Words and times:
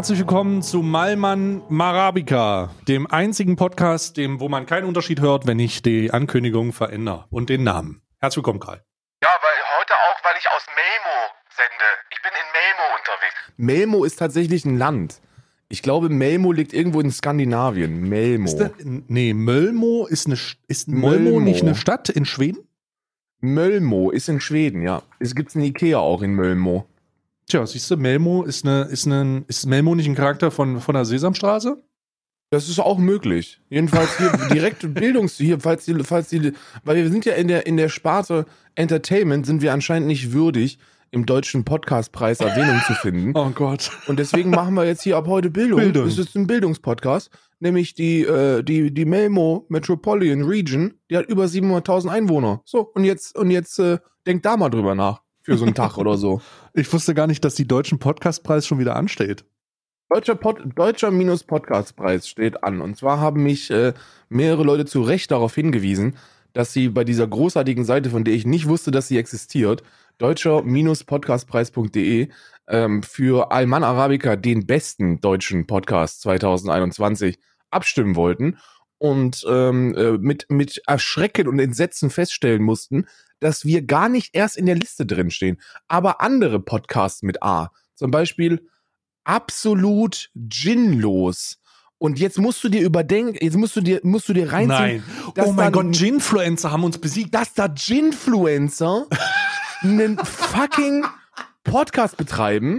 Herzlich 0.00 0.20
willkommen 0.20 0.62
zu 0.62 0.80
Malmann 0.80 1.60
Marabica, 1.68 2.70
dem 2.88 3.06
einzigen 3.06 3.56
Podcast, 3.56 4.16
dem, 4.16 4.40
wo 4.40 4.48
man 4.48 4.64
keinen 4.64 4.86
Unterschied 4.86 5.20
hört, 5.20 5.46
wenn 5.46 5.58
ich 5.58 5.82
die 5.82 6.10
Ankündigung 6.10 6.72
verändere 6.72 7.26
und 7.28 7.50
den 7.50 7.64
Namen. 7.64 8.00
Herzlich 8.18 8.38
willkommen, 8.38 8.60
Karl. 8.60 8.82
Ja, 9.22 9.28
weil 9.28 9.78
heute 9.78 9.92
auch, 9.92 10.24
weil 10.24 10.32
ich 10.38 10.46
aus 10.56 10.62
Melmo 10.68 11.16
sende. 11.54 11.84
Ich 12.12 12.22
bin 12.22 12.30
in 12.32 12.48
Melmo 12.56 12.96
unterwegs. 12.96 13.52
Melmo 13.58 14.04
ist 14.04 14.18
tatsächlich 14.18 14.64
ein 14.64 14.78
Land. 14.78 15.20
Ich 15.68 15.82
glaube, 15.82 16.08
Melmo 16.08 16.52
liegt 16.52 16.72
irgendwo 16.72 17.02
in 17.02 17.10
Skandinavien. 17.10 18.08
Melmo. 18.08 18.46
Ist 18.46 18.56
da, 18.56 18.70
nee, 18.78 19.34
Mölmo 19.34 20.06
ist 20.06 20.28
eine 20.28 20.38
ist 20.66 20.88
Mölmo, 20.88 21.24
Mölmo. 21.24 21.40
nicht 21.40 21.60
eine 21.60 21.74
Stadt 21.74 22.08
in 22.08 22.24
Schweden? 22.24 22.66
Mölmo 23.40 24.10
ist 24.10 24.30
in 24.30 24.40
Schweden, 24.40 24.80
ja. 24.80 25.02
Es 25.18 25.34
gibt 25.34 25.54
ein 25.54 25.60
Ikea 25.60 25.98
auch 25.98 26.22
in 26.22 26.32
Mölmo. 26.32 26.86
Tja, 27.50 27.66
siehst 27.66 27.90
du, 27.90 27.96
Melmo 27.96 28.44
ist 28.44 28.64
eine, 28.64 28.82
ist 28.82 29.06
eine, 29.06 29.44
ist 29.48 29.66
Melmo 29.66 29.96
nicht 29.96 30.06
ein 30.06 30.14
Charakter 30.14 30.52
von, 30.52 30.80
von 30.80 30.94
der 30.94 31.04
Sesamstraße? 31.04 31.82
Das 32.50 32.68
ist 32.68 32.78
auch 32.78 32.96
möglich. 32.98 33.60
Jedenfalls 33.68 34.18
hier 34.18 34.30
direkt 34.52 34.94
Bildungs 34.94 35.36
hier, 35.36 35.58
falls 35.58 35.84
die, 35.84 35.94
falls 36.04 36.28
die, 36.28 36.52
weil 36.84 36.96
wir 36.96 37.10
sind 37.10 37.24
ja 37.24 37.32
in 37.32 37.48
der 37.48 37.66
in 37.66 37.76
der 37.76 37.88
Sparte 37.88 38.46
Entertainment 38.76 39.46
sind 39.46 39.62
wir 39.62 39.72
anscheinend 39.72 40.06
nicht 40.06 40.32
würdig, 40.32 40.78
im 41.10 41.26
deutschen 41.26 41.64
Podcastpreis 41.64 42.38
Erwähnung 42.38 42.80
zu 42.86 42.94
finden. 42.94 43.32
Oh 43.36 43.50
Gott. 43.50 43.90
Und 44.06 44.20
deswegen 44.20 44.50
machen 44.50 44.74
wir 44.74 44.84
jetzt 44.84 45.02
hier 45.02 45.16
ab 45.16 45.26
heute 45.26 45.50
Bildung. 45.50 45.80
Bildung. 45.80 46.04
Das 46.04 46.18
ist 46.18 46.36
ein 46.36 46.46
Bildungspodcast, 46.46 47.30
nämlich 47.58 47.94
die 47.94 48.22
äh, 48.22 48.62
die 48.62 48.94
die 48.94 49.04
Melmo 49.04 49.66
Metropolitan 49.68 50.44
Region, 50.44 50.94
die 51.10 51.16
hat 51.16 51.26
über 51.26 51.46
700.000 51.46 52.10
Einwohner. 52.10 52.62
So 52.64 52.82
und 52.94 53.02
jetzt 53.02 53.36
und 53.36 53.50
jetzt 53.50 53.80
äh, 53.80 53.98
denkt 54.24 54.46
da 54.46 54.56
mal 54.56 54.70
drüber 54.70 54.94
nach 54.94 55.22
für 55.42 55.56
so 55.56 55.64
einen 55.64 55.74
Tag 55.74 55.98
oder 55.98 56.16
so. 56.16 56.40
Ich 56.72 56.92
wusste 56.92 57.14
gar 57.14 57.26
nicht, 57.26 57.44
dass 57.44 57.56
die 57.56 57.66
deutschen 57.66 57.98
Podcastpreis 57.98 58.64
schon 58.64 58.78
wieder 58.78 58.94
ansteht. 58.94 59.44
Deutscher, 60.08 60.36
Pod, 60.36 60.60
Deutscher 60.76 61.10
minus 61.10 61.42
Podcastpreis 61.42 62.28
steht 62.28 62.62
an. 62.62 62.80
Und 62.80 62.96
zwar 62.96 63.18
haben 63.18 63.42
mich 63.42 63.70
äh, 63.70 63.92
mehrere 64.28 64.62
Leute 64.62 64.84
zu 64.84 65.02
Recht 65.02 65.32
darauf 65.32 65.54
hingewiesen, 65.54 66.14
dass 66.52 66.72
sie 66.72 66.88
bei 66.88 67.04
dieser 67.04 67.26
großartigen 67.26 67.84
Seite, 67.84 68.10
von 68.10 68.24
der 68.24 68.34
ich 68.34 68.46
nicht 68.46 68.68
wusste, 68.68 68.90
dass 68.90 69.08
sie 69.08 69.18
existiert, 69.18 69.82
deutscher-podcastpreis.de, 70.18 72.28
ähm, 72.68 73.02
für 73.02 73.52
Alman 73.52 73.84
Arabica 73.84 74.36
den 74.36 74.66
besten 74.66 75.20
deutschen 75.20 75.66
Podcast 75.66 76.22
2021 76.22 77.38
abstimmen 77.70 78.16
wollten 78.16 78.58
und 78.98 79.44
ähm, 79.48 79.94
äh, 79.94 80.18
mit, 80.18 80.46
mit 80.50 80.82
Erschrecken 80.86 81.48
und 81.48 81.58
Entsetzen 81.58 82.10
feststellen 82.10 82.62
mussten, 82.62 83.06
dass 83.40 83.64
wir 83.64 83.82
gar 83.82 84.08
nicht 84.08 84.34
erst 84.34 84.56
in 84.56 84.66
der 84.66 84.76
Liste 84.76 85.06
drinstehen, 85.06 85.60
aber 85.88 86.20
andere 86.20 86.60
Podcasts 86.60 87.22
mit 87.22 87.42
A, 87.42 87.70
zum 87.94 88.10
Beispiel 88.10 88.66
absolut 89.24 90.30
ginlos. 90.34 91.58
Und 91.98 92.18
jetzt 92.18 92.38
musst 92.38 92.64
du 92.64 92.70
dir 92.70 92.80
überdenken, 92.82 93.36
jetzt 93.44 93.56
musst 93.56 93.76
du 93.76 93.82
dir, 93.82 94.00
musst 94.02 94.28
du 94.28 94.32
dir 94.32 94.52
reinziehen, 94.52 94.68
Nein. 94.68 95.04
dass 95.34 95.48
Oh 95.48 95.52
mein 95.52 95.70
Gott, 95.70 95.92
Ginfluencer 95.92 96.70
haben 96.70 96.84
uns 96.84 96.96
besiegt. 96.96 97.34
dass 97.34 97.52
da 97.52 97.66
Ginfluencer 97.66 99.06
einen 99.82 100.16
fucking 100.18 101.04
Podcast 101.62 102.16
betreiben, 102.16 102.78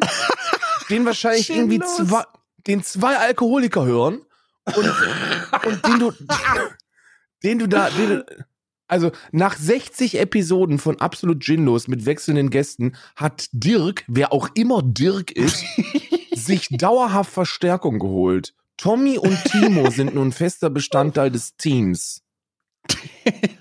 den 0.89 1.06
wahrscheinlich 1.06 1.52
irgendwie 1.52 1.78
Ginlos. 1.78 1.98
zwei, 1.98 2.23
den 2.66 2.84
zwei 2.84 3.17
Alkoholiker 3.17 3.86
hören 3.86 4.22
und, 4.76 4.94
und 5.66 5.86
den 5.86 6.00
du, 6.00 6.12
den 7.44 7.59
du 7.59 7.67
da, 7.67 7.89
den 7.92 8.09
du, 8.09 8.26
also 8.92 9.11
nach 9.31 9.56
60 9.58 10.20
Episoden 10.20 10.78
von 10.78 11.00
Absolut 11.00 11.39
Ginlos 11.44 11.88
mit 11.88 12.06
wechselnden 12.06 12.50
Gästen 12.50 12.95
hat 13.16 13.48
Dirk, 13.53 14.03
wer 14.08 14.33
auch 14.33 14.50
immer 14.53 14.82
Dirk 14.83 15.32
ist, 15.32 15.64
sich 16.36 16.67
dauerhaft 16.70 17.32
Verstärkung 17.32 17.99
geholt. 17.99 18.54
Tommy 18.77 19.17
und 19.17 19.38
Timo 19.45 19.89
sind 19.92 20.14
nun 20.16 20.32
fester 20.32 20.70
Bestandteil 20.70 21.32
des 21.32 21.55
Teams. 21.55 22.21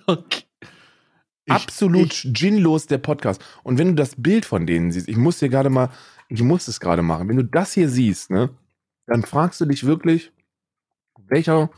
Okay. 0.07 0.43
Ich- 1.45 1.53
Absolut 1.53 2.13
ich- 2.25 2.33
ginlos 2.33 2.87
der 2.87 2.99
Podcast. 2.99 3.43
Und 3.63 3.79
wenn 3.79 3.89
du 3.89 3.95
das 3.95 4.15
Bild 4.17 4.45
von 4.45 4.67
denen 4.67 4.91
siehst, 4.93 5.09
ich 5.09 5.17
muss 5.17 5.39
dir 5.39 5.49
gerade 5.49 5.71
mal, 5.71 5.91
ich 6.29 6.43
muss 6.43 6.69
es 6.69 6.81
gerade 6.81 7.03
machen. 7.03 7.29
Wenn 7.29 7.37
du 7.37 7.45
das 7.45 7.73
hier 7.73 7.89
siehst, 7.89 8.31
ne, 8.31 8.51
dann 9.07 9.23
fragst 9.23 9.61
du 9.61 9.65
dich 9.67 9.85
wirklich, 9.85 10.33
welcher 11.29 11.71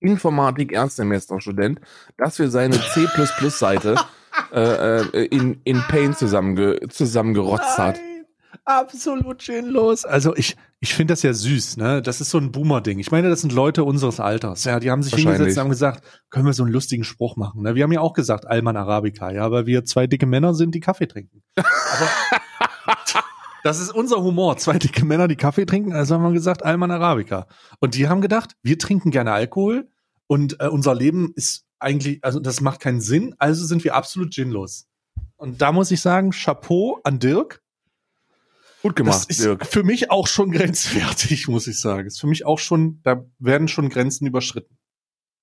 Informatik-Erstsemester-Student 0.00 1.80
das 2.16 2.36
für 2.36 2.50
seine 2.50 2.78
C++-Seite 2.80 3.96
äh, 4.52 5.00
äh, 5.00 5.24
in, 5.26 5.60
in 5.64 5.82
Paint 5.88 6.18
zusammenge, 6.18 6.80
zusammengerotzt 6.88 7.78
hat. 7.78 7.96
Nein, 7.96 8.26
absolut 8.64 9.42
sinnlos. 9.42 10.04
Also 10.04 10.36
ich, 10.36 10.56
ich 10.80 10.94
finde 10.94 11.12
das 11.12 11.22
ja 11.22 11.32
süß, 11.32 11.78
ne? 11.78 12.02
Das 12.02 12.20
ist 12.20 12.30
so 12.30 12.38
ein 12.38 12.52
Boomer-Ding. 12.52 12.98
Ich 12.98 13.10
meine, 13.10 13.28
das 13.28 13.40
sind 13.40 13.52
Leute 13.52 13.84
unseres 13.84 14.20
Alters. 14.20 14.64
Ja, 14.64 14.78
die 14.78 14.90
haben 14.90 15.02
sich 15.02 15.12
Wahrscheinlich. 15.12 15.38
hingesetzt 15.38 15.58
und 15.58 15.62
haben 15.64 15.70
gesagt, 15.70 16.22
können 16.30 16.46
wir 16.46 16.52
so 16.52 16.64
einen 16.64 16.72
lustigen 16.72 17.04
Spruch 17.04 17.36
machen. 17.36 17.62
Ne? 17.62 17.74
Wir 17.74 17.84
haben 17.84 17.92
ja 17.92 18.00
auch 18.00 18.12
gesagt, 18.12 18.46
Alman 18.46 18.76
Arabica, 18.76 19.30
ja, 19.30 19.50
weil 19.50 19.66
wir 19.66 19.84
zwei 19.84 20.06
dicke 20.06 20.26
Männer 20.26 20.54
sind, 20.54 20.74
die 20.74 20.80
Kaffee 20.80 21.06
trinken. 21.06 21.42
Aber 21.56 22.08
das 23.66 23.80
ist 23.80 23.90
unser 23.90 24.22
Humor. 24.22 24.56
Zwei 24.58 24.78
dicke 24.78 25.04
Männer, 25.04 25.26
die 25.26 25.34
Kaffee 25.34 25.66
trinken, 25.66 25.92
also 25.92 26.14
haben 26.14 26.22
wir 26.22 26.32
gesagt, 26.32 26.64
Alman 26.64 26.92
Arabica. 26.92 27.48
Und 27.80 27.96
die 27.96 28.08
haben 28.08 28.20
gedacht, 28.20 28.52
wir 28.62 28.78
trinken 28.78 29.10
gerne 29.10 29.32
Alkohol 29.32 29.88
und 30.28 30.60
äh, 30.60 30.68
unser 30.68 30.94
Leben 30.94 31.32
ist 31.34 31.66
eigentlich, 31.80 32.24
also 32.24 32.38
das 32.38 32.60
macht 32.60 32.78
keinen 32.78 33.00
Sinn, 33.00 33.34
also 33.38 33.66
sind 33.66 33.82
wir 33.82 33.96
absolut 33.96 34.32
ginlos. 34.32 34.86
Und 35.36 35.60
da 35.60 35.72
muss 35.72 35.90
ich 35.90 36.00
sagen, 36.00 36.30
Chapeau 36.30 37.00
an 37.02 37.18
Dirk. 37.18 37.60
Gut 38.82 38.94
gemacht, 38.94 39.16
das 39.16 39.24
ist 39.24 39.44
Dirk. 39.44 39.66
für 39.66 39.82
mich 39.82 40.12
auch 40.12 40.28
schon 40.28 40.50
grenzwertig, 40.52 41.48
muss 41.48 41.66
ich 41.66 41.80
sagen. 41.80 42.06
Ist 42.06 42.20
für 42.20 42.28
mich 42.28 42.46
auch 42.46 42.60
schon, 42.60 43.00
da 43.02 43.24
werden 43.40 43.66
schon 43.66 43.88
Grenzen 43.88 44.26
überschritten, 44.26 44.78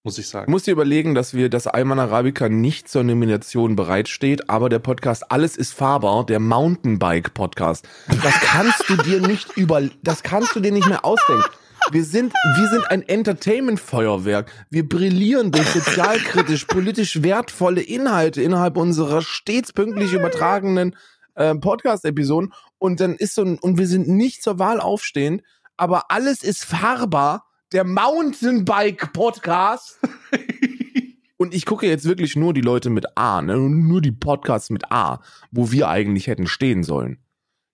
muss 0.04 0.18
ich 0.18 0.28
sagen. 0.28 0.52
musst 0.52 0.68
dir 0.68 0.72
überlegen, 0.72 1.16
dass 1.16 1.34
wir, 1.34 1.50
dass 1.50 1.66
Alman 1.66 2.00
Arabica 2.00 2.50
nicht 2.50 2.90
zur 2.90 3.04
Nomination 3.04 3.78
bereitsteht, 3.78 4.50
aber 4.50 4.68
der 4.68 4.80
Podcast 4.80 5.32
Alles 5.32 5.56
ist 5.56 5.74
fahrbar, 5.74 6.26
der 6.26 6.42
Mountainbike-Podcast. 6.42 7.88
Das 8.22 8.34
kannst 8.42 8.90
du 8.90 8.98
dir 8.98 9.22
nicht 9.22 9.52
über, 9.58 9.82
das 10.02 10.22
kannst 10.22 10.56
du 10.56 10.60
dir 10.60 10.74
nicht 10.74 10.90
mehr 10.90 11.06
ausdenken. 11.06 11.46
Wir 11.92 12.04
sind, 12.04 12.34
wir 12.34 12.70
sind 12.70 12.92
ein 12.92 13.02
Entertainment-Feuerwerk. 13.02 14.52
Wir 14.70 14.88
brillieren 14.88 15.52
durch 15.52 15.68
sozialkritisch, 15.70 16.66
politisch 16.66 17.24
wertvolle 17.24 17.82
Inhalte 17.82 18.42
innerhalb 18.42 18.78
unserer 18.78 19.22
stets 19.22 19.72
pünktlich 19.72 20.14
übertragenen 20.14 20.96
äh, 21.36 21.56
Podcast-Episoden. 21.56 22.54
Und 22.78 23.00
dann 23.00 23.16
ist 23.16 23.36
so 23.36 23.44
ein, 23.44 23.58
und 23.60 23.78
wir 23.78 23.88
sind 23.88 24.08
nicht 24.08 24.44
zur 24.44 24.60
Wahl 24.60 24.80
aufstehend, 24.80 25.44
aber 25.78 26.12
alles 26.12 26.44
ist 26.44 26.66
fahrbar. 26.66 27.46
Der 27.74 27.84
Mountainbike-Podcast. 27.84 30.00
Und 31.38 31.56
ich 31.56 31.66
gucke 31.66 31.88
jetzt 31.88 32.06
wirklich 32.06 32.36
nur 32.36 32.54
die 32.54 32.62
Leute 32.62 32.92
mit 32.92 33.18
A, 33.18 33.42
ne? 33.42 33.58
nur 33.58 34.00
die 34.00 34.12
Podcasts 34.12 34.70
mit 34.70 34.92
A, 34.92 35.22
wo 35.52 35.72
wir 35.72 35.90
eigentlich 35.90 36.28
hätten 36.28 36.46
stehen 36.48 36.84
sollen. 36.84 37.18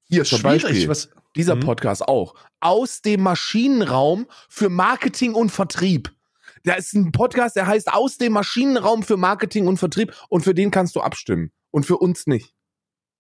Hier 0.08 0.24
zum 0.24 0.42
Beispiel, 0.42 0.88
was, 0.88 1.10
dieser 1.36 1.56
Mhm. 1.56 1.60
Podcast 1.60 2.08
auch. 2.08 2.34
Aus 2.62 3.02
dem 3.02 3.22
Maschinenraum 3.22 4.28
für 4.48 4.70
Marketing 4.70 5.34
und 5.34 5.52
Vertrieb. 5.52 6.12
Da 6.64 6.74
ist 6.74 6.94
ein 6.94 7.12
Podcast, 7.12 7.58
der 7.58 7.68
heißt 7.68 7.94
Aus 7.94 8.18
dem 8.18 8.34
Maschinenraum 8.34 9.04
für 9.04 9.18
Marketing 9.18 9.68
und 9.68 9.78
Vertrieb 9.78 10.14
und 10.30 10.44
für 10.44 10.54
den 10.54 10.72
kannst 10.72 10.96
du 10.96 11.02
abstimmen. 11.02 11.52
Und 11.72 11.86
für 11.86 11.98
uns 11.98 12.26
nicht. 12.26 12.54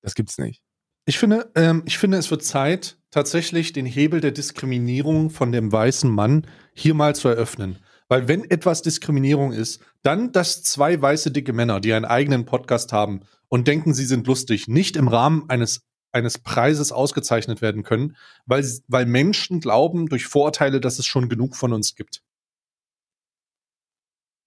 Das 0.01 0.16
gibt's 0.16 0.38
nicht. 0.38 0.63
Ich 1.06 1.19
finde, 1.19 1.51
ähm, 1.56 1.84
ich 1.85 1.97
finde, 1.97 2.17
es 2.17 2.31
wird 2.31 2.44
Zeit, 2.44 2.99
tatsächlich 3.12 3.74
den 3.74 3.86
Hebel 3.86 4.22
der 4.22 4.31
Diskriminierung 4.31 5.30
von 5.30 5.52
dem 5.52 5.72
weißen 5.72 6.09
Mann 6.09 6.46
hier 6.74 6.94
mal 6.94 7.16
zu 7.16 7.28
eröffnen. 7.28 7.80
Weil 8.08 8.28
wenn 8.28 8.50
etwas 8.50 8.81
Diskriminierung 8.81 9.52
ist, 9.52 9.81
dann, 10.02 10.32
dass 10.32 10.64
zwei 10.64 11.00
weiße 11.00 11.32
dicke 11.32 11.53
Männer, 11.53 11.79
die 11.79 11.94
einen 11.94 12.06
eigenen 12.06 12.46
Podcast 12.46 12.91
haben 12.91 13.22
und 13.47 13.67
denken, 13.67 13.94
sie 13.94 14.06
sind 14.06 14.26
lustig, 14.28 14.67
nicht 14.67 14.96
im 14.96 15.08
Rahmen 15.08 15.50
eines, 15.50 15.88
eines 16.11 16.40
Preises 16.40 16.91
ausgezeichnet 16.91 17.61
werden 17.61 17.84
können, 17.84 18.16
weil, 18.46 18.66
weil 18.88 19.06
Menschen 19.06 19.59
glauben 19.59 20.08
durch 20.08 20.26
Vorurteile, 20.26 20.82
dass 20.82 20.97
es 20.97 21.06
schon 21.06 21.29
genug 21.29 21.56
von 21.56 21.72
uns 21.72 21.96
gibt. 21.96 22.23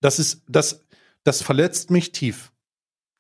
Das 0.01 0.19
ist, 0.19 0.43
das, 0.49 0.85
das 1.23 1.43
verletzt 1.43 1.91
mich 1.91 2.11
tief. 2.11 2.52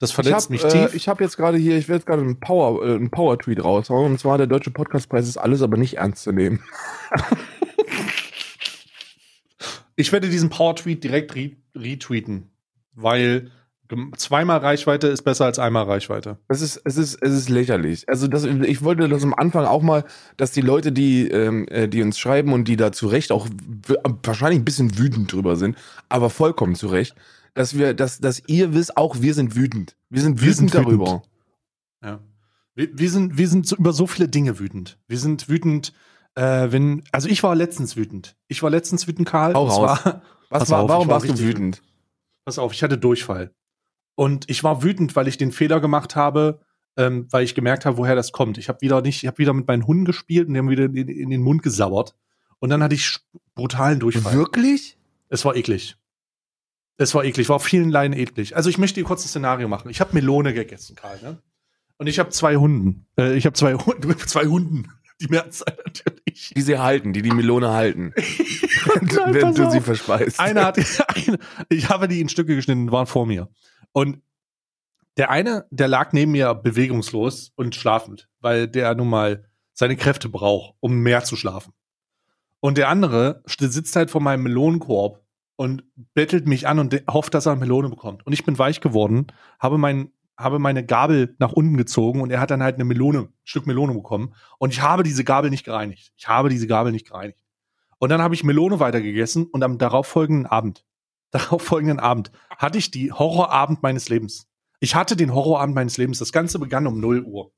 Das 0.03 0.11
verletzt 0.11 0.51
mich 0.51 0.65
ich 0.65 0.65
habe 0.65 0.79
äh, 0.79 0.87
tief. 0.87 0.95
ich 0.97 1.09
hab 1.09 1.21
jetzt 1.21 1.37
gerade 1.37 1.57
hier, 1.57 1.79
ich 1.79 1.87
werde 1.87 2.01
jetzt 2.01 2.07
gerade 2.07 2.23
einen 2.23 2.41
Power, 2.41 2.85
äh, 2.85 2.97
einen 2.97 3.13
Power-Tweet 3.13 3.63
raushauen. 3.63 4.11
Und 4.11 4.19
zwar 4.19 4.37
der 4.37 4.49
Deutsche 4.49 4.73
Podcastpreis 4.73 5.29
ist 5.29 5.37
alles, 5.37 5.63
aber 5.63 5.77
nicht 5.77 5.99
ernst 5.99 6.25
zu 6.25 6.33
nehmen. 6.33 6.61
Ich 9.95 10.11
werde 10.11 10.31
diesen 10.31 10.49
Power-Tweet 10.49 11.05
direkt 11.05 11.37
re 11.37 11.53
retweeten, 11.77 12.51
weil 12.95 13.51
zweimal 14.17 14.59
Reichweite 14.59 15.07
ist 15.09 15.23
besser 15.23 15.45
als 15.45 15.59
einmal 15.59 15.85
Reichweite. 15.85 16.39
Es 16.49 16.63
ist, 16.63 16.81
es 16.85 16.97
ist, 16.97 17.19
es 17.21 17.33
ist 17.33 17.51
lächerlich. 17.51 18.09
Also 18.09 18.27
das, 18.27 18.45
ich 18.45 18.83
wollte 18.83 19.07
das 19.09 19.23
am 19.23 19.35
Anfang 19.35 19.67
auch 19.67 19.83
mal, 19.83 20.05
dass 20.39 20.51
die 20.51 20.63
Leute, 20.63 20.93
die, 20.93 21.29
ähm, 21.29 21.69
äh, 21.69 21.89
die 21.89 22.03
uns 22.03 22.19
schreiben 22.19 22.55
und 22.55 22.69
die 22.69 22.77
da 22.77 22.91
zu 22.91 23.07
Recht 23.07 23.31
auch 23.31 23.47
wahrscheinlich 24.25 24.61
ein 24.61 24.65
bisschen 24.65 24.99
wütend 24.99 25.31
drüber 25.31 25.57
sind, 25.57 25.77
aber 26.09 26.31
vollkommen 26.31 26.75
zu 26.75 26.87
Recht, 26.87 27.15
dass 27.55 27.77
wir, 27.77 27.95
dass, 27.95 28.19
dass 28.19 28.43
ihr 28.47 28.75
wisst, 28.75 28.97
auch 28.97 29.21
wir 29.21 29.35
sind 29.35 29.55
wütend. 29.57 29.97
Wir 30.09 30.23
sind 30.23 30.41
Wir 30.41 30.49
wütend 30.49 30.73
wütend. 30.75 30.87
darüber. 30.87 31.23
Ja. 32.03 32.21
Wir, 32.75 32.89
wir 32.99 33.11
sind, 33.11 33.37
wir 33.39 33.49
sind 33.49 33.67
so 33.67 33.77
über 33.77 33.93
so 33.93 34.07
viele 34.07 34.29
Dinge 34.29 34.59
wütend. 34.59 34.99
Wir 35.09 35.19
sind 35.19 35.49
wütend 35.49 35.93
Äh, 36.35 36.73
wenn, 36.73 37.03
also 37.13 37.29
ich 37.29 37.43
war 37.43 37.55
letztens 37.55 37.95
wütend. 37.95 38.37
Ich 38.49 38.63
war 38.63 38.71
letztens 38.71 39.07
wütend, 39.07 39.29
Karl. 39.29 39.53
Hau 39.53 39.67
raus. 39.67 40.01
zwar- 40.01 40.23
Was 40.49 40.71
war, 40.71 40.81
auf, 40.83 40.89
warum 40.89 41.07
war 41.09 41.17
warst 41.17 41.27
du 41.27 41.33
richtig 41.33 41.47
wütend? 41.47 41.83
Pass 42.47 42.59
auf, 42.59 42.73
ich 42.73 42.83
hatte 42.83 42.97
Durchfall. 42.97 43.51
Und 44.15 44.49
ich 44.49 44.65
war 44.65 44.83
wütend, 44.83 45.15
weil 45.15 45.29
ich 45.29 45.37
den 45.37 45.53
Fehler 45.53 45.79
gemacht 45.81 46.17
habe, 46.17 46.61
ähm, 46.97 47.27
weil 47.31 47.45
ich 47.45 47.55
gemerkt 47.55 47.85
habe, 47.85 47.99
woher 47.99 48.15
das 48.15 48.33
kommt. 48.33 48.57
Ich 48.57 48.71
habe 48.71 48.81
wieder 48.81 49.03
nicht, 49.03 49.23
ich 49.23 49.27
habe 49.27 49.37
wieder 49.37 49.53
mit 49.53 49.67
meinen 49.69 49.87
Hunden 49.87 50.07
gespielt 50.07 50.49
und 50.49 50.55
die 50.55 50.59
haben 50.59 50.71
wieder 50.71 50.85
in, 50.85 50.97
in 51.09 51.29
den 51.29 51.43
Mund 51.43 51.63
gesauert. 51.63 52.15
Und 52.61 52.71
dann 52.71 52.83
hatte 52.83 52.95
ich 52.95 53.19
brutalen 53.55 54.01
Durchfall. 54.01 54.33
Wirklich? 54.35 54.97
Es 55.29 55.45
war 55.45 55.55
eklig. 55.55 55.97
Es 56.97 57.15
war 57.15 57.25
eklig, 57.25 57.49
war 57.49 57.56
auf 57.56 57.65
vielen 57.65 57.91
Leinen 57.91 58.19
eklig. 58.19 58.55
Also 58.56 58.69
ich 58.71 58.79
möchte 58.79 59.00
dir 59.00 59.06
kurz 59.06 59.25
ein 59.25 59.29
Szenario 59.29 59.69
machen. 59.69 59.91
Ich 59.91 60.00
habe 60.00 60.15
Melone 60.15 60.53
gegessen, 60.55 60.94
Karl, 60.94 61.21
ne? 61.23 61.39
Und 61.97 62.06
ich 62.06 62.19
habe 62.19 62.31
zwei 62.31 62.56
Hunden. 62.56 63.06
Äh, 63.17 63.37
ich 63.37 63.47
habe 63.47 63.55
zwei, 63.55 63.75
Hunde, 63.75 64.17
zwei 64.27 64.47
Hunden. 64.47 64.91
Die 65.21 65.29
Mehrzahl 65.29 65.77
natürlich. 65.85 66.53
Die 66.56 66.62
sie 66.62 66.79
halten, 66.79 67.12
die 67.12 67.23
die 67.23 67.31
Melone 67.31 67.71
halten, 67.71 68.12
Nein, 68.87 69.35
wenn 69.35 69.55
du 69.55 69.71
sie 69.71 69.79
auf. 69.79 69.85
verspeist. 69.85 70.41
Einer 70.41 70.65
hat, 70.65 70.79
eine, 71.17 71.39
ich 71.69 71.89
habe 71.89 72.09
die 72.09 72.21
in 72.21 72.29
Stücke 72.29 72.56
geschnitten, 72.56 72.91
waren 72.91 73.06
vor 73.06 73.27
mir. 73.27 73.49
Und 73.93 74.21
der 75.17 75.31
eine, 75.31 75.67
der 75.71 75.89
lag 75.89 76.12
neben 76.12 76.33
mir 76.33 76.55
bewegungslos 76.55 77.53
und 77.55 77.75
schlafend, 77.77 78.29
weil 78.41 78.67
der 78.67 78.94
nun 78.94 79.09
mal 79.09 79.44
seine 79.75 79.97
Kräfte 79.97 80.29
braucht, 80.29 80.75
um 80.81 81.00
mehr 81.00 81.23
zu 81.23 81.37
schlafen. 81.37 81.73
Und 82.61 82.79
der 82.79 82.89
andere 82.89 83.43
sitzt 83.47 83.94
halt 83.94 84.11
vor 84.11 84.21
meinem 84.21 84.43
Melonenkorb 84.44 85.22
und 85.57 85.85
bettelt 86.15 86.47
mich 86.47 86.67
an 86.67 86.79
und 86.79 87.03
hofft, 87.11 87.35
dass 87.35 87.47
er 87.47 87.53
eine 87.53 87.61
Melone 87.61 87.89
bekommt. 87.89 88.27
Und 88.27 88.33
ich 88.33 88.45
bin 88.45 88.59
weich 88.59 88.81
geworden, 88.81 89.27
habe 89.59 89.79
mein, 89.79 90.11
habe 90.37 90.59
meine 90.59 90.85
Gabel 90.85 91.37
nach 91.39 91.53
unten 91.53 91.77
gezogen 91.77 92.21
und 92.21 92.31
er 92.31 92.41
hat 92.41 92.51
dann 92.51 92.63
halt 92.63 92.77
eine 92.77 92.85
Melone, 92.85 93.21
ein 93.21 93.29
Stück 93.45 93.67
Melone 93.67 93.95
bekommen. 93.95 94.35
Und 94.59 94.73
ich 94.73 94.83
habe 94.83 95.03
diese 95.03 95.25
Gabel 95.25 95.51
nicht 95.51 95.65
gereinigt. 95.65 96.13
Ich 96.17 96.29
habe 96.29 96.49
diese 96.49 96.67
Gabel 96.67 96.93
nicht 96.93 97.07
gereinigt. 97.07 97.39
Und 97.99 98.09
dann 98.09 98.23
habe 98.23 98.35
ich 98.35 98.43
Melone 98.43 98.81
weitergegessen 98.81 99.47
und 99.47 99.63
am 99.63 99.79
darauffolgenden 99.79 100.47
Abend, 100.47 100.85
darauffolgenden 101.31 102.01
Abend, 102.01 102.33
hatte 102.59 102.79
ich 102.79 102.91
die 102.91 103.13
Horrorabend 103.13 103.83
meines 103.83 104.09
Lebens. 104.09 104.49
Ich 104.81 104.97
hatte 104.97 105.15
den 105.15 105.33
Horrorabend 105.33 105.77
meines 105.77 105.97
Lebens. 105.97 106.19
Das 106.19 106.33
Ganze 106.33 106.59
begann 106.59 106.89
um 106.89 106.99
0 106.99 107.23
Uhr. 107.23 107.53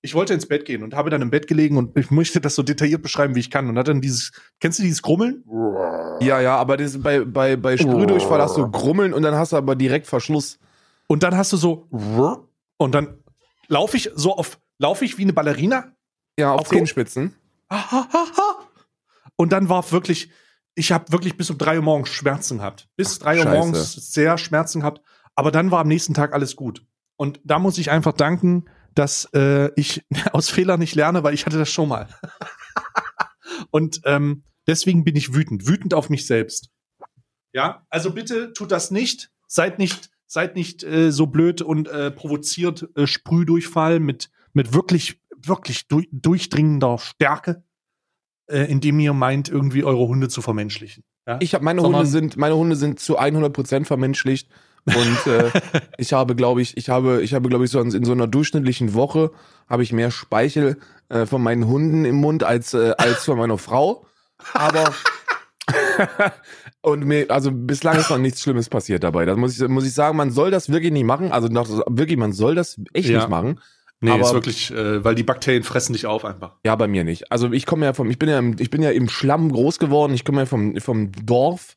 Ich 0.00 0.14
wollte 0.14 0.34
ins 0.34 0.46
Bett 0.46 0.64
gehen 0.64 0.82
und 0.82 0.94
habe 0.94 1.10
dann 1.10 1.22
im 1.22 1.30
Bett 1.30 1.46
gelegen 1.46 1.76
und 1.76 1.96
ich 1.98 2.10
möchte 2.10 2.40
das 2.40 2.54
so 2.54 2.62
detailliert 2.62 3.02
beschreiben, 3.02 3.34
wie 3.34 3.40
ich 3.40 3.50
kann. 3.50 3.68
Und 3.68 3.78
hatte 3.78 3.92
dann 3.92 4.00
dieses, 4.00 4.32
kennst 4.60 4.78
du 4.78 4.84
dieses 4.84 5.02
Grummeln? 5.02 5.44
Ja, 6.20 6.40
ja, 6.40 6.56
aber 6.56 6.76
das, 6.76 7.00
bei, 7.00 7.24
bei, 7.24 7.56
bei 7.56 7.76
Sprühdurchfall 7.76 8.40
hast 8.40 8.56
du 8.56 8.70
Grummeln 8.70 9.12
und 9.12 9.22
dann 9.22 9.34
hast 9.34 9.52
du 9.52 9.56
aber 9.56 9.74
direkt 9.74 10.06
Verschluss. 10.06 10.58
Und 11.08 11.22
dann 11.22 11.36
hast 11.36 11.52
du 11.52 11.56
so, 11.56 11.88
und 12.76 12.94
dann 12.94 13.18
laufe 13.68 13.96
ich 13.96 14.10
so 14.14 14.36
auf, 14.36 14.58
laufe 14.78 15.04
ich 15.04 15.18
wie 15.18 15.22
eine 15.22 15.32
Ballerina. 15.32 15.92
Ja, 16.38 16.52
auf 16.52 16.60
Auf 16.62 16.68
Zehenspitzen. 16.68 17.34
Und 19.36 19.52
dann 19.52 19.68
war 19.68 19.90
wirklich, 19.92 20.30
ich 20.74 20.92
habe 20.92 21.12
wirklich 21.12 21.36
bis 21.36 21.50
um 21.50 21.58
drei 21.58 21.76
Uhr 21.76 21.82
morgens 21.82 22.08
Schmerzen 22.10 22.58
gehabt. 22.58 22.88
Bis 22.96 23.18
drei 23.18 23.38
Uhr 23.38 23.44
Scheiße. 23.44 23.56
morgens 23.56 24.12
sehr 24.12 24.38
Schmerzen 24.38 24.80
gehabt. 24.80 25.00
Aber 25.34 25.50
dann 25.50 25.70
war 25.70 25.80
am 25.80 25.88
nächsten 25.88 26.14
Tag 26.14 26.32
alles 26.32 26.56
gut. 26.56 26.84
Und 27.16 27.40
da 27.44 27.58
muss 27.58 27.78
ich 27.78 27.90
einfach 27.90 28.12
danken, 28.12 28.64
dass 28.98 29.26
äh, 29.32 29.70
ich 29.76 30.04
aus 30.32 30.50
Fehlern 30.50 30.80
nicht 30.80 30.94
lerne, 30.94 31.22
weil 31.22 31.34
ich 31.34 31.46
hatte 31.46 31.58
das 31.58 31.70
schon 31.70 31.88
mal. 31.88 32.08
Und 33.70 34.00
ähm, 34.04 34.44
deswegen 34.66 35.04
bin 35.04 35.16
ich 35.16 35.34
wütend, 35.34 35.66
wütend 35.66 35.94
auf 35.94 36.10
mich 36.10 36.26
selbst. 36.26 36.70
Ja, 37.52 37.86
also 37.90 38.12
bitte 38.12 38.52
tut 38.52 38.72
das 38.72 38.90
nicht. 38.90 39.30
Seid 39.46 39.78
nicht, 39.78 40.10
seid 40.26 40.54
nicht 40.54 40.82
äh, 40.84 41.10
so 41.10 41.26
blöd 41.26 41.62
und 41.62 41.88
äh, 41.88 42.10
provoziert 42.10 42.88
äh, 42.94 43.06
Sprühdurchfall 43.06 44.00
mit 44.00 44.30
mit 44.52 44.74
wirklich 44.74 45.20
wirklich 45.36 45.86
du 45.88 46.02
durchdringender 46.10 46.98
Stärke, 46.98 47.64
äh, 48.50 48.64
indem 48.70 48.98
ihr 49.00 49.12
meint 49.12 49.48
irgendwie 49.48 49.84
eure 49.84 50.06
Hunde 50.08 50.28
zu 50.28 50.42
vermenschlichen. 50.42 51.04
Ja? 51.26 51.38
Ich 51.40 51.54
habe 51.54 51.64
meine 51.64 51.80
Sondern- 51.80 52.00
Hunde 52.00 52.10
sind 52.10 52.36
meine 52.36 52.56
Hunde 52.56 52.76
sind 52.76 53.00
zu 53.00 53.18
100% 53.18 53.86
vermenschlicht 53.86 54.50
und 54.86 55.26
äh, 55.26 55.50
ich 55.98 56.12
habe 56.12 56.34
glaube 56.36 56.62
ich 56.62 56.76
ich 56.76 56.88
habe 56.88 57.22
ich 57.22 57.34
habe 57.34 57.48
glaube 57.48 57.64
ich 57.64 57.70
so 57.70 57.80
in, 57.80 58.04
so 58.04 58.12
einer 58.12 58.26
durchschnittlichen 58.26 58.94
Woche 58.94 59.30
habe 59.68 59.82
ich 59.82 59.92
mehr 59.92 60.10
Speichel 60.10 60.78
äh, 61.08 61.26
von 61.26 61.42
meinen 61.42 61.66
Hunden 61.66 62.04
im 62.04 62.16
Mund 62.16 62.42
als 62.44 62.74
äh, 62.74 62.94
als 62.98 63.24
von 63.24 63.38
meiner 63.38 63.58
Frau, 63.58 64.06
aber 64.54 64.92
und 66.80 67.04
mir 67.04 67.26
also 67.30 67.50
bislang 67.52 67.98
ist 67.98 68.10
noch 68.10 68.18
nichts 68.18 68.42
Schlimmes 68.42 68.68
passiert 68.68 69.04
dabei. 69.04 69.24
Das 69.24 69.36
muss 69.36 69.60
ich 69.60 69.68
muss 69.68 69.84
ich 69.86 69.92
sagen, 69.94 70.16
man 70.16 70.30
soll 70.30 70.50
das 70.50 70.70
wirklich 70.70 70.92
nicht 70.92 71.04
machen, 71.04 71.32
also 71.32 71.48
wirklich 71.50 72.16
man 72.18 72.32
soll 72.32 72.54
das 72.54 72.80
echt 72.92 73.08
Ja. 73.08 73.18
nicht 73.18 73.28
machen. 73.28 73.60
nee, 74.00 74.10
aber- 74.10 74.22
ist 74.22 74.32
wirklich, 74.32 74.70
äh, 74.70 75.04
weil 75.04 75.14
die 75.14 75.22
Bakterien 75.24 75.62
fressen 75.62 75.92
dich 75.92 76.06
auf 76.06 76.24
einfach. 76.24 76.52
Ja, 76.64 76.74
bei 76.76 76.88
mir 76.88 77.04
nicht. 77.04 77.30
Also 77.32 77.52
ich 77.52 77.66
komme 77.66 77.84
ja 77.84 77.92
vom, 77.92 78.10
ich 78.10 78.18
bin 78.18 78.28
ja 78.28 78.38
im, 78.38 78.56
ich 78.58 78.70
bin 78.70 78.80
ja 78.82 78.90
im 78.90 79.08
Schlamm 79.08 79.50
groß 79.52 79.78
geworden. 79.78 80.14
Ich 80.14 80.24
komme 80.24 80.40
ja 80.40 80.46
vom, 80.46 80.76
vom 80.80 81.10
Dorf. 81.26 81.76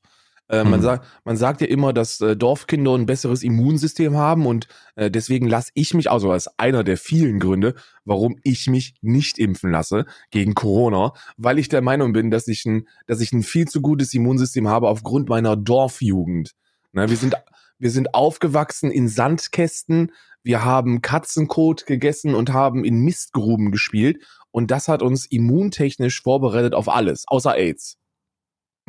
Äh, 0.52 0.66
man, 0.66 0.82
Mhm. 0.82 0.84
sagt, 0.84 1.08
man 1.24 1.38
sagt 1.38 1.62
ja 1.62 1.68
immer, 1.68 1.94
dass 1.94 2.20
äh, 2.20 2.36
Dorfkinder 2.36 2.94
ein 2.94 3.06
besseres 3.06 3.42
Immunsystem 3.42 4.18
haben 4.18 4.46
und 4.46 4.68
äh, 4.96 5.10
deswegen 5.10 5.48
lasse 5.48 5.72
ich 5.76 5.94
mich, 5.94 6.12
also 6.12 6.30
als 6.30 6.60
einer 6.60 6.84
der 6.84 6.98
vielen 6.98 7.40
Gründe, 7.40 7.74
warum 8.04 8.36
ich 8.44 8.68
mich 8.68 8.96
nicht 9.02 9.40
impfen 9.40 9.72
lasse 9.72 10.06
gegen 10.30 10.54
Corona, 10.54 11.14
weil 11.38 11.58
ich 11.58 11.70
der 11.70 11.82
Meinung 11.82 12.12
bin, 12.12 12.32
dass 12.32 12.50
ich 12.50 12.66
ein, 12.66 12.86
dass 13.08 13.22
ich 13.22 13.32
ein 13.32 13.44
viel 13.44 13.66
zu 13.68 13.80
gutes 13.80 14.14
Immunsystem 14.14 14.68
habe 14.68 14.90
aufgrund 14.90 15.30
meiner 15.30 15.56
Dorfjugend. 15.56 16.52
Ne, 16.92 17.10
wir 17.10 17.16
sind, 17.16 17.36
wir 17.80 17.90
sind 17.90 18.14
aufgewachsen 18.14 18.92
in 18.92 19.08
Sandkästen, 19.08 20.12
wir 20.44 20.66
haben 20.66 21.02
Katzenkot 21.02 21.86
gegessen 21.86 22.36
und 22.36 22.52
haben 22.52 22.84
in 22.84 23.00
Mistgruben 23.00 23.72
gespielt 23.72 24.22
und 24.52 24.70
das 24.70 24.90
hat 24.90 25.02
uns 25.02 25.28
immuntechnisch 25.28 26.22
vorbereitet 26.22 26.74
auf 26.74 26.90
alles, 26.90 27.24
außer 27.28 27.56
AIDS. 27.56 28.01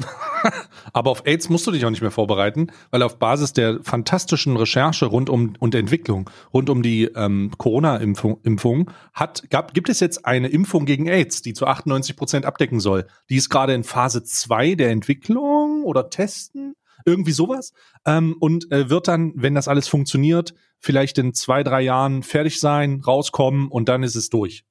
Aber 0.92 1.10
auf 1.10 1.26
AIDS 1.26 1.48
musst 1.48 1.66
du 1.66 1.70
dich 1.70 1.84
auch 1.84 1.90
nicht 1.90 2.02
mehr 2.02 2.10
vorbereiten, 2.10 2.68
weil 2.90 3.02
auf 3.02 3.18
Basis 3.18 3.52
der 3.52 3.80
fantastischen 3.82 4.56
Recherche 4.56 5.06
rund 5.06 5.30
um 5.30 5.54
und 5.58 5.74
Entwicklung 5.74 6.28
rund 6.52 6.70
um 6.70 6.82
die 6.82 7.04
ähm, 7.04 7.52
Corona-Impfung 7.56 8.38
Impfung 8.42 8.90
hat, 9.12 9.48
gab, 9.50 9.74
gibt 9.74 9.88
es 9.88 10.00
jetzt 10.00 10.26
eine 10.26 10.48
Impfung 10.48 10.84
gegen 10.84 11.06
AIDS, 11.06 11.42
die 11.42 11.54
zu 11.54 11.66
98 11.66 12.16
Prozent 12.16 12.46
abdecken 12.46 12.80
soll. 12.80 13.06
Die 13.30 13.36
ist 13.36 13.48
gerade 13.48 13.74
in 13.74 13.84
Phase 13.84 14.22
2 14.22 14.74
der 14.74 14.90
Entwicklung 14.90 15.84
oder 15.84 16.10
Testen, 16.10 16.74
irgendwie 17.04 17.32
sowas. 17.32 17.72
Ähm, 18.06 18.36
und 18.40 18.70
äh, 18.72 18.90
wird 18.90 19.08
dann, 19.08 19.32
wenn 19.36 19.54
das 19.54 19.68
alles 19.68 19.88
funktioniert, 19.88 20.54
vielleicht 20.78 21.18
in 21.18 21.32
zwei, 21.34 21.62
drei 21.62 21.82
Jahren 21.82 22.22
fertig 22.22 22.60
sein, 22.60 23.00
rauskommen 23.06 23.68
und 23.68 23.88
dann 23.88 24.02
ist 24.02 24.16
es 24.16 24.30
durch. 24.30 24.64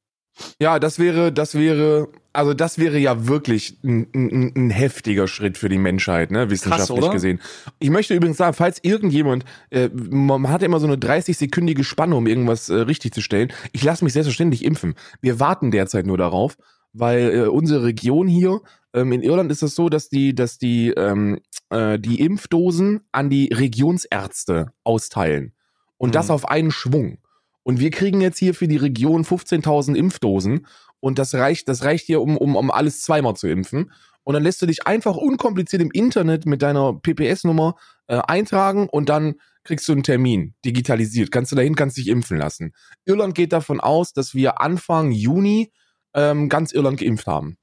Ja, 0.59 0.79
das 0.79 0.97
wäre, 0.97 1.31
das 1.31 1.55
wäre, 1.55 2.07
also 2.33 2.53
das 2.53 2.77
wäre 2.77 2.97
ja 2.97 3.27
wirklich 3.27 3.77
ein, 3.83 4.07
ein, 4.13 4.51
ein 4.55 4.69
heftiger 4.69 5.27
Schritt 5.27 5.57
für 5.57 5.69
die 5.69 5.77
Menschheit, 5.77 6.31
ne, 6.31 6.50
wissenschaftlich 6.50 7.00
oder? 7.00 7.11
gesehen. 7.11 7.39
Ich 7.79 7.89
möchte 7.89 8.13
übrigens 8.15 8.38
sagen, 8.38 8.53
falls 8.53 8.79
irgendjemand, 8.83 9.43
äh, 9.69 9.89
man 9.93 10.50
hat 10.50 10.61
ja 10.61 10.67
immer 10.67 10.79
so 10.79 10.88
eine 10.88 10.95
30-sekündige 10.95 11.83
Spanne, 11.83 12.15
um 12.15 12.27
irgendwas 12.27 12.69
äh, 12.69 12.75
richtig 12.75 13.13
zu 13.13 13.21
stellen. 13.21 13.51
Ich 13.71 13.83
lasse 13.83 14.03
mich 14.03 14.13
selbstverständlich 14.13 14.63
impfen. 14.63 14.95
Wir 15.21 15.39
warten 15.39 15.69
derzeit 15.71 16.05
nur 16.05 16.17
darauf, 16.17 16.57
weil 16.93 17.33
äh, 17.33 17.47
unsere 17.47 17.83
Region 17.83 18.27
hier, 18.27 18.61
ähm, 18.93 19.11
in 19.11 19.21
Irland 19.21 19.51
ist 19.51 19.63
es 19.63 19.75
so, 19.75 19.89
dass 19.89 20.09
die, 20.09 20.33
dass 20.33 20.57
die, 20.57 20.89
ähm, 20.91 21.39
äh, 21.69 22.00
die 22.00 22.19
Impfdosen 22.21 23.01
an 23.11 23.29
die 23.29 23.50
Regionsärzte 23.53 24.71
austeilen. 24.83 25.53
Und 25.97 26.09
Mhm. 26.09 26.13
das 26.13 26.29
auf 26.31 26.47
einen 26.50 26.71
Schwung. 26.71 27.19
Und 27.63 27.80
wir 27.80 27.91
kriegen 27.91 28.22
jetzt 28.22 28.39
hier 28.39 28.53
für 28.53 28.68
die 28.68 28.77
Region 28.77 29.24
15.000 29.24 29.96
Impfdosen 29.96 30.65
und 31.00 31.20
das 31.20 31.34
reicht, 31.34 31.68
das 31.68 31.84
reicht 31.84 32.06
hier, 32.06 32.22
um, 32.22 32.38
um, 32.38 32.56
um 32.56 32.72
alles 32.72 33.01
zweimal 33.01 33.36
zu 33.36 33.48
impfen. 33.48 33.91
Und 34.24 34.36
dann 34.36 34.44
lässt 34.44 34.62
du 34.62 34.68
dich 34.68 34.86
einfach 34.86 35.15
unkompliziert 35.15 35.82
im 35.82 35.91
Internet 35.91 36.46
mit 36.46 36.62
deiner 36.62 36.94
PPS-Nummer 36.94 37.75
äh, 38.08 38.18
eintragen 38.27 38.88
und 38.88 39.10
dann 39.10 39.36
kriegst 39.63 39.88
du 39.88 39.94
einen 39.94 40.03
Termin, 40.03 40.56
digitalisiert. 40.63 41.32
Kannst 41.32 41.51
du 41.51 41.56
dahin, 41.56 41.75
kannst 41.75 41.98
dich 41.98 42.08
impfen 42.08 42.38
lassen. 42.38 42.74
Irland 43.06 43.36
geht 43.36 43.51
davon 43.51 43.80
aus, 43.80 44.13
dass 44.13 44.34
wir 44.34 44.62
Anfang 44.62 45.12
Juni 45.12 45.72
ähm, 46.13 46.50
ganz 46.50 46.72
Irland 46.72 47.00
geimpft 47.00 47.27
haben. 47.27 47.58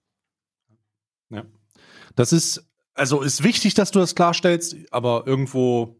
Das 2.17 2.33
ist, 2.33 2.69
also 2.95 3.23
ist 3.23 3.45
wichtig, 3.45 3.75
dass 3.75 3.91
du 3.91 4.01
das 4.01 4.15
klarstellst, 4.15 4.77
aber 4.91 5.25
irgendwo. 5.27 5.97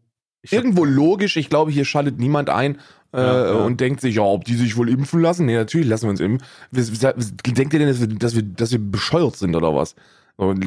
Irgendwo 0.49 0.85
logisch, 0.85 1.35
ich 1.35 1.49
glaube, 1.49 1.69
hier 1.69 1.83
schaltet 1.83 2.17
niemand 2.17 2.49
ein 2.49 2.79
äh, 3.13 3.17
Ja, 3.21 3.45
ja. 3.45 3.53
und 3.65 3.79
denkt 3.79 4.01
sich, 4.01 4.15
ja, 4.15 4.21
ob 4.23 4.45
die 4.45 4.55
sich 4.55 4.77
wohl 4.77 4.89
impfen 4.89 5.21
lassen? 5.21 5.45
Nee, 5.45 5.55
natürlich 5.55 5.87
lassen 5.87 6.05
wir 6.05 6.11
uns 6.11 6.19
impfen. 6.19 6.47
Denkt 6.71 7.73
ihr 7.73 7.79
denn, 7.79 7.87
dass 7.87 7.99
wir, 7.99 8.07
dass 8.07 8.35
wir, 8.35 8.43
dass 8.43 8.71
wir 8.71 8.79
bescheuert 8.79 9.35
sind 9.35 9.55
oder 9.55 9.75
was? 9.75 9.95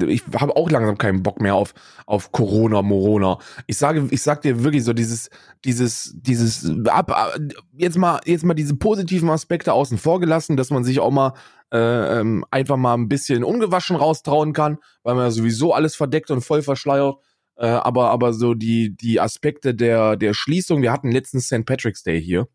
Ich 0.07 0.23
habe 0.39 0.55
auch 0.55 0.71
langsam 0.71 0.99
keinen 0.99 1.23
Bock 1.23 1.41
mehr 1.41 1.55
auf, 1.55 1.73
auf 2.05 2.31
Corona, 2.31 2.83
Morona. 2.83 3.39
Ich 3.67 3.79
sage, 3.79 4.07
ich 4.11 4.21
sag 4.21 4.43
dir 4.43 4.63
wirklich 4.65 4.85
so 4.85 4.93
dieses, 4.93 5.31
dieses, 5.65 6.13
dieses, 6.15 6.71
ab, 6.89 7.11
ab- 7.11 7.39
jetzt 7.79 7.97
mal, 7.97 8.21
jetzt 8.27 8.45
mal 8.45 8.53
diese 8.53 8.77
positiven 8.77 9.31
Aspekte 9.31 9.73
außen 9.73 9.97
vor 9.97 10.21
gelassen, 10.21 10.59
dass 10.59 10.69
man 10.69 10.85
sich 10.85 11.01
auch 11.01 11.11
mal 11.11 11.33
äh, 11.73 12.21
ähm, 12.21 12.45
einfach 12.51 12.77
mal 12.77 12.93
ein 12.93 13.09
bisschen 13.09 13.45
ungewaschen 13.45 13.97
raustrauen 13.97 14.53
kann, 14.53 14.77
weil 15.05 15.15
man 15.15 15.25
ja 15.25 15.31
sowieso 15.31 15.73
alles 15.73 15.97
verdeckt 15.97 16.31
und 16.31 16.43
voll 16.43 16.61
verschleiert. 16.61 17.17
Äh, 17.57 17.67
aber, 17.67 18.11
aber 18.11 18.33
so 18.33 18.55
die, 18.55 18.97
die 18.97 19.21
Aspekte 19.21 19.75
der, 19.75 20.17
der 20.17 20.35
Schließung, 20.35 20.83
wir 20.83 20.93
hatten 20.93 21.11
letztens 21.13 21.47
St. 21.47 21.65
Patrick's 21.67 22.03
Day 22.03 22.21
hier 22.23 22.49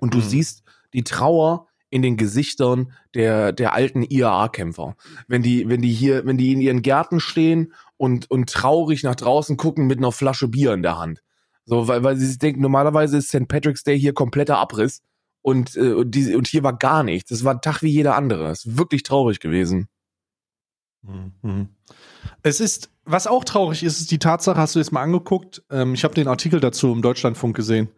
und 0.00 0.14
du 0.14 0.18
Mhm. 0.18 0.22
siehst 0.22 0.62
die 0.92 1.04
Trauer 1.04 1.66
in 1.90 2.02
den 2.02 2.16
Gesichtern 2.18 2.92
der, 3.14 3.52
der 3.52 3.72
alten 3.72 4.02
IAA-Kämpfer. 4.02 4.94
Wenn 5.26 5.42
die, 5.42 5.68
wenn 5.68 5.80
die 5.80 5.92
hier, 5.92 6.26
wenn 6.26 6.36
die 6.36 6.52
in 6.52 6.60
ihren 6.60 6.82
Gärten 6.82 7.18
stehen 7.20 7.72
und, 7.96 8.30
und 8.30 8.50
traurig 8.50 9.02
nach 9.02 9.14
draußen 9.16 9.56
gucken 9.56 9.86
mit 9.86 9.98
einer 9.98 10.12
Flasche 10.12 10.48
Bier 10.48 10.74
in 10.74 10.82
der 10.82 10.98
Hand. 10.98 11.22
So, 11.64 11.88
weil, 11.88 12.02
weil 12.04 12.16
sie 12.16 12.26
sich 12.26 12.38
denken, 12.38 12.60
normalerweise 12.60 13.16
ist 13.18 13.28
St. 13.28 13.48
Patrick's 13.48 13.84
Day 13.84 13.98
hier 13.98 14.12
kompletter 14.12 14.58
Abriss 14.58 15.02
und, 15.40 15.76
äh, 15.76 15.92
und, 15.92 16.14
die, 16.14 16.34
und 16.34 16.46
hier 16.46 16.62
war 16.62 16.76
gar 16.76 17.02
nichts. 17.02 17.30
Das 17.30 17.44
war 17.44 17.54
ein 17.54 17.62
Tag 17.62 17.82
wie 17.82 17.90
jeder 17.90 18.16
andere. 18.16 18.50
Es 18.50 18.66
ist 18.66 18.76
wirklich 18.78 19.02
traurig 19.02 19.40
gewesen. 19.40 19.88
Mhm. 21.02 21.68
Es 22.42 22.60
ist, 22.60 22.90
was 23.10 23.26
auch 23.26 23.44
traurig 23.44 23.82
ist, 23.82 24.00
ist 24.00 24.10
die 24.10 24.18
Tatsache, 24.18 24.58
hast 24.58 24.74
du 24.74 24.78
jetzt 24.78 24.92
mal 24.92 25.02
angeguckt, 25.02 25.62
ähm, 25.70 25.94
ich 25.94 26.04
habe 26.04 26.14
den 26.14 26.28
Artikel 26.28 26.60
dazu 26.60 26.92
im 26.92 27.02
Deutschlandfunk 27.02 27.56
gesehen, 27.56 27.88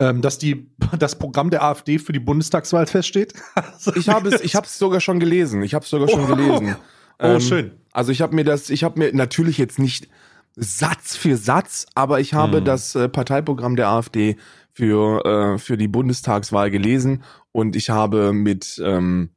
ähm, 0.00 0.20
dass 0.22 0.38
die, 0.38 0.70
das 0.98 1.18
Programm 1.18 1.50
der 1.50 1.62
AfD 1.64 1.98
für 1.98 2.12
die 2.12 2.20
Bundestagswahl 2.20 2.86
feststeht. 2.86 3.32
Also 3.54 3.94
ich 3.96 4.08
habe 4.08 4.28
es, 4.28 4.40
ich 4.40 4.54
habe 4.54 4.66
es 4.66 4.78
sogar 4.78 5.00
schon 5.00 5.18
gelesen. 5.20 5.62
Ich 5.62 5.74
habe 5.74 5.84
es 5.84 5.90
sogar 5.90 6.08
schon 6.08 6.24
Oh. 6.24 6.34
gelesen. 6.36 6.76
Oh, 7.20 7.26
Ähm, 7.26 7.40
schön. 7.40 7.70
Also 7.92 8.12
ich 8.12 8.20
habe 8.22 8.32
mir 8.36 8.44
das, 8.44 8.70
ich 8.70 8.84
habe 8.84 8.96
mir 9.00 9.12
natürlich 9.12 9.58
jetzt 9.58 9.80
nicht 9.80 10.06
Satz 10.54 11.16
für 11.16 11.36
Satz, 11.36 11.86
aber 11.96 12.20
ich 12.20 12.32
habe 12.32 12.58
Hm. 12.58 12.64
das 12.64 12.94
äh, 12.94 13.08
Parteiprogramm 13.08 13.74
der 13.74 13.88
AfD 13.88 14.36
für 14.72 15.24
äh, 15.24 15.58
für 15.58 15.76
die 15.76 15.88
Bundestagswahl 15.88 16.70
gelesen 16.70 17.24
und 17.50 17.74
ich 17.74 17.90
habe 17.90 18.32
mit 18.32 18.80
ähm, 18.84 19.30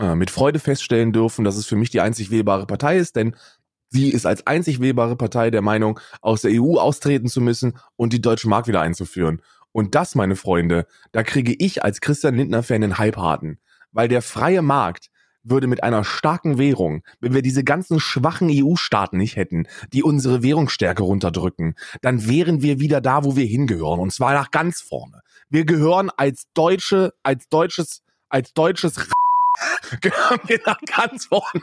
äh, 0.00 0.16
mit 0.16 0.30
Freude 0.32 0.58
feststellen 0.58 1.12
dürfen, 1.12 1.44
dass 1.44 1.56
es 1.56 1.66
für 1.66 1.76
mich 1.76 1.90
die 1.90 2.00
einzig 2.00 2.32
wählbare 2.32 2.66
Partei 2.66 2.96
ist, 2.96 3.14
denn 3.14 3.36
sie 3.94 4.10
ist 4.10 4.26
als 4.26 4.46
einzig 4.46 4.80
wählbare 4.80 5.16
Partei 5.16 5.50
der 5.50 5.62
Meinung, 5.62 6.00
aus 6.20 6.42
der 6.42 6.50
EU 6.52 6.78
austreten 6.78 7.28
zu 7.28 7.40
müssen 7.40 7.78
und 7.96 8.12
die 8.12 8.20
deutsche 8.20 8.48
Mark 8.48 8.66
wieder 8.66 8.80
einzuführen. 8.80 9.40
Und 9.72 9.94
das, 9.94 10.14
meine 10.14 10.36
Freunde, 10.36 10.86
da 11.12 11.22
kriege 11.22 11.54
ich 11.58 11.82
als 11.82 12.00
Christian 12.00 12.34
Lindner-Fan 12.34 12.80
den 12.80 12.98
Hypeharten. 12.98 13.58
Weil 13.92 14.08
der 14.08 14.22
freie 14.22 14.62
Markt 14.62 15.10
würde 15.44 15.66
mit 15.66 15.82
einer 15.82 16.04
starken 16.04 16.58
Währung, 16.58 17.02
wenn 17.20 17.34
wir 17.34 17.42
diese 17.42 17.62
ganzen 17.62 18.00
schwachen 18.00 18.48
EU-Staaten 18.50 19.18
nicht 19.18 19.36
hätten, 19.36 19.68
die 19.92 20.02
unsere 20.02 20.42
Währungsstärke 20.42 21.02
runterdrücken, 21.02 21.74
dann 22.02 22.26
wären 22.28 22.62
wir 22.62 22.80
wieder 22.80 23.00
da, 23.00 23.24
wo 23.24 23.36
wir 23.36 23.44
hingehören. 23.44 24.00
Und 24.00 24.12
zwar 24.12 24.32
nach 24.32 24.50
ganz 24.50 24.80
vorne. 24.80 25.20
Wir 25.50 25.64
gehören 25.64 26.10
als 26.16 26.46
Deutsche, 26.54 27.12
als 27.22 27.48
deutsches, 27.48 28.02
als 28.28 28.54
deutsches 28.54 28.96
gehören 30.00 30.40
wir 30.46 30.60
nach 30.66 30.80
ganz 30.80 31.26
vorne. 31.26 31.60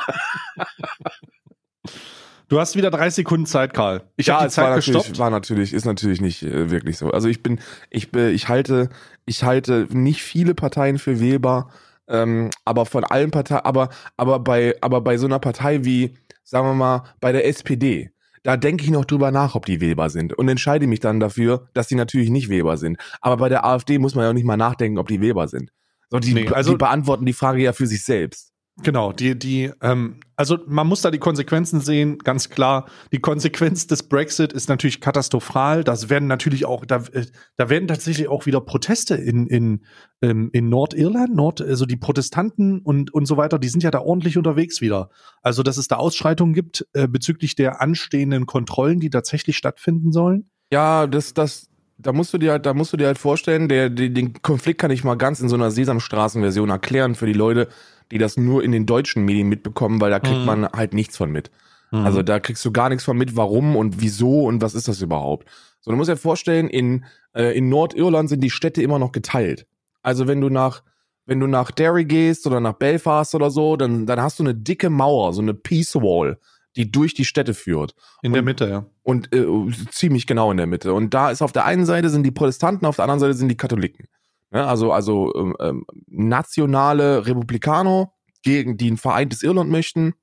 Du 2.51 2.59
hast 2.59 2.75
wieder 2.75 2.91
drei 2.91 3.09
Sekunden 3.09 3.45
Zeit, 3.45 3.73
Karl. 3.73 4.03
Ich 4.17 4.27
ja, 4.27 4.33
habe 4.33 4.43
die 4.43 4.47
es 4.49 4.57
war 4.57 4.65
Zeit 4.65 4.75
natürlich, 4.75 4.97
gestoppt. 5.03 5.19
war 5.19 5.29
natürlich, 5.29 5.71
ist 5.71 5.85
natürlich 5.85 6.19
nicht 6.19 6.43
äh, 6.43 6.69
wirklich 6.69 6.97
so. 6.97 7.09
Also 7.09 7.29
ich 7.29 7.41
bin, 7.41 7.61
ich 7.89 8.11
bin, 8.11 8.27
ich 8.35 8.49
halte, 8.49 8.89
ich 9.25 9.45
halte 9.45 9.87
nicht 9.89 10.21
viele 10.21 10.53
Parteien 10.53 10.99
für 10.99 11.21
wählbar, 11.21 11.71
ähm, 12.09 12.49
aber 12.65 12.85
von 12.85 13.05
allen 13.05 13.31
Parteien, 13.31 13.61
aber, 13.63 13.87
aber 14.17 14.39
bei, 14.41 14.75
aber 14.81 14.99
bei 14.99 15.15
so 15.15 15.27
einer 15.27 15.39
Partei 15.39 15.85
wie, 15.85 16.17
sagen 16.43 16.67
wir 16.67 16.73
mal, 16.73 17.03
bei 17.21 17.31
der 17.31 17.47
SPD, 17.47 18.11
da 18.43 18.57
denke 18.57 18.83
ich 18.83 18.89
noch 18.91 19.05
drüber 19.05 19.31
nach, 19.31 19.55
ob 19.55 19.65
die 19.65 19.79
wählbar 19.79 20.09
sind 20.09 20.33
und 20.33 20.49
entscheide 20.49 20.87
mich 20.87 20.99
dann 20.99 21.21
dafür, 21.21 21.69
dass 21.73 21.87
die 21.87 21.95
natürlich 21.95 22.31
nicht 22.31 22.49
wählbar 22.49 22.75
sind. 22.75 22.97
Aber 23.21 23.37
bei 23.37 23.47
der 23.47 23.63
AfD 23.63 23.97
muss 23.97 24.13
man 24.13 24.25
ja 24.25 24.29
auch 24.31 24.33
nicht 24.33 24.43
mal 24.45 24.57
nachdenken, 24.57 24.97
ob 24.97 25.07
die 25.07 25.21
wählbar 25.21 25.47
sind. 25.47 25.71
So, 26.09 26.19
die, 26.19 26.33
Nee, 26.33 26.49
also- 26.49 26.71
die 26.71 26.77
beantworten 26.77 27.25
die 27.25 27.31
Frage 27.31 27.61
ja 27.61 27.71
für 27.71 27.87
sich 27.87 28.03
selbst. 28.03 28.50
Genau, 28.77 29.11
die, 29.11 29.37
die, 29.37 29.71
ähm, 29.81 30.21
also 30.35 30.57
man 30.65 30.87
muss 30.87 31.01
da 31.01 31.11
die 31.11 31.19
Konsequenzen 31.19 31.81
sehen, 31.81 32.17
ganz 32.19 32.49
klar. 32.49 32.87
Die 33.11 33.19
Konsequenz 33.19 33.85
des 33.85 34.03
Brexit 34.03 34.53
ist 34.53 34.69
natürlich 34.69 35.01
katastrophal. 35.01 35.83
Das 35.83 36.09
werden 36.09 36.27
natürlich 36.27 36.65
auch, 36.65 36.85
da, 36.85 37.03
äh, 37.11 37.25
da 37.57 37.69
werden 37.69 37.87
tatsächlich 37.87 38.27
auch 38.27 38.45
wieder 38.45 38.61
Proteste 38.61 39.15
in, 39.15 39.45
in, 39.47 39.85
ähm, 40.21 40.49
in 40.53 40.69
Nordirland, 40.69 41.35
Nord, 41.35 41.61
also 41.61 41.85
die 41.85 41.97
Protestanten 41.97 42.79
und, 42.79 43.13
und 43.13 43.25
so 43.25 43.37
weiter, 43.37 43.59
die 43.59 43.69
sind 43.69 43.83
ja 43.83 43.91
da 43.91 43.99
ordentlich 43.99 44.37
unterwegs 44.37 44.81
wieder. 44.81 45.09
Also, 45.41 45.63
dass 45.63 45.77
es 45.77 45.87
da 45.87 45.97
Ausschreitungen 45.97 46.53
gibt 46.53 46.87
äh, 46.93 47.07
bezüglich 47.07 47.55
der 47.55 47.81
anstehenden 47.81 48.45
Kontrollen, 48.45 48.99
die 48.99 49.09
tatsächlich 49.09 49.57
stattfinden 49.57 50.11
sollen. 50.11 50.49
Ja, 50.71 51.05
das, 51.07 51.33
das, 51.33 51.70
da 52.01 52.13
musst 52.13 52.33
du 52.33 52.37
dir 52.37 52.51
halt, 52.51 52.65
da 52.65 52.73
musst 52.73 52.93
du 52.93 52.97
dir 52.97 53.07
halt 53.07 53.17
vorstellen, 53.17 53.69
der, 53.69 53.89
der, 53.89 54.09
den 54.09 54.41
Konflikt 54.41 54.79
kann 54.81 54.91
ich 54.91 55.03
mal 55.03 55.15
ganz 55.15 55.39
in 55.39 55.49
so 55.49 55.55
einer 55.55 55.71
Sesamstraßen-Version 55.71 56.69
erklären 56.69 57.15
für 57.15 57.25
die 57.25 57.33
Leute, 57.33 57.67
die 58.11 58.17
das 58.17 58.37
nur 58.37 58.63
in 58.63 58.71
den 58.71 58.85
deutschen 58.85 59.23
Medien 59.23 59.47
mitbekommen, 59.49 60.01
weil 60.01 60.11
da 60.11 60.19
kriegt 60.19 60.41
Mhm. 60.41 60.45
man 60.45 60.65
halt 60.67 60.93
nichts 60.93 61.17
von 61.17 61.31
mit. 61.31 61.51
Also 61.93 62.21
da 62.21 62.39
kriegst 62.39 62.63
du 62.63 62.71
gar 62.71 62.87
nichts 62.87 63.03
von 63.03 63.17
mit, 63.17 63.35
warum 63.35 63.75
und 63.75 63.99
wieso 63.99 64.45
und 64.45 64.61
was 64.61 64.75
ist 64.75 64.87
das 64.87 65.01
überhaupt. 65.01 65.49
So, 65.81 65.91
du 65.91 65.97
musst 65.97 66.09
dir 66.09 66.15
vorstellen, 66.15 66.69
in, 66.69 67.03
äh, 67.33 67.57
in 67.57 67.67
Nordirland 67.67 68.29
sind 68.29 68.41
die 68.41 68.49
Städte 68.49 68.81
immer 68.81 68.97
noch 68.97 69.11
geteilt. 69.11 69.67
Also 70.01 70.25
wenn 70.25 70.39
du 70.39 70.49
nach, 70.49 70.83
wenn 71.25 71.41
du 71.41 71.47
nach 71.47 71.69
Derry 71.71 72.05
gehst 72.05 72.47
oder 72.47 72.61
nach 72.61 72.73
Belfast 72.73 73.35
oder 73.35 73.51
so, 73.51 73.75
dann, 73.75 74.05
dann 74.05 74.21
hast 74.21 74.39
du 74.39 74.43
eine 74.43 74.55
dicke 74.55 74.89
Mauer, 74.89 75.33
so 75.33 75.41
eine 75.41 75.53
Peace 75.53 75.95
Wall, 75.95 76.39
die 76.75 76.91
durch 76.91 77.13
die 77.13 77.25
Städte 77.25 77.53
führt 77.53 77.93
in 78.21 78.31
der 78.33 78.41
und- 78.41 78.45
Mitte, 78.45 78.69
ja. 78.69 78.85
und 79.03 79.33
äh, 79.33 79.45
ziemlich 79.91 80.27
genau 80.27 80.51
in 80.51 80.57
der 80.57 80.67
Mitte. 80.67 80.93
Und 80.93 81.13
da 81.13 81.31
ist 81.31 81.41
auf 81.41 81.51
der 81.51 81.65
einen 81.65 81.85
Seite 81.85 82.09
sind 82.09 82.23
die 82.23 82.31
Protestanten, 82.31 82.85
auf 82.85 82.95
der 82.95 83.03
anderen 83.03 83.19
Seite 83.19 83.33
sind 83.33 83.49
die 83.49 83.57
Katholiken. 83.57 84.07
Ja, 84.53 84.67
also 84.67 84.91
also 84.91 85.33
ähm, 85.35 85.55
ähm, 85.59 85.85
nationale 86.07 87.25
Republikaner, 87.25 88.11
gegen 88.43 88.77
die 88.77 88.91
ein 88.91 88.97
vereintes 88.97 89.43
Irland 89.43 89.69
möchten, 89.69 90.13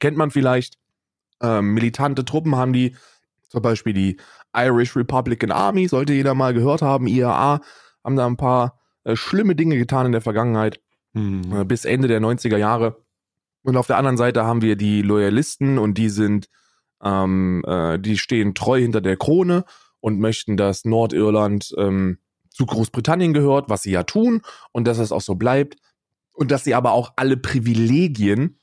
kennt 0.00 0.16
man 0.16 0.30
vielleicht. 0.30 0.78
Ähm, 1.42 1.74
militante 1.74 2.24
Truppen 2.24 2.54
haben 2.56 2.72
die, 2.72 2.94
zum 3.48 3.62
Beispiel 3.62 3.92
die 3.92 4.16
Irish 4.56 4.94
Republican 4.96 5.50
Army, 5.50 5.88
sollte 5.88 6.12
jeder 6.12 6.34
mal 6.34 6.54
gehört 6.54 6.82
haben, 6.82 7.06
IRA, 7.06 7.60
haben 8.04 8.16
da 8.16 8.26
ein 8.26 8.36
paar 8.36 8.78
äh, 9.04 9.16
schlimme 9.16 9.56
Dinge 9.56 9.76
getan 9.76 10.06
in 10.06 10.12
der 10.12 10.20
Vergangenheit 10.20 10.80
äh, 11.14 11.64
bis 11.64 11.84
Ende 11.84 12.08
der 12.08 12.20
90er 12.20 12.56
Jahre. 12.56 13.02
Und 13.62 13.76
auf 13.76 13.86
der 13.86 13.96
anderen 13.96 14.16
Seite 14.16 14.44
haben 14.44 14.62
wir 14.62 14.76
die 14.76 15.02
Loyalisten 15.02 15.78
und 15.78 15.98
die 15.98 16.08
sind, 16.08 16.48
ähm, 17.02 17.62
äh, 17.66 17.98
die 17.98 18.18
stehen 18.18 18.54
treu 18.54 18.80
hinter 18.80 19.00
der 19.00 19.16
Krone 19.16 19.64
und 20.00 20.18
möchten, 20.18 20.56
dass 20.56 20.84
Nordirland 20.84 21.72
ähm, 21.78 22.18
zu 22.50 22.66
Großbritannien 22.66 23.32
gehört, 23.32 23.68
was 23.68 23.82
sie 23.82 23.92
ja 23.92 24.02
tun 24.02 24.42
und 24.72 24.86
dass 24.86 24.98
es 24.98 25.12
auch 25.12 25.20
so 25.20 25.36
bleibt 25.36 25.76
und 26.32 26.50
dass 26.50 26.64
sie 26.64 26.74
aber 26.74 26.92
auch 26.92 27.12
alle 27.16 27.36
Privilegien 27.36 28.58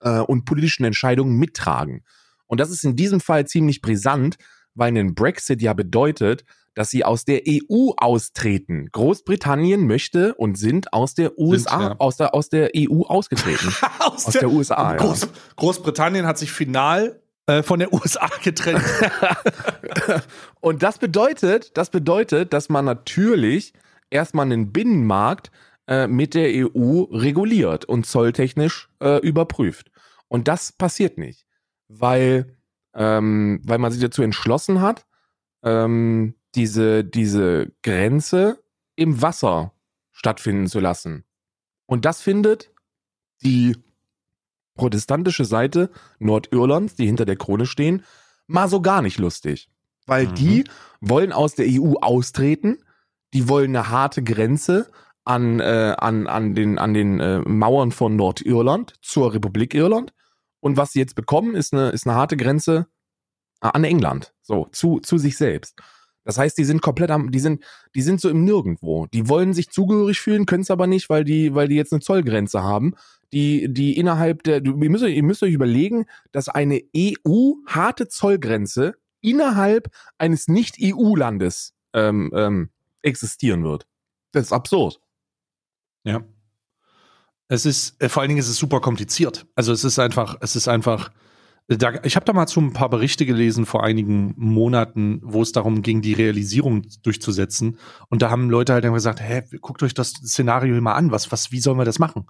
äh, 0.00 0.20
und 0.20 0.44
politischen 0.44 0.84
Entscheidungen 0.84 1.36
mittragen. 1.36 2.04
Und 2.46 2.60
das 2.60 2.70
ist 2.70 2.84
in 2.84 2.96
diesem 2.96 3.20
Fall 3.20 3.46
ziemlich 3.46 3.82
brisant, 3.82 4.38
weil 4.74 4.96
ein 4.96 5.14
Brexit 5.14 5.60
ja 5.62 5.72
bedeutet, 5.72 6.44
dass 6.76 6.90
sie 6.90 7.04
aus 7.04 7.24
der 7.24 7.40
EU 7.48 7.92
austreten. 7.96 8.90
Großbritannien 8.92 9.86
möchte 9.86 10.34
und 10.34 10.58
sind 10.58 10.92
aus 10.92 11.14
der 11.14 11.38
USA, 11.38 11.80
ja. 11.80 11.96
aus, 11.98 12.18
der, 12.18 12.34
aus 12.34 12.50
der 12.50 12.70
EU 12.76 13.02
ausgetreten. 13.02 13.74
Aus, 13.98 14.26
aus 14.26 14.32
der 14.34 14.50
USA, 14.50 14.92
ja. 14.92 14.96
Groß, 14.98 15.28
Großbritannien 15.56 16.26
hat 16.26 16.38
sich 16.38 16.52
final 16.52 17.20
äh, 17.46 17.62
von 17.62 17.80
der 17.80 17.92
USA 17.92 18.28
getrennt. 18.42 18.84
Und 20.60 20.82
das 20.82 20.98
bedeutet, 20.98 21.76
das 21.76 21.90
bedeutet, 21.90 22.52
dass 22.52 22.68
man 22.68 22.84
natürlich 22.84 23.72
erstmal 24.10 24.46
einen 24.46 24.70
Binnenmarkt 24.70 25.50
äh, 25.88 26.06
mit 26.06 26.34
der 26.34 26.50
EU 26.50 27.02
reguliert 27.10 27.84
und 27.84 28.06
zolltechnisch 28.06 28.88
äh, 29.00 29.18
überprüft. 29.20 29.90
Und 30.28 30.46
das 30.46 30.72
passiert 30.72 31.18
nicht, 31.18 31.46
weil, 31.88 32.56
ähm, 32.94 33.60
weil 33.64 33.78
man 33.78 33.92
sich 33.92 34.00
dazu 34.00 34.22
entschlossen 34.22 34.80
hat, 34.80 35.06
ähm, 35.64 36.35
diese, 36.56 37.04
diese 37.04 37.72
Grenze 37.82 38.62
im 38.96 39.20
Wasser 39.22 39.72
stattfinden 40.12 40.66
zu 40.66 40.80
lassen. 40.80 41.24
Und 41.86 42.04
das 42.04 42.22
findet 42.22 42.72
die 43.42 43.76
protestantische 44.74 45.44
Seite 45.44 45.90
Nordirlands, 46.18 46.94
die 46.96 47.06
hinter 47.06 47.24
der 47.24 47.36
Krone 47.36 47.66
stehen, 47.66 48.04
mal 48.46 48.68
so 48.68 48.80
gar 48.80 49.02
nicht 49.02 49.18
lustig. 49.18 49.68
Weil 50.06 50.26
Mhm. 50.26 50.34
die 50.34 50.64
wollen 51.00 51.32
aus 51.32 51.54
der 51.54 51.66
EU 51.68 51.94
austreten, 52.00 52.78
die 53.34 53.48
wollen 53.48 53.76
eine 53.76 53.90
harte 53.90 54.22
Grenze 54.22 54.90
an, 55.24 55.60
äh, 55.60 55.94
an, 55.98 56.26
an 56.26 56.54
den, 56.54 56.78
an 56.78 56.94
den 56.94 57.20
äh, 57.20 57.40
Mauern 57.40 57.90
von 57.90 58.16
Nordirland 58.16 58.94
zur 59.02 59.34
Republik 59.34 59.74
Irland. 59.74 60.12
Und 60.60 60.76
was 60.76 60.92
sie 60.92 61.00
jetzt 61.00 61.16
bekommen, 61.16 61.54
ist 61.54 61.74
eine, 61.74 61.90
ist 61.90 62.06
eine 62.06 62.16
harte 62.16 62.36
Grenze 62.36 62.86
äh, 63.60 63.68
an 63.72 63.84
England, 63.84 64.32
so, 64.42 64.68
zu, 64.72 65.00
zu 65.00 65.18
sich 65.18 65.36
selbst. 65.36 65.80
Das 66.26 66.38
heißt, 66.38 66.58
die 66.58 66.64
sind 66.64 66.82
komplett 66.82 67.12
am, 67.12 67.30
die 67.30 67.38
sind, 67.38 67.64
die 67.94 68.02
sind 68.02 68.20
so 68.20 68.28
im 68.28 68.44
Nirgendwo. 68.44 69.06
Die 69.06 69.28
wollen 69.28 69.54
sich 69.54 69.70
zugehörig 69.70 70.20
fühlen, 70.20 70.44
können 70.44 70.62
es 70.62 70.72
aber 70.72 70.88
nicht, 70.88 71.08
weil 71.08 71.22
die, 71.22 71.54
weil 71.54 71.68
die 71.68 71.76
jetzt 71.76 71.92
eine 71.92 72.00
Zollgrenze 72.00 72.64
haben, 72.64 72.94
die, 73.32 73.72
die 73.72 73.96
innerhalb 73.96 74.42
der, 74.42 74.64
ihr 74.64 74.90
müsst, 74.90 75.04
ihr 75.04 75.22
müsst 75.22 75.44
euch 75.44 75.54
überlegen, 75.54 76.06
dass 76.32 76.48
eine 76.48 76.82
EU-harte 76.96 78.08
Zollgrenze 78.08 78.96
innerhalb 79.20 79.88
eines 80.18 80.48
Nicht-EU-Landes 80.48 81.74
ähm, 81.92 82.32
ähm, 82.34 82.70
existieren 83.02 83.62
wird. 83.62 83.86
Das 84.32 84.46
ist 84.46 84.52
absurd. 84.52 85.00
Ja. 86.02 86.24
Es 87.48 87.66
ist, 87.66 88.02
äh, 88.02 88.08
vor 88.08 88.22
allen 88.22 88.30
Dingen 88.30 88.40
ist 88.40 88.48
es 88.48 88.56
super 88.56 88.80
kompliziert. 88.80 89.46
Also 89.54 89.72
es 89.72 89.84
ist 89.84 90.00
einfach, 90.00 90.36
es 90.40 90.56
ist 90.56 90.66
einfach, 90.66 91.12
Da, 91.68 91.94
ich 92.04 92.14
habe 92.14 92.24
da 92.24 92.32
mal 92.32 92.46
zu 92.46 92.60
ein 92.60 92.72
paar 92.72 92.88
Berichte 92.88 93.26
gelesen 93.26 93.66
vor 93.66 93.82
einigen 93.82 94.34
Monaten, 94.36 95.20
wo 95.24 95.42
es 95.42 95.50
darum 95.50 95.82
ging, 95.82 96.00
die 96.00 96.12
Realisierung 96.12 96.86
durchzusetzen. 97.02 97.78
Und 98.08 98.22
da 98.22 98.30
haben 98.30 98.50
Leute 98.50 98.72
halt 98.72 98.84
dann 98.84 98.94
gesagt, 98.94 99.20
hä, 99.20 99.42
guckt 99.60 99.82
euch 99.82 99.92
das 99.92 100.10
Szenario 100.10 100.80
mal 100.80 100.94
an, 100.94 101.10
was, 101.10 101.32
was, 101.32 101.50
wie 101.50 101.58
sollen 101.58 101.78
wir 101.78 101.84
das 101.84 101.98
machen? 101.98 102.26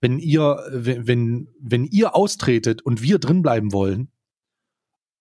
Wenn 0.00 0.18
ihr, 0.18 0.58
wenn, 0.72 1.48
wenn 1.60 1.84
ihr 1.84 2.16
austretet 2.16 2.82
und 2.82 3.00
wir 3.00 3.20
drin 3.20 3.42
bleiben 3.42 3.72
wollen 3.72 4.10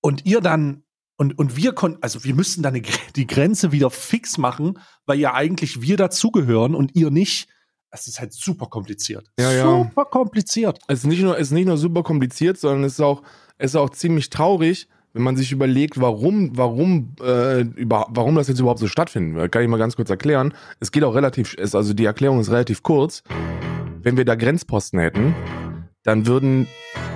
und 0.02 0.26
ihr 0.26 0.42
dann 0.42 0.84
und, 1.18 1.38
und 1.38 1.58
wir 1.58 1.74
konnten, 1.74 2.02
also 2.02 2.24
wir 2.24 2.34
müssten 2.34 2.64
dann 2.64 2.82
die 3.16 3.28
Grenze 3.28 3.72
wieder 3.74 3.92
fix 3.92 4.38
machen, 4.38 4.80
weil 5.06 5.20
ja 5.20 5.34
eigentlich 5.34 5.82
wir 5.82 5.98
dazugehören 5.98 6.74
und 6.74 6.96
ihr 6.96 7.12
nicht. 7.12 7.50
Es 7.92 8.08
ist 8.08 8.20
halt 8.20 8.34
super 8.34 8.68
kompliziert. 8.68 9.30
Ja, 9.38 9.52
ja. 9.52 9.64
Super 9.64 10.06
kompliziert. 10.06 10.80
Es 10.88 11.00
ist 11.00 11.06
nicht 11.06 11.22
nur, 11.22 11.36
es 11.36 11.48
ist 11.48 11.52
nicht 11.52 11.66
nur 11.66 11.78
super 11.78 12.04
kompliziert, 12.04 12.58
sondern 12.58 12.86
es 12.86 12.94
ist 12.94 13.02
auch, 13.02 13.22
es 13.60 13.72
ist 13.72 13.76
auch 13.76 13.92
ziemlich 13.92 14.30
traurig, 14.30 14.88
wenn 15.14 15.22
man 15.22 15.36
sich 15.36 15.52
überlegt, 15.52 16.00
warum, 16.00 16.58
warum, 16.58 17.16
äh, 17.22 17.62
über, 17.62 18.08
warum 18.10 18.36
das 18.36 18.48
jetzt 18.48 18.60
überhaupt 18.60 18.80
so 18.80 18.88
stattfindet. 18.88 19.52
Kann 19.52 19.62
ich 19.62 19.68
mal 19.68 19.78
ganz 19.78 19.96
kurz 19.96 20.10
erklären. 20.10 20.54
Es 20.80 20.92
geht 20.92 21.04
auch 21.04 21.14
relativ, 21.14 21.54
ist, 21.56 21.76
also 21.76 21.94
die 21.94 22.06
Erklärung 22.06 22.40
ist 22.40 22.52
relativ 22.52 22.84
kurz. 22.84 23.24
Wenn 24.02 24.18
wir 24.18 24.26
da 24.26 24.36
Grenzposten 24.36 25.00
hätten, 25.00 25.36
dann 26.04 26.26
würden, 26.26 26.68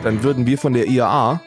dann 0.04 0.22
würden 0.24 0.46
wir 0.46 0.58
von 0.58 0.74
der 0.74 0.88
IAA, 0.88 1.42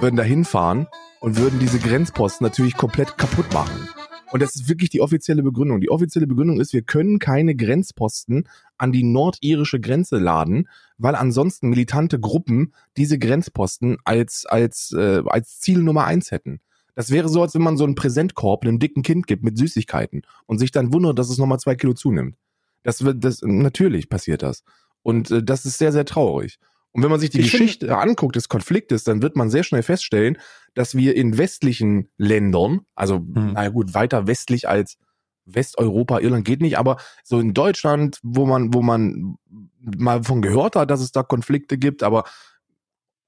würden 0.00 0.16
da 0.16 0.22
hinfahren 0.22 0.86
und 1.20 1.36
würden 1.36 1.58
diese 1.58 1.78
Grenzposten 1.78 2.44
natürlich 2.44 2.76
komplett 2.76 3.18
kaputt 3.18 3.52
machen. 3.52 3.88
Und 4.32 4.40
das 4.40 4.54
ist 4.54 4.66
wirklich 4.66 4.88
die 4.88 5.02
offizielle 5.02 5.42
Begründung. 5.42 5.82
Die 5.82 5.90
offizielle 5.90 6.26
Begründung 6.26 6.58
ist, 6.58 6.72
wir 6.72 6.80
können 6.80 7.18
keine 7.18 7.54
Grenzposten 7.54 8.48
an 8.78 8.90
die 8.90 9.02
nordirische 9.02 9.78
Grenze 9.78 10.16
laden, 10.16 10.68
weil 10.96 11.14
ansonsten 11.14 11.68
militante 11.68 12.18
Gruppen 12.18 12.72
diese 12.96 13.18
Grenzposten 13.18 13.98
als, 14.04 14.46
als, 14.46 14.92
äh, 14.96 15.22
als 15.26 15.60
Ziel 15.60 15.82
Nummer 15.82 16.06
eins 16.06 16.30
hätten. 16.30 16.60
Das 16.94 17.10
wäre 17.10 17.28
so, 17.28 17.42
als 17.42 17.54
wenn 17.54 17.62
man 17.62 17.76
so 17.76 17.84
einen 17.84 17.94
Präsentkorb 17.94 18.64
einem 18.64 18.78
dicken 18.78 19.02
Kind 19.02 19.26
gibt 19.26 19.44
mit 19.44 19.58
Süßigkeiten 19.58 20.22
und 20.46 20.58
sich 20.58 20.70
dann 20.70 20.94
wundert, 20.94 21.18
dass 21.18 21.28
es 21.28 21.36
nochmal 21.36 21.60
zwei 21.60 21.74
Kilo 21.74 21.92
zunimmt. 21.92 22.36
Das 22.84 23.04
wird, 23.04 23.22
das, 23.22 23.42
natürlich 23.42 24.08
passiert 24.08 24.42
das. 24.42 24.64
Und 25.02 25.30
äh, 25.30 25.42
das 25.42 25.66
ist 25.66 25.76
sehr, 25.76 25.92
sehr 25.92 26.06
traurig. 26.06 26.58
Und 26.92 27.02
wenn 27.02 27.10
man 27.10 27.20
sich 27.20 27.30
die 27.30 27.40
Ich 27.40 27.50
Geschichte 27.50 27.96
anguckt 27.96 28.36
des 28.36 28.48
Konfliktes, 28.48 29.04
dann 29.04 29.22
wird 29.22 29.34
man 29.34 29.50
sehr 29.50 29.64
schnell 29.64 29.82
feststellen, 29.82 30.38
dass 30.74 30.94
wir 30.94 31.16
in 31.16 31.38
westlichen 31.38 32.10
Ländern, 32.18 32.82
also 32.94 33.16
Hm. 33.16 33.54
naja 33.54 33.70
gut, 33.70 33.94
weiter 33.94 34.26
westlich 34.26 34.68
als 34.68 34.98
Westeuropa, 35.44 36.20
Irland 36.20 36.44
geht 36.44 36.60
nicht, 36.60 36.78
aber 36.78 36.98
so 37.24 37.40
in 37.40 37.54
Deutschland, 37.54 38.18
wo 38.22 38.46
man, 38.46 38.72
wo 38.72 38.82
man 38.82 39.36
mal 39.80 40.22
von 40.22 40.42
gehört 40.42 40.76
hat, 40.76 40.90
dass 40.90 41.00
es 41.00 41.12
da 41.12 41.22
Konflikte 41.22 41.78
gibt, 41.78 42.02
aber, 42.02 42.24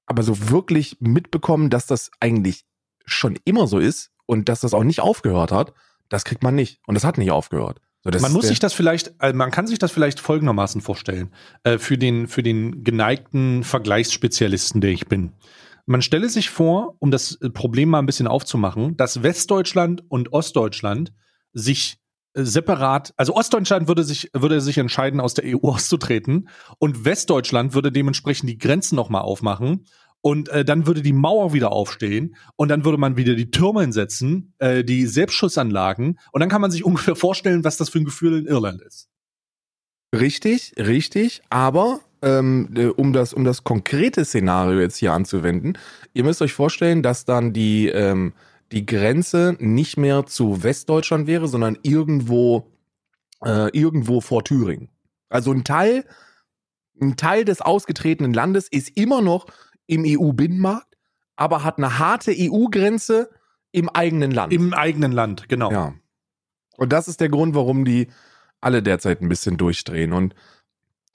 aber 0.05 0.23
so 0.23 0.49
wirklich 0.49 0.97
mitbekommen, 0.99 1.69
dass 1.69 1.87
das 1.87 2.11
eigentlich 2.19 2.65
schon 3.05 3.37
immer 3.45 3.67
so 3.67 3.79
ist 3.79 4.11
und 4.25 4.47
dass 4.47 4.61
das 4.61 4.73
auch 4.73 4.83
nicht 4.83 5.01
aufgehört 5.01 5.51
hat, 5.51 5.73
das 6.09 6.23
kriegt 6.23 6.43
man 6.43 6.55
nicht. 6.55 6.79
Und 6.87 6.95
das 6.95 7.03
hat 7.03 7.17
nicht 7.17 7.31
aufgehört. 7.31 7.81
So, 8.13 8.19
man 8.19 8.33
muss 8.33 8.47
sich 8.47 8.59
das 8.59 8.73
vielleicht, 8.73 9.15
äh, 9.19 9.33
man 9.33 9.49
kann 9.49 9.65
sich 9.65 9.79
das 9.79 9.91
vielleicht 9.91 10.19
folgendermaßen 10.19 10.81
vorstellen, 10.81 11.31
äh, 11.63 11.79
für 11.79 11.97
den, 11.97 12.27
für 12.27 12.43
den 12.43 12.83
geneigten 12.83 13.63
Vergleichsspezialisten, 13.63 14.79
der 14.79 14.91
ich 14.91 15.07
bin. 15.07 15.31
Man 15.87 16.03
stelle 16.03 16.29
sich 16.29 16.51
vor, 16.51 16.95
um 16.99 17.09
das 17.09 17.35
äh, 17.41 17.49
Problem 17.49 17.89
mal 17.89 17.99
ein 17.99 18.05
bisschen 18.05 18.27
aufzumachen, 18.27 18.95
dass 18.95 19.23
Westdeutschland 19.23 20.03
und 20.07 20.33
Ostdeutschland 20.33 21.13
sich 21.51 21.97
äh, 22.33 22.43
separat, 22.43 23.13
also 23.17 23.35
Ostdeutschland 23.35 23.87
würde 23.87 24.03
sich, 24.03 24.29
würde 24.33 24.61
sich 24.61 24.77
entscheiden, 24.77 25.19
aus 25.19 25.33
der 25.33 25.45
EU 25.47 25.57
auszutreten 25.69 26.49
und 26.77 27.05
Westdeutschland 27.05 27.73
würde 27.73 27.91
dementsprechend 27.91 28.49
die 28.49 28.59
Grenzen 28.59 28.95
nochmal 28.95 29.23
aufmachen 29.23 29.85
und 30.25 30.49
äh, 30.49 30.65
dann 30.65 30.87
würde 30.87 31.03
die 31.03 31.13
Mauer 31.13 31.53
wieder 31.53 31.71
aufstehen 31.71 32.35
und 32.55 32.69
dann 32.69 32.83
würde 32.83 32.97
man 32.97 33.15
wieder 33.15 33.35
die 33.35 33.51
Türme 33.51 33.81
hinsetzen, 33.81 34.55
äh, 34.57 34.83
die 34.83 35.05
Selbstschussanlagen 35.05 36.17
und 36.31 36.39
dann 36.39 36.49
kann 36.49 36.61
man 36.61 36.71
sich 36.71 36.83
ungefähr 36.83 37.15
vorstellen, 37.15 37.63
was 37.63 37.77
das 37.77 37.89
für 37.89 37.99
ein 37.99 38.05
Gefühl 38.05 38.39
in 38.39 38.47
Irland 38.47 38.81
ist. 38.81 39.07
Richtig, 40.15 40.73
richtig, 40.79 41.43
aber 41.51 41.99
ähm, 42.23 42.73
äh, 42.75 42.87
um, 42.87 43.13
das, 43.13 43.33
um 43.33 43.43
das 43.43 43.63
konkrete 43.63 44.25
Szenario 44.25 44.79
jetzt 44.79 44.97
hier 44.97 45.13
anzuwenden, 45.13 45.77
ihr 46.15 46.23
müsst 46.23 46.41
euch 46.41 46.53
vorstellen, 46.53 47.03
dass 47.03 47.25
dann 47.25 47.53
die, 47.53 47.89
ähm, 47.89 48.33
die 48.71 48.87
Grenze 48.87 49.55
nicht 49.59 49.95
mehr 49.95 50.25
zu 50.25 50.63
Westdeutschland 50.63 51.27
wäre, 51.27 51.47
sondern 51.47 51.77
irgendwo, 51.83 52.71
äh, 53.43 53.69
irgendwo 53.77 54.21
vor 54.21 54.43
Thüringen. 54.43 54.89
Also 55.29 55.51
ein 55.51 55.63
Teil, 55.63 56.03
ein 56.99 57.15
Teil 57.15 57.45
des 57.45 57.61
ausgetretenen 57.61 58.33
Landes 58.33 58.67
ist 58.67 58.97
immer 58.97 59.21
noch 59.21 59.45
im 59.87 60.03
EU-Binnenmarkt, 60.05 60.97
aber 61.35 61.63
hat 61.63 61.77
eine 61.77 61.99
harte 61.99 62.33
EU-Grenze 62.35 63.29
im 63.71 63.89
eigenen 63.89 64.31
Land. 64.31 64.53
Im 64.53 64.73
eigenen 64.73 65.11
Land, 65.11 65.49
genau. 65.49 65.71
Ja. 65.71 65.93
Und 66.77 66.93
das 66.93 67.07
ist 67.07 67.21
der 67.21 67.29
Grund, 67.29 67.55
warum 67.55 67.85
die 67.85 68.07
alle 68.61 68.81
derzeit 68.81 69.21
ein 69.21 69.29
bisschen 69.29 69.57
durchdrehen. 69.57 70.13
Und 70.13 70.35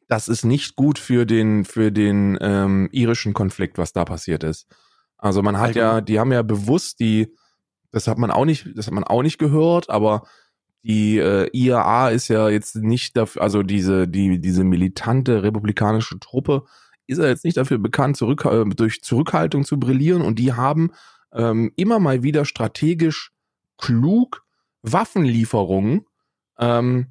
das 0.08 0.28
ist 0.28 0.44
nicht 0.44 0.76
gut 0.76 0.98
für 0.98 1.24
den, 1.24 1.64
für 1.64 1.90
den 1.92 2.38
ähm, 2.40 2.88
irischen 2.92 3.32
Konflikt, 3.32 3.78
was 3.78 3.92
da 3.92 4.04
passiert 4.04 4.44
ist. 4.44 4.66
Also 5.18 5.42
man 5.42 5.58
hat 5.58 5.74
ja, 5.74 6.00
die 6.00 6.18
haben 6.18 6.32
ja 6.32 6.42
bewusst 6.42 7.00
die, 7.00 7.34
das 7.90 8.08
hat 8.08 8.18
man 8.18 8.30
auch 8.30 8.44
nicht, 8.44 8.68
das 8.74 8.86
hat 8.86 8.94
man 8.94 9.04
auch 9.04 9.22
nicht 9.22 9.38
gehört, 9.38 9.90
aber 9.90 10.24
die 10.82 11.18
äh, 11.18 11.48
IAA 11.52 12.10
ist 12.10 12.28
ja 12.28 12.48
jetzt 12.48 12.76
nicht 12.76 13.16
dafür, 13.16 13.42
also 13.42 13.62
diese, 13.62 14.08
die, 14.08 14.40
diese 14.40 14.64
militante 14.64 15.42
republikanische 15.42 16.18
Truppe 16.18 16.64
ist 17.10 17.18
ja 17.18 17.26
jetzt 17.26 17.44
nicht 17.44 17.56
dafür 17.56 17.78
bekannt, 17.78 18.16
zurück, 18.16 18.44
äh, 18.44 18.64
durch 18.64 19.02
Zurückhaltung 19.02 19.64
zu 19.64 19.78
brillieren 19.78 20.22
und 20.22 20.38
die 20.38 20.52
haben 20.52 20.92
ähm, 21.32 21.72
immer 21.76 21.98
mal 21.98 22.22
wieder 22.22 22.44
strategisch 22.44 23.32
klug 23.78 24.44
Waffenlieferungen 24.82 26.06
ähm, 26.58 27.06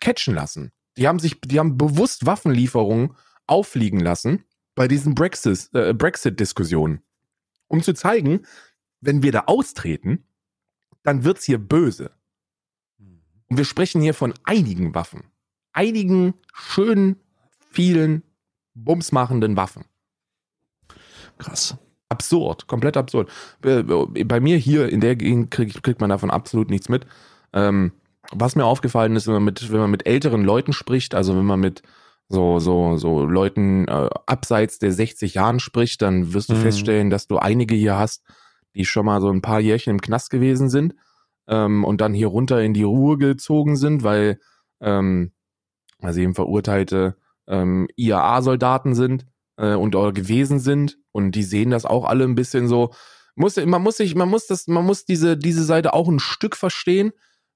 catchen 0.00 0.34
lassen. 0.34 0.72
Die 0.96 1.06
haben 1.06 1.18
sich, 1.18 1.40
die 1.40 1.58
haben 1.58 1.76
bewusst 1.76 2.26
Waffenlieferungen 2.26 3.14
auffliegen 3.46 4.00
lassen 4.00 4.44
bei 4.74 4.88
diesen 4.88 5.14
Brexit, 5.14 5.70
äh, 5.74 5.92
Brexit-Diskussionen, 5.94 7.02
um 7.68 7.82
zu 7.82 7.94
zeigen, 7.94 8.46
wenn 9.00 9.22
wir 9.22 9.32
da 9.32 9.44
austreten, 9.46 10.24
dann 11.02 11.24
wird's 11.24 11.44
hier 11.44 11.58
böse. 11.58 12.10
Und 12.98 13.56
wir 13.56 13.64
sprechen 13.64 14.00
hier 14.00 14.14
von 14.14 14.34
einigen 14.44 14.94
Waffen. 14.94 15.24
Einigen 15.72 16.34
schönen, 16.52 17.16
vielen, 17.70 18.22
bumsmachenden 18.84 19.56
Waffen. 19.56 19.84
Krass. 21.38 21.76
Absurd, 22.10 22.66
komplett 22.66 22.96
absurd. 22.96 23.30
Bei 23.60 23.82
bei 23.82 24.40
mir 24.40 24.56
hier 24.56 24.88
in 24.88 25.00
der 25.00 25.14
Gegend 25.14 25.50
krieg, 25.50 25.82
kriegt 25.82 26.00
man 26.00 26.08
davon 26.08 26.30
absolut 26.30 26.70
nichts 26.70 26.88
mit. 26.88 27.06
Ähm, 27.52 27.92
was 28.32 28.56
mir 28.56 28.64
aufgefallen 28.64 29.14
ist, 29.16 29.26
wenn 29.26 29.34
man 29.34 29.44
mit, 29.44 29.70
wenn 29.70 29.80
man 29.80 29.90
mit 29.90 30.06
älteren 30.06 30.42
Leuten 30.42 30.72
spricht, 30.72 31.14
also 31.14 31.36
wenn 31.36 31.44
man 31.44 31.60
mit 31.60 31.82
so, 32.28 32.58
so, 32.58 32.96
so 32.96 33.24
Leuten 33.24 33.88
äh, 33.88 34.08
abseits 34.26 34.78
der 34.78 34.92
60 34.92 35.34
Jahren 35.34 35.60
spricht, 35.60 36.02
dann 36.02 36.32
wirst 36.34 36.50
du 36.50 36.54
Mhm. 36.54 36.60
feststellen, 36.60 37.10
dass 37.10 37.26
du 37.26 37.38
einige 37.38 37.74
hier 37.74 37.96
hast, 37.98 38.22
die 38.74 38.84
schon 38.84 39.06
mal 39.06 39.20
so 39.20 39.30
ein 39.30 39.40
paar 39.42 39.60
Jährchen 39.60 39.92
im 39.92 40.00
Knast 40.00 40.30
gewesen 40.30 40.68
sind 40.68 40.94
ähm, 41.46 41.84
und 41.84 42.00
dann 42.02 42.12
hier 42.14 42.26
runter 42.28 42.62
in 42.62 42.74
die 42.74 42.82
Ruhe 42.82 43.16
gezogen 43.16 43.76
sind, 43.76 44.02
weil, 44.02 44.40
ähm, 44.80 45.32
sie 46.10 46.22
eben 46.22 46.34
verurteilte 46.34 47.16
ähm, 47.48 47.88
IAA-Soldaten 47.96 48.94
sind 48.94 49.26
äh, 49.56 49.74
und 49.74 49.96
oder 49.96 50.12
gewesen 50.12 50.60
sind 50.60 50.98
und 51.12 51.32
die 51.32 51.42
sehen 51.42 51.70
das 51.70 51.84
auch 51.84 52.04
alle 52.04 52.24
ein 52.24 52.34
bisschen 52.34 52.68
so. 52.68 52.90
Muss, 53.34 53.56
man 53.56 53.82
muss 53.82 53.96
sich, 53.96 54.14
man 54.14 54.28
muss 54.28 54.46
das, 54.46 54.66
man 54.66 54.84
muss 54.84 55.04
diese, 55.04 55.36
diese 55.36 55.64
Seite 55.64 55.94
auch 55.94 56.08
ein 56.08 56.18
Stück 56.18 56.56
verstehen, 56.56 57.12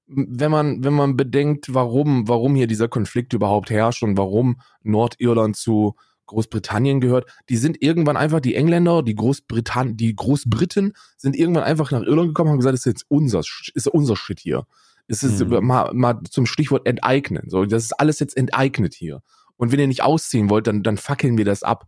wenn 0.07 0.51
man, 0.51 0.83
wenn 0.83 0.93
man 0.93 1.17
bedenkt, 1.17 1.73
warum, 1.73 2.27
warum 2.27 2.55
hier 2.55 2.67
dieser 2.67 2.87
Konflikt 2.87 3.33
überhaupt 3.33 3.69
herrscht 3.69 4.03
und 4.03 4.17
warum 4.17 4.61
Nordirland 4.81 5.55
zu 5.55 5.95
Großbritannien 6.25 7.01
gehört. 7.01 7.29
Die 7.49 7.57
sind 7.57 7.81
irgendwann 7.81 8.17
einfach, 8.17 8.39
die 8.39 8.55
Engländer, 8.55 9.03
die 9.03 9.15
Großbritann, 9.15 9.97
die 9.97 10.15
Großbriten 10.15 10.93
sind 11.17 11.35
irgendwann 11.35 11.63
einfach 11.63 11.91
nach 11.91 12.01
Irland 12.01 12.29
gekommen 12.29 12.49
und 12.49 12.53
haben 12.53 12.59
gesagt, 12.59 12.73
das 12.73 12.81
ist 12.81 12.85
jetzt 12.85 13.05
unser, 13.09 13.41
ist 13.73 13.87
unser 13.87 14.15
Shit 14.15 14.39
hier. 14.39 14.65
Es 15.07 15.21
ist 15.23 15.45
Mhm. 15.45 15.65
mal, 15.65 15.93
mal 15.93 16.21
zum 16.29 16.45
Stichwort 16.45 16.87
enteignen. 16.87 17.49
So, 17.49 17.65
das 17.65 17.83
ist 17.83 17.99
alles 17.99 18.19
jetzt 18.19 18.37
enteignet 18.37 18.93
hier. 18.93 19.21
Und 19.63 19.71
wenn 19.71 19.79
ihr 19.79 19.87
nicht 19.87 20.03
ausziehen 20.03 20.49
wollt, 20.49 20.67
dann, 20.67 20.83
dann 20.83 20.97
fackeln 20.97 21.37
wir 21.37 21.45
das 21.45 21.63
ab. 21.63 21.87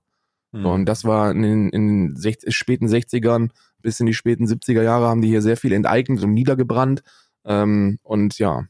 Mhm. 0.54 0.66
Und 0.66 0.86
das 0.86 1.04
war 1.04 1.32
in 1.32 1.42
den, 1.42 1.70
in 1.70 1.88
den 1.88 2.16
60, 2.16 2.56
späten 2.56 2.88
60ern 2.88 3.50
bis 3.82 4.00
in 4.00 4.06
die 4.06 4.14
späten 4.14 4.46
70er 4.46 4.82
Jahre 4.82 5.08
haben 5.08 5.22
die 5.22 5.28
hier 5.28 5.42
sehr 5.42 5.58
viel 5.58 5.74
enteignet 5.74 6.24
und 6.24 6.34
niedergebrannt. 6.34 7.04
Ähm, 7.44 8.00
und 8.02 8.40
ja, 8.40 8.64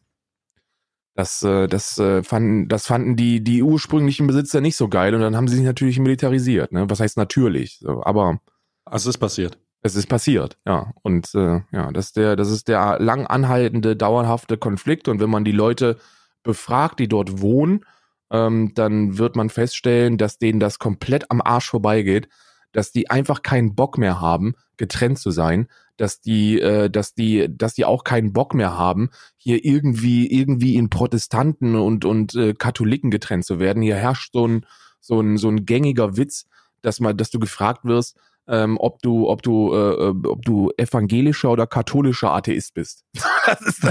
das, 1.13 1.43
äh, 1.43 1.67
das, 1.67 1.99
äh, 1.99 2.23
fanden, 2.23 2.67
das 2.67 2.87
fanden 2.87 3.15
die, 3.15 3.43
die 3.43 3.61
ursprünglichen 3.61 4.25
Besitzer 4.25 4.59
nicht 4.59 4.75
so 4.75 4.89
geil 4.89 5.13
und 5.13 5.21
dann 5.21 5.37
haben 5.37 5.47
sie 5.47 5.55
sich 5.55 5.65
natürlich 5.65 5.99
militarisiert. 5.99 6.71
Ne? 6.73 6.89
Was 6.89 6.99
heißt 6.99 7.15
natürlich? 7.15 7.77
So, 7.77 8.03
aber 8.03 8.39
Was 8.83 9.05
ist 9.05 9.19
passiert? 9.19 9.59
es 9.85 9.95
ist 9.95 10.07
passiert, 10.07 10.57
ja. 10.65 10.91
Und 11.03 11.35
äh, 11.35 11.61
ja, 11.71 11.91
das 11.91 12.07
ist 12.07 12.17
der, 12.17 12.35
das 12.35 12.49
ist 12.49 12.67
der 12.67 12.97
lang 12.99 13.27
anhaltende, 13.27 13.95
dauerhafte 13.95 14.57
Konflikt. 14.57 15.07
Und 15.07 15.19
wenn 15.19 15.29
man 15.29 15.45
die 15.45 15.51
Leute 15.51 15.99
befragt, 16.41 16.99
die 16.99 17.07
dort 17.07 17.39
wohnen, 17.39 17.85
ähm, 18.31 18.73
dann 18.75 19.17
wird 19.17 19.35
man 19.35 19.49
feststellen, 19.49 20.17
dass 20.17 20.37
denen 20.37 20.59
das 20.59 20.79
komplett 20.79 21.29
am 21.31 21.41
Arsch 21.41 21.69
vorbeigeht, 21.69 22.27
dass 22.71 22.91
die 22.91 23.09
einfach 23.09 23.41
keinen 23.41 23.75
Bock 23.75 23.97
mehr 23.97 24.19
haben, 24.19 24.55
getrennt 24.77 25.19
zu 25.19 25.31
sein, 25.31 25.67
dass 25.97 26.19
die, 26.19 26.59
äh, 26.59 26.89
dass 26.89 27.13
die, 27.13 27.47
dass 27.49 27.73
die 27.73 27.85
auch 27.85 28.03
keinen 28.03 28.33
Bock 28.33 28.53
mehr 28.53 28.77
haben, 28.77 29.09
hier 29.37 29.63
irgendwie, 29.63 30.27
irgendwie 30.29 30.75
in 30.75 30.89
Protestanten 30.89 31.75
und 31.75 32.03
und 32.03 32.35
äh, 32.35 32.53
Katholiken 32.53 33.11
getrennt 33.11 33.45
zu 33.45 33.59
werden. 33.59 33.81
Hier 33.81 33.95
herrscht 33.95 34.33
so 34.33 34.47
ein 34.47 34.65
so 34.99 35.21
ein 35.21 35.37
so 35.37 35.47
ein 35.47 35.65
gängiger 35.65 36.17
Witz, 36.17 36.47
dass 36.81 36.99
mal, 36.99 37.13
dass 37.13 37.29
du 37.29 37.39
gefragt 37.39 37.85
wirst, 37.85 38.17
ähm, 38.47 38.77
ob 38.79 39.01
du, 39.01 39.27
ob 39.27 39.41
du, 39.41 39.73
äh, 39.73 40.09
äh 40.09 40.27
ob 40.27 40.43
du 40.43 40.71
evangelischer 40.77 41.51
oder 41.51 41.67
katholischer 41.67 42.31
Atheist 42.31 42.73
bist. 42.73 43.03
das, 43.45 43.61
ist, 43.61 43.83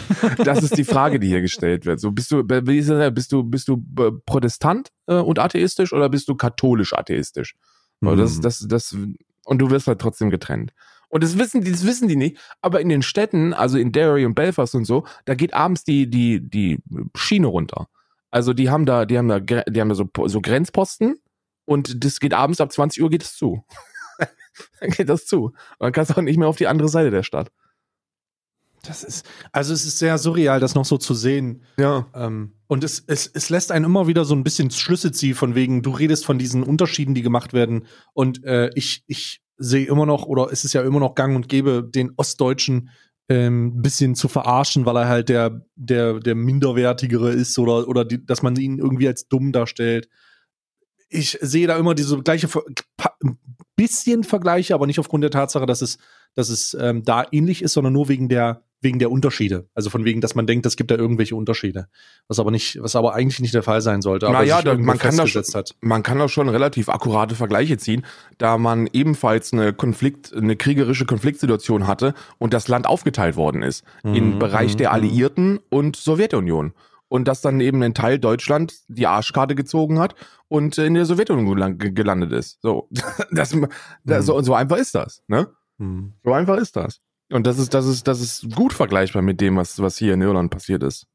das 0.45 0.63
ist 0.63 0.79
die 0.79 0.85
Frage, 0.85 1.19
die 1.19 1.29
hier 1.29 1.41
gestellt 1.41 1.87
wird. 1.87 2.01
So 2.01 2.13
bist 2.13 2.31
du, 2.31 2.45
bist 2.45 3.33
du, 3.33 3.43
bist 3.45 3.69
du 3.69 3.85
äh, 3.99 4.13
Protestant 4.27 4.91
äh, 5.07 5.15
und 5.17 5.39
atheistisch 5.39 5.93
oder 5.93 6.09
bist 6.09 6.29
du 6.29 6.37
katholisch 6.37 6.93
atheistisch? 6.93 7.55
Mhm. 8.01 8.17
Das, 8.17 8.41
das, 8.41 8.67
das, 8.69 8.97
und 9.45 9.59
du 9.59 9.71
wirst 9.71 9.89
halt 9.89 10.01
trotzdem 10.01 10.31
getrennt. 10.31 10.73
Und 11.09 11.23
das 11.23 11.39
wissen 11.39 11.63
die, 11.63 11.71
das 11.71 11.85
wissen 11.87 12.09
die 12.09 12.17
nicht. 12.17 12.39
Aber 12.61 12.81
in 12.81 12.89
den 12.89 13.03
Städten, 13.03 13.53
also 13.55 13.79
in 13.79 13.93
Derry 13.93 14.27
und 14.27 14.35
Belfast 14.35 14.75
und 14.75 14.85
so, 14.85 15.05
da 15.27 15.35
geht 15.35 15.55
abends 15.55 15.85
die, 15.85 16.09
die, 16.11 16.41
die 16.41 16.81
Schiene 17.15 17.47
runter. 17.47 17.89
Also 18.31 18.53
die 18.53 18.69
haben 18.69 18.85
da, 18.85 19.05
die 19.05 19.17
haben 19.17 19.29
da, 19.29 19.39
die 19.39 19.81
haben 19.81 19.89
da 19.89 19.95
so, 19.95 20.09
so 20.27 20.41
Grenzposten 20.41 21.21
und 21.67 22.05
das 22.05 22.19
geht 22.19 22.35
abends 22.35 22.61
ab 22.61 22.73
20 22.73 23.01
Uhr 23.03 23.11
geht 23.11 23.23
es 23.23 23.37
zu. 23.37 23.65
dann 24.81 24.91
geht 24.91 25.09
das 25.09 25.27
zu. 25.27 25.47
Und 25.47 25.55
dann 25.79 25.93
kannst 25.93 26.11
du 26.11 26.17
auch 26.17 26.23
nicht 26.23 26.39
mehr 26.39 26.49
auf 26.49 26.57
die 26.57 26.67
andere 26.67 26.89
Seite 26.89 27.11
der 27.11 27.23
Stadt. 27.23 27.51
Das 28.87 29.03
ist, 29.03 29.27
also 29.51 29.73
es 29.73 29.87
ist 29.87 29.99
sehr 29.99 30.19
surreal, 30.19 30.61
das 30.61 30.75
noch 30.75 30.85
so 30.85 30.99
zu 30.99 31.15
sehen. 31.15 31.63
Ja. 31.79 32.07
Ähm, 32.15 32.53
und 32.67 32.85
es, 32.85 33.03
es, 33.07 33.27
es 33.27 33.49
lässt 33.49 33.73
einen 33.73 33.87
immer 33.87 34.07
wieder 34.07 34.25
so 34.25 34.35
ein 34.35 34.45
bisschen 34.45 34.71
Schlüsse 34.71 35.11
ziehen, 35.11 35.35
von 35.35 35.55
wegen, 35.55 35.83
du 35.83 35.91
redest 35.91 36.27
von 36.27 36.39
diesen 36.39 36.63
Unterschieden, 36.63 37.15
die 37.15 37.23
gemacht 37.23 37.53
werden. 37.53 37.87
Und 38.13 38.45
äh, 38.45 38.71
ich, 38.75 39.05
ich 39.07 39.43
sehe 39.57 39.87
immer 39.87 40.07
noch, 40.07 40.27
oder 40.27 40.53
es 40.53 40.65
ist 40.65 40.75
ja 40.75 40.83
immer 40.83 41.01
noch 41.01 41.15
gang 41.15 41.35
und 41.35 41.49
gäbe, 41.49 41.83
den 41.83 42.13
Ostdeutschen 42.17 42.91
ähm, 43.29 43.81
bisschen 43.81 44.15
zu 44.15 44.29
verarschen, 44.29 44.85
weil 44.85 44.97
er 44.97 45.09
halt 45.09 45.29
der, 45.29 45.65
der, 45.77 46.21
der 46.21 46.35
Minderwertigere 46.35 47.31
ist 47.31 47.59
oder, 47.59 47.89
oder 47.89 48.05
die, 48.05 48.25
dass 48.25 48.43
man 48.43 48.57
ihn 48.57 48.79
irgendwie 48.79 49.09
als 49.09 49.29
dumm 49.29 49.53
darstellt. 49.53 50.09
Ich 51.09 51.39
sehe 51.41 51.67
da 51.67 51.77
immer 51.77 51.95
diese 51.95 52.21
gleiche 52.23 52.49
bisschen 53.77 54.25
Vergleiche, 54.25 54.75
aber 54.75 54.87
nicht 54.87 54.99
aufgrund 54.99 55.25
der 55.25 55.31
Tatsache, 55.31 55.67
dass 55.67 55.83
es, 55.83 55.99
dass 56.35 56.49
es 56.49 56.77
ähm, 56.79 57.03
da 57.05 57.25
ähnlich 57.31 57.63
ist, 57.63 57.73
sondern 57.73 57.93
nur 57.93 58.09
wegen 58.09 58.29
der, 58.29 58.63
wegen 58.81 58.99
der 58.99 59.11
Unterschiede. 59.11 59.69
Also 59.75 59.91
von 59.91 60.05
wegen, 60.05 60.21
dass 60.21 60.35
man 60.35 60.47
denkt, 60.47 60.67
es 60.67 60.77
gibt 60.77 60.91
da 60.91 60.97
irgendwelche 60.97 61.35
Unterschiede. 61.35 61.89
Was 62.29 62.39
aber 62.39 62.51
nicht, 62.51 62.81
was 62.81 62.95
aber 62.95 63.15
eigentlich 63.15 63.41
nicht 63.41 63.55
der 63.55 63.63
Fall 63.63 63.81
sein 63.81 64.03
sollte. 64.03 64.31
Naja, 64.31 64.63
man 64.77 64.99
kann, 64.99 65.17
da 65.17 65.27
schon, 65.27 65.43
man 65.81 66.03
kann 66.03 66.19
da 66.19 66.29
schon 66.29 66.49
relativ 66.49 66.89
akkurate 66.89 67.35
Vergleiche 67.35 67.79
ziehen, 67.79 68.05
da 68.39 68.59
man 68.59 68.89
ebenfalls 68.93 69.53
eine 69.53 69.73
Konflikt, 69.73 70.33
eine 70.33 70.57
kriegerische 70.57 71.07
Konfliktsituation 71.07 71.87
hatte 71.87 72.15
und 72.39 72.55
das 72.55 72.69
Land 72.69 72.87
aufgeteilt 72.87 73.37
worden 73.37 73.63
ist. 73.63 73.85
Mhm, 74.05 74.15
Im 74.15 74.39
Bereich 74.39 74.77
der 74.77 74.91
mhm. 74.91 74.95
Alliierten 74.95 75.61
und 75.71 75.97
Sowjetunion 75.97 76.75
und 77.15 77.29
dass 77.29 77.43
dann 77.43 77.61
eben 77.61 77.81
ein 77.85 77.95
Teil 77.95 78.19
Deutschland 78.19 78.75
die 78.89 79.07
Arschkarte 79.07 79.55
gezogen 79.55 80.01
hat 80.01 80.17
und 80.49 80.79
in 80.79 80.95
der 80.95 81.05
Sowjetunion 81.05 81.79
gelandet 81.79 82.33
ist. 82.33 82.61
So, 82.61 82.89
das, 83.31 83.57
das, 84.03 84.27
so, 84.27 84.43
so 84.43 84.53
einfach 84.53 84.79
ist 84.79 84.97
das, 84.97 85.23
ne? 85.29 85.47
Mhm. 85.79 86.15
So 86.25 86.33
einfach 86.33 86.57
ist 86.57 86.75
das. 86.75 87.01
Und 87.31 87.47
das 87.47 87.61
ist, 87.61 87.73
das 87.73 87.87
ist, 87.87 88.09
das 88.09 88.21
ist 88.21 88.53
gut 88.57 88.73
vergleichbar 88.73 89.23
mit 89.23 89.41
dem, 89.41 89.57
was, 89.57 89.79
was 89.79 89.97
hier 89.97 90.15
in 90.15 90.23
Irland 90.23 90.51
passiert 90.51 90.83
ist. 90.83 91.07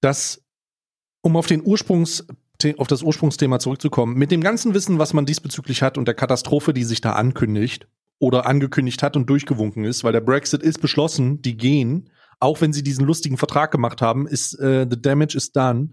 Das, 0.00 0.42
um 1.20 1.36
auf 1.36 1.48
den 1.48 1.62
Ursprungs, 1.62 2.26
auf 2.78 2.86
das 2.86 3.02
Ursprungsthema 3.02 3.58
zurückzukommen, 3.58 4.16
mit 4.16 4.30
dem 4.30 4.40
ganzen 4.40 4.72
Wissen, 4.72 4.98
was 4.98 5.12
man 5.12 5.26
diesbezüglich 5.26 5.82
hat 5.82 5.98
und 5.98 6.06
der 6.06 6.14
Katastrophe, 6.14 6.72
die 6.72 6.84
sich 6.84 7.02
da 7.02 7.12
ankündigt 7.12 7.88
oder 8.20 8.46
angekündigt 8.46 9.02
hat 9.02 9.16
und 9.16 9.28
durchgewunken 9.28 9.84
ist, 9.84 10.02
weil 10.02 10.12
der 10.12 10.22
Brexit 10.22 10.62
ist 10.62 10.80
beschlossen, 10.80 11.42
die 11.42 11.58
gehen, 11.58 12.08
auch 12.42 12.60
wenn 12.60 12.72
sie 12.72 12.82
diesen 12.82 13.06
lustigen 13.06 13.38
Vertrag 13.38 13.70
gemacht 13.70 14.02
haben, 14.02 14.26
ist 14.26 14.58
äh, 14.58 14.86
the 14.90 15.00
damage 15.00 15.36
is 15.36 15.52
done. 15.52 15.90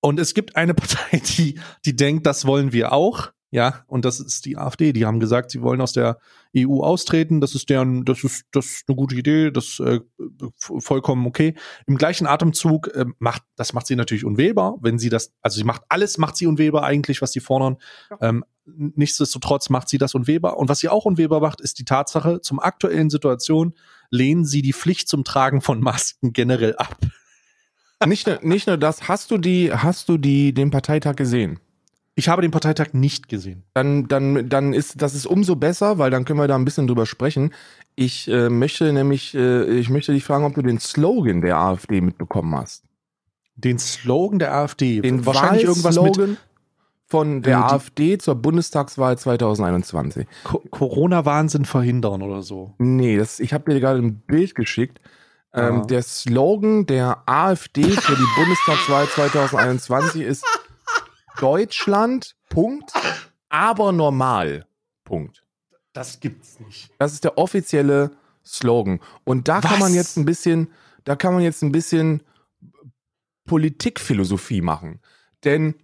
Und 0.00 0.20
es 0.20 0.34
gibt 0.34 0.56
eine 0.56 0.74
Partei, 0.74 1.22
die, 1.36 1.58
die 1.84 1.96
denkt, 1.96 2.26
das 2.26 2.46
wollen 2.46 2.72
wir 2.72 2.92
auch. 2.92 3.32
Ja, 3.52 3.84
und 3.88 4.04
das 4.04 4.20
ist 4.20 4.44
die 4.44 4.56
AfD. 4.56 4.92
Die 4.92 5.06
haben 5.06 5.18
gesagt, 5.18 5.50
sie 5.50 5.60
wollen 5.60 5.80
aus 5.80 5.92
der 5.92 6.18
EU 6.56 6.82
austreten. 6.84 7.40
Das 7.40 7.56
ist 7.56 7.68
deren, 7.68 8.04
das 8.04 8.22
ist, 8.22 8.44
das 8.52 8.66
ist 8.66 8.84
eine 8.86 8.94
gute 8.94 9.16
Idee. 9.16 9.50
Das 9.50 9.80
äh, 9.80 9.98
vollkommen 10.58 11.26
okay. 11.26 11.54
Im 11.88 11.96
gleichen 11.96 12.28
Atemzug 12.28 12.94
äh, 12.94 13.06
macht, 13.18 13.42
das 13.56 13.72
macht 13.72 13.88
sie 13.88 13.96
natürlich 13.96 14.24
unwählbar, 14.24 14.76
wenn 14.82 15.00
sie 15.00 15.08
das, 15.08 15.32
also 15.42 15.56
sie 15.56 15.64
macht 15.64 15.82
alles, 15.88 16.16
macht 16.16 16.36
sie 16.36 16.46
unwählbar 16.46 16.84
eigentlich, 16.84 17.22
was 17.22 17.32
die 17.32 17.40
fordern. 17.40 17.78
Ja. 18.10 18.18
Ähm, 18.20 18.44
nichtsdestotrotz 18.66 19.68
macht 19.68 19.88
sie 19.88 19.98
das 19.98 20.14
unwählbar. 20.14 20.56
Und 20.56 20.68
was 20.68 20.78
sie 20.78 20.88
auch 20.88 21.04
unwählbar 21.04 21.40
macht, 21.40 21.60
ist 21.60 21.80
die 21.80 21.84
Tatsache, 21.84 22.40
zum 22.42 22.60
aktuellen 22.60 23.10
Situation 23.10 23.74
lehnen 24.10 24.44
sie 24.44 24.62
die 24.62 24.72
Pflicht 24.72 25.08
zum 25.08 25.24
Tragen 25.24 25.60
von 25.60 25.80
Masken 25.80 26.32
generell 26.32 26.76
ab. 26.76 26.96
Nicht 28.06 28.26
nur, 28.26 28.38
nicht 28.42 28.66
nur 28.66 28.78
das, 28.78 29.08
hast 29.08 29.30
du 29.30 29.38
die, 29.38 29.72
hast 29.72 30.08
du 30.08 30.16
die, 30.16 30.54
den 30.54 30.70
Parteitag 30.70 31.16
gesehen? 31.16 31.60
Ich 32.14 32.28
habe 32.28 32.42
den 32.42 32.50
Parteitag 32.50 32.92
nicht 32.92 33.28
gesehen. 33.28 33.62
Dann, 33.72 34.08
dann, 34.08 34.48
dann 34.48 34.72
ist 34.72 35.00
das 35.00 35.14
ist 35.14 35.26
umso 35.26 35.56
besser, 35.56 35.98
weil 35.98 36.10
dann 36.10 36.24
können 36.24 36.38
wir 36.38 36.48
da 36.48 36.56
ein 36.56 36.64
bisschen 36.64 36.86
drüber 36.86 37.06
sprechen. 37.06 37.52
Ich 37.94 38.28
äh, 38.28 38.50
möchte 38.50 38.92
nämlich, 38.92 39.34
äh, 39.34 39.64
ich 39.78 39.90
möchte 39.90 40.12
dich 40.12 40.24
fragen, 40.24 40.44
ob 40.44 40.54
du 40.54 40.62
den 40.62 40.80
Slogan 40.80 41.40
der 41.40 41.56
AfD 41.56 42.00
mitbekommen 42.00 42.54
hast. 42.54 42.84
Den 43.54 43.78
Slogan 43.78 44.38
der 44.38 44.54
AfD? 44.54 45.00
Den 45.00 45.24
wahrscheinlich 45.24 45.64
irgendwas 45.64 46.00
mit 46.00 46.38
von 47.10 47.42
der 47.42 47.58
äh, 47.58 47.62
AfD 47.62 48.18
zur 48.18 48.36
Bundestagswahl 48.36 49.18
2021. 49.18 50.26
Corona-Wahnsinn 50.70 51.64
verhindern 51.64 52.22
oder 52.22 52.42
so. 52.42 52.74
Nee, 52.78 53.16
das, 53.16 53.40
ich 53.40 53.52
habe 53.52 53.72
dir 53.72 53.80
gerade 53.80 53.98
ein 53.98 54.20
Bild 54.20 54.54
geschickt. 54.54 55.00
Ähm, 55.52 55.88
der 55.88 56.02
Slogan 56.02 56.86
der 56.86 57.24
AfD 57.26 57.82
für 57.82 58.14
die 58.14 58.26
Bundestagswahl 58.36 59.08
2021 59.08 60.22
ist 60.22 60.44
Deutschland, 61.40 62.36
Punkt, 62.48 62.92
aber 63.48 63.90
normal, 63.90 64.66
Punkt. 65.02 65.42
Das 65.92 66.20
gibt's 66.20 66.60
nicht. 66.60 66.92
Das 66.98 67.12
ist 67.12 67.24
der 67.24 67.36
offizielle 67.36 68.12
Slogan. 68.46 69.00
Und 69.24 69.48
da 69.48 69.56
Was? 69.56 69.68
kann 69.68 69.80
man 69.80 69.92
jetzt 69.92 70.16
ein 70.16 70.24
bisschen, 70.24 70.70
da 71.02 71.16
kann 71.16 71.34
man 71.34 71.42
jetzt 71.42 71.62
ein 71.62 71.72
bisschen 71.72 72.22
Politikphilosophie 73.46 74.60
machen. 74.60 75.00
Denn 75.42 75.74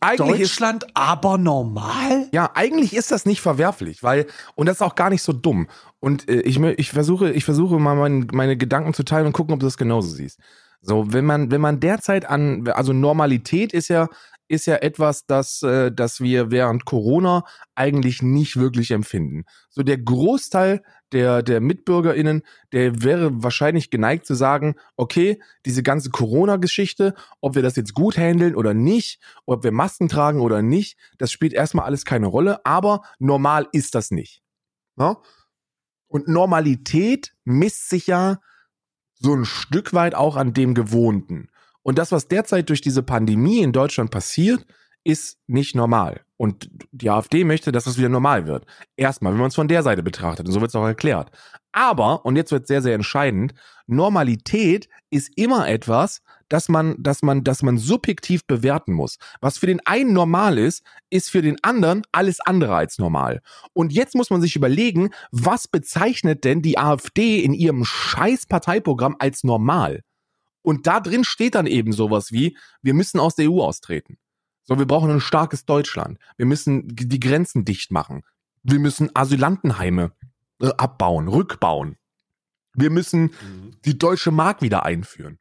eigentlich 0.00 0.48
Deutschland, 0.48 0.84
ist, 0.84 0.90
aber 0.94 1.38
normal? 1.38 2.28
Ja, 2.32 2.50
eigentlich 2.54 2.94
ist 2.94 3.10
das 3.10 3.26
nicht 3.26 3.40
verwerflich, 3.40 4.02
weil, 4.02 4.26
und 4.54 4.66
das 4.66 4.76
ist 4.76 4.82
auch 4.82 4.94
gar 4.94 5.10
nicht 5.10 5.22
so 5.22 5.32
dumm. 5.32 5.68
Und 6.00 6.28
äh, 6.28 6.40
ich, 6.40 6.58
ich 6.60 6.90
versuche, 6.90 7.30
ich 7.30 7.44
versuche 7.44 7.78
mal 7.78 7.94
mein, 7.94 8.28
meine 8.32 8.56
Gedanken 8.56 8.94
zu 8.94 9.04
teilen 9.04 9.26
und 9.26 9.32
gucken, 9.32 9.54
ob 9.54 9.60
du 9.60 9.66
das 9.66 9.76
genauso 9.76 10.08
siehst. 10.08 10.38
So, 10.80 11.12
wenn 11.12 11.24
man, 11.24 11.50
wenn 11.50 11.60
man 11.60 11.78
derzeit 11.78 12.28
an, 12.28 12.68
also 12.68 12.92
Normalität 12.92 13.72
ist 13.72 13.88
ja, 13.88 14.08
ist 14.52 14.66
ja 14.66 14.76
etwas, 14.76 15.24
das, 15.24 15.62
äh, 15.62 15.90
das 15.90 16.20
wir 16.20 16.50
während 16.50 16.84
Corona 16.84 17.44
eigentlich 17.74 18.20
nicht 18.20 18.56
wirklich 18.58 18.90
empfinden. 18.90 19.44
So 19.70 19.82
der 19.82 19.96
Großteil 19.96 20.82
der, 21.12 21.42
der 21.42 21.62
MitbürgerInnen, 21.62 22.42
der 22.72 23.02
wäre 23.02 23.42
wahrscheinlich 23.42 23.88
geneigt 23.88 24.26
zu 24.26 24.34
sagen, 24.34 24.74
okay, 24.96 25.42
diese 25.64 25.82
ganze 25.82 26.10
Corona-Geschichte, 26.10 27.14
ob 27.40 27.54
wir 27.54 27.62
das 27.62 27.76
jetzt 27.76 27.94
gut 27.94 28.18
handeln 28.18 28.54
oder 28.54 28.74
nicht, 28.74 29.20
ob 29.46 29.64
wir 29.64 29.72
Masken 29.72 30.08
tragen 30.08 30.40
oder 30.40 30.60
nicht, 30.60 30.98
das 31.16 31.32
spielt 31.32 31.54
erstmal 31.54 31.86
alles 31.86 32.04
keine 32.04 32.26
Rolle, 32.26 32.64
aber 32.66 33.02
normal 33.18 33.68
ist 33.72 33.94
das 33.94 34.10
nicht. 34.10 34.42
Ja? 34.98 35.16
Und 36.08 36.28
Normalität 36.28 37.32
misst 37.44 37.88
sich 37.88 38.06
ja 38.06 38.38
so 39.14 39.34
ein 39.34 39.46
Stück 39.46 39.94
weit 39.94 40.14
auch 40.14 40.36
an 40.36 40.52
dem 40.52 40.74
Gewohnten. 40.74 41.48
Und 41.82 41.98
das, 41.98 42.12
was 42.12 42.28
derzeit 42.28 42.68
durch 42.68 42.80
diese 42.80 43.02
Pandemie 43.02 43.60
in 43.60 43.72
Deutschland 43.72 44.10
passiert, 44.10 44.64
ist 45.04 45.38
nicht 45.46 45.74
normal. 45.74 46.20
Und 46.36 46.70
die 46.92 47.10
AfD 47.10 47.44
möchte, 47.44 47.72
dass 47.72 47.86
es 47.86 47.98
wieder 47.98 48.08
normal 48.08 48.46
wird. 48.46 48.66
Erstmal, 48.96 49.32
wenn 49.32 49.40
man 49.40 49.48
es 49.48 49.54
von 49.54 49.68
der 49.68 49.82
Seite 49.82 50.02
betrachtet, 50.02 50.46
und 50.46 50.52
so 50.52 50.60
wird 50.60 50.70
es 50.70 50.76
auch 50.76 50.86
erklärt. 50.86 51.30
Aber, 51.72 52.24
und 52.24 52.36
jetzt 52.36 52.52
wird 52.52 52.66
sehr, 52.66 52.82
sehr 52.82 52.94
entscheidend, 52.94 53.54
Normalität 53.86 54.88
ist 55.10 55.30
immer 55.36 55.68
etwas, 55.68 56.22
dass 56.48 56.68
man, 56.68 56.96
dass 56.98 57.22
man, 57.22 57.44
dass 57.44 57.62
man 57.62 57.78
subjektiv 57.78 58.46
bewerten 58.46 58.92
muss. 58.92 59.16
Was 59.40 59.58
für 59.58 59.66
den 59.66 59.80
einen 59.86 60.12
normal 60.12 60.58
ist, 60.58 60.84
ist 61.10 61.30
für 61.30 61.42
den 61.42 61.56
anderen 61.62 62.02
alles 62.12 62.40
andere 62.40 62.74
als 62.74 62.98
normal. 62.98 63.40
Und 63.72 63.92
jetzt 63.92 64.14
muss 64.14 64.30
man 64.30 64.42
sich 64.42 64.54
überlegen, 64.54 65.10
was 65.30 65.66
bezeichnet 65.66 66.44
denn 66.44 66.60
die 66.60 66.78
AfD 66.78 67.40
in 67.40 67.54
ihrem 67.54 67.84
scheiß 67.84 68.46
Parteiprogramm 68.46 69.16
als 69.18 69.44
normal? 69.44 70.02
Und 70.62 70.86
da 70.86 71.00
drin 71.00 71.24
steht 71.24 71.54
dann 71.54 71.66
eben 71.66 71.92
sowas 71.92 72.32
wie, 72.32 72.56
wir 72.82 72.94
müssen 72.94 73.20
aus 73.20 73.34
der 73.34 73.50
EU 73.50 73.60
austreten. 73.62 74.18
So, 74.64 74.78
wir 74.78 74.86
brauchen 74.86 75.10
ein 75.10 75.20
starkes 75.20 75.64
Deutschland. 75.64 76.18
Wir 76.36 76.46
müssen 76.46 76.86
die 76.86 77.20
Grenzen 77.20 77.64
dicht 77.64 77.90
machen. 77.90 78.22
Wir 78.62 78.78
müssen 78.78 79.10
Asylantenheime 79.14 80.12
äh, 80.60 80.70
abbauen, 80.76 81.28
rückbauen. 81.28 81.96
Wir 82.74 82.90
müssen 82.90 83.22
mhm. 83.22 83.76
die 83.84 83.98
deutsche 83.98 84.30
Mark 84.30 84.62
wieder 84.62 84.84
einführen. 84.84 85.38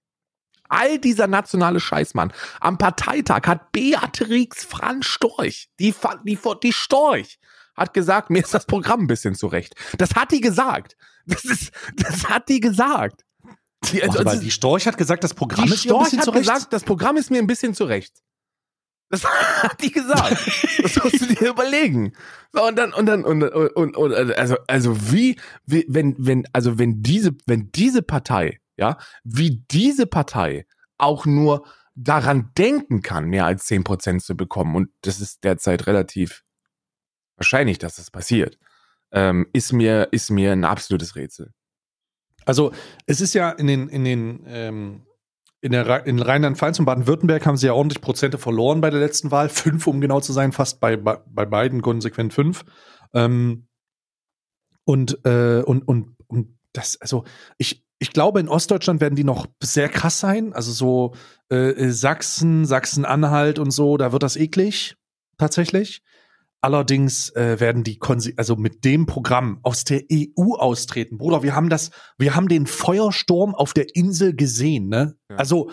All 0.70 1.00
dieser 1.00 1.28
nationale 1.28 1.80
Scheißmann. 1.80 2.34
Am 2.60 2.78
Parteitag 2.78 3.46
hat 3.46 3.72
Beatrix 3.72 4.64
Franz 4.64 5.06
Storch, 5.06 5.70
die, 5.80 5.94
die, 6.26 6.40
die 6.64 6.74
Storch, 6.74 7.40
hat 7.76 7.94
gesagt, 7.94 8.30
mir 8.30 8.42
ist 8.42 8.54
das 8.54 8.66
Programm 8.66 9.02
ein 9.02 9.08
bisschen 9.08 9.36
zu 9.36 9.48
recht. 9.48 9.76
Das 9.98 10.16
hat 10.16 10.32
die 10.32 10.42
gesagt. 10.42 10.98
Das 11.26 11.46
ist, 11.46 11.72
das 11.98 12.30
hat 12.30 12.50
die 12.50 12.60
gesagt. 12.60 13.26
Die, 13.86 14.04
also, 14.04 14.20
aber 14.20 14.38
die 14.38 14.52
Storch 14.52 14.86
hat 14.88 14.98
gesagt, 14.98 15.24
das 15.24 15.34
Programm 15.34 15.66
ist 15.66 15.84
Storch 15.84 16.14
ein 16.14 16.20
bisschen 16.20 16.34
hat 16.34 16.34
gesagt, 16.34 16.74
das 16.74 16.84
Programm 16.84 17.18
ist 17.18 17.32
mir 17.32 17.40
ein 17.40 17.48
bisschen 17.48 17.74
zu 17.74 17.86
recht. 17.86 18.22
Das 19.10 19.26
hat 19.64 19.82
die 19.82 19.92
gesagt. 19.92 20.38
Das 20.82 21.04
musst 21.04 21.22
du 21.22 21.26
dir 21.28 21.50
überlegen. 21.50 22.14
So, 22.54 22.66
und 22.66 22.78
dann, 22.78 22.94
und 22.94 23.06
dann, 23.06 23.24
und, 23.24 23.44
und, 23.44 23.76
und, 23.76 23.98
und 23.98 24.14
also, 24.14 24.56
also 24.68 25.12
wie, 25.12 25.40
wie, 25.66 25.86
wenn, 25.88 26.16
wenn, 26.18 26.46
also 26.54 26.80
wenn 26.80 27.02
diese, 27.04 27.32
wenn 27.46 27.72
diese 27.72 28.02
Partei, 28.02 28.60
ja, 28.78 28.98
wie 29.24 29.64
diese 29.70 30.08
Partei 30.08 30.66
auch 30.98 31.26
nur 31.26 31.66
daran 31.96 32.52
denken 32.58 33.02
kann, 33.02 33.26
mehr 33.26 33.46
als 33.46 33.66
zehn 33.66 33.84
Prozent 33.84 34.24
zu 34.24 34.36
bekommen, 34.36 34.76
und 34.76 34.90
das 35.02 35.20
ist 35.20 35.44
derzeit 35.44 35.88
relativ 35.88 36.44
wahrscheinlich, 37.36 37.80
dass 37.80 37.96
das 37.98 38.12
passiert, 38.12 38.58
ähm, 39.12 39.48
ist 39.52 39.74
mir, 39.74 40.08
ist 40.12 40.30
mir 40.30 40.54
ein 40.54 40.64
absolutes 40.64 41.16
Rätsel. 41.16 41.52
Also, 42.46 42.72
es 43.06 43.22
ist 43.22 43.34
ja 43.34 43.50
in 43.52 43.68
den, 43.68 43.90
in 43.90 44.04
den, 44.04 44.44
ähm, 44.48 45.02
in, 45.62 45.72
der, 45.72 46.06
in 46.06 46.20
Rheinland-Pfalz 46.20 46.80
und 46.80 46.86
Baden-Württemberg 46.86 47.46
haben 47.46 47.58
sie 47.58 47.68
ja 47.68 47.74
ordentlich 47.74 48.02
Prozente 48.02 48.38
verloren 48.38 48.82
bei 48.82 48.90
der 48.90 49.00
letzten 49.00 49.32
Wahl. 49.32 49.50
Fünf, 49.50 49.88
um 49.88 50.02
genau 50.02 50.20
zu 50.20 50.34
sein, 50.34 50.52
fast 50.52 50.80
bei, 50.80 50.98
bei, 50.98 51.20
bei 51.28 51.46
beiden 51.46 51.82
konsequent 51.82 52.34
fünf. 52.34 52.66
Ähm, 53.14 53.68
und, 54.84 55.24
äh, 55.26 55.62
und, 55.62 55.88
und, 55.88 56.16
und 56.28 56.58
das, 56.74 57.00
also 57.00 57.24
ich, 57.58 57.86
ich 58.00 58.12
glaube, 58.12 58.40
in 58.40 58.50
Ostdeutschland 58.50 59.00
werden 59.02 59.16
die 59.16 59.24
noch 59.24 59.46
sehr 59.62 59.90
krass 59.90 60.20
sein. 60.20 60.54
Also 60.54 60.72
so 60.72 61.14
äh, 61.50 61.90
Sachsen, 61.90 62.66
Sachsen-Anhalt 62.66 63.60
und 63.60 63.72
so, 63.72 63.98
da 63.98 64.12
wird 64.12 64.24
das 64.24 64.38
eklig, 64.38 64.96
tatsächlich. 65.38 66.02
Allerdings 66.64 67.30
äh, 67.32 67.60
werden 67.60 67.84
die 67.84 67.98
Konse 67.98 68.34
also 68.38 68.56
mit 68.56 68.86
dem 68.86 69.08
Programm 69.08 69.60
aus 69.64 69.84
der 69.84 70.04
EU 70.12 70.54
austreten. 70.54 71.18
Bruder, 71.18 71.42
wir 71.42 71.56
haben 71.56 71.70
das, 71.70 71.90
wir 72.20 72.36
haben 72.36 72.48
den 72.48 72.68
Feuersturm 72.68 73.56
auf 73.56 73.74
der 73.74 73.96
Insel 73.96 74.36
gesehen, 74.36 74.88
ne? 74.88 75.16
Ja. 75.30 75.38
Also 75.38 75.72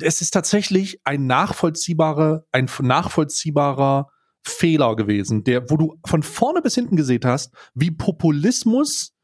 es 0.00 0.20
ist 0.20 0.32
tatsächlich 0.32 1.00
ein 1.04 1.26
nachvollziehbarer, 1.26 2.44
ein 2.52 2.68
nachvollziehbarer 2.80 4.10
Fehler 4.42 4.94
gewesen, 4.94 5.44
der, 5.44 5.70
wo 5.70 5.76
du 5.76 5.96
von 6.04 6.22
vorne 6.22 6.60
bis 6.60 6.74
hinten 6.74 6.96
gesehen 6.96 7.24
hast, 7.24 7.54
wie 7.74 7.90
Populismus 7.90 9.14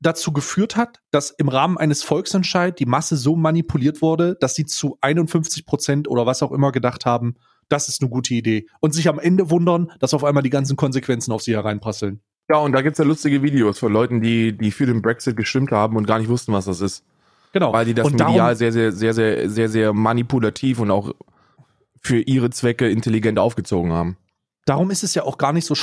dazu 0.00 0.32
geführt 0.32 0.76
hat, 0.76 1.00
dass 1.10 1.30
im 1.30 1.48
Rahmen 1.48 1.76
eines 1.76 2.02
Volksentscheid 2.02 2.78
die 2.78 2.86
Masse 2.86 3.16
so 3.16 3.36
manipuliert 3.36 4.00
wurde, 4.00 4.36
dass 4.40 4.54
sie 4.54 4.64
zu 4.64 4.96
51 5.00 5.66
Prozent 5.66 6.08
oder 6.08 6.24
was 6.24 6.42
auch 6.42 6.52
immer 6.52 6.72
gedacht 6.72 7.04
haben, 7.04 7.34
das 7.70 7.88
ist 7.88 8.02
eine 8.02 8.10
gute 8.10 8.34
Idee. 8.34 8.66
Und 8.80 8.92
sich 8.92 9.08
am 9.08 9.18
Ende 9.18 9.50
wundern, 9.50 9.90
dass 9.98 10.14
auf 10.14 10.24
einmal 10.24 10.42
die 10.42 10.50
ganzen 10.50 10.76
Konsequenzen 10.76 11.32
auf 11.32 11.42
sie 11.42 11.54
hereinprasseln. 11.54 12.20
Ja, 12.50 12.58
und 12.58 12.72
da 12.72 12.82
gibt's 12.82 12.98
ja 12.98 13.04
lustige 13.04 13.42
Videos 13.42 13.78
von 13.78 13.92
Leuten, 13.92 14.20
die, 14.20 14.56
die 14.56 14.70
für 14.70 14.86
den 14.86 15.02
Brexit 15.02 15.36
gestimmt 15.36 15.70
haben 15.70 15.96
und 15.96 16.06
gar 16.06 16.18
nicht 16.18 16.28
wussten, 16.28 16.52
was 16.52 16.64
das 16.66 16.80
ist. 16.80 17.04
Genau. 17.52 17.72
Weil 17.72 17.86
die 17.86 17.94
das 17.94 18.06
und 18.06 18.18
medial 18.18 18.54
sehr, 18.56 18.72
sehr, 18.72 18.92
sehr, 18.92 19.14
sehr, 19.14 19.48
sehr, 19.48 19.68
sehr 19.68 19.92
manipulativ 19.92 20.80
und 20.80 20.90
auch 20.90 21.12
für 22.00 22.20
ihre 22.20 22.50
Zwecke 22.50 22.88
intelligent 22.88 23.38
aufgezogen 23.38 23.92
haben 23.92 24.16
darum 24.70 24.90
ist 24.92 25.02
es 25.02 25.14
ja 25.14 25.24
auch 25.24 25.36
gar 25.36 25.52
nicht 25.52 25.66
so. 25.66 25.74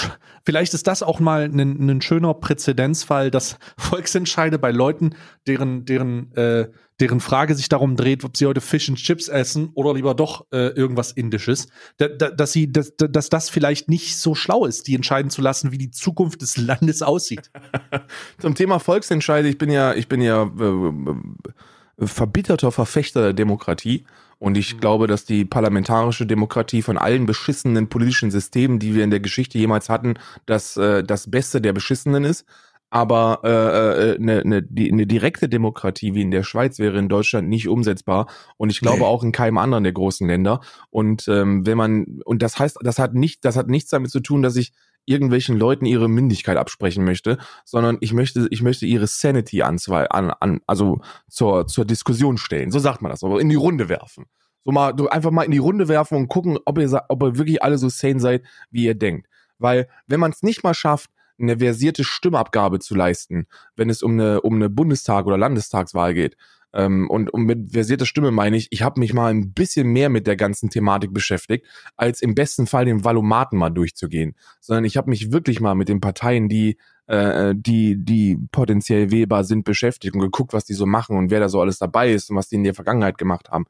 Vielleicht 0.46 0.74
ist 0.74 0.88
das 0.88 1.04
auch 1.04 1.20
mal 1.20 1.44
ein, 1.44 1.90
ein 1.90 2.02
schöner 2.02 2.34
Präzedenzfall, 2.34 3.32
dass 3.32 3.60
Volksentscheide 3.78 4.60
bei 4.60 4.72
Leuten, 4.72 5.16
deren, 5.46 5.86
deren, 5.86 6.32
äh, 6.36 6.70
deren 7.00 7.20
Frage 7.20 7.56
sich 7.56 7.70
darum 7.70 7.96
dreht, 7.96 8.24
ob 8.24 8.38
sie 8.38 8.46
heute 8.46 8.62
Fish 8.62 8.90
and 8.90 8.98
Chips 8.98 9.28
essen 9.28 9.70
oder 9.74 9.94
lieber 9.94 10.16
doch 10.16 10.46
äh, 10.52 10.70
irgendwas 10.70 11.12
Indisches, 11.12 11.68
da, 11.98 12.08
da, 12.08 12.30
dass 12.30 12.52
sie, 12.52 12.72
dass, 12.72 12.94
dass 12.98 13.30
das 13.30 13.50
vielleicht 13.50 13.90
nicht 13.90 14.18
so 14.18 14.36
schlau 14.36 14.66
ist, 14.66 14.88
die 14.88 14.96
entscheiden 14.96 15.30
zu 15.30 15.42
lassen, 15.42 15.72
wie 15.72 15.78
die 15.78 15.92
Zukunft 15.92 16.42
des 16.42 16.58
Landes 16.58 17.02
aussieht. 17.02 17.52
Zum 18.40 18.56
Thema 18.56 18.80
Volksentscheide, 18.80 19.48
ich 19.48 19.58
bin 19.58 19.70
ja, 19.70 19.94
ich 19.94 20.08
bin 20.08 20.22
ja 20.22 20.44
äh, 20.44 22.06
verbitterter 22.06 22.72
Verfechter 22.72 23.22
der 23.22 23.34
Demokratie. 23.34 24.06
Und 24.40 24.56
ich 24.56 24.76
mhm. 24.76 24.80
glaube, 24.80 25.08
dass 25.08 25.26
die 25.26 25.46
parlamentarische 25.46 26.26
Demokratie 26.26 26.82
von 26.82 26.98
allen 26.98 27.26
beschissenen 27.26 27.90
politischen 27.90 28.30
Systemen, 28.30 28.80
die 28.80 28.94
wir 28.94 29.04
in 29.04 29.10
der 29.10 29.20
Geschichte 29.20 29.58
jemals 29.58 29.90
hatten, 29.90 30.16
das, 30.46 30.78
äh, 30.78 31.04
das 31.04 31.32
Beste 31.32 31.60
der 31.60 31.74
beschissenen 31.74 32.24
ist. 32.24 32.46
Aber 32.90 33.42
äh, 33.44 34.12
äh, 34.12 34.18
ne, 34.20 34.42
ne, 34.46 34.64
die, 34.64 34.92
eine 34.92 35.06
direkte 35.06 35.50
Demokratie 35.50 36.14
wie 36.14 36.22
in 36.22 36.32
der 36.32 36.44
Schweiz 36.44 36.80
wäre 36.80 36.98
in 36.98 37.10
Deutschland 37.10 37.50
nicht 37.50 37.68
umsetzbar 37.68 38.28
und 38.56 38.70
ich 38.70 38.80
glaube 38.80 39.00
nee. 39.00 39.06
auch 39.06 39.24
in 39.24 39.34
keinem 39.34 39.58
anderen 39.58 39.84
der 39.84 39.94
großen 39.94 40.26
Länder. 40.26 40.62
Und 40.90 41.28
ähm, 41.28 41.66
wenn 41.66 41.78
man 41.78 42.22
und 42.24 42.42
das 42.42 42.60
heißt, 42.60 42.78
das 42.82 42.98
hat 42.98 43.14
nicht, 43.14 43.44
das 43.44 43.58
hat 43.58 43.68
nichts 43.68 43.90
damit 43.90 44.12
zu 44.12 44.22
tun, 44.22 44.42
dass 44.42 44.56
ich 44.56 44.72
irgendwelchen 45.08 45.58
Leuten 45.58 45.86
ihre 45.86 46.10
Mündigkeit 46.10 46.58
absprechen 46.58 47.04
möchte, 47.04 47.38
sondern 47.66 47.98
ich 48.02 48.14
möchte, 48.14 48.48
ich 48.52 48.62
möchte 48.62 48.86
ihre 48.86 49.08
Sanity 49.08 49.64
an, 49.64 49.80
an, 49.88 50.32
an 50.40 50.60
also 50.68 51.00
zur, 51.30 51.66
zur 51.66 51.86
Diskussion 51.86 52.38
stellen. 52.38 52.72
So 52.72 52.80
sagt 52.80 53.02
man 53.02 53.12
das, 53.12 53.24
aber 53.24 53.40
in 53.40 53.50
die 53.50 53.56
Runde 53.56 53.90
werfen. 53.90 54.26
So 54.66 54.72
mal, 54.72 54.94
einfach 55.10 55.32
mal 55.32 55.44
in 55.44 55.52
die 55.52 55.58
Runde 55.60 55.88
werfen 55.88 56.18
und 56.18 56.28
gucken, 56.28 56.60
ob 56.66 56.78
ihr, 56.78 57.06
ob 57.08 57.24
ihr 57.24 57.38
wirklich 57.38 57.64
alle 57.64 57.78
so 57.78 57.88
sane 57.88 58.20
seid, 58.20 58.44
wie 58.70 58.84
ihr 58.84 58.96
denkt. 58.96 59.28
Weil, 59.58 59.88
wenn 60.08 60.20
man 60.20 60.32
es 60.32 60.44
nicht 60.44 60.64
mal 60.64 60.74
schafft, 60.74 61.10
eine 61.40 61.60
versierte 61.60 62.04
Stimmabgabe 62.04 62.80
zu 62.80 62.96
leisten, 62.96 63.48
wenn 63.76 63.90
es 63.90 64.02
um 64.04 64.14
eine, 64.14 64.42
um 64.42 64.56
eine 64.56 64.70
Bundestag- 64.70 65.26
oder 65.26 65.38
Landestagswahl 65.38 66.14
geht, 66.14 66.36
ähm, 66.74 67.10
und, 67.10 67.30
und 67.34 67.44
mit 67.44 67.72
versierter 67.72 68.06
Stimme 68.06 68.32
meine 68.32 68.58
ich, 68.58 68.68
ich 68.72 68.82
habe 68.82 69.00
mich 69.00 69.14
mal 69.14 69.34
ein 69.34 69.54
bisschen 69.54 69.88
mehr 69.88 70.10
mit 70.10 70.28
der 70.28 70.36
ganzen 70.36 70.70
Thematik 70.70 71.14
beschäftigt, 71.14 71.66
als 71.96 72.22
im 72.22 72.36
besten 72.36 72.68
Fall 72.68 72.86
den 72.86 73.04
Valomaten 73.04 73.58
mal 73.58 73.70
durchzugehen. 73.70 74.36
Sondern 74.60 74.86
ich 74.86 74.98
habe 74.98 75.10
mich 75.10 75.32
wirklich 75.32 75.60
mal 75.60 75.76
mit 75.76 75.90
den 75.90 76.02
Parteien, 76.02 76.50
die 76.50 76.78
äh, 77.08 77.56
die, 77.58 77.96
die 78.04 78.38
potenziell 78.52 79.12
wählbar 79.12 79.44
sind, 79.44 79.64
beschäftigt 79.64 80.14
und 80.14 80.22
geguckt, 80.22 80.54
was 80.54 80.66
die 80.66 80.74
so 80.74 80.86
machen 80.86 81.18
und 81.18 81.32
wer 81.32 81.40
da 81.40 81.50
so 81.50 81.62
alles 81.62 81.80
dabei 81.80 82.12
ist 82.12 82.30
und 82.30 82.36
was 82.36 82.50
die 82.50 82.56
in 82.56 82.64
der 82.64 82.74
Vergangenheit 82.74 83.18
gemacht 83.18 83.50
haben. 83.50 83.66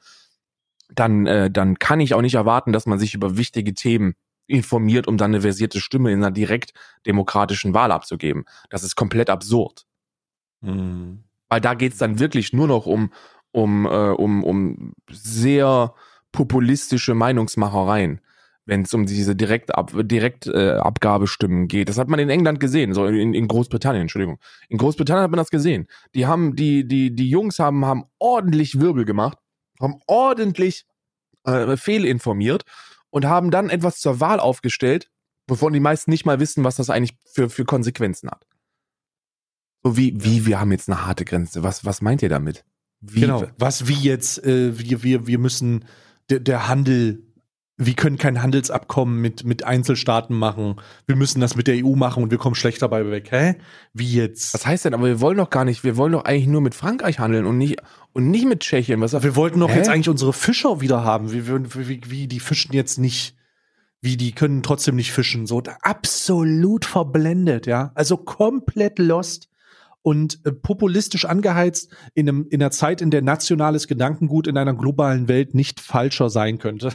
Dann, 0.89 1.27
äh, 1.27 1.51
dann 1.51 1.77
kann 1.77 1.99
ich 1.99 2.13
auch 2.13 2.21
nicht 2.21 2.35
erwarten, 2.35 2.73
dass 2.73 2.87
man 2.87 2.97
sich 2.97 3.13
über 3.13 3.37
wichtige 3.37 3.73
Themen 3.73 4.15
informiert, 4.47 5.07
um 5.07 5.17
dann 5.17 5.31
eine 5.31 5.41
versierte 5.41 5.79
Stimme 5.79 6.11
in 6.11 6.19
einer 6.19 6.31
direkt 6.31 6.73
demokratischen 7.05 7.73
Wahl 7.73 7.91
abzugeben. 7.91 8.45
Das 8.69 8.83
ist 8.83 8.95
komplett 8.95 9.29
absurd. 9.29 9.85
Mhm. 10.61 11.23
Weil 11.49 11.61
da 11.61 11.73
geht's 11.73 11.97
dann 11.97 12.19
wirklich 12.19 12.53
nur 12.53 12.67
noch 12.67 12.85
um, 12.85 13.11
um, 13.51 13.85
äh, 13.85 13.89
um, 13.89 14.43
um 14.43 14.93
sehr 15.09 15.93
populistische 16.31 17.13
Meinungsmachereien, 17.13 18.21
wenn 18.65 18.81
es 18.81 18.93
um 18.93 19.05
diese 19.05 19.35
Direktabgabestimmen 19.35 20.07
Direkt, 21.67 21.73
äh, 21.73 21.77
geht. 21.77 21.89
Das 21.89 21.97
hat 21.97 22.09
man 22.09 22.19
in 22.19 22.29
England 22.29 22.59
gesehen, 22.59 22.93
so 22.93 23.05
in, 23.05 23.33
in 23.33 23.47
Großbritannien, 23.47 24.03
Entschuldigung. 24.03 24.39
In 24.67 24.77
Großbritannien 24.77 25.23
hat 25.23 25.31
man 25.31 25.37
das 25.37 25.49
gesehen. 25.49 25.87
Die 26.15 26.25
haben, 26.25 26.55
die, 26.55 26.87
die, 26.87 27.15
die 27.15 27.29
Jungs 27.29 27.59
haben, 27.59 27.85
haben 27.85 28.05
ordentlich 28.19 28.79
Wirbel 28.79 29.05
gemacht, 29.05 29.37
haben 29.79 29.99
ordentlich 30.05 30.85
äh, 31.45 31.77
fehlinformiert 31.77 32.65
und 33.09 33.25
haben 33.25 33.51
dann 33.51 33.69
etwas 33.69 33.99
zur 33.99 34.19
Wahl 34.19 34.39
aufgestellt, 34.39 35.09
wovon 35.47 35.73
die 35.73 35.79
meisten 35.79 36.11
nicht 36.11 36.25
mal 36.25 36.39
wissen, 36.39 36.63
was 36.63 36.75
das 36.75 36.89
eigentlich 36.89 37.17
für, 37.25 37.49
für 37.49 37.65
Konsequenzen 37.65 38.29
hat. 38.29 38.45
So 39.83 39.95
wie, 39.95 40.13
wie, 40.23 40.45
wir 40.45 40.59
haben 40.59 40.71
jetzt 40.71 40.89
eine 40.89 41.05
harte 41.05 41.23
Grenze. 41.25 41.63
Was, 41.63 41.85
was 41.85 42.01
meint 42.01 42.21
ihr 42.21 42.29
damit? 42.29 42.65
Wie, 42.99 43.21
genau. 43.21 43.45
Was 43.57 43.87
wie 43.87 43.93
jetzt, 43.93 44.43
äh, 44.43 44.77
wir, 44.77 45.03
wir, 45.03 45.27
wir 45.27 45.39
müssen, 45.39 45.85
der, 46.29 46.39
der 46.39 46.67
Handel, 46.67 47.26
wir 47.79 47.93
können 47.93 48.17
kein 48.17 48.41
Handelsabkommen 48.41 49.21
mit, 49.21 49.43
mit 49.43 49.63
Einzelstaaten 49.63 50.35
machen. 50.35 50.77
Wir 51.05 51.15
müssen 51.15 51.41
das 51.41 51.55
mit 51.55 51.67
der 51.67 51.85
EU 51.85 51.95
machen 51.95 52.23
und 52.23 52.31
wir 52.31 52.39
kommen 52.39 52.55
schlecht 52.55 52.81
dabei 52.81 53.09
weg. 53.11 53.27
Hä? 53.29 53.55
Wie 53.93 54.11
jetzt? 54.13 54.55
Was 54.55 54.65
heißt 54.65 54.85
denn? 54.85 54.95
Aber 54.95 55.05
wir 55.05 55.21
wollen 55.21 55.37
doch 55.37 55.51
gar 55.51 55.63
nicht, 55.63 55.83
wir 55.83 55.95
wollen 55.95 56.13
doch 56.13 56.25
eigentlich 56.25 56.47
nur 56.47 56.61
mit 56.61 56.73
Frankreich 56.73 57.19
handeln 57.19 57.45
und 57.45 57.59
nicht, 57.59 57.79
und 58.13 58.31
nicht 58.31 58.47
mit 58.47 58.61
Tschechien. 58.61 58.99
Was, 58.99 59.13
wir 59.21 59.35
wollten 59.35 59.59
doch 59.59 59.69
Hä? 59.69 59.77
jetzt 59.77 59.89
eigentlich 59.89 60.09
unsere 60.09 60.33
Fischer 60.33 60.81
wieder 60.81 61.03
haben. 61.03 61.31
Wie, 61.31 61.47
wie, 61.47 62.01
wie, 62.09 62.27
die 62.27 62.39
fischen 62.39 62.73
jetzt 62.73 62.97
nicht 62.97 63.35
wie 63.99 64.17
die 64.17 64.31
können 64.31 64.63
trotzdem 64.63 64.95
nicht 64.95 65.11
fischen. 65.11 65.47
So 65.47 65.61
absolut 65.81 66.85
verblendet, 66.85 67.65
ja. 67.65 67.91
Also 67.95 68.17
komplett 68.17 68.99
lost 68.99 69.49
und 70.01 70.39
äh, 70.45 70.51
populistisch 70.51 71.25
angeheizt 71.25 71.91
in, 72.13 72.29
einem, 72.29 72.47
in 72.49 72.61
einer 72.61 72.71
Zeit, 72.71 73.01
in 73.01 73.11
der 73.11 73.21
nationales 73.21 73.87
Gedankengut 73.87 74.47
in 74.47 74.57
einer 74.57 74.75
globalen 74.75 75.27
Welt 75.27 75.53
nicht 75.55 75.79
falscher 75.79 76.29
sein 76.29 76.59
könnte. 76.59 76.93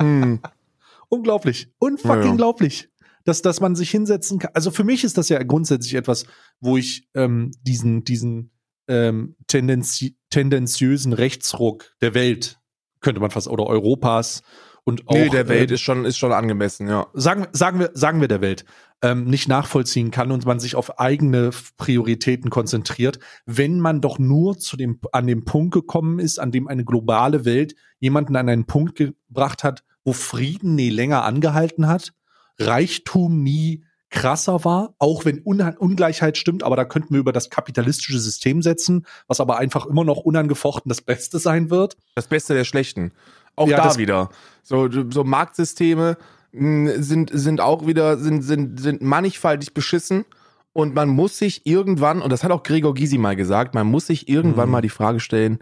Hm. 0.00 0.40
Unglaublich. 1.08 1.68
Unfucking 1.78 2.22
ja, 2.22 2.30
unglaublich. 2.30 2.88
Dass, 3.24 3.42
dass 3.42 3.60
man 3.60 3.76
sich 3.76 3.90
hinsetzen 3.90 4.38
kann. 4.38 4.52
Also 4.54 4.70
für 4.70 4.84
mich 4.84 5.04
ist 5.04 5.18
das 5.18 5.28
ja 5.28 5.42
grundsätzlich 5.42 5.94
etwas, 5.94 6.24
wo 6.60 6.76
ich 6.76 7.08
ähm, 7.14 7.50
diesen, 7.62 8.04
diesen 8.04 8.50
ähm, 8.88 9.36
tendenzi 9.46 10.16
tendenziösen 10.30 11.12
Rechtsruck 11.12 11.94
der 12.00 12.14
Welt, 12.14 12.60
könnte 13.00 13.20
man 13.20 13.30
fast, 13.30 13.48
oder 13.48 13.66
Europas 13.66 14.42
und 14.90 15.08
auch. 15.08 15.14
Nee, 15.14 15.28
der 15.28 15.48
Welt 15.48 15.70
äh, 15.70 15.74
ist 15.74 15.80
schon, 15.80 16.04
ist 16.04 16.18
schon 16.18 16.32
angemessen, 16.32 16.88
ja. 16.88 17.06
Sagen, 17.14 17.46
sagen, 17.52 17.78
wir, 17.78 17.90
sagen 17.94 18.20
wir 18.20 18.28
der 18.28 18.40
Welt 18.40 18.64
ähm, 19.02 19.24
nicht 19.24 19.48
nachvollziehen 19.48 20.10
kann 20.10 20.32
und 20.32 20.44
man 20.44 20.60
sich 20.60 20.74
auf 20.74 20.98
eigene 20.98 21.50
Prioritäten 21.76 22.50
konzentriert, 22.50 23.18
wenn 23.46 23.80
man 23.80 24.00
doch 24.00 24.18
nur 24.18 24.58
zu 24.58 24.76
dem, 24.76 25.00
an 25.12 25.26
dem 25.26 25.44
Punkt 25.44 25.72
gekommen 25.72 26.18
ist, 26.18 26.38
an 26.38 26.50
dem 26.50 26.68
eine 26.68 26.84
globale 26.84 27.44
Welt 27.44 27.74
jemanden 28.00 28.36
an 28.36 28.48
einen 28.48 28.66
Punkt 28.66 28.96
gebracht 28.96 29.64
hat, 29.64 29.84
wo 30.04 30.12
Frieden 30.12 30.74
nie 30.74 30.90
länger 30.90 31.24
angehalten 31.24 31.86
hat, 31.86 32.12
Reichtum 32.58 33.42
nie 33.42 33.84
krasser 34.10 34.64
war, 34.64 34.94
auch 34.98 35.24
wenn 35.24 35.40
Un 35.44 35.60
Ungleichheit 35.78 36.36
stimmt, 36.36 36.64
aber 36.64 36.74
da 36.74 36.84
könnten 36.84 37.14
wir 37.14 37.20
über 37.20 37.32
das 37.32 37.48
kapitalistische 37.48 38.18
System 38.18 38.60
setzen, 38.60 39.06
was 39.28 39.40
aber 39.40 39.58
einfach 39.58 39.86
immer 39.86 40.04
noch 40.04 40.18
unangefochten 40.18 40.88
das 40.88 41.00
Beste 41.00 41.38
sein 41.38 41.70
wird. 41.70 41.96
Das 42.16 42.26
Beste 42.26 42.54
der 42.54 42.64
Schlechten. 42.64 43.12
Auch 43.60 43.68
Ja, 43.68 43.76
da 43.78 43.84
das- 43.84 43.98
wieder. 43.98 44.30
So, 44.62 44.88
so 45.10 45.24
Marktsysteme 45.24 46.16
mh, 46.52 47.02
sind, 47.02 47.30
sind 47.32 47.60
auch 47.60 47.86
wieder, 47.86 48.16
sind, 48.18 48.42
sind, 48.42 48.80
sind 48.80 49.02
mannigfaltig 49.02 49.74
beschissen. 49.74 50.24
Und 50.72 50.94
man 50.94 51.08
muss 51.08 51.36
sich 51.36 51.66
irgendwann, 51.66 52.22
und 52.22 52.30
das 52.30 52.44
hat 52.44 52.52
auch 52.52 52.62
Gregor 52.62 52.94
Gysi 52.94 53.18
mal 53.18 53.34
gesagt, 53.36 53.74
man 53.74 53.86
muss 53.88 54.06
sich 54.06 54.28
irgendwann 54.28 54.68
Mhm. 54.68 54.72
mal 54.72 54.80
die 54.82 54.88
Frage 54.88 55.18
stellen, 55.20 55.58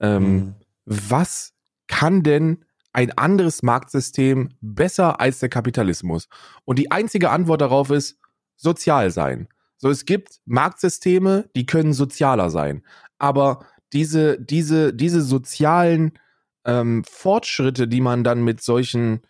ähm, 0.00 0.54
was 0.86 1.52
kann 1.88 2.22
denn 2.22 2.64
ein 2.92 3.10
anderes 3.18 3.62
Marktsystem 3.62 4.50
besser 4.60 5.20
als 5.20 5.40
der 5.40 5.48
Kapitalismus? 5.48 6.28
Und 6.64 6.78
die 6.78 6.90
einzige 6.92 7.30
Antwort 7.30 7.60
darauf 7.60 7.90
ist 7.90 8.18
sozial 8.56 9.10
sein. 9.10 9.48
So, 9.76 9.90
es 9.90 10.04
gibt 10.04 10.38
Marktsysteme, 10.46 11.48
die 11.56 11.66
können 11.66 11.92
sozialer 11.92 12.48
sein. 12.50 12.82
Aber 13.18 13.66
diese, 13.92 14.40
diese, 14.40 14.94
diese 14.94 15.20
sozialen 15.20 16.12
ähm, 16.64 17.04
Fortschritte, 17.04 17.88
die 17.88 18.00
man 18.00 18.24
dann 18.24 18.44
mit 18.44 18.62
solchen 18.62 19.22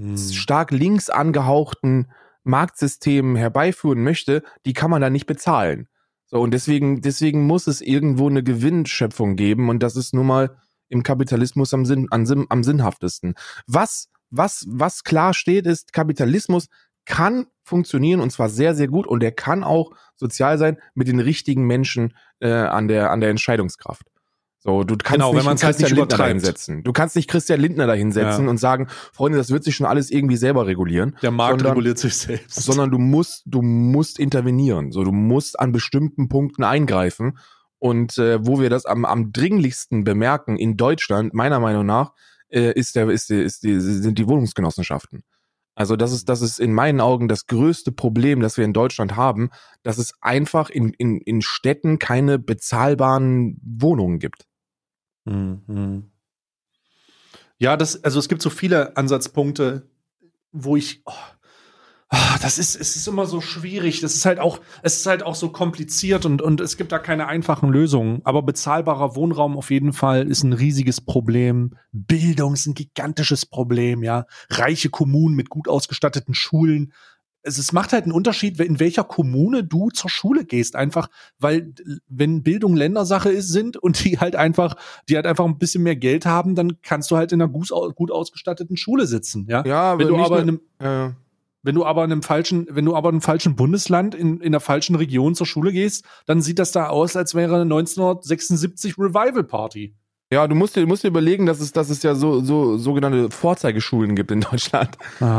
Hm. 0.00 0.16
stark 0.16 0.70
links 0.70 1.10
angehauchten 1.10 2.10
Marktsystemen 2.42 3.36
herbeiführen 3.36 4.02
möchte, 4.02 4.42
die 4.64 4.72
kann 4.72 4.90
man 4.90 5.02
dann 5.02 5.12
nicht 5.12 5.26
bezahlen. 5.26 5.88
So, 6.26 6.40
und 6.40 6.52
deswegen, 6.52 7.02
deswegen 7.02 7.46
muss 7.46 7.66
es 7.66 7.82
irgendwo 7.82 8.28
eine 8.28 8.42
Gewinnschöpfung 8.42 9.36
geben 9.36 9.68
und 9.68 9.82
das 9.82 9.96
ist 9.96 10.14
nun 10.14 10.26
mal 10.26 10.56
im 10.88 11.02
Kapitalismus 11.02 11.74
am, 11.74 11.84
Sinn, 11.84 12.06
am, 12.10 12.24
Sinn, 12.24 12.46
am 12.48 12.64
sinnhaftesten. 12.64 13.34
Was, 13.66 14.08
was, 14.30 14.64
was 14.68 15.04
klar 15.04 15.34
steht, 15.34 15.66
ist, 15.66 15.92
Kapitalismus 15.92 16.68
kann 17.04 17.46
funktionieren 17.62 18.20
und 18.20 18.30
zwar 18.30 18.48
sehr, 18.48 18.74
sehr 18.74 18.88
gut 18.88 19.06
und 19.06 19.22
er 19.22 19.32
kann 19.32 19.64
auch 19.64 19.92
sozial 20.16 20.56
sein 20.56 20.78
mit 20.94 21.08
den 21.08 21.20
richtigen 21.20 21.66
Menschen 21.66 22.16
äh, 22.40 22.50
an, 22.50 22.88
der, 22.88 23.10
an 23.10 23.20
der 23.20 23.30
Entscheidungskraft. 23.30 24.06
So, 24.62 24.84
du 24.84 24.94
kannst 24.96 25.12
Genau, 25.14 25.30
wenn 25.30 25.36
nicht 25.38 25.48
einen 25.48 25.48
halt 25.48 25.60
nicht 25.60 25.66
Christian 25.68 25.88
Lindner 25.88 26.02
übertreibt. 26.04 26.28
dahinsetzen. 26.28 26.82
Du 26.84 26.92
kannst 26.92 27.16
nicht 27.16 27.28
Christian 27.30 27.60
Lindner 27.60 27.86
dahinsetzen 27.86 28.44
Ja. 28.44 28.50
und 28.50 28.58
sagen, 28.58 28.88
Freunde, 29.12 29.38
das 29.38 29.50
wird 29.50 29.64
sich 29.64 29.74
schon 29.74 29.86
alles 29.86 30.10
irgendwie 30.10 30.36
selber 30.36 30.66
regulieren 30.66 31.16
Der 31.22 31.30
Markt 31.30 31.52
sondern- 31.60 31.68
reguliert 31.68 31.98
sich 31.98 32.14
selbst. 32.14 32.62
sondern 32.62 32.90
du 32.90 32.98
musst, 32.98 33.42
du 33.46 33.62
musst 33.62 34.18
intervenieren. 34.18 34.92
So, 34.92 35.02
du 35.02 35.12
musst 35.12 35.58
an 35.58 35.72
bestimmten 35.72 36.28
Punkten 36.28 36.62
eingreifen. 36.62 37.38
Und 37.78 38.18
äh, 38.18 38.44
wo 38.46 38.60
wir 38.60 38.68
das 38.68 38.84
am, 38.84 39.06
am 39.06 39.32
dringlichsten 39.32 40.04
bemerken 40.04 40.56
in 40.58 40.76
Deutschland, 40.76 41.32
meiner 41.32 41.58
Meinung 41.60 41.86
nach, 41.86 42.12
äh, 42.50 42.72
ist 42.78 42.96
der, 42.96 43.08
ist 43.08 43.30
die, 43.30 43.40
ist 43.40 43.62
die, 43.62 43.80
sind 43.80 44.18
die 44.18 44.28
Wohnungsgenossenschaften. 44.28 45.22
Also 45.74 45.96
das 45.96 46.12
ist, 46.12 46.28
das 46.28 46.42
ist 46.42 46.60
in 46.60 46.74
meinen 46.74 47.00
Augen 47.00 47.26
das 47.28 47.46
größte 47.46 47.92
Problem, 47.92 48.40
das 48.40 48.58
wir 48.58 48.66
in 48.66 48.74
Deutschland 48.74 49.16
haben, 49.16 49.48
dass 49.82 49.96
es 49.96 50.12
einfach 50.20 50.68
in, 50.68 50.92
in, 50.98 51.16
in 51.22 51.40
Städten 51.40 51.98
keine 51.98 52.38
bezahlbaren 52.38 53.58
Wohnungen 53.64 54.18
gibt. 54.18 54.44
Mhm. 55.24 56.10
Ja, 57.58 57.76
das, 57.76 58.02
also 58.04 58.18
es 58.18 58.28
gibt 58.28 58.42
so 58.42 58.50
viele 58.50 58.96
Ansatzpunkte, 58.96 59.86
wo 60.50 60.76
ich, 60.76 61.02
oh, 61.04 61.12
ah, 62.08 62.38
das 62.40 62.58
ist, 62.58 62.74
es 62.74 62.96
ist 62.96 63.06
immer 63.06 63.26
so 63.26 63.40
schwierig. 63.40 64.00
Das 64.00 64.14
ist 64.14 64.24
halt 64.24 64.38
auch, 64.38 64.60
es 64.82 64.96
ist 64.96 65.06
halt 65.06 65.22
auch 65.22 65.34
so 65.34 65.50
kompliziert 65.50 66.24
und, 66.26 66.42
und 66.42 66.60
es 66.60 66.76
gibt 66.76 66.92
da 66.92 66.98
keine 66.98 67.26
einfachen 67.28 67.70
Lösungen. 67.70 68.20
Aber 68.24 68.42
bezahlbarer 68.42 69.14
Wohnraum 69.14 69.56
auf 69.56 69.70
jeden 69.70 69.92
Fall 69.92 70.28
ist 70.28 70.42
ein 70.42 70.52
riesiges 70.52 71.00
Problem. 71.00 71.76
Bildung 71.92 72.54
ist 72.54 72.66
ein 72.66 72.74
gigantisches 72.74 73.46
Problem, 73.46 74.02
ja. 74.02 74.26
Reiche 74.48 74.90
Kommunen 74.90 75.36
mit 75.36 75.50
gut 75.50 75.68
ausgestatteten 75.68 76.34
Schulen. 76.34 76.92
Es, 77.42 77.58
es 77.58 77.72
macht 77.72 77.92
halt 77.92 78.04
einen 78.04 78.12
Unterschied, 78.12 78.60
in 78.60 78.80
welcher 78.80 79.04
Kommune 79.04 79.64
du 79.64 79.90
zur 79.90 80.10
Schule 80.10 80.44
gehst. 80.44 80.76
Einfach, 80.76 81.08
weil, 81.38 81.72
wenn 82.08 82.42
Bildung 82.42 82.76
Ländersache 82.76 83.30
ist, 83.30 83.48
sind 83.48 83.76
und 83.76 84.04
die 84.04 84.18
halt 84.18 84.36
einfach, 84.36 84.76
die 85.08 85.16
halt 85.16 85.26
einfach 85.26 85.44
ein 85.44 85.58
bisschen 85.58 85.82
mehr 85.82 85.96
Geld 85.96 86.26
haben, 86.26 86.54
dann 86.54 86.82
kannst 86.82 87.10
du 87.10 87.16
halt 87.16 87.32
in 87.32 87.40
einer 87.40 87.50
gut, 87.50 87.70
gut 87.94 88.10
ausgestatteten 88.10 88.76
Schule 88.76 89.06
sitzen, 89.06 89.46
ja. 89.48 89.64
Ja, 89.64 89.98
wenn 89.98 90.08
du 90.08 90.16
aber 90.16 90.42
in 90.42 90.48
einem, 90.48 90.60
äh, 90.78 91.14
wenn 91.62 91.74
du 91.74 91.84
aber 91.84 92.04
in 92.04 92.12
einem 92.12 92.22
falschen, 92.22 92.66
wenn 92.70 92.84
du 92.84 92.96
aber 92.96 93.10
in 93.10 93.16
einem 93.16 93.20
falschen 93.20 93.54
Bundesland 93.54 94.14
in, 94.14 94.40
in 94.40 94.52
der 94.52 94.60
falschen 94.60 94.96
Region 94.96 95.34
zur 95.34 95.46
Schule 95.46 95.72
gehst, 95.72 96.04
dann 96.26 96.40
sieht 96.40 96.58
das 96.58 96.72
da 96.72 96.88
aus, 96.88 97.16
als 97.16 97.34
wäre 97.34 97.54
eine 97.54 97.62
1976 97.62 98.96
Revival 98.98 99.44
Party. 99.44 99.94
Ja, 100.32 100.46
du 100.46 100.54
musst 100.54 100.76
dir, 100.76 100.86
musst 100.86 101.02
dir 101.02 101.08
überlegen, 101.08 101.44
dass 101.46 101.58
es, 101.58 101.72
dass 101.72 101.90
es 101.90 102.04
ja 102.04 102.14
so, 102.14 102.40
so 102.40 102.78
sogenannte 102.78 103.30
Vorzeigeschulen 103.30 104.14
gibt 104.14 104.30
in 104.30 104.40
Deutschland. 104.40 104.96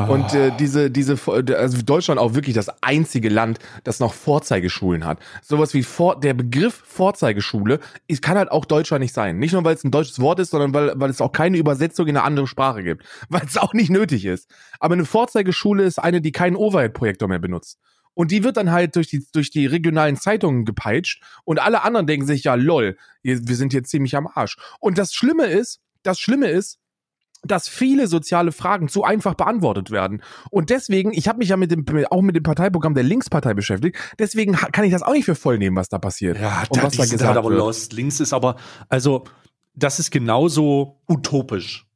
Und 0.10 0.34
äh, 0.34 0.52
diese, 0.60 0.92
diese, 0.92 1.18
also 1.26 1.82
Deutschland 1.82 2.20
auch 2.20 2.34
wirklich 2.34 2.56
das 2.56 2.70
einzige 2.84 3.30
Land, 3.30 3.60
das 3.86 4.02
noch 4.02 4.14
Vorzeigeschulen 4.14 5.06
hat. 5.06 5.20
Sowas 5.42 5.74
wie 5.74 5.84
Vor 5.84 6.20
der 6.20 6.34
Begriff 6.34 6.84
Vorzeigeschule 6.86 7.80
ist, 8.08 8.22
kann 8.22 8.38
halt 8.38 8.52
auch 8.52 8.66
Deutschland 8.66 9.02
nicht 9.02 9.14
sein. 9.14 9.40
Nicht 9.40 9.54
nur, 9.54 9.64
weil 9.64 9.76
es 9.76 9.86
ein 9.86 9.92
deutsches 9.92 10.20
Wort 10.20 10.40
ist, 10.40 10.52
sondern 10.52 10.74
weil, 10.74 10.92
weil 10.96 11.10
es 11.10 11.22
auch 11.22 11.32
keine 11.32 11.58
Übersetzung 11.58 12.08
in 12.08 12.18
eine 12.18 12.26
andere 12.26 12.48
Sprache 12.48 12.84
gibt. 12.84 13.06
Weil 13.30 13.44
es 13.46 13.58
auch 13.58 13.74
nicht 13.74 13.90
nötig 13.90 14.26
ist. 14.26 14.50
Aber 14.80 14.94
eine 14.94 15.06
Vorzeigeschule 15.06 15.84
ist 15.84 16.00
eine, 16.00 16.20
die 16.20 16.34
keinen 16.34 16.58
Overhead-Projektor 16.58 17.30
mehr 17.30 17.40
benutzt. 17.40 17.80
Und 18.14 18.32
die 18.32 18.44
wird 18.44 18.58
dann 18.58 18.72
halt 18.72 18.96
durch 18.96 19.08
die, 19.08 19.26
durch 19.32 19.52
die 19.52 19.66
regionalen 19.66 20.18
Zeitungen 20.18 20.66
gepeitscht 20.66 21.24
und 21.46 21.60
alle 21.60 21.84
anderen 21.84 22.08
denken 22.08 22.28
sich, 22.28 22.44
ja, 22.44 22.56
lol, 22.56 22.98
wir 23.24 23.56
sind 23.56 23.72
hier 23.72 23.84
ziemlich 23.84 24.16
am 24.16 24.28
Arsch. 24.28 24.58
Und 24.80 24.98
das 24.98 25.14
Schlimme 25.14 25.46
ist, 25.46 25.80
das 26.04 26.20
Schlimme 26.20 26.48
ist, 26.48 26.80
dass 27.44 27.68
viele 27.68 28.08
soziale 28.08 28.52
Fragen 28.52 28.88
zu 28.88 29.04
einfach 29.04 29.34
beantwortet 29.34 29.90
werden. 29.90 30.22
Und 30.52 30.70
deswegen, 30.70 31.12
ich 31.12 31.28
habe 31.28 31.40
mich 31.40 31.50
ja 31.50 31.58
mit 31.58 31.72
dem, 31.72 31.86
auch 32.10 32.22
mit 32.22 32.36
dem 32.36 32.44
Parteiprogramm 32.44 32.94
der 32.94 33.04
Linkspartei 33.04 33.54
beschäftigt, 33.54 33.98
deswegen 34.20 34.54
kann 34.54 34.86
ich 34.86 34.92
das 34.92 35.02
auch 35.02 35.14
nicht 35.14 35.26
für 35.26 35.36
voll 35.36 35.58
nehmen, 35.58 35.76
was 35.76 35.90
da 35.90 35.98
passiert. 35.98 36.40
Ja, 36.40 36.64
und 36.70 36.84
was 36.84 36.96
da 36.96 37.04
gesagt 37.04 37.24
halt 37.24 37.38
aber 37.38 37.50
wird. 37.50 37.60
lost. 37.60 37.94
Links 37.94 38.20
ist 38.20 38.34
aber, 38.34 38.58
also, 38.90 39.24
das 39.74 40.00
ist 40.00 40.12
genauso 40.12 41.02
utopisch. 41.08 41.88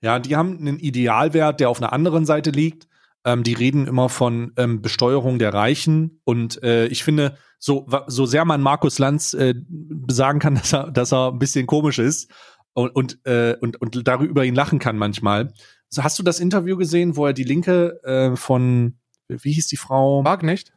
Ja, 0.00 0.18
die 0.18 0.36
haben 0.36 0.58
einen 0.58 0.78
Idealwert, 0.78 1.60
der 1.60 1.68
auf 1.68 1.78
einer 1.78 1.92
anderen 1.92 2.26
Seite 2.26 2.50
liegt. 2.50 2.86
Ähm, 3.24 3.42
die 3.42 3.54
reden 3.54 3.86
immer 3.86 4.08
von 4.08 4.52
ähm, 4.56 4.82
Besteuerung 4.82 5.38
der 5.38 5.54
Reichen. 5.54 6.20
Und 6.24 6.62
äh, 6.62 6.86
ich 6.86 7.04
finde, 7.04 7.36
so, 7.58 7.86
so 8.06 8.26
sehr 8.26 8.44
man 8.44 8.60
Markus 8.60 8.98
Lanz 8.98 9.34
äh, 9.34 9.54
sagen 10.08 10.38
kann, 10.38 10.54
dass 10.56 10.72
er, 10.72 10.90
dass 10.90 11.12
er 11.12 11.32
ein 11.32 11.38
bisschen 11.38 11.66
komisch 11.66 11.98
ist 11.98 12.30
und, 12.74 12.90
und, 12.90 13.26
äh, 13.26 13.56
und, 13.60 13.80
und 13.80 14.06
darüber 14.06 14.44
ihn 14.44 14.54
lachen 14.54 14.78
kann 14.78 14.98
manchmal. 14.98 15.52
So, 15.88 16.04
hast 16.04 16.18
du 16.18 16.22
das 16.22 16.40
Interview 16.40 16.76
gesehen, 16.76 17.16
wo 17.16 17.26
er 17.26 17.32
die 17.32 17.44
Linke 17.44 18.02
äh, 18.04 18.36
von, 18.36 18.98
wie 19.28 19.52
hieß 19.52 19.68
die 19.68 19.76
Frau? 19.76 20.22
Mag 20.22 20.42
nicht? 20.42 20.72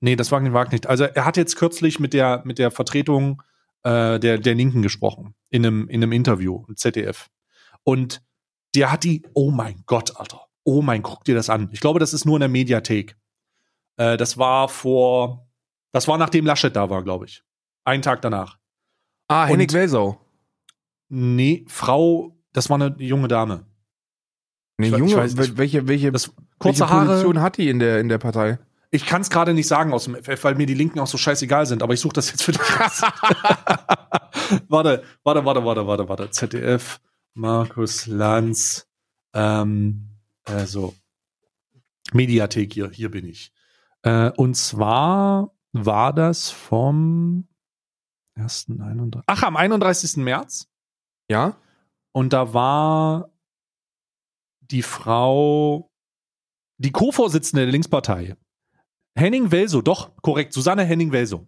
Nee, 0.00 0.16
das 0.16 0.30
Wagner 0.30 0.52
Wag 0.52 0.70
nicht. 0.70 0.86
Also 0.86 1.04
er 1.04 1.24
hat 1.24 1.38
jetzt 1.38 1.56
kürzlich 1.56 1.98
mit 1.98 2.12
der, 2.12 2.42
mit 2.44 2.58
der 2.58 2.70
Vertretung 2.70 3.42
äh, 3.84 4.20
der, 4.20 4.38
der 4.38 4.54
Linken 4.54 4.82
gesprochen, 4.82 5.34
in 5.48 5.64
einem, 5.64 5.88
in 5.88 6.02
einem 6.02 6.12
Interview 6.12 6.64
im 6.68 6.76
ZDF. 6.76 7.30
Und 7.84 8.22
der 8.74 8.92
hat 8.92 9.04
die, 9.04 9.22
oh 9.32 9.50
mein 9.50 9.82
Gott, 9.86 10.16
Alter. 10.16 10.43
Oh 10.64 10.82
mein, 10.82 11.02
guck 11.02 11.24
dir 11.24 11.34
das 11.34 11.50
an. 11.50 11.68
Ich 11.72 11.80
glaube, 11.80 12.00
das 12.00 12.12
ist 12.14 12.24
nur 12.24 12.36
in 12.36 12.40
der 12.40 12.48
Mediathek. 12.48 13.16
Äh, 13.96 14.16
das 14.16 14.38
war 14.38 14.68
vor, 14.68 15.46
das 15.92 16.08
war 16.08 16.18
nachdem 16.18 16.46
Laschet 16.46 16.74
da 16.74 16.88
war, 16.90 17.02
glaube 17.02 17.26
ich. 17.26 17.44
Einen 17.84 18.02
Tag 18.02 18.22
danach. 18.22 18.58
Ah, 19.28 19.44
Henning 19.46 19.70
Welsau. 19.72 20.20
Nee, 21.08 21.64
Frau, 21.68 22.36
das 22.52 22.70
war 22.70 22.80
eine 22.80 22.94
junge 22.98 23.28
Dame. 23.28 23.66
Nee, 24.78 24.88
ich 24.88 24.96
Junge, 24.96 25.10
ich 25.12 25.16
weiß- 25.16 25.40
ich- 25.44 25.56
welche, 25.58 25.86
welche, 25.86 26.10
Das, 26.10 26.28
welche 26.28 26.40
kurze 26.58 26.84
Position 26.86 27.36
Haare. 27.36 27.44
hat 27.46 27.58
die 27.58 27.68
in 27.68 27.78
der, 27.78 28.00
in 28.00 28.08
der 28.08 28.18
Partei? 28.18 28.58
Ich 28.90 29.06
kann 29.06 29.22
es 29.22 29.30
gerade 29.30 29.54
nicht 29.54 29.66
sagen 29.68 29.92
aus 29.92 30.04
dem 30.04 30.14
FF, 30.16 30.42
weil 30.44 30.54
mir 30.54 30.66
die 30.66 30.74
Linken 30.74 30.98
auch 31.00 31.06
so 31.06 31.18
scheißegal 31.18 31.66
sind, 31.66 31.82
aber 31.82 31.94
ich 31.94 32.00
suche 32.00 32.14
das 32.14 32.30
jetzt 32.30 32.42
für 32.42 32.52
dich 32.52 32.80
raus. 32.80 33.02
warte, 34.68 35.02
warte, 35.22 35.44
warte, 35.44 35.64
warte, 35.64 35.86
warte, 35.86 36.08
warte. 36.08 36.30
ZDF, 36.30 37.00
Markus 37.34 38.06
Lanz, 38.06 38.88
ähm, 39.34 40.10
also 40.44 40.94
Mediathek 42.12 42.72
hier, 42.72 42.90
hier 42.90 43.10
bin 43.10 43.26
ich. 43.26 43.52
Äh, 44.02 44.30
und 44.32 44.54
zwar 44.56 45.54
war 45.72 46.12
das 46.12 46.50
vom 46.50 47.48
1. 48.36 48.66
31. 48.80 49.22
Ach, 49.26 49.42
am 49.42 49.56
31. 49.56 50.16
März. 50.18 50.68
Ja? 51.30 51.56
Und 52.12 52.32
da 52.32 52.52
war 52.54 53.30
die 54.60 54.82
Frau, 54.82 55.90
die 56.78 56.92
Co-Vorsitzende 56.92 57.64
der 57.64 57.72
Linkspartei. 57.72 58.36
Henning 59.16 59.50
Welso, 59.52 59.80
doch, 59.82 60.10
korrekt, 60.22 60.52
Susanne 60.52 60.84
Henning 60.84 61.12
Welso. 61.12 61.46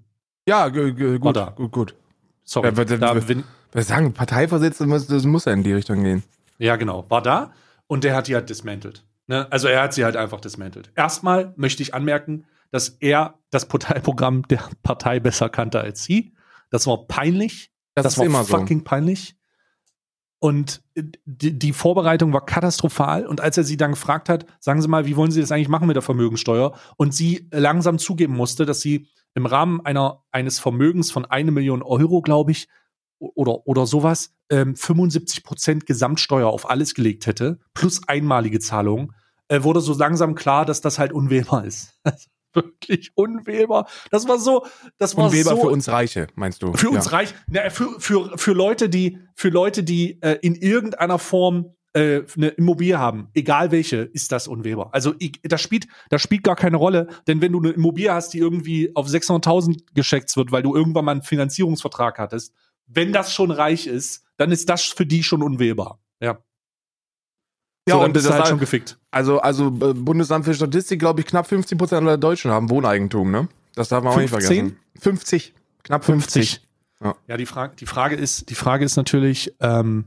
Ja, 0.48 0.68
gut, 0.68 0.96
gut, 0.96 1.72
gut. 1.72 1.96
Sorry. 2.44 2.68
Ja, 2.68 2.76
warte, 2.76 2.98
da 2.98 3.14
warte. 3.14 3.26
bin, 3.26 3.44
Wir 3.72 3.82
sagen, 3.82 4.12
Parteivorsitzender, 4.12 4.94
muss- 4.94 5.08
das 5.08 5.24
muss 5.24 5.44
ja 5.46 5.52
in 5.52 5.64
die 5.64 5.72
Richtung 5.72 6.04
gehen. 6.04 6.22
ja, 6.58 6.76
genau, 6.76 7.08
war 7.10 7.22
da 7.22 7.52
und 7.86 8.04
der 8.04 8.14
hat 8.14 8.28
die 8.28 8.34
halt 8.34 8.50
dismantelt. 8.50 9.04
Ne? 9.26 9.50
Also 9.50 9.68
er 9.68 9.82
hat 9.82 9.94
sie 9.94 10.04
halt 10.04 10.16
einfach 10.16 10.40
dismantelt. 10.40 10.90
Erstmal 10.94 11.52
möchte 11.56 11.82
ich 11.82 11.94
anmerken, 11.94 12.44
dass 12.70 12.90
er 13.00 13.38
das 13.50 13.66
Parteiprogramm 13.66 14.42
der 14.48 14.62
Partei 14.82 15.20
besser 15.20 15.48
kannte 15.48 15.80
als 15.80 16.04
sie. 16.04 16.34
Das 16.70 16.86
war 16.86 17.06
peinlich. 17.06 17.72
Das, 17.94 18.04
Das, 18.04 18.18
war 18.18 18.26
immer 18.26 18.44
so. 18.44 18.56
fucking 18.56 18.84
peinlich. 18.84 19.36
Und 20.38 20.82
die, 21.24 21.58
die 21.58 21.72
Vorbereitung 21.72 22.32
war 22.32 22.44
katastrophal. 22.44 23.26
Und 23.26 23.40
als 23.40 23.56
er 23.56 23.64
sie 23.64 23.76
dann 23.76 23.92
gefragt 23.92 24.28
hat, 24.28 24.46
sagen 24.60 24.82
Sie 24.82 24.88
mal, 24.88 25.06
wie 25.06 25.16
wollen 25.16 25.30
Sie 25.30 25.40
das 25.40 25.50
eigentlich 25.50 25.68
machen 25.68 25.86
mit 25.86 25.96
der 25.96 26.02
Vermögensteuer? 26.02 26.78
Und 26.96 27.14
sie 27.14 27.48
langsam 27.50 27.98
zugeben 27.98 28.34
musste, 28.34 28.66
dass 28.66 28.80
sie 28.80 29.08
im 29.34 29.46
Rahmen 29.46 29.80
einer, 29.84 30.24
eines 30.30 30.58
Vermögens 30.58 31.10
von 31.10 31.24
eine 31.24 31.50
Million 31.52 31.82
Euro, 31.82 32.20
glaube 32.20 32.52
ich, 32.52 32.68
oder, 33.18 33.66
oder 33.66 33.86
sowas, 33.86 34.35
ähm, 34.50 34.76
75 34.76 35.42
Prozent 35.42 35.86
Gesamtsteuer 35.86 36.48
auf 36.48 36.68
alles 36.68 36.94
gelegt 36.94 37.26
hätte, 37.26 37.58
plus 37.74 38.06
einmalige 38.08 38.60
Zahlungen, 38.60 39.12
äh, 39.48 39.62
wurde 39.62 39.80
so 39.80 39.94
langsam 39.94 40.34
klar, 40.34 40.64
dass 40.64 40.80
das 40.80 40.98
halt 40.98 41.12
unwählbar 41.12 41.64
ist. 41.66 41.94
wirklich 42.52 43.12
unwählbar. 43.14 43.86
Das 44.10 44.26
war 44.26 44.38
so, 44.38 44.66
das 44.98 45.16
war 45.16 45.26
Unwählbar 45.26 45.56
so 45.56 45.62
für 45.62 45.68
uns 45.68 45.88
Reiche, 45.88 46.26
meinst 46.34 46.62
du? 46.62 46.72
für 46.72 46.88
uns 46.88 47.04
ja. 47.04 47.10
reich, 47.10 47.34
na, 47.48 47.68
für, 47.68 48.00
für, 48.00 48.38
für 48.38 48.52
Leute, 48.52 48.88
die, 48.88 49.18
für 49.34 49.50
Leute, 49.50 49.84
die 49.84 50.20
äh, 50.22 50.38
in 50.40 50.54
irgendeiner 50.54 51.18
Form 51.18 51.76
äh, 51.92 52.22
eine 52.36 52.48
Immobilie 52.48 52.98
haben, 52.98 53.28
egal 53.34 53.70
welche, 53.70 53.98
ist 53.98 54.32
das 54.32 54.48
unwählbar. 54.48 54.90
Also 54.92 55.14
ich, 55.18 55.40
das 55.42 55.60
spielt, 55.60 55.86
das 56.10 56.22
spielt 56.22 56.44
gar 56.44 56.56
keine 56.56 56.76
Rolle, 56.76 57.08
denn 57.26 57.40
wenn 57.40 57.52
du 57.52 57.58
eine 57.58 57.70
Immobilie 57.70 58.12
hast, 58.12 58.34
die 58.34 58.38
irgendwie 58.38 58.90
auf 58.94 59.06
600.000 59.06 59.94
geschätzt 59.94 60.36
wird, 60.36 60.52
weil 60.52 60.62
du 60.62 60.74
irgendwann 60.74 61.04
mal 61.04 61.12
einen 61.12 61.22
Finanzierungsvertrag 61.22 62.18
hattest, 62.18 62.54
wenn 62.86 63.12
das 63.12 63.32
schon 63.32 63.50
reich 63.50 63.86
ist, 63.86 64.25
dann 64.36 64.52
ist 64.52 64.68
das 64.68 64.82
für 64.84 65.06
die 65.06 65.22
schon 65.22 65.42
unwählbar. 65.42 65.98
Ja. 66.20 66.38
Ja, 67.88 67.94
so, 67.94 68.00
dann 68.00 68.08
und 68.08 68.12
bist 68.14 68.26
du 68.26 68.30
das 68.30 68.38
halt 68.38 68.48
schon 68.48 68.58
gefickt. 68.58 68.98
Also, 69.12 69.40
also 69.40 69.68
äh, 69.68 69.94
Bundesamt 69.94 70.44
für 70.44 70.54
Statistik, 70.54 70.98
glaube 70.98 71.20
ich, 71.20 71.26
knapp 71.26 71.46
50 71.46 71.78
Prozent 71.78 72.02
aller 72.02 72.18
Deutschen 72.18 72.50
haben 72.50 72.68
Wohneigentum, 72.68 73.30
ne? 73.30 73.48
Das 73.74 73.88
darf 73.88 74.02
man 74.02 74.12
auch 74.12 74.18
nicht 74.18 74.30
15? 74.30 74.56
vergessen. 74.56 74.80
50. 74.98 75.54
Knapp 75.84 76.04
50. 76.04 76.62
Ja. 77.00 77.14
Ja, 77.28 77.36
die 77.36 77.46
Frage, 77.46 77.76
die 77.76 77.86
Frage 77.86 78.16
ist, 78.16 78.50
die 78.50 78.54
Frage 78.54 78.84
ist 78.84 78.96
natürlich, 78.96 79.54
ähm, 79.60 80.06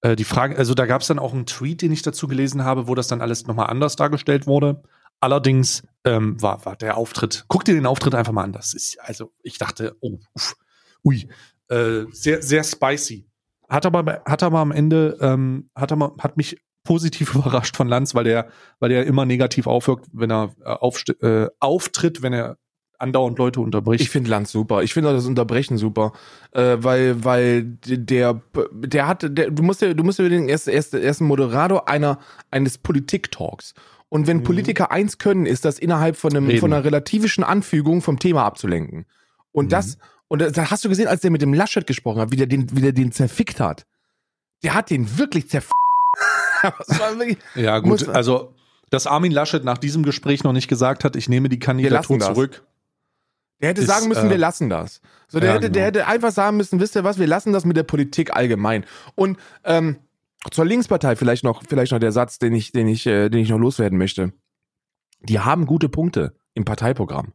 äh, 0.00 0.16
die 0.16 0.24
Frage, 0.24 0.56
also 0.56 0.74
da 0.74 0.86
gab 0.86 1.02
es 1.02 1.06
dann 1.08 1.18
auch 1.18 1.32
einen 1.32 1.46
Tweet, 1.46 1.82
den 1.82 1.92
ich 1.92 2.02
dazu 2.02 2.26
gelesen 2.26 2.64
habe, 2.64 2.88
wo 2.88 2.94
das 2.94 3.06
dann 3.06 3.20
alles 3.20 3.46
nochmal 3.46 3.68
anders 3.68 3.94
dargestellt 3.96 4.46
wurde. 4.46 4.82
Allerdings 5.20 5.82
ähm, 6.04 6.40
war, 6.42 6.64
war 6.64 6.76
der 6.76 6.96
Auftritt, 6.96 7.44
guck 7.48 7.64
dir 7.64 7.74
den 7.74 7.86
Auftritt 7.86 8.14
einfach 8.14 8.32
mal 8.32 8.42
an. 8.42 8.52
Das 8.52 8.74
ist, 8.74 8.98
also 9.00 9.32
ich 9.42 9.58
dachte, 9.58 9.96
oh, 10.00 10.18
uff, 10.34 10.56
ui, 11.04 11.28
äh, 11.68 12.04
sehr, 12.10 12.42
sehr 12.42 12.64
spicy. 12.64 13.26
Hat 13.68 13.86
aber, 13.86 14.22
hat 14.26 14.42
aber 14.42 14.58
am 14.58 14.72
Ende, 14.72 15.16
ähm, 15.20 15.70
hat, 15.74 15.90
aber, 15.92 16.14
hat 16.20 16.36
mich 16.36 16.58
positiv 16.84 17.34
überrascht 17.34 17.76
von 17.76 17.88
Lanz, 17.88 18.14
weil 18.14 18.24
der, 18.24 18.48
weil 18.80 18.90
der 18.90 19.06
immer 19.06 19.24
negativ 19.24 19.66
aufwirkt, 19.66 20.06
wenn 20.12 20.30
er 20.30 20.54
äh, 20.64 20.68
aufst- 20.70 21.22
äh, 21.22 21.48
auftritt, 21.60 22.22
wenn 22.22 22.32
er 22.32 22.58
andauernd 22.98 23.38
Leute 23.38 23.60
unterbricht. 23.60 24.00
Ich 24.02 24.10
finde 24.10 24.30
Lanz 24.30 24.52
super. 24.52 24.82
Ich 24.82 24.94
finde 24.94 25.10
auch 25.10 25.14
das 25.14 25.26
Unterbrechen 25.26 25.78
super, 25.78 26.12
äh, 26.52 26.76
weil 26.78 27.24
weil 27.24 27.64
der 27.64 28.40
der 28.72 29.08
hat 29.08 29.22
der, 29.36 29.50
du 29.50 29.62
musst 29.64 29.82
ja 29.82 29.92
du 29.94 30.04
musst 30.04 30.20
ja 30.20 30.28
den 30.28 30.48
erst 30.48 30.68
erst 30.68 30.94
erst 30.94 31.20
ein 31.20 31.26
Moderator 31.26 31.88
einer 31.88 32.18
eines 32.52 32.78
Politik-Talks. 32.78 33.74
Und 34.10 34.26
wenn 34.28 34.38
Mhm. 34.38 34.42
Politiker 34.44 34.90
eins 34.92 35.18
können, 35.18 35.44
ist 35.44 35.64
das 35.64 35.80
innerhalb 35.80 36.16
von 36.16 36.36
einem 36.36 36.46
Reden. 36.46 36.60
von 36.60 36.72
einer 36.72 36.84
relativischen 36.84 37.42
Anfügung 37.42 38.00
vom 38.00 38.20
Thema 38.20 38.44
abzulenken. 38.44 39.06
Und 39.50 39.66
Mhm. 39.66 39.70
das 39.70 39.98
und 40.28 40.40
da- 40.40 40.70
hast 40.70 40.84
du 40.84 40.88
gesehen, 40.88 41.08
als 41.08 41.20
der 41.20 41.30
mit 41.30 41.42
dem 41.42 41.54
Laschet 41.54 41.86
gesprochen 41.86 42.20
hat, 42.20 42.32
wie 42.32 42.36
der 42.36 42.46
den 42.46 42.74
wie 42.76 42.80
der 42.80 42.92
den 42.92 43.12
zerfickt 43.12 43.60
hat. 43.60 43.86
Der 44.62 44.74
hat 44.74 44.90
den 44.90 45.18
wirklich 45.18 45.48
zerfickt. 45.48 45.74
Ja, 47.54 47.78
gut, 47.80 48.08
also, 48.08 48.54
dass 48.88 49.06
Armin 49.06 49.32
Laschet 49.32 49.64
nach 49.64 49.76
diesem 49.76 50.02
Gespräch 50.02 50.44
noch 50.44 50.54
nicht 50.54 50.68
gesagt 50.68 51.04
hat, 51.04 51.14
ich 51.14 51.28
nehme 51.28 51.50
die 51.50 51.58
Kandidatur 51.58 52.18
zurück. 52.20 52.64
Der 53.60 53.70
hätte 53.70 53.82
Ist, 53.82 53.88
sagen 53.88 54.08
müssen, 54.08 54.26
äh, 54.26 54.30
wir 54.30 54.38
lassen 54.38 54.70
das. 54.70 55.00
So, 55.28 55.40
der, 55.40 55.50
ja, 55.50 55.54
hätte, 55.56 55.70
der 55.70 55.90
genau. 55.90 56.02
hätte 56.02 56.06
einfach 56.06 56.32
sagen 56.32 56.56
müssen, 56.56 56.80
wisst 56.80 56.96
ihr 56.96 57.04
was, 57.04 57.18
wir 57.18 57.26
lassen 57.26 57.52
das 57.52 57.64
mit 57.64 57.76
der 57.76 57.82
Politik 57.82 58.34
allgemein. 58.34 58.84
Und 59.14 59.38
ähm, 59.64 59.98
zur 60.50 60.64
Linkspartei 60.64 61.16
vielleicht 61.16 61.44
noch, 61.44 61.62
vielleicht 61.68 61.92
noch 61.92 61.98
der 61.98 62.12
Satz, 62.12 62.38
den 62.38 62.54
ich, 62.54 62.72
den 62.72 62.88
ich, 62.88 63.06
äh, 63.06 63.28
den 63.28 63.40
ich 63.40 63.48
noch 63.48 63.58
loswerden 63.58 63.98
möchte. 63.98 64.32
Die 65.20 65.40
haben 65.40 65.66
gute 65.66 65.88
Punkte 65.88 66.34
im 66.54 66.64
Parteiprogramm. 66.64 67.32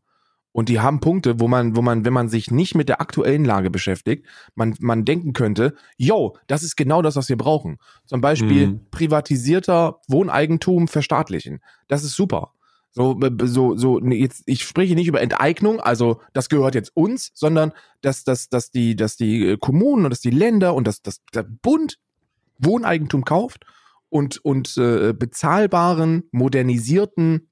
Und 0.52 0.68
die 0.70 0.80
haben 0.80 1.00
Punkte, 1.00 1.40
wo 1.40 1.48
man, 1.48 1.76
wo 1.76 1.82
man, 1.82 2.06
wenn 2.06 2.14
man 2.14 2.28
sich 2.28 2.50
nicht 2.50 2.74
mit 2.74 2.90
der 2.90 3.02
aktuellen 3.02 3.46
Lage 3.46 3.70
beschäftigt, 3.70 4.26
man, 4.56 4.76
man 4.80 5.06
denken 5.06 5.34
könnte, 5.34 5.76
yo, 5.98 6.38
das 6.48 6.64
ist 6.64 6.76
genau 6.76 7.02
das, 7.04 7.16
was 7.16 7.30
wir 7.30 7.38
brauchen. 7.38 7.78
Zum 8.06 8.20
Beispiel 8.22 8.68
Mhm. 8.68 8.80
privatisierter 8.90 10.00
Wohneigentum 10.08 10.88
verstaatlichen. 10.88 11.60
Das 11.88 12.04
ist 12.04 12.16
super. 12.16 12.54
So, 12.92 13.14
b- 13.14 13.46
so, 13.46 13.78
so, 13.78 14.00
nee, 14.00 14.16
jetzt, 14.20 14.42
ich 14.48 14.64
spreche 14.64 14.96
nicht 14.96 15.08
über 15.08 15.22
Enteignung, 15.22 15.80
also 15.80 16.20
das 16.34 16.50
gehört 16.50 16.74
jetzt 16.74 16.96
uns, 16.96 17.30
sondern 17.36 17.72
dass, 18.02 18.24
dass, 18.24 18.50
dass 18.50 18.72
die, 18.72 18.96
dass 18.96 19.16
die 19.16 19.50
äh, 19.50 19.58
Kommunen 19.58 20.06
und 20.06 20.10
dass 20.10 20.22
die 20.22 20.32
Länder 20.32 20.74
und 20.74 20.88
dass, 20.88 21.04
dass 21.04 21.22
der 21.36 21.44
Bund 21.44 22.00
Wohneigentum 22.58 23.24
kauft 23.24 23.66
und, 24.10 24.44
und 24.44 24.76
äh, 24.78 25.14
bezahlbaren, 25.14 26.24
modernisierten, 26.32 27.52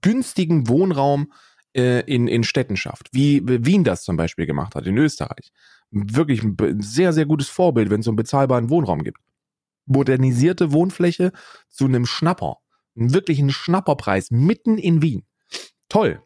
günstigen 0.00 0.68
Wohnraum 0.68 1.32
äh, 1.74 2.00
in, 2.00 2.28
in 2.28 2.44
Städten 2.44 2.76
schafft. 2.76 3.08
Wie 3.12 3.42
Wien 3.44 3.84
das 3.84 4.02
zum 4.02 4.16
Beispiel 4.16 4.46
gemacht 4.46 4.74
hat, 4.74 4.86
in 4.86 4.96
Österreich. 4.96 5.52
Wirklich 5.90 6.42
ein 6.42 6.56
sehr, 6.80 7.12
sehr 7.12 7.26
gutes 7.26 7.48
Vorbild, 7.48 7.90
wenn 7.90 8.00
es 8.00 8.04
so 8.04 8.10
einen 8.10 8.16
bezahlbaren 8.16 8.70
Wohnraum 8.70 9.02
gibt. 9.02 9.18
Modernisierte 9.86 10.72
Wohnfläche 10.72 11.32
zu 11.68 11.86
einem 11.86 12.04
Schnapper. 12.04 12.58
Einen 12.96 13.14
wirklichen 13.14 13.50
Schnapperpreis 13.50 14.30
mitten 14.30 14.76
in 14.76 15.02
Wien. 15.02 15.24
Toll. 15.88 16.22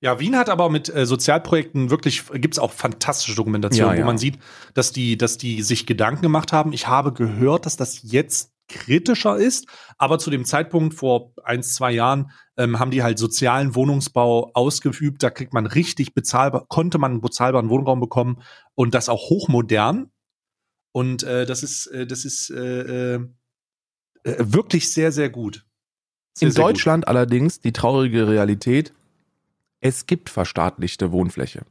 Ja, 0.00 0.20
Wien 0.20 0.36
hat 0.36 0.50
aber 0.50 0.68
mit 0.70 0.94
äh, 0.94 1.06
Sozialprojekten 1.06 1.90
wirklich, 1.90 2.24
gibt's 2.32 2.58
auch 2.58 2.72
fantastische 2.72 3.34
Dokumentationen, 3.34 3.92
Ja, 3.92 3.96
wo 3.96 4.00
ja. 4.00 4.06
man 4.06 4.18
sieht, 4.18 4.38
dass 4.74 4.92
die, 4.92 5.16
dass 5.16 5.38
die 5.38 5.62
sich 5.62 5.86
Gedanken 5.86 6.22
gemacht 6.22 6.52
haben. 6.52 6.72
Ich 6.72 6.86
habe 6.86 7.12
gehört, 7.12 7.64
dass 7.64 7.76
das 7.76 8.00
jetzt 8.02 8.52
kritischer 8.68 9.36
ist, 9.36 9.66
aber 9.98 10.18
zu 10.18 10.30
dem 10.30 10.44
Zeitpunkt 10.44 10.94
vor 10.94 11.32
ein, 11.44 11.62
zwei 11.62 11.92
Jahren 11.92 12.30
ähm, 12.56 12.78
haben 12.78 12.90
die 12.90 13.02
halt 13.02 13.18
sozialen 13.18 13.74
Wohnungsbau 13.74 14.50
ausgeübt. 14.54 15.22
Da 15.22 15.30
kriegt 15.30 15.52
man 15.52 15.66
richtig 15.66 16.14
bezahlbar, 16.14 16.66
konnte 16.68 16.98
man 16.98 17.12
einen 17.12 17.20
bezahlbaren 17.20 17.68
Wohnraum 17.68 18.00
bekommen 18.00 18.42
und 18.74 18.94
das 18.94 19.08
auch 19.08 19.30
hochmodern. 19.30 20.10
Und 20.92 21.22
äh, 21.22 21.46
das 21.46 21.62
ist, 21.62 21.86
äh, 21.88 22.06
das 22.06 22.24
ist 22.24 22.50
äh, 22.50 23.14
äh, 23.14 23.26
äh, 24.24 24.36
wirklich 24.38 24.92
sehr, 24.92 25.12
sehr 25.12 25.30
gut. 25.30 25.64
Sehr, 26.34 26.48
in 26.48 26.52
sehr 26.52 26.64
gut. 26.64 26.72
Deutschland 26.72 27.08
allerdings 27.08 27.60
die 27.60 27.72
traurige 27.72 28.28
Realität, 28.28 28.92
es 29.80 30.06
gibt 30.06 30.30
verstaatlichte 30.30 31.12
Wohnfläche. 31.12 31.64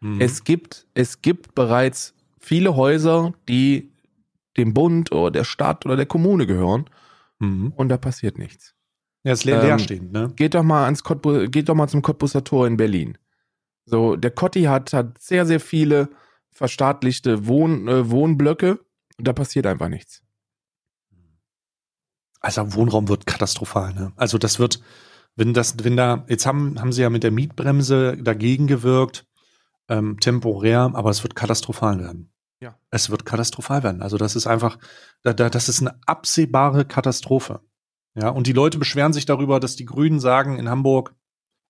Mhm. 0.00 0.20
Es 0.20 0.44
gibt, 0.44 0.86
es 0.94 1.20
gibt 1.20 1.54
bereits 1.54 2.14
viele 2.38 2.76
Häuser, 2.76 3.34
die 3.48 3.90
dem 4.56 4.74
Bund 4.74 5.12
oder 5.12 5.30
der 5.30 5.44
Stadt 5.44 5.84
oder 5.86 5.96
der 5.96 6.06
Kommune 6.06 6.46
gehören 6.46 6.88
Mhm. 7.40 7.72
und 7.76 7.88
da 7.88 7.96
passiert 7.96 8.38
nichts. 8.38 8.74
Ja, 9.24 9.32
ist 9.32 9.44
leer, 9.44 9.60
Ähm, 9.60 9.66
leerstehend, 9.66 10.12
ne? 10.12 10.32
Geht 10.36 10.54
doch 10.54 10.62
mal 10.62 10.84
ans 10.84 11.02
Cottbu 11.02 11.48
geht 11.48 11.68
doch 11.68 11.74
mal 11.74 11.88
zum 11.88 12.02
Cottbuser 12.02 12.44
Tor 12.44 12.66
in 12.66 12.76
Berlin. 12.76 13.18
So, 13.86 14.16
der 14.16 14.30
Cotti 14.30 14.62
hat, 14.64 14.92
hat 14.92 15.18
sehr, 15.20 15.44
sehr 15.46 15.60
viele 15.60 16.08
verstaatlichte 16.52 17.46
Wohn, 17.46 17.88
äh, 17.88 18.10
Wohnblöcke 18.10 18.78
und 19.18 19.26
da 19.28 19.32
passiert 19.32 19.66
einfach 19.66 19.88
nichts. 19.88 20.22
Also 22.40 22.74
Wohnraum 22.74 23.08
wird 23.08 23.26
katastrophal, 23.26 23.94
ne? 23.94 24.12
Also 24.16 24.36
das 24.38 24.58
wird, 24.58 24.80
wenn 25.34 25.54
das, 25.54 25.76
wenn 25.82 25.96
da, 25.96 26.24
jetzt 26.28 26.46
haben, 26.46 26.78
haben 26.78 26.92
sie 26.92 27.02
ja 27.02 27.10
mit 27.10 27.22
der 27.22 27.30
Mietbremse 27.30 28.16
dagegen 28.18 28.66
gewirkt, 28.66 29.26
ähm, 29.88 30.18
temporär, 30.20 30.90
aber 30.94 31.10
es 31.10 31.22
wird 31.22 31.34
katastrophal 31.34 31.98
werden. 32.00 32.30
Ja. 32.60 32.78
Es 32.90 33.10
wird 33.10 33.26
katastrophal 33.26 33.82
werden. 33.82 34.02
Also 34.02 34.16
das 34.16 34.36
ist 34.36 34.46
einfach, 34.46 34.78
da, 35.22 35.32
da, 35.32 35.50
das 35.50 35.68
ist 35.68 35.80
eine 35.80 35.98
absehbare 36.06 36.84
Katastrophe. 36.84 37.60
Ja, 38.14 38.28
und 38.28 38.46
die 38.46 38.52
Leute 38.52 38.78
beschweren 38.78 39.12
sich 39.12 39.26
darüber, 39.26 39.58
dass 39.60 39.76
die 39.76 39.84
Grünen 39.84 40.20
sagen 40.20 40.58
in 40.58 40.68
Hamburg 40.68 41.14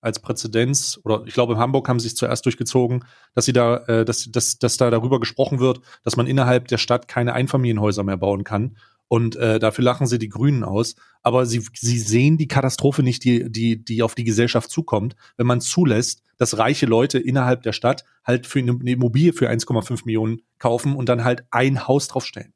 als 0.03 0.21
Präzedenz, 0.21 1.01
oder 1.03 1.23
ich 1.25 1.33
glaube 1.33 1.55
in 1.55 1.59
Hamburg 1.59 1.89
haben 1.89 1.99
sie 1.99 2.09
es 2.09 2.15
zuerst 2.15 2.45
durchgezogen, 2.45 3.07
dass 3.35 3.47
sie 3.47 3.55
da, 3.55 3.79
äh, 3.87 4.05
dass, 4.05 4.31
dass, 4.31 4.59
dass 4.59 4.77
da 4.77 4.91
darüber 4.91 5.19
gesprochen 5.19 5.61
wird, 5.61 5.81
dass 6.03 6.17
man 6.17 6.27
innerhalb 6.27 6.69
der 6.69 6.77
Stadt 6.77 7.09
keine 7.09 7.33
Einfamilienhäuser 7.33 8.03
mehr 8.03 8.19
bauen 8.19 8.45
kann. 8.45 8.77
Und 9.15 9.37
äh, 9.37 9.61
dafür 9.61 9.85
lachen 9.85 10.09
sie 10.09 10.19
die 10.19 10.29
Grünen 10.29 10.65
aus. 10.65 10.97
Aber 11.23 11.47
sie, 11.47 11.65
sie 11.73 12.01
sehen 12.01 12.37
die 12.37 12.49
Katastrophe 12.49 13.05
nicht, 13.05 13.23
die, 13.23 13.49
die, 13.49 13.85
die 13.85 14.03
auf 14.03 14.17
die 14.17 14.25
Gesellschaft 14.25 14.73
zukommt, 14.73 15.15
wenn 15.37 15.47
man 15.47 15.61
zulässt, 15.61 16.25
dass 16.37 16.59
reiche 16.59 16.87
Leute 16.87 17.21
innerhalb 17.21 17.63
der 17.63 17.73
Stadt 17.73 18.05
halt 18.25 18.49
für 18.49 18.59
eine 18.59 18.73
Immobilie 18.91 19.33
für 19.33 19.49
1,5 19.49 20.01
Millionen 20.05 20.41
kaufen 20.59 20.97
und 20.97 21.09
dann 21.09 21.23
halt 21.23 21.45
ein 21.53 21.87
Haus 21.87 22.09
draufstellen. 22.09 22.55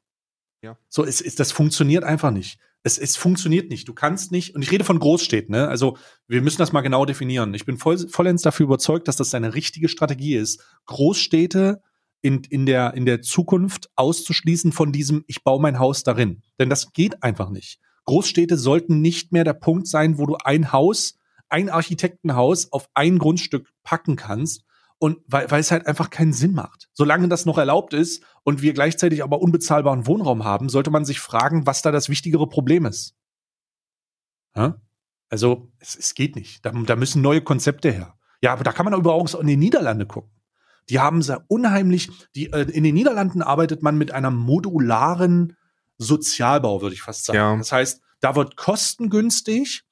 Ja. 0.61 0.77
So, 0.89 1.05
es, 1.05 1.21
es, 1.21 1.35
das 1.35 1.53
funktioniert 1.53 2.03
einfach 2.03 2.31
nicht. 2.31 2.59
Es, 2.83 2.97
es 2.97 3.15
funktioniert 3.15 3.69
nicht. 3.69 3.87
Du 3.87 3.93
kannst 3.93 4.33
nicht, 4.33 4.53
und 4.53 4.61
ich 4.61 4.69
rede 4.69 4.83
von 4.83 4.99
Großstädten, 4.99 5.55
ne? 5.55 5.69
Also, 5.69 5.95
wir 6.27 6.41
müssen 6.41 6.57
das 6.57 6.73
mal 6.73 6.81
genau 6.81 7.05
definieren. 7.05 7.53
Ich 7.53 7.65
bin 7.65 7.77
voll, 7.77 7.97
vollends 8.09 8.43
dafür 8.43 8.65
überzeugt, 8.65 9.07
dass 9.07 9.15
das 9.15 9.33
eine 9.33 9.55
richtige 9.55 9.87
Strategie 9.87 10.35
ist, 10.35 10.61
Großstädte 10.87 11.81
in, 12.21 12.43
in, 12.49 12.65
der, 12.65 12.93
in 12.93 13.05
der 13.05 13.21
Zukunft 13.21 13.89
auszuschließen 13.95 14.71
von 14.71 14.91
diesem, 14.91 15.23
ich 15.27 15.43
baue 15.43 15.61
mein 15.61 15.79
Haus 15.79 16.03
darin. 16.03 16.41
Denn 16.59 16.69
das 16.69 16.91
geht 16.93 17.23
einfach 17.23 17.49
nicht. 17.49 17.79
Großstädte 18.05 18.57
sollten 18.57 19.01
nicht 19.01 19.31
mehr 19.31 19.43
der 19.43 19.53
Punkt 19.53 19.87
sein, 19.87 20.17
wo 20.17 20.25
du 20.25 20.35
ein 20.43 20.71
Haus, 20.71 21.17
ein 21.47 21.69
Architektenhaus 21.69 22.71
auf 22.71 22.89
ein 22.93 23.19
Grundstück 23.19 23.69
packen 23.83 24.15
kannst 24.15 24.63
Und 25.01 25.19
weil, 25.27 25.49
weil 25.49 25.61
es 25.61 25.71
halt 25.71 25.87
einfach 25.87 26.09
keinen 26.09 26.33
Sinn 26.33 26.53
macht. 26.53 26.89
Solange 26.93 27.29
das 27.29 27.45
noch 27.45 27.57
erlaubt 27.57 27.93
ist 27.93 28.23
und 28.43 28.61
wir 28.61 28.73
gleichzeitig 28.73 29.23
aber 29.23 29.41
unbezahlbaren 29.41 30.05
Wohnraum 30.07 30.43
haben, 30.43 30.67
sollte 30.67 30.91
man 30.91 31.05
sich 31.05 31.21
fragen, 31.21 31.65
was 31.65 31.81
da 31.81 31.91
das 31.91 32.09
wichtigere 32.09 32.47
Problem 32.47 32.85
ist. 32.85 33.15
Ja? 34.55 34.81
Also, 35.29 35.71
es, 35.79 35.95
es 35.95 36.15
geht 36.15 36.35
nicht. 36.35 36.65
Da, 36.65 36.71
da 36.71 36.95
müssen 36.95 37.21
neue 37.21 37.41
Konzepte 37.41 37.91
her. 37.91 38.17
Ja, 38.41 38.53
aber 38.53 38.63
da 38.63 38.71
kann 38.71 38.85
man 38.85 38.93
aber 38.93 39.13
auch 39.13 39.33
in 39.35 39.47
die 39.47 39.57
Niederlande 39.57 40.05
gucken. 40.05 40.31
Die 40.89 40.99
haben 40.99 41.21
sehr 41.21 41.45
unheimlich, 41.47 42.09
die, 42.35 42.51
äh, 42.51 42.69
in 42.71 42.83
den 42.83 42.95
Niederlanden 42.95 43.41
arbeitet 43.41 43.83
man 43.83 43.97
mit 43.97 44.11
einer 44.11 44.31
modularen 44.31 45.55
Sozialbau, 45.97 46.81
würde 46.81 46.95
ich 46.95 47.01
fast 47.01 47.25
sagen. 47.25 47.37
Ja. 47.37 47.55
Das 47.57 47.71
heißt, 47.71 48.01
da 48.21 48.35
wird 48.35 48.55
kostengünstig, 48.55 49.83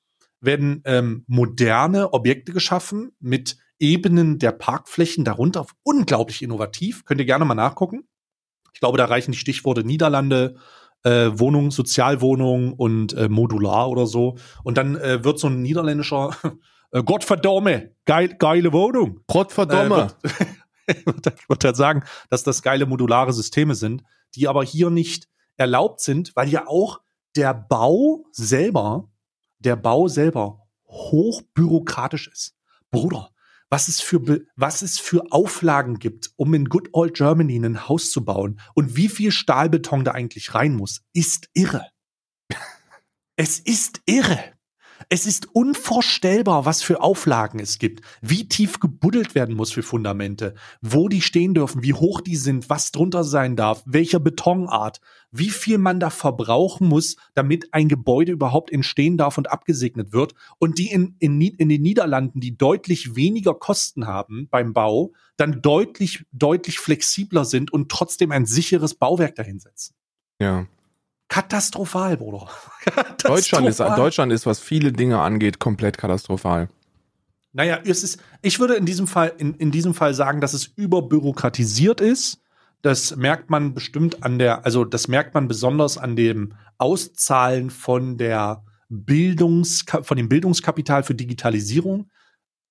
werden 0.42 0.82
ähm, 0.86 1.24
moderne 1.28 2.14
Objekte 2.14 2.54
geschaffen 2.54 3.12
mit 3.20 3.58
Ebenen 3.80 4.40
der 4.40 4.52
Parkflächen 4.52 5.24
darunter. 5.24 5.66
Unglaublich 5.84 6.42
innovativ. 6.42 7.06
Könnt 7.06 7.22
ihr 7.22 7.26
gerne 7.26 7.46
mal 7.46 7.56
nachgucken. 7.56 8.08
Ich 8.74 8.80
glaube, 8.80 8.98
da 8.98 9.06
reichen 9.06 9.32
die 9.32 9.38
Stichworte 9.38 9.84
Niederlande, 9.84 10.56
äh, 11.04 11.30
Wohnung, 11.34 11.72
Sozialwohnung 11.72 12.74
und 12.74 13.14
äh, 13.14 13.30
modular 13.30 13.90
oder 13.90 14.08
so. 14.08 14.38
Und 14.64 14.78
dann 14.78 14.96
äh, 14.96 15.24
wird 15.24 15.40
so 15.40 15.48
ein 15.48 15.62
niederländischer 15.62 16.36
äh, 16.92 17.04
Gottverdame, 17.04 17.92
geil, 18.06 18.36
geile 18.38 18.74
Wohnung. 18.74 19.22
Gottverdammt. 19.28 20.16
Äh, 20.24 20.30
wird, 20.30 20.48
ich 21.06 21.06
würde 21.50 21.68
halt 21.68 21.76
sagen, 21.76 22.04
dass 22.30 22.44
das 22.44 22.62
geile 22.62 22.86
modulare 22.86 23.34
Systeme 23.34 23.76
sind, 23.76 24.04
die 24.36 24.48
aber 24.48 24.64
hier 24.64 24.90
nicht 24.90 25.28
erlaubt 25.58 26.02
sind, 26.02 26.36
weil 26.36 26.50
ja 26.50 26.68
auch 26.68 27.02
der 27.36 27.54
Bau 27.54 28.26
selber, 28.32 29.12
der 29.60 29.76
Bau 29.76 30.08
selber 30.08 30.68
hochbürokratisch 30.88 32.28
ist. 32.28 32.56
Bruder, 32.90 33.32
was 33.70 33.88
es 33.88 34.02
für, 34.02 34.46
was 34.56 34.82
es 34.82 35.00
für 35.00 35.32
Auflagen 35.32 36.00
gibt, 36.00 36.32
um 36.38 36.54
in 36.54 36.66
Good 36.66 36.90
Old 36.94 37.16
Germany 37.16 37.58
ein 37.58 37.88
Haus 37.88 38.12
zu 38.12 38.24
bauen 38.24 38.60
und 38.76 38.96
wie 38.96 39.10
viel 39.10 39.32
Stahlbeton 39.32 40.06
da 40.06 40.12
eigentlich 40.12 40.54
rein 40.54 40.76
muss, 40.76 41.02
ist 41.14 41.50
irre. 41.54 41.86
Es 43.40 43.60
ist 43.60 44.02
irre. 44.08 44.57
Es 45.10 45.26
ist 45.26 45.48
unvorstellbar, 45.56 46.66
was 46.66 46.84
für 46.84 47.02
Auflagen 47.02 47.60
es 47.60 47.80
gibt, 47.80 48.02
wie 48.22 48.50
tief 48.50 48.82
gebuddelt 48.82 49.36
werden 49.36 49.56
muss 49.56 49.72
für 49.72 49.84
Fundamente, 49.84 50.54
wo 50.82 51.08
die 51.08 51.22
stehen 51.22 51.54
dürfen, 51.54 51.82
wie 51.82 51.94
hoch 51.94 52.20
die 52.20 52.36
sind, 52.36 52.70
was 52.70 52.92
drunter 52.92 53.24
sein 53.24 53.56
darf, 53.56 53.84
welcher 53.86 54.20
Betonart, 54.20 55.00
wie 55.32 55.50
viel 55.50 55.78
man 55.78 56.02
da 56.02 56.10
verbrauchen 56.10 56.90
muss, 56.90 57.16
damit 57.36 57.74
ein 57.74 57.88
Gebäude 57.88 58.34
überhaupt 58.34 58.70
entstehen 58.70 59.16
darf 59.16 59.38
und 59.38 59.50
abgesegnet 59.50 60.12
wird. 60.12 60.34
Und 60.60 60.78
die 60.78 60.92
in, 60.92 61.16
in, 61.20 61.40
in 61.40 61.70
den 61.70 61.82
Niederlanden, 61.82 62.42
die 62.42 62.58
deutlich 62.58 63.16
weniger 63.16 63.54
Kosten 63.54 64.08
haben 64.08 64.50
beim 64.50 64.74
Bau, 64.74 65.14
dann 65.38 65.62
deutlich, 65.62 66.26
deutlich 66.34 66.80
flexibler 66.80 67.46
sind 67.46 67.72
und 67.72 67.90
trotzdem 67.90 68.32
ein 68.32 68.46
sicheres 68.46 68.94
Bauwerk 68.96 69.36
dahinsetzen. 69.36 69.96
Ja. 70.42 70.68
Katastrophal, 71.30 72.18
Bruder. 72.18 72.48
Deutschland 73.24 73.68
ist, 73.68 73.78
Katastrophal. 73.78 73.96
Deutschland 73.96 74.32
ist, 74.32 74.46
was 74.46 74.60
viele 74.60 74.92
Dinge 74.92 75.20
angeht, 75.20 75.60
komplett 75.60 75.98
katastrophal. 75.98 76.70
Naja, 77.54 77.80
es 77.84 78.04
ist, 78.04 78.22
ich 78.42 78.60
würde 78.60 78.76
in 78.76 78.86
diesem 78.86 79.08
Fall, 79.08 79.34
in, 79.38 79.56
in 79.56 79.72
diesem 79.72 79.94
Fall 79.94 80.14
sagen, 80.14 80.42
dass 80.42 80.54
es 80.54 80.66
überbürokratisiert 80.76 82.02
ist. 82.02 82.40
Das 82.82 83.16
merkt 83.16 83.50
man 83.50 83.74
bestimmt 83.74 84.24
an 84.24 84.38
der, 84.38 84.64
also 84.66 84.86
das 84.86 85.08
merkt 85.08 85.34
man 85.34 85.48
besonders 85.48 85.98
an 85.98 86.16
dem 86.16 86.54
Auszahlen 86.78 87.70
von 87.70 88.18
der 88.18 88.64
Bildungs, 88.90 89.86
von 90.02 90.18
dem 90.18 90.30
Bildungskapital 90.30 91.04
für 91.04 91.16
Digitalisierung. 91.16 92.10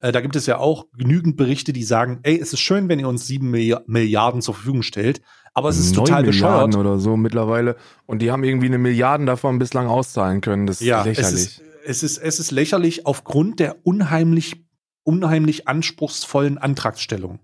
Äh, 0.00 0.12
da 0.12 0.20
gibt 0.20 0.36
es 0.36 0.46
ja 0.46 0.58
auch 0.58 0.86
genügend 0.96 1.36
Berichte, 1.36 1.72
die 1.72 1.84
sagen, 1.84 2.20
ey, 2.22 2.38
es 2.38 2.52
ist 2.52 2.60
schön, 2.60 2.88
wenn 2.88 2.98
ihr 2.98 3.08
uns 3.08 3.26
sieben 3.26 3.50
Milli- 3.54 3.80
Milliarden 3.86 4.42
zur 4.42 4.54
Verfügung 4.54 4.82
stellt, 4.82 5.22
aber 5.54 5.68
es 5.70 5.78
ist 5.78 5.94
total 5.94 6.22
Milliarden 6.22 6.70
bescheuert. 6.70 6.76
oder 6.76 6.98
so 6.98 7.16
mittlerweile. 7.16 7.76
Und 8.04 8.20
die 8.20 8.30
haben 8.30 8.44
irgendwie 8.44 8.66
eine 8.66 8.78
Milliarden 8.78 9.26
davon 9.26 9.58
bislang 9.58 9.86
auszahlen 9.86 10.40
können. 10.42 10.66
Das 10.66 10.80
ist 10.80 10.86
Ja, 10.86 11.00
es 11.00 11.06
lächerlich. 11.06 11.34
ist, 11.34 11.62
es 11.86 12.02
ist, 12.02 12.18
es 12.18 12.38
ist 12.40 12.50
lächerlich 12.50 13.06
aufgrund 13.06 13.58
der 13.60 13.86
unheimlich, 13.86 14.64
unheimlich 15.02 15.66
anspruchsvollen 15.66 16.58
Antragstellung. 16.58 17.38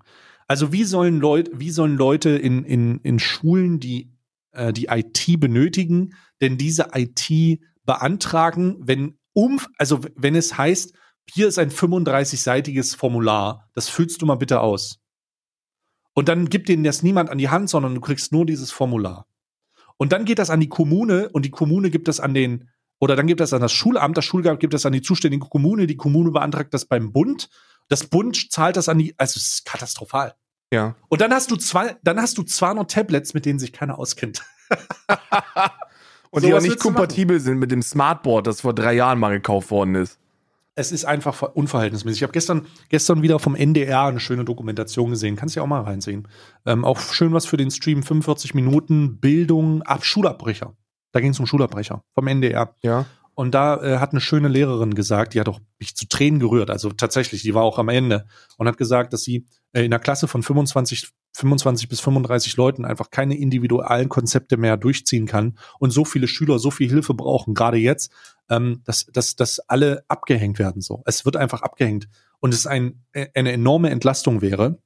Also 0.47 0.73
wie 0.73 0.85
sollen 0.85 1.21
Leute, 1.21 1.51
wie 1.55 1.71
sollen 1.71 1.97
Leute 1.97 2.31
in, 2.31 2.65
in, 2.65 2.99
in 3.03 3.19
Schulen, 3.19 3.81
die 3.81 4.11
äh, 4.53 4.75
die 4.75 4.89
IT 4.91 5.41
benötigen, 5.41 6.13
denn 6.43 6.59
diese 6.59 6.89
IT 6.93 7.61
beantragen, 7.87 8.77
wenn 8.81 9.17
um, 9.33 9.61
also 9.79 10.01
wenn 10.17 10.35
es 10.35 10.59
heißt, 10.59 10.93
hier 11.35 11.49
ist 11.49 11.59
ein 11.59 11.71
35-seitiges 11.71 12.95
Formular, 12.95 13.71
das 13.73 13.89
füllst 13.89 14.21
du 14.21 14.27
mal 14.27 14.35
bitte 14.35 14.61
aus. 14.61 15.01
Und 16.13 16.29
dann 16.29 16.51
gibt 16.51 16.69
denen 16.69 16.85
das 16.85 17.03
niemand 17.03 17.31
an 17.31 17.39
die 17.39 17.49
Hand, 17.49 17.71
sondern 17.71 17.95
du 17.95 18.03
kriegst 18.03 18.33
nur 18.33 18.45
dieses 18.45 18.71
Formular. 18.71 19.27
Und 19.97 20.13
dann 20.13 20.27
geht 20.27 20.39
das 20.39 20.51
an 20.51 20.61
die 20.61 20.69
Kommune 20.69 21.31
und 21.31 21.47
die 21.47 21.51
Kommune 21.51 21.89
gibt 21.89 22.09
das 22.09 22.21
an 22.21 22.35
den, 22.35 22.69
oder 22.99 23.17
dann 23.17 23.27
gibt 23.27 23.41
das 23.41 23.55
an 23.55 23.63
das 23.63 23.73
Schulamt, 23.73 24.17
das 24.17 24.27
Schulamt 24.27 24.61
gibt 24.61 24.75
das 24.75 24.85
an 24.85 24.93
die 24.93 25.01
zuständige 25.01 25.47
Kommune, 25.49 25.87
die 25.87 25.97
Kommune 25.97 26.33
beantragt 26.33 26.75
das 26.75 26.85
beim 26.85 27.13
Bund, 27.13 27.49
das 27.89 28.05
Bund 28.05 28.53
zahlt 28.53 28.77
das 28.77 28.91
an 28.91 28.99
die, 28.99 29.15
also 29.19 29.39
es 29.39 29.55
ist 29.55 29.65
katastrophal. 29.65 30.35
ja. 30.71 30.97
Und 31.09 31.23
dann 31.23 31.33
hast 31.33 31.51
du 31.51 31.57
zwei, 31.57 31.97
dann 32.03 32.21
hast 32.21 32.37
du 32.37 32.43
200 32.43 32.91
Tablets, 32.91 33.33
mit 33.33 33.47
denen 33.47 33.59
sich 33.59 33.73
keiner 33.73 33.99
auskennt. 33.99 34.43
Und 36.31 36.45
die 36.45 36.49
Sowas 36.49 36.65
auch 36.65 36.69
nicht 36.69 36.81
kompatibel 36.81 37.41
sind 37.41 37.59
mit 37.59 37.71
dem 37.71 37.83
Smartboard, 37.83 38.47
das 38.47 38.63
vor 38.63 38.75
drei 38.75 38.95
Jahren 38.95 39.19
mal 39.19 39.31
gekauft 39.31 39.71
worden 39.71 39.95
ist. 39.95 40.19
Es 40.75 40.91
ist 40.91 41.05
einfach 41.05 41.35
ver- 41.35 41.57
unverhältnismäßig. 41.57 42.21
Ich 42.21 42.23
habe 42.23 42.33
gestern, 42.33 42.67
gestern 42.89 43.23
wieder 43.23 43.39
vom 43.39 43.55
NDR 43.55 44.05
eine 44.05 44.21
schöne 44.21 44.45
Dokumentation 44.45 45.11
gesehen. 45.11 45.37
Kannst 45.37 45.55
ja 45.55 45.63
auch 45.63 45.67
mal 45.67 45.83
reinsehen. 45.83 46.29
Ähm, 46.65 46.85
auch 46.85 46.99
schön 46.99 47.33
was 47.33 47.45
für 47.45 47.59
den 47.59 47.71
Stream. 47.71 48.03
45 48.03 48.55
Minuten 48.55 49.19
Bildung 49.21 49.83
ab 49.83 50.05
Schulabbrecher. 50.05 50.75
Da 51.13 51.21
ging 51.21 51.33
es 51.33 51.41
um 51.41 51.47
Schulabbrecher 51.47 52.03
vom 52.15 52.27
NDR. 52.27 52.75
Ja. 52.83 53.05
Und 53.35 53.55
da 53.55 53.83
äh, 53.83 53.99
hat 53.99 54.13
eine 54.13 54.21
schöne 54.21 54.49
Lehrerin 54.49 54.95
gesagt, 54.95 55.35
die 55.35 55.41
hat 55.41 55.49
auch 55.49 55.61
mich 55.79 55.95
zu 55.95 56.07
Tränen 56.09 56.41
gerührt. 56.41 56.71
Also 56.71 56.91
tatsächlich, 56.91 57.43
die 57.43 57.55
war 57.55 57.63
auch 57.63 57.79
am 57.79 57.89
Ende 57.89 58.27
und 58.57 58.67
hat 58.67 58.79
gesagt, 58.79 59.13
dass 59.13 59.23
sie 59.23 59.47
in 59.73 59.85
einer 59.85 59.99
Klasse 59.99 60.29
von 60.29 60.43
25, 60.43 61.13
25 61.35 61.89
bis 61.89 62.01
35 62.01 62.57
Leuten 62.57 62.85
einfach 62.85 63.11
keine 63.11 63.37
individuellen 63.37 64.09
Konzepte 64.09 64.57
mehr 64.57 64.77
durchziehen 64.77 65.27
kann 65.27 65.59
und 65.79 65.91
so 65.91 66.05
viele 66.05 66.29
Schüler 66.29 66.59
so 66.59 66.71
viel 66.71 66.89
Hilfe 66.89 67.15
brauchen, 67.15 67.55
gerade 67.55 67.79
jetzt, 67.79 68.13
ähm, 68.51 68.83
dass, 68.85 69.07
dass, 69.07 69.37
dass 69.37 69.61
alle 69.61 70.05
abgehängt 70.09 70.59
werden 70.59 70.83
so. 70.83 71.03
Es 71.07 71.25
wird 71.25 71.37
einfach 71.37 71.63
abgehängt. 71.63 72.09
Und 72.41 72.53
es 72.53 72.67
ein, 72.67 73.05
äh, 73.13 73.29
eine 73.35 73.53
enorme 73.53 73.91
Entlastung 73.91 74.43
wäre, 74.43 74.79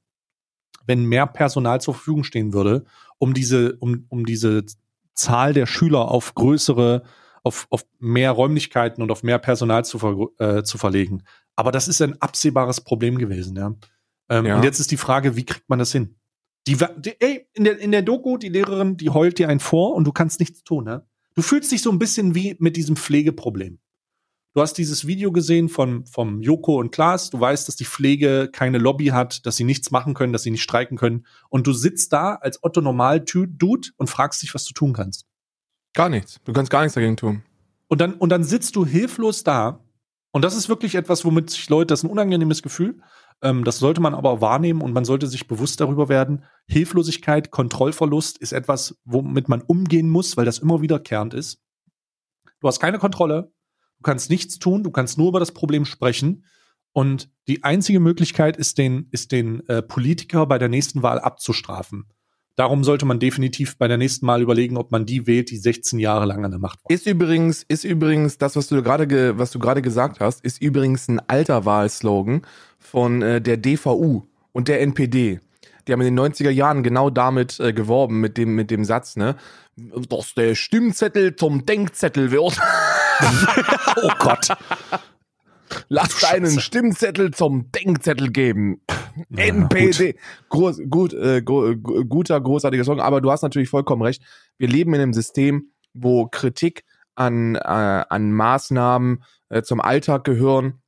wenn 0.86 1.04
mehr 1.04 1.26
Personal 1.26 1.80
zur 1.80 1.94
Verfügung 1.94 2.22
stehen 2.22 2.52
würde, 2.52 2.84
um 3.18 3.34
diese, 3.34 3.76
um, 3.76 4.06
um 4.08 4.24
diese 4.24 4.64
Zahl 5.14 5.52
der 5.52 5.66
Schüler 5.66 6.10
auf 6.10 6.34
größere, 6.34 7.02
auf, 7.42 7.66
auf 7.70 7.84
mehr 7.98 8.30
Räumlichkeiten 8.30 9.02
und 9.02 9.10
auf 9.10 9.22
mehr 9.22 9.38
Personal 9.38 9.84
zu, 9.84 9.98
ver, 9.98 10.16
äh, 10.38 10.62
zu 10.62 10.78
verlegen. 10.78 11.24
Aber 11.56 11.72
das 11.72 11.88
ist 11.88 12.02
ein 12.02 12.20
absehbares 12.20 12.82
Problem 12.82 13.18
gewesen, 13.18 13.56
ja. 13.56 13.74
Ähm, 14.28 14.46
Ja. 14.46 14.56
Und 14.56 14.64
jetzt 14.64 14.80
ist 14.80 14.90
die 14.90 14.96
Frage, 14.96 15.36
wie 15.36 15.44
kriegt 15.44 15.68
man 15.68 15.78
das 15.78 15.92
hin? 15.92 16.16
Die, 16.66 16.76
die, 16.98 17.20
ey, 17.20 17.46
in 17.54 17.64
der, 17.64 17.78
in 17.78 17.92
der 17.92 18.02
Doku, 18.02 18.38
die 18.38 18.48
Lehrerin, 18.48 18.96
die 18.96 19.10
heult 19.10 19.38
dir 19.38 19.48
einen 19.48 19.60
vor 19.60 19.94
und 19.94 20.04
du 20.04 20.12
kannst 20.12 20.40
nichts 20.40 20.64
tun, 20.64 20.84
ne? 20.84 21.06
Du 21.34 21.42
fühlst 21.42 21.70
dich 21.70 21.82
so 21.82 21.90
ein 21.90 21.98
bisschen 21.98 22.34
wie 22.34 22.56
mit 22.58 22.76
diesem 22.76 22.96
Pflegeproblem. 22.96 23.78
Du 24.54 24.62
hast 24.62 24.78
dieses 24.78 25.06
Video 25.06 25.32
gesehen 25.32 25.68
von, 25.68 26.06
vom 26.06 26.40
Joko 26.40 26.80
und 26.80 26.90
Klaas. 26.90 27.28
Du 27.28 27.38
weißt, 27.38 27.68
dass 27.68 27.76
die 27.76 27.84
Pflege 27.84 28.48
keine 28.50 28.78
Lobby 28.78 29.08
hat, 29.08 29.44
dass 29.44 29.56
sie 29.56 29.64
nichts 29.64 29.90
machen 29.90 30.14
können, 30.14 30.32
dass 30.32 30.44
sie 30.44 30.50
nicht 30.50 30.62
streiken 30.62 30.96
können. 30.96 31.26
Und 31.50 31.66
du 31.66 31.74
sitzt 31.74 32.14
da 32.14 32.36
als 32.36 32.64
Otto 32.64 32.80
Normal-Dude 32.80 33.90
und 33.98 34.08
fragst 34.08 34.42
dich, 34.42 34.54
was 34.54 34.64
du 34.64 34.72
tun 34.72 34.94
kannst. 34.94 35.26
Gar 35.92 36.08
nichts. 36.08 36.40
Du 36.46 36.54
kannst 36.54 36.70
gar 36.70 36.80
nichts 36.80 36.94
dagegen 36.94 37.18
tun. 37.18 37.42
Und 37.88 38.00
dann, 38.00 38.14
und 38.14 38.30
dann 38.30 38.44
sitzt 38.44 38.76
du 38.76 38.86
hilflos 38.86 39.44
da. 39.44 39.84
Und 40.32 40.42
das 40.42 40.56
ist 40.56 40.70
wirklich 40.70 40.94
etwas, 40.94 41.26
womit 41.26 41.50
sich 41.50 41.68
Leute, 41.68 41.88
das 41.88 42.00
ist 42.00 42.04
ein 42.04 42.10
unangenehmes 42.10 42.62
Gefühl. 42.62 43.02
Ähm, 43.42 43.64
das 43.64 43.78
sollte 43.78 44.00
man 44.00 44.14
aber 44.14 44.40
wahrnehmen 44.40 44.80
und 44.80 44.92
man 44.92 45.04
sollte 45.04 45.26
sich 45.26 45.46
bewusst 45.46 45.80
darüber 45.80 46.08
werden. 46.08 46.44
Hilflosigkeit, 46.66 47.50
Kontrollverlust 47.50 48.38
ist 48.38 48.52
etwas, 48.52 48.98
womit 49.04 49.48
man 49.48 49.62
umgehen 49.62 50.08
muss, 50.08 50.36
weil 50.36 50.44
das 50.44 50.58
immer 50.58 50.80
wiederkehrend 50.80 51.34
ist. 51.34 51.62
Du 52.60 52.68
hast 52.68 52.80
keine 52.80 52.98
Kontrolle. 52.98 53.52
Du 53.98 54.02
kannst 54.02 54.30
nichts 54.30 54.58
tun. 54.58 54.82
Du 54.82 54.90
kannst 54.90 55.18
nur 55.18 55.28
über 55.28 55.40
das 55.40 55.52
Problem 55.52 55.84
sprechen. 55.84 56.44
Und 56.92 57.30
die 57.46 57.62
einzige 57.62 58.00
Möglichkeit 58.00 58.56
ist, 58.56 58.78
den, 58.78 59.08
ist 59.10 59.32
den 59.32 59.66
äh, 59.68 59.82
Politiker 59.82 60.46
bei 60.46 60.58
der 60.58 60.68
nächsten 60.68 61.02
Wahl 61.02 61.20
abzustrafen. 61.20 62.06
Darum 62.56 62.84
sollte 62.84 63.04
man 63.04 63.20
definitiv 63.20 63.76
bei 63.76 63.86
der 63.86 63.98
nächsten 63.98 64.24
Mal 64.24 64.40
überlegen, 64.40 64.78
ob 64.78 64.90
man 64.90 65.04
die 65.04 65.26
wählt, 65.26 65.50
die 65.50 65.58
16 65.58 65.98
Jahre 65.98 66.24
lang 66.24 66.42
an 66.42 66.50
der 66.50 66.58
Macht 66.58 66.80
war. 66.82 66.90
Ist 66.90 67.06
übrigens, 67.06 67.62
ist 67.68 67.84
übrigens 67.84 68.38
das, 68.38 68.56
was 68.56 68.68
du 68.68 68.82
gerade, 68.82 69.06
ge, 69.06 69.34
was 69.36 69.50
du 69.50 69.58
gerade 69.58 69.82
gesagt 69.82 70.20
hast, 70.20 70.42
ist 70.42 70.62
übrigens 70.62 71.06
ein 71.08 71.20
alter 71.20 71.66
Wahlslogan 71.66 72.42
von 72.78 73.20
äh, 73.20 73.42
der 73.42 73.58
DVU 73.58 74.22
und 74.52 74.68
der 74.68 74.80
NPD. 74.80 75.40
Die 75.86 75.92
haben 75.92 76.00
in 76.00 76.16
den 76.16 76.32
90er 76.32 76.50
Jahren 76.50 76.82
genau 76.82 77.10
damit 77.10 77.60
äh, 77.60 77.74
geworben, 77.74 78.20
mit 78.20 78.38
dem, 78.38 78.54
mit 78.54 78.70
dem 78.70 78.84
Satz, 78.84 79.16
ne? 79.16 79.36
Dass 79.76 80.32
der 80.32 80.54
Stimmzettel 80.54 81.36
zum 81.36 81.66
Denkzettel 81.66 82.30
wird. 82.30 82.58
Oh 84.02 84.10
Gott. 84.18 84.48
Lass 85.88 86.18
deinen 86.20 86.60
Stimmzettel 86.60 87.30
zum 87.30 87.72
Denkzettel 87.72 88.30
geben. 88.30 88.82
NPD. 89.34 90.16
Groß, 90.48 90.82
gut, 90.88 91.12
äh, 91.14 91.42
gro- 91.42 91.70
äh, 91.70 91.76
guter, 91.76 92.40
großartiger 92.40 92.84
Song. 92.84 93.00
Aber 93.00 93.20
du 93.20 93.30
hast 93.30 93.42
natürlich 93.42 93.68
vollkommen 93.68 94.02
recht. 94.02 94.22
Wir 94.58 94.68
leben 94.68 94.94
in 94.94 95.00
einem 95.00 95.12
System, 95.12 95.72
wo 95.94 96.26
Kritik 96.26 96.84
an, 97.14 97.54
äh, 97.54 97.58
an 97.58 98.32
Maßnahmen 98.32 99.22
äh, 99.48 99.62
zum 99.62 99.80
Alltag 99.80 100.24
gehören. 100.24 100.82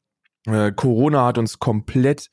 Äh, 0.47 0.73
Corona 0.73 1.27
hat 1.27 1.39
uns 1.39 1.59
komplett, 1.59 2.31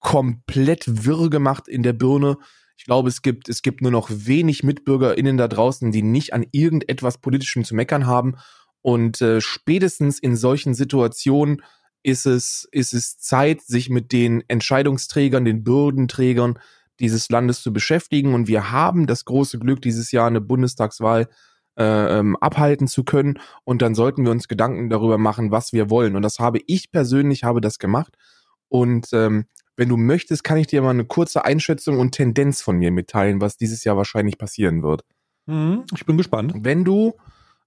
komplett 0.00 0.84
wirr 1.06 1.30
gemacht 1.30 1.68
in 1.68 1.82
der 1.82 1.92
Birne. 1.92 2.36
Ich 2.76 2.84
glaube, 2.86 3.08
es 3.08 3.20
gibt, 3.20 3.48
es 3.50 3.60
gibt 3.60 3.82
nur 3.82 3.90
noch 3.90 4.08
wenig 4.10 4.62
MitbürgerInnen 4.62 5.36
da 5.36 5.48
draußen, 5.48 5.92
die 5.92 6.02
nicht 6.02 6.32
an 6.32 6.46
irgendetwas 6.50 7.18
Politischem 7.18 7.64
zu 7.64 7.74
meckern 7.74 8.06
haben. 8.06 8.36
Und 8.82 9.20
äh, 9.20 9.42
spätestens 9.42 10.18
in 10.18 10.36
solchen 10.36 10.72
Situationen 10.72 11.62
ist 12.02 12.26
es, 12.26 12.68
ist 12.72 12.94
es 12.94 13.18
Zeit, 13.18 13.62
sich 13.62 13.90
mit 13.90 14.12
den 14.12 14.42
Entscheidungsträgern, 14.48 15.44
den 15.44 15.64
Bürdenträgern 15.64 16.58
dieses 16.98 17.30
Landes 17.30 17.62
zu 17.62 17.72
beschäftigen. 17.72 18.34
Und 18.34 18.48
wir 18.48 18.70
haben 18.70 19.06
das 19.06 19.24
große 19.24 19.58
Glück, 19.58 19.82
dieses 19.82 20.12
Jahr 20.12 20.26
eine 20.26 20.40
Bundestagswahl 20.40 21.28
äh, 21.78 22.18
ähm, 22.18 22.36
abhalten 22.36 22.88
zu 22.88 23.04
können. 23.04 23.38
Und 23.64 23.82
dann 23.82 23.94
sollten 23.94 24.24
wir 24.24 24.30
uns 24.30 24.48
Gedanken 24.48 24.90
darüber 24.90 25.18
machen, 25.18 25.50
was 25.50 25.72
wir 25.72 25.90
wollen. 25.90 26.16
Und 26.16 26.22
das 26.22 26.38
habe 26.38 26.60
ich 26.66 26.90
persönlich, 26.90 27.44
habe 27.44 27.60
das 27.60 27.78
gemacht. 27.78 28.16
Und 28.68 29.08
ähm, 29.12 29.46
wenn 29.76 29.88
du 29.88 29.96
möchtest, 29.96 30.44
kann 30.44 30.58
ich 30.58 30.66
dir 30.66 30.82
mal 30.82 30.90
eine 30.90 31.06
kurze 31.06 31.44
Einschätzung 31.44 31.98
und 31.98 32.12
Tendenz 32.12 32.60
von 32.60 32.76
mir 32.76 32.90
mitteilen, 32.90 33.40
was 33.40 33.56
dieses 33.56 33.82
Jahr 33.84 33.96
wahrscheinlich 33.96 34.36
passieren 34.36 34.82
wird. 34.82 35.04
Mhm, 35.46 35.84
ich 35.94 36.04
bin 36.04 36.18
gespannt. 36.18 36.52
Wenn 36.56 36.84
du, 36.84 37.14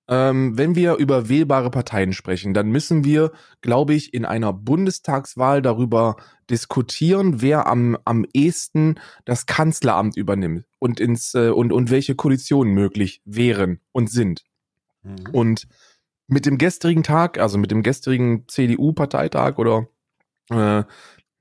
ähm, 0.09 0.57
wenn 0.57 0.75
wir 0.75 0.95
über 0.95 1.29
wählbare 1.29 1.71
Parteien 1.71 2.13
sprechen, 2.13 2.53
dann 2.53 2.69
müssen 2.69 3.03
wir, 3.03 3.31
glaube 3.61 3.93
ich, 3.93 4.13
in 4.13 4.25
einer 4.25 4.51
Bundestagswahl 4.51 5.61
darüber 5.61 6.17
diskutieren, 6.49 7.41
wer 7.41 7.67
am, 7.67 7.97
am 8.03 8.25
ehesten 8.33 8.99
das 9.25 9.45
Kanzleramt 9.45 10.17
übernimmt 10.17 10.65
und 10.79 10.99
ins 10.99 11.33
äh, 11.35 11.49
und, 11.49 11.71
und 11.71 11.89
welche 11.89 12.15
Koalitionen 12.15 12.73
möglich 12.73 13.21
wären 13.23 13.79
und 13.93 14.11
sind. 14.11 14.43
Mhm. 15.03 15.29
Und 15.31 15.67
mit 16.27 16.45
dem 16.45 16.57
gestrigen 16.57 17.03
Tag, 17.03 17.39
also 17.39 17.57
mit 17.57 17.71
dem 17.71 17.83
gestrigen 17.83 18.45
CDU-Parteitag 18.47 19.57
oder 19.57 19.87
äh, 20.49 20.83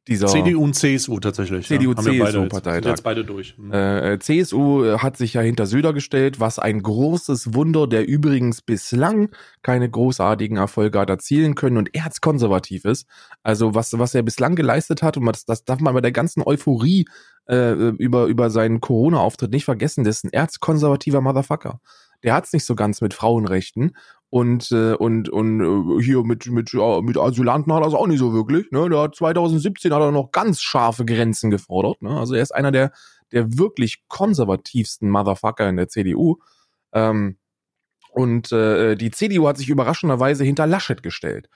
dieser 0.09 0.27
CDU 0.27 0.65
und 0.65 0.75
CSU 0.75 1.21
tatsächlich. 1.21 1.67
CDU, 1.69 1.95
beide 1.95 2.11
CSU 2.11 2.41
jetzt- 2.43 2.51
Parteitag. 2.51 2.83
sind 2.83 2.91
jetzt 2.91 3.03
beide 3.03 3.25
durch. 3.25 3.57
Mhm. 3.57 3.73
Äh, 3.73 4.19
CSU 4.19 4.99
hat 4.99 5.17
sich 5.17 5.35
ja 5.35 5.41
hinter 5.43 5.67
Söder 5.67 5.93
gestellt, 5.93 6.41
was 6.41 6.59
ein 6.59 6.83
großes 6.83 7.55
Wunder, 7.55 7.87
der 7.87 8.09
übrigens 8.09 8.63
bislang 8.63 9.31
keine 9.63 9.89
großartigen 9.89 10.57
Erfolge 10.57 10.99
hat 10.99 11.09
erzielen 11.11 11.55
können 11.55 11.77
und 11.77 11.95
erzkonservativ 11.95 12.85
ist. 12.85 13.07
Also 13.43 13.75
was, 13.75 13.97
was 13.99 14.15
er 14.15 14.23
bislang 14.23 14.57
geleistet 14.57 15.03
hat, 15.03 15.17
und 15.17 15.27
das, 15.27 15.45
das 15.45 15.65
darf 15.65 15.81
man 15.81 15.95
bei 15.95 16.01
der 16.01 16.13
ganzen 16.13 16.43
Euphorie 16.45 17.07
äh, 17.49 17.73
über, 17.73 18.27
über 18.27 18.51
seinen 18.51 18.81
Corona-Auftritt 18.81 19.53
nicht 19.53 19.65
vergessen, 19.65 20.05
das 20.05 20.17
ist 20.19 20.25
ein 20.25 20.33
erzkonservativer 20.33 21.21
Motherfucker. 21.21 21.81
Der 22.23 22.35
hat's 22.35 22.53
nicht 22.53 22.65
so 22.65 22.75
ganz 22.75 23.01
mit 23.01 23.15
Frauenrechten 23.15 23.97
und 24.31 24.73
äh, 24.73 24.95
und 24.95 25.29
und 25.29 25.61
äh, 25.61 26.03
hier 26.03 26.23
mit 26.23 26.47
mit 26.47 26.73
ja, 26.73 27.01
mit 27.01 27.19
Asylanten 27.19 27.73
hat 27.73 27.83
er 27.83 27.89
es 27.89 27.95
auch 27.95 28.07
nicht 28.07 28.19
so 28.19 28.33
wirklich. 28.33 28.71
Ne, 28.71 28.89
der 28.89 29.01
hat 29.01 29.15
2017 29.15 29.93
hat 29.93 30.01
er 30.01 30.11
noch 30.11 30.33
ganz 30.33 30.63
scharfe 30.63 31.05
Grenzen 31.05 31.51
gefordert. 31.51 32.01
Ne, 32.01 32.19
also 32.19 32.35
er 32.35 32.43
ist 32.43 32.55
einer 32.55 32.73
der 32.73 32.93
der 33.33 33.59
wirklich 33.59 34.05
konservativsten 34.09 35.11
Motherfucker 35.11 35.69
in 35.69 35.77
der 35.77 35.89
CDU. 35.89 36.37
Ähm, 36.93 37.39
und 38.11 38.53
äh, 38.53 38.95
die 38.95 39.11
CDU 39.11 39.49
hat 39.49 39.57
sich 39.57 39.71
überraschenderweise 39.71 40.45
hinter 40.45 40.67
Laschet 40.67 41.03
gestellt. 41.03 41.49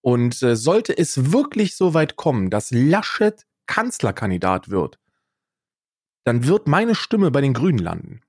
Und 0.00 0.40
äh, 0.42 0.54
sollte 0.54 0.96
es 0.96 1.32
wirklich 1.32 1.76
so 1.76 1.94
weit 1.94 2.16
kommen, 2.16 2.48
dass 2.48 2.70
Laschet 2.70 3.44
Kanzlerkandidat 3.66 4.70
wird, 4.70 4.98
dann 6.24 6.46
wird 6.46 6.68
meine 6.68 6.94
Stimme 6.94 7.30
bei 7.30 7.40
den 7.40 7.54
Grünen 7.54 7.78
landen. 7.78 8.20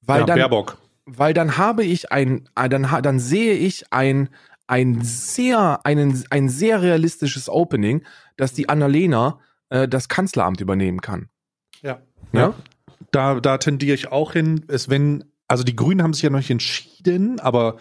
Weil 0.00 0.20
ja, 0.20 0.26
dann 0.26 0.38
Baerbock. 0.38 0.78
Weil 1.06 1.32
dann 1.32 1.56
habe 1.56 1.84
ich 1.84 2.12
ein, 2.12 2.48
äh, 2.56 2.68
dann, 2.68 2.90
ha- 2.90 3.00
dann 3.00 3.18
sehe 3.18 3.54
ich 3.54 3.92
ein, 3.92 4.28
ein 4.66 5.02
sehr, 5.02 5.80
einen, 5.84 6.24
ein 6.30 6.48
sehr 6.48 6.82
realistisches 6.82 7.48
Opening, 7.48 8.02
dass 8.36 8.52
die 8.52 8.68
Annalena 8.68 9.38
äh, 9.70 9.88
das 9.88 10.08
Kanzleramt 10.08 10.60
übernehmen 10.60 11.00
kann. 11.00 11.28
Ja. 11.82 12.00
Ja? 12.32 12.54
Da, 13.12 13.40
da 13.40 13.58
tendiere 13.58 13.94
ich 13.94 14.10
auch 14.10 14.32
hin. 14.32 14.64
Es, 14.68 14.88
wenn, 14.88 15.24
also 15.48 15.62
die 15.62 15.76
Grünen 15.76 16.02
haben 16.02 16.12
sich 16.12 16.22
ja 16.24 16.30
noch 16.30 16.38
nicht 16.38 16.50
entschieden, 16.50 17.38
aber 17.40 17.76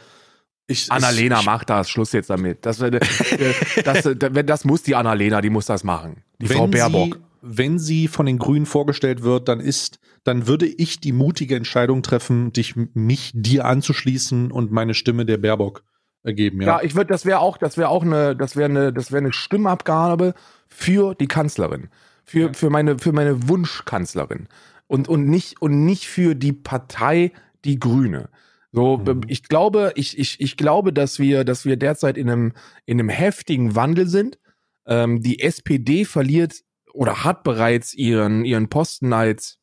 ich. 0.68 0.92
Annalena 0.92 1.40
ich, 1.40 1.46
macht 1.46 1.70
das, 1.70 1.90
Schluss 1.90 2.12
jetzt 2.12 2.30
damit. 2.30 2.66
Das, 2.66 2.80
äh, 2.82 2.92
das, 2.92 4.06
äh, 4.06 4.16
das, 4.16 4.46
das 4.46 4.66
muss 4.66 4.84
die 4.84 4.96
Annalena, 4.96 5.42
die 5.42 5.50
muss 5.50 5.66
das 5.66 5.84
machen. 5.84 6.24
Die 6.40 6.48
Frau 6.48 6.68
Baerbock. 6.68 7.16
Sie, 7.16 7.22
wenn 7.48 7.78
sie 7.80 8.08
von 8.08 8.26
den 8.26 8.40
Grünen 8.40 8.66
vorgestellt 8.66 9.22
wird, 9.24 9.48
dann 9.48 9.60
ist, 9.60 10.00
dann 10.24 10.48
würde 10.48 10.66
ich 10.66 11.00
die 11.00 11.12
mutige 11.12 11.56
Entscheidung 11.56 12.02
treffen, 12.02 12.52
dich, 12.54 12.76
mich 12.94 13.32
dir 13.36 13.66
anzuschließen 13.66 14.52
und 14.52 14.72
meine 14.72 14.94
Stimme 14.96 15.26
der 15.26 15.38
Baerbock 15.38 15.84
ergeben. 16.24 16.62
Ja, 16.62 16.68
Ja. 16.80 16.84
ich 16.84 16.96
würde, 16.96 17.08
das 17.08 17.26
wäre 17.26 17.40
auch, 17.40 17.58
das 17.58 17.78
wäre 17.78 17.90
auch 17.90 18.04
eine, 18.04 18.36
das 18.36 18.56
wäre 18.56 18.70
eine, 18.70 18.92
das 18.92 19.12
wäre 19.12 19.20
eine 19.24 19.32
Stimmabgabe 19.34 20.34
für 20.68 21.14
die 21.14 21.28
Kanzlerin, 21.28 21.90
für 22.24 22.40
Ja. 22.48 22.54
für 22.54 22.70
meine 22.72 22.98
für 22.98 23.12
meine 23.12 23.48
Wunschkanzlerin 23.48 24.48
und 24.88 25.08
und 25.08 25.28
nicht 25.28 25.62
und 25.62 25.86
nicht 25.86 26.08
für 26.08 26.36
die 26.36 26.54
Partei 26.54 27.32
die 27.64 27.80
Grüne. 27.80 28.30
So, 28.72 28.98
Mhm. 28.98 29.22
ich 29.28 29.44
glaube, 29.44 29.94
ich, 29.96 30.18
ich, 30.20 30.42
ich 30.42 30.58
glaube, 30.58 30.92
dass 30.92 31.18
wir, 31.20 31.46
dass 31.46 31.64
wir 31.64 31.78
derzeit 31.78 32.18
in 32.18 32.30
einem, 32.30 32.54
in 32.86 33.00
einem 33.00 33.08
heftigen 33.10 33.74
Wandel 33.76 34.08
sind. 34.08 34.38
Ähm, 34.86 35.22
die 35.22 35.40
SPD 35.40 36.04
verliert 36.06 36.62
oder 36.96 37.24
hat 37.24 37.44
bereits 37.44 37.94
ihren, 37.94 38.46
ihren 38.46 38.70
Posten 38.70 39.14
als 39.14 39.60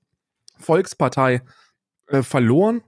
Volkspartei 0.59 1.43
äh, 2.09 2.23
verloren. 2.23 2.83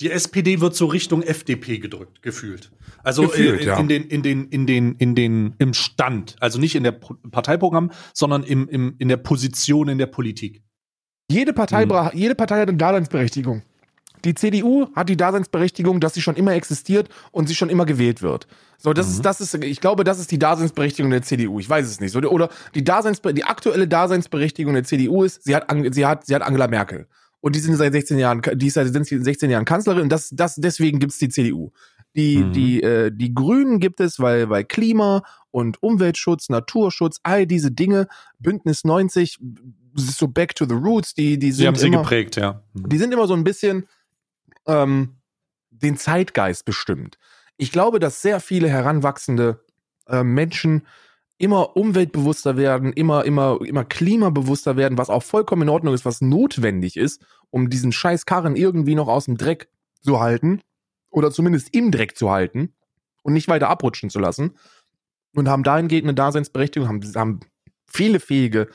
Die 0.00 0.10
SPD 0.10 0.60
wird 0.60 0.74
so 0.74 0.86
Richtung 0.86 1.22
FDP 1.22 1.78
gedrückt, 1.78 2.22
gefühlt. 2.22 2.72
Also 3.04 3.22
Gefühlt, 3.22 3.60
äh, 3.60 3.66
ja. 3.66 3.78
in 3.78 3.88
den, 3.88 4.04
in 4.08 4.22
den, 4.22 4.48
in 4.48 4.66
den, 4.66 4.94
in 4.96 5.14
den, 5.14 5.54
im 5.58 5.74
Stand. 5.74 6.36
Also 6.40 6.58
nicht 6.58 6.74
in 6.74 6.82
der 6.84 6.92
Pro- 6.92 7.16
Parteiprogramm, 7.30 7.90
sondern 8.14 8.42
im, 8.42 8.66
im, 8.68 8.94
in 8.98 9.08
der 9.08 9.18
Position 9.18 9.88
in 9.88 9.98
der 9.98 10.06
Politik. 10.06 10.62
Jede 11.30 11.52
Partei, 11.52 11.84
bra- 11.86 12.12
jede 12.14 12.34
Partei 12.34 12.60
hat 12.60 12.68
eine 12.68 12.78
Daseinsberechtigung. 12.78 13.62
Die 14.24 14.34
CDU 14.34 14.86
hat 14.94 15.08
die 15.08 15.16
Daseinsberechtigung, 15.16 16.00
dass 16.00 16.14
sie 16.14 16.22
schon 16.22 16.36
immer 16.36 16.52
existiert 16.54 17.08
und 17.32 17.48
sie 17.48 17.54
schon 17.54 17.70
immer 17.70 17.86
gewählt 17.86 18.22
wird. 18.22 18.46
So, 18.78 18.92
das 18.92 19.06
Mhm. 19.08 19.12
ist, 19.14 19.22
das 19.26 19.40
ist, 19.40 19.54
ich 19.62 19.80
glaube, 19.80 20.04
das 20.04 20.18
ist 20.18 20.30
die 20.30 20.38
Daseinsberechtigung 20.38 21.10
der 21.10 21.22
CDU. 21.22 21.58
Ich 21.60 21.68
weiß 21.68 21.86
es 21.86 22.00
nicht. 22.00 22.12
So, 22.12 22.20
oder 22.20 22.48
die 22.74 22.84
Daseinsbe 22.84 23.34
die 23.34 23.44
aktuelle 23.44 23.86
Daseinsberechtigung 23.88 24.74
der 24.74 24.84
CDU 24.84 25.22
ist, 25.24 25.44
sie 25.44 25.54
hat, 25.54 25.66
sie 25.92 26.06
hat, 26.06 26.26
sie 26.26 26.34
hat 26.34 26.42
Angela 26.42 26.68
Merkel. 26.68 27.06
Und 27.42 27.56
die 27.56 27.60
sind 27.60 27.74
seit 27.76 27.92
16 27.92 28.18
Jahren, 28.18 28.42
die 28.54 28.66
ist 28.66 28.74
seit 28.74 28.88
16 28.88 29.50
Jahren 29.50 29.64
Kanzlerin 29.64 30.02
und 30.02 30.08
das, 30.10 30.28
das, 30.30 30.56
deswegen 30.56 30.98
gibt's 30.98 31.18
die 31.18 31.28
CDU. 31.30 31.70
Die, 32.16 32.38
Mhm. 32.38 32.52
die, 32.52 32.82
äh, 32.82 33.10
die 33.14 33.32
Grünen 33.34 33.78
gibt 33.80 34.00
es, 34.00 34.18
weil, 34.18 34.50
weil 34.50 34.64
Klima 34.64 35.22
und 35.50 35.82
Umweltschutz, 35.82 36.48
Naturschutz, 36.48 37.18
all 37.22 37.46
diese 37.46 37.70
Dinge, 37.70 38.08
Bündnis 38.38 38.84
90, 38.84 39.38
das 39.94 40.04
ist 40.04 40.18
so 40.18 40.28
back 40.28 40.54
to 40.54 40.64
the 40.66 40.74
roots, 40.74 41.14
die, 41.14 41.38
die 41.38 41.52
Sie 41.52 41.58
sind 41.58 41.66
haben 41.68 41.76
sie 41.76 41.86
immer, 41.86 41.98
geprägt, 42.02 42.36
ja. 42.36 42.62
die 42.74 42.98
sind 42.98 43.12
immer 43.14 43.26
so 43.26 43.34
ein 43.34 43.44
bisschen 43.44 43.86
ähm, 44.66 45.16
den 45.70 45.96
Zeitgeist 45.96 46.64
bestimmt. 46.64 47.18
Ich 47.56 47.72
glaube, 47.72 47.98
dass 47.98 48.22
sehr 48.22 48.40
viele 48.40 48.68
heranwachsende 48.68 49.64
äh, 50.06 50.22
Menschen 50.22 50.86
immer 51.38 51.76
umweltbewusster 51.76 52.56
werden, 52.56 52.92
immer, 52.92 53.24
immer, 53.24 53.58
immer 53.64 53.84
klimabewusster 53.84 54.76
werden, 54.76 54.98
was 54.98 55.08
auch 55.08 55.22
vollkommen 55.22 55.62
in 55.62 55.68
Ordnung 55.70 55.94
ist, 55.94 56.04
was 56.04 56.20
notwendig 56.20 56.96
ist, 56.98 57.24
um 57.48 57.70
diesen 57.70 57.92
scheiß 57.92 58.26
Karren 58.26 58.56
irgendwie 58.56 58.94
noch 58.94 59.08
aus 59.08 59.24
dem 59.24 59.38
Dreck 59.38 59.68
zu 60.02 60.20
halten 60.20 60.60
oder 61.08 61.30
zumindest 61.30 61.74
im 61.74 61.90
Dreck 61.90 62.16
zu 62.16 62.30
halten 62.30 62.74
und 63.22 63.32
nicht 63.32 63.48
weiter 63.48 63.68
abrutschen 63.68 64.10
zu 64.10 64.18
lassen. 64.18 64.56
Und 65.34 65.48
haben 65.48 65.62
dahingehend 65.62 66.04
eine 66.04 66.14
Daseinsberechtigung, 66.14 66.88
haben, 66.88 67.02
haben 67.14 67.40
viele 67.86 68.20
fähige 68.20 68.68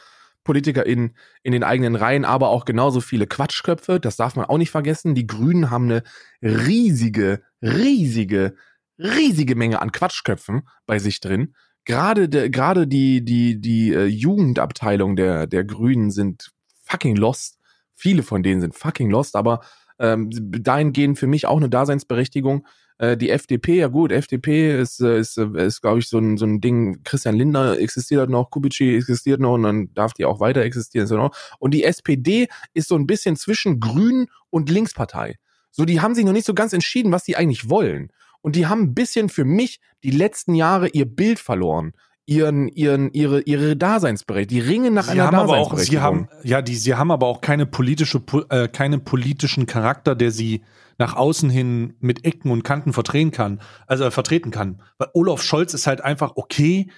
PolitikerInnen 0.46 1.18
in 1.44 1.52
den 1.52 1.64
eigenen 1.64 1.96
Reihen, 1.96 2.24
aber 2.24 2.50
auch 2.50 2.64
genauso 2.64 3.02
viele 3.02 3.28
Quatschköpfe. 3.28 4.00
Das 4.00 4.16
darf 4.16 4.38
man 4.38 4.46
auch 4.46 4.58
nicht 4.58 4.72
vergessen. 4.72 5.16
Die 5.16 5.28
Grünen 5.28 5.70
haben 5.70 5.86
eine 5.86 6.04
riesige, 6.42 7.42
riesige, 7.62 8.56
riesige 8.98 9.56
Menge 9.56 9.82
an 9.82 9.92
Quatschköpfen 9.92 10.70
bei 10.86 11.00
sich 11.00 11.20
drin. 11.20 11.54
Gerade 11.84 12.30
der, 12.30 12.50
gerade 12.50 12.88
die, 12.88 13.26
die, 13.26 13.60
die 13.60 13.94
äh, 13.94 14.06
Jugendabteilung 14.06 15.18
der, 15.18 15.46
der 15.48 15.66
Grünen 15.66 16.10
sind 16.10 16.52
fucking 16.86 17.18
lost. 17.18 17.60
Viele 17.94 18.24
von 18.24 18.42
denen 18.42 18.62
sind 18.62 18.76
fucking 18.76 19.10
lost, 19.10 19.36
aber 19.36 19.60
ähm, 20.00 20.30
dahingehend 20.32 21.20
für 21.20 21.28
mich 21.28 21.46
auch 21.46 21.58
eine 21.58 21.70
Daseinsberechtigung. 21.70 22.66
Äh, 22.98 23.18
die 23.18 23.30
FDP, 23.30 23.78
ja 23.78 23.88
gut, 23.88 24.12
FDP 24.12 24.80
ist, 24.80 25.02
äh, 25.02 25.20
ist, 25.20 25.38
äh, 25.38 25.66
ist 25.66 25.82
glaube 25.82 26.00
ich, 26.00 26.08
so 26.08 26.18
ein, 26.18 26.38
so 26.38 26.46
ein 26.46 26.62
Ding, 26.62 27.04
Christian 27.04 27.36
Lindner 27.36 27.78
existiert 27.78 28.30
noch, 28.30 28.50
Kubici 28.52 28.96
existiert 28.96 29.42
noch 29.42 29.56
und 29.56 29.64
dann 29.64 29.94
darf 29.94 30.14
die 30.14 30.26
auch 30.26 30.40
weiter 30.40 30.62
existieren. 30.62 31.08
So 31.08 31.18
noch. 31.18 31.36
Und 31.60 31.74
die 31.74 31.84
SPD 31.84 32.48
ist 32.74 32.88
so 32.88 32.96
ein 32.96 33.08
bisschen 33.08 33.36
zwischen 33.36 33.80
Grün 33.80 34.28
und 34.50 34.70
Linkspartei. 34.70 35.36
So, 35.72 35.84
die 35.84 36.00
haben 36.00 36.16
sich 36.16 36.24
noch 36.24 36.32
nicht 36.32 36.46
so 36.46 36.54
ganz 36.54 36.72
entschieden, 36.72 37.12
was 37.12 37.26
die 37.26 37.36
eigentlich 37.36 37.70
wollen. 37.70 38.12
Und 38.42 38.56
die 38.56 38.68
haben 38.68 38.82
ein 38.84 38.94
bisschen 38.96 39.28
für 39.28 39.44
mich 39.44 39.80
die 40.04 40.12
letzten 40.12 40.56
Jahre 40.56 40.88
ihr 40.88 41.06
Bild 41.06 41.40
verloren. 41.40 41.94
Ihren, 42.28 42.70
ihren, 42.70 43.12
ihre, 43.14 43.42
ihre 43.42 43.76
Daseinsberechtigung. 43.76 44.64
Die 44.64 44.70
ringen 44.70 44.94
nach 44.94 45.06
Sie 45.06 45.12
einer 45.12 45.26
haben 45.26 45.36
aber 45.36 45.58
auch, 45.58 45.78
sie 45.78 46.00
haben, 46.00 46.28
ja, 46.44 46.62
die, 46.62 46.76
sie 46.76 46.96
haben 46.96 47.12
aber 47.12 47.28
auch 47.28 47.42
keine 47.42 47.66
politische, 47.66 48.22
äh, 48.50 48.68
keinen 48.68 49.04
politischen 49.04 49.66
Charakter, 49.68 50.16
der 50.16 50.32
sie 50.32 50.64
nach 50.98 51.16
außen 51.16 51.50
hin 51.50 51.96
mit 52.00 52.26
Ecken 52.26 52.52
und 52.52 52.64
Kanten 52.64 52.94
vertreten 52.94 53.32
kann, 53.32 53.62
also 53.86 54.06
äh, 54.06 54.12
vertreten 54.12 54.50
kann. 54.50 54.82
Weil 54.98 55.10
Olaf 55.14 55.44
Scholz 55.44 55.74
ist 55.74 55.88
halt 55.88 56.00
einfach 56.02 56.34
okay, 56.36 56.90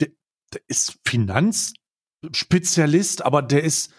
der, 0.00 0.08
der 0.52 0.60
ist 0.68 0.98
Finanzspezialist, 1.06 3.24
aber 3.24 3.42
der 3.42 3.64
ist, 3.64 3.92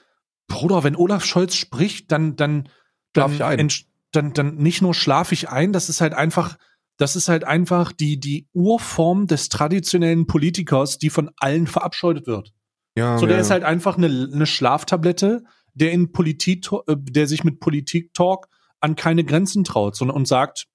Bruder, 0.48 0.84
wenn 0.84 0.96
Olaf 0.96 1.26
Scholz 1.26 1.56
spricht, 1.56 2.12
dann, 2.12 2.36
dann, 2.36 2.70
dann, 3.14 3.34
ich 3.34 3.44
ein. 3.44 3.60
entsch- 3.60 3.86
dann, 4.12 4.34
dann 4.34 4.56
nicht 4.56 4.82
nur 4.82 4.94
schlaf 4.94 5.34
ich 5.34 5.50
ein, 5.50 5.74
das 5.74 5.90
ist 5.90 6.00
halt 6.00 6.14
einfach, 6.14 6.58
das 6.98 7.16
ist 7.16 7.30
halt 7.30 7.44
einfach 7.44 7.92
die, 7.92 8.20
die 8.20 8.48
Urform 8.54 9.28
des 9.28 9.50
traditionellen 9.50 10.28
Politikers, 10.28 10.98
die 10.98 11.10
von 11.10 11.32
allen 11.38 11.68
verabscheudet 11.68 12.28
wird. 12.28 12.54
ja, 12.96 13.18
So, 13.18 13.28
der 13.28 13.36
ja. 13.36 13.42
ist 13.42 13.52
halt 13.52 13.64
einfach 13.64 13.98
eine, 13.98 14.08
eine 14.08 14.48
Schlaftablette, 14.48 15.44
der 15.74 15.92
in 15.92 16.12
Politik, 16.12 16.68
äh, 16.88 16.96
der 16.98 17.28
sich 17.28 17.44
mit 17.44 17.60
Politik-Talk 17.60 18.48
an 18.80 18.96
keine 18.96 19.24
Grenzen 19.24 19.64
traut, 19.64 19.96
sondern 19.96 20.18
und 20.18 20.28
sagt, 20.28 20.68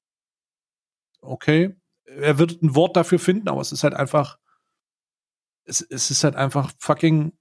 okay, 1.20 1.74
er 2.04 2.38
wird 2.38 2.62
ein 2.62 2.74
Wort 2.74 2.96
dafür 2.96 3.18
finden, 3.18 3.48
aber 3.48 3.60
es 3.60 3.72
ist 3.72 3.84
halt 3.84 3.94
einfach, 3.94 4.38
es, 5.64 5.80
es 5.80 6.10
ist 6.10 6.24
halt 6.24 6.36
einfach 6.36 6.72
fucking 6.78 7.32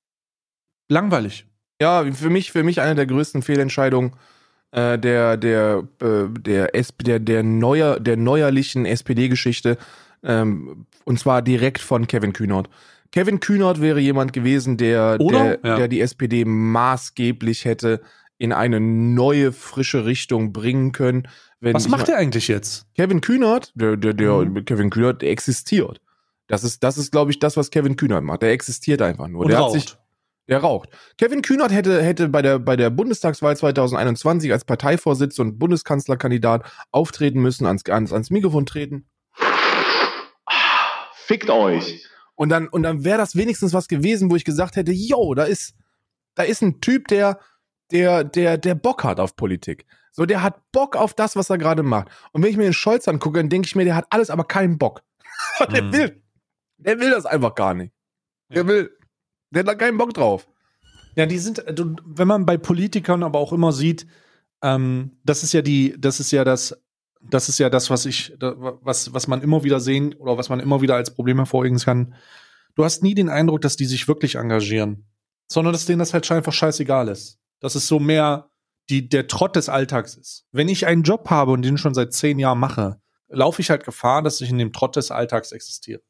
langweilig. 0.88 1.48
Ja, 1.82 2.12
für 2.14 2.30
mich, 2.30 2.52
für 2.52 2.64
mich 2.64 2.80
eine 2.80 2.96
der 2.96 3.08
größten 3.08 3.42
Fehlentscheidungen 3.42 4.16
äh, 4.72 4.98
der, 4.98 5.38
der, 5.38 5.84
äh, 6.02 6.28
der, 6.40 6.76
SP, 6.76 7.04
der, 7.04 7.20
der, 7.20 7.44
neuer, 7.44 8.00
der 8.00 8.18
neuerlichen 8.18 8.86
SPD-Geschichte. 8.86 9.78
Ähm, 10.24 10.86
und 11.06 11.20
zwar 11.20 11.42
direkt 11.42 11.80
von 11.82 12.08
Kevin 12.08 12.34
Kühnert. 12.34 12.70
Kevin 13.12 13.40
Kühnert 13.40 13.82
wäre 13.82 14.00
jemand 14.00 14.34
gewesen, 14.34 14.78
der, 14.78 15.18
der, 15.18 15.60
Ja. 15.64 15.76
der 15.78 15.88
die 15.88 16.00
SPD 16.02 16.46
maßgeblich 16.46 17.66
hätte 17.66 18.02
in 18.38 18.54
eine 18.54 18.80
neue, 18.80 19.52
frische 19.52 20.06
Richtung 20.06 20.52
bringen 20.54 20.92
können. 20.94 21.28
Wenn 21.60 21.74
Was 21.76 21.88
macht 21.88 22.10
er 22.10 22.18
eigentlich 22.18 22.48
jetzt? 22.48 22.88
Kevin 22.96 23.22
Kühnert, 23.22 23.72
der, 23.76 23.98
der, 23.98 24.14
der 24.14 24.34
Mhm. 24.38 24.66
Kevin 24.66 24.90
Kühnert, 24.90 25.22
existiert. 25.24 26.00
Das 26.48 26.64
ist, 26.64 26.84
das 26.84 26.98
ist, 26.98 27.12
glaube 27.12 27.32
ich, 27.32 27.40
das, 27.40 27.56
was 27.56 27.70
Kevin 27.70 27.96
Kühnert 27.98 28.24
macht. 28.24 28.42
Der 28.42 28.52
existiert 28.52 29.02
einfach 29.02 29.28
nur. 29.28 29.42
Und 29.42 29.50
der 29.52 29.60
raucht. 29.60 29.76
hat 29.76 29.82
sich, 29.82 29.96
der 30.52 30.60
raucht. 30.60 30.90
Kevin 31.18 31.42
Kühnert 31.42 31.72
hätte, 31.72 32.04
hätte 32.04 32.28
bei 32.30 32.42
der, 32.42 32.60
bei 32.60 32.76
der 32.76 32.90
Bundestagswahl 32.90 33.56
2021 33.56 34.52
als 34.52 34.66
Parteivorsitz 34.66 35.40
und 35.40 35.58
Bundeskanzlerkandidat 35.58 36.70
auftreten 36.92 37.42
müssen, 37.42 37.66
ans, 37.66 37.86
ans, 37.90 38.12
ans 38.14 38.30
Mikrofon 38.30 38.66
treten. 38.66 39.08
Fickt 41.16 41.50
euch. 41.50 42.06
Und 42.36 42.50
dann, 42.50 42.68
und 42.68 42.84
dann 42.84 43.06
wäre 43.06 43.18
das 43.18 43.36
wenigstens 43.36 43.74
was 43.74 43.88
gewesen, 43.88 44.30
wo 44.30 44.36
ich 44.36 44.44
gesagt 44.44 44.76
hätte, 44.76 44.92
yo, 44.92 45.34
da 45.34 45.44
ist, 45.44 45.74
da 46.36 46.44
ist 46.44 46.62
ein 46.62 46.82
Typ, 46.82 47.08
der, 47.08 47.40
der, 47.92 48.24
der, 48.26 48.58
der 48.58 48.76
Bock 48.76 49.04
hat 49.04 49.20
auf 49.20 49.36
Politik. 49.36 49.86
So, 50.12 50.26
der 50.26 50.44
hat 50.44 50.60
Bock 50.74 50.98
auf 50.98 51.14
das, 51.14 51.38
was 51.38 51.50
er 51.50 51.58
gerade 51.58 51.84
macht. 51.84 52.10
Und 52.34 52.44
wenn 52.44 52.50
ich 52.52 52.58
mir 52.58 52.64
den 52.64 52.74
Scholz 52.74 53.08
angucke, 53.08 53.38
dann 53.40 53.50
denke 53.50 53.68
ich 53.68 53.76
mir, 53.76 53.86
der 53.86 53.96
hat 53.96 54.08
alles, 54.10 54.30
aber 54.30 54.44
keinen 54.44 54.78
Bock. 54.78 55.04
der 55.72 55.84
Mhm. 55.84 55.94
will, 55.94 56.24
der 56.78 57.00
will 57.00 57.12
das 57.12 57.26
einfach 57.26 57.56
gar 57.56 57.74
nicht. 57.74 57.94
Der 58.50 58.64
Ja. 58.64 58.68
will, 58.68 58.98
der 59.52 59.62
hat 59.62 59.68
da 59.68 59.76
keinen 59.76 59.98
Bock 59.98 60.14
drauf. 60.14 60.48
Ja, 61.16 61.26
die 61.26 61.38
sind, 61.38 61.64
wenn 61.68 62.28
man 62.28 62.46
bei 62.46 62.58
Politikern 62.58 63.24
aber 63.24 63.40
auch 63.40 63.54
immer 63.54 63.72
sieht, 63.72 64.08
ähm, 64.62 65.18
das 65.24 65.44
ist 65.44 65.54
ja 65.54 65.62
die, 65.62 65.96
das 66.00 66.20
ist 66.20 66.32
ja 66.32 66.44
das, 66.44 66.82
das 67.22 67.50
ist 67.50 67.60
ja 67.60 67.70
das, 67.70 67.90
was 67.90 68.06
ich, 68.06 68.34
was, 68.40 69.14
was 69.14 69.28
man 69.28 69.42
immer 69.42 69.64
wieder 69.64 69.80
sehen 69.80 70.14
oder 70.16 70.38
was 70.38 70.50
man 70.50 70.60
immer 70.60 70.82
wieder 70.82 70.96
als 70.96 71.14
Problem 71.14 71.38
hervorheben 71.38 71.78
kann. 71.80 72.16
Du 72.76 72.84
hast 72.84 73.04
nie 73.04 73.14
den 73.14 73.30
Eindruck, 73.30 73.62
dass 73.62 73.76
die 73.76 73.86
sich 73.86 74.08
wirklich 74.08 74.36
engagieren, 74.36 75.06
sondern 75.48 75.74
dass 75.74 75.86
denen 75.86 76.00
das 76.00 76.14
halt 76.14 76.30
einfach 76.32 76.54
scheißegal 76.54 77.10
ist. 77.10 77.38
Dass 77.60 77.76
es 77.76 77.88
so 77.88 78.00
mehr 78.00 78.50
die, 78.90 79.08
der 79.08 79.28
Trott 79.28 79.56
des 79.56 79.70
Alltags 79.70 80.16
ist. 80.16 80.46
Wenn 80.52 80.70
ich 80.70 80.88
einen 80.88 81.04
Job 81.04 81.30
habe 81.30 81.52
und 81.52 81.62
den 81.62 81.78
schon 81.78 81.94
seit 81.94 82.14
zehn 82.14 82.40
Jahren 82.40 82.60
mache, 82.60 83.00
laufe 83.28 83.62
ich 83.62 83.70
halt 83.70 83.84
Gefahr, 83.84 84.22
dass 84.22 84.42
ich 84.42 84.50
in 84.50 84.58
dem 84.58 84.74
Trott 84.74 84.96
des 84.96 85.12
Alltags 85.12 85.52
existiere. 85.52 86.02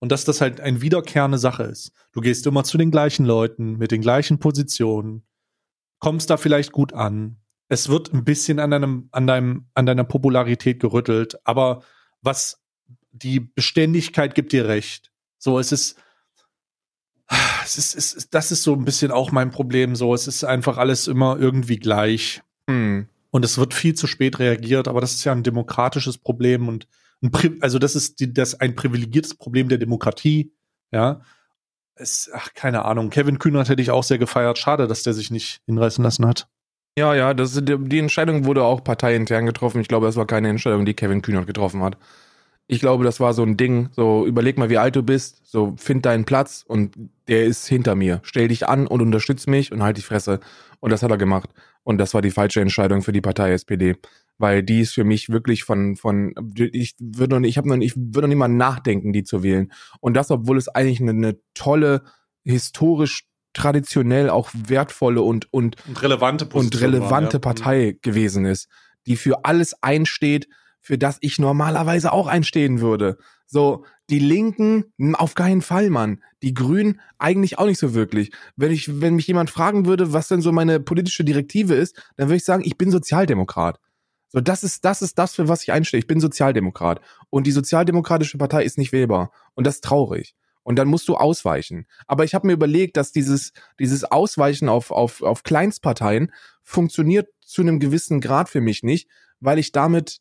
Und 0.00 0.10
dass 0.12 0.24
das 0.24 0.40
halt 0.40 0.60
eine 0.60 0.80
wiederkehrende 0.80 1.38
Sache 1.38 1.62
ist. 1.64 1.92
Du 2.12 2.20
gehst 2.20 2.46
immer 2.46 2.64
zu 2.64 2.78
den 2.78 2.90
gleichen 2.90 3.26
Leuten, 3.26 3.76
mit 3.76 3.90
den 3.90 4.00
gleichen 4.00 4.38
Positionen, 4.38 5.24
kommst 5.98 6.30
da 6.30 6.36
vielleicht 6.36 6.72
gut 6.72 6.92
an. 6.94 7.36
Es 7.68 7.88
wird 7.88 8.12
ein 8.12 8.24
bisschen 8.24 8.58
an 8.58 8.70
deinem, 8.70 9.08
an 9.12 9.26
deinem, 9.26 9.66
an 9.74 9.86
deiner 9.86 10.04
Popularität 10.04 10.80
gerüttelt, 10.80 11.38
aber 11.46 11.82
was 12.22 12.60
die 13.12 13.40
Beständigkeit 13.40 14.34
gibt 14.34 14.52
dir 14.52 14.66
recht. 14.66 15.12
So, 15.38 15.58
es 15.58 15.70
ist, 15.70 15.98
es 17.64 17.78
ist, 17.78 17.94
es 17.94 18.12
ist, 18.14 18.34
das 18.34 18.50
ist 18.50 18.62
so 18.62 18.74
ein 18.74 18.84
bisschen 18.84 19.10
auch 19.10 19.32
mein 19.32 19.50
Problem. 19.50 19.94
So, 19.96 20.14
es 20.14 20.26
ist 20.26 20.44
einfach 20.44 20.78
alles 20.78 21.06
immer 21.08 21.38
irgendwie 21.38 21.78
gleich. 21.78 22.42
Hm. 22.68 23.08
Und 23.30 23.44
es 23.44 23.58
wird 23.58 23.74
viel 23.74 23.94
zu 23.94 24.06
spät 24.06 24.38
reagiert, 24.38 24.88
aber 24.88 25.00
das 25.00 25.14
ist 25.14 25.24
ja 25.24 25.32
ein 25.32 25.44
demokratisches 25.44 26.18
Problem 26.18 26.68
und 26.68 26.88
also 27.60 27.78
das 27.78 27.96
ist 27.96 28.20
die, 28.20 28.32
das 28.32 28.58
ein 28.60 28.74
privilegiertes 28.74 29.34
Problem 29.34 29.68
der 29.68 29.78
Demokratie, 29.78 30.52
ja. 30.90 31.20
Es, 31.94 32.30
ach, 32.32 32.54
keine 32.54 32.86
Ahnung. 32.86 33.10
Kevin 33.10 33.38
Kühnert 33.38 33.68
hätte 33.68 33.82
ich 33.82 33.90
auch 33.90 34.04
sehr 34.04 34.16
gefeiert. 34.16 34.56
Schade, 34.56 34.86
dass 34.86 35.02
der 35.02 35.12
sich 35.12 35.30
nicht 35.30 35.60
hinreißen 35.66 36.02
lassen 36.02 36.26
hat. 36.26 36.48
Ja, 36.98 37.14
ja, 37.14 37.34
das, 37.34 37.60
die 37.62 37.98
Entscheidung 37.98 38.46
wurde 38.46 38.64
auch 38.64 38.82
parteiintern 38.82 39.46
getroffen. 39.46 39.80
Ich 39.80 39.88
glaube, 39.88 40.06
das 40.06 40.16
war 40.16 40.26
keine 40.26 40.48
Entscheidung, 40.48 40.84
die 40.84 40.94
Kevin 40.94 41.22
Kühnert 41.22 41.46
getroffen 41.46 41.82
hat. 41.82 41.98
Ich 42.66 42.80
glaube, 42.80 43.04
das 43.04 43.20
war 43.20 43.34
so 43.34 43.42
ein 43.42 43.56
Ding, 43.56 43.90
so 43.92 44.26
überleg 44.26 44.56
mal, 44.56 44.70
wie 44.70 44.78
alt 44.78 44.96
du 44.96 45.02
bist, 45.02 45.40
so 45.44 45.74
find 45.76 46.06
deinen 46.06 46.24
Platz 46.24 46.64
und 46.66 46.94
der 47.26 47.44
ist 47.44 47.66
hinter 47.66 47.96
mir. 47.96 48.20
Stell 48.22 48.48
dich 48.48 48.68
an 48.68 48.86
und 48.86 49.02
unterstütz 49.02 49.46
mich 49.46 49.72
und 49.72 49.82
halt 49.82 49.96
die 49.96 50.02
Fresse. 50.02 50.40
Und 50.78 50.90
das 50.90 51.02
hat 51.02 51.10
er 51.10 51.18
gemacht. 51.18 51.50
Und 51.90 51.98
das 51.98 52.14
war 52.14 52.22
die 52.22 52.30
falsche 52.30 52.60
Entscheidung 52.60 53.02
für 53.02 53.10
die 53.10 53.20
Partei 53.20 53.52
SPD. 53.52 53.96
Weil 54.38 54.62
die 54.62 54.80
ist 54.80 54.94
für 54.94 55.02
mich 55.02 55.28
wirklich 55.28 55.64
von, 55.64 55.96
von, 55.96 56.32
ich 56.56 56.94
würde 57.00 57.34
noch 57.34 57.40
nicht, 57.40 57.50
ich 57.50 57.58
habe 57.58 57.68
noch 57.68 57.76
nicht, 57.76 57.96
ich 57.96 57.96
würde 57.96 58.22
noch 58.22 58.28
nicht 58.28 58.38
mal 58.38 58.46
nachdenken, 58.46 59.12
die 59.12 59.24
zu 59.24 59.42
wählen. 59.42 59.72
Und 59.98 60.14
das, 60.14 60.30
obwohl 60.30 60.56
es 60.56 60.68
eigentlich 60.68 61.00
eine, 61.00 61.10
eine 61.10 61.40
tolle, 61.52 62.04
historisch, 62.44 63.24
traditionell 63.54 64.30
auch 64.30 64.50
wertvolle 64.54 65.22
und, 65.22 65.52
und 65.52 65.76
Und 65.88 66.00
relevante 66.00 66.46
und 66.46 66.80
relevante 66.80 67.38
Mhm. 67.38 67.40
Partei 67.40 67.98
gewesen 68.00 68.44
ist, 68.44 68.68
die 69.08 69.16
für 69.16 69.44
alles 69.44 69.74
einsteht, 69.82 70.48
für 70.80 70.96
das 70.96 71.18
ich 71.20 71.40
normalerweise 71.40 72.12
auch 72.12 72.28
einstehen 72.28 72.80
würde. 72.80 73.18
So, 73.52 73.84
die 74.10 74.20
Linken, 74.20 74.84
auf 75.14 75.34
keinen 75.34 75.60
Fall, 75.60 75.90
Mann. 75.90 76.22
Die 76.40 76.54
Grünen 76.54 77.00
eigentlich 77.18 77.58
auch 77.58 77.66
nicht 77.66 77.80
so 77.80 77.94
wirklich. 77.94 78.30
Wenn 78.54 78.70
ich, 78.70 79.00
wenn 79.00 79.16
mich 79.16 79.26
jemand 79.26 79.50
fragen 79.50 79.86
würde, 79.86 80.12
was 80.12 80.28
denn 80.28 80.40
so 80.40 80.52
meine 80.52 80.78
politische 80.78 81.24
Direktive 81.24 81.74
ist, 81.74 82.00
dann 82.16 82.28
würde 82.28 82.36
ich 82.36 82.44
sagen, 82.44 82.62
ich 82.64 82.78
bin 82.78 82.92
Sozialdemokrat. 82.92 83.80
So, 84.28 84.40
das 84.40 84.62
ist, 84.62 84.84
das 84.84 85.02
ist 85.02 85.18
das, 85.18 85.34
für 85.34 85.48
was 85.48 85.64
ich 85.64 85.72
einstehe. 85.72 85.98
Ich 85.98 86.06
bin 86.06 86.20
Sozialdemokrat. 86.20 87.00
Und 87.28 87.48
die 87.48 87.50
Sozialdemokratische 87.50 88.38
Partei 88.38 88.62
ist 88.62 88.78
nicht 88.78 88.92
wählbar. 88.92 89.32
Und 89.54 89.66
das 89.66 89.76
ist 89.76 89.84
traurig. 89.84 90.36
Und 90.62 90.76
dann 90.76 90.86
musst 90.86 91.08
du 91.08 91.16
ausweichen. 91.16 91.86
Aber 92.06 92.22
ich 92.22 92.36
habe 92.36 92.46
mir 92.46 92.52
überlegt, 92.52 92.96
dass 92.96 93.10
dieses, 93.10 93.52
dieses 93.80 94.04
Ausweichen 94.04 94.68
auf, 94.68 94.92
auf, 94.92 95.22
auf 95.22 95.42
Kleinstparteien 95.42 96.32
funktioniert 96.62 97.28
zu 97.40 97.62
einem 97.62 97.80
gewissen 97.80 98.20
Grad 98.20 98.48
für 98.48 98.60
mich 98.60 98.84
nicht, 98.84 99.08
weil 99.40 99.58
ich 99.58 99.72
damit 99.72 100.20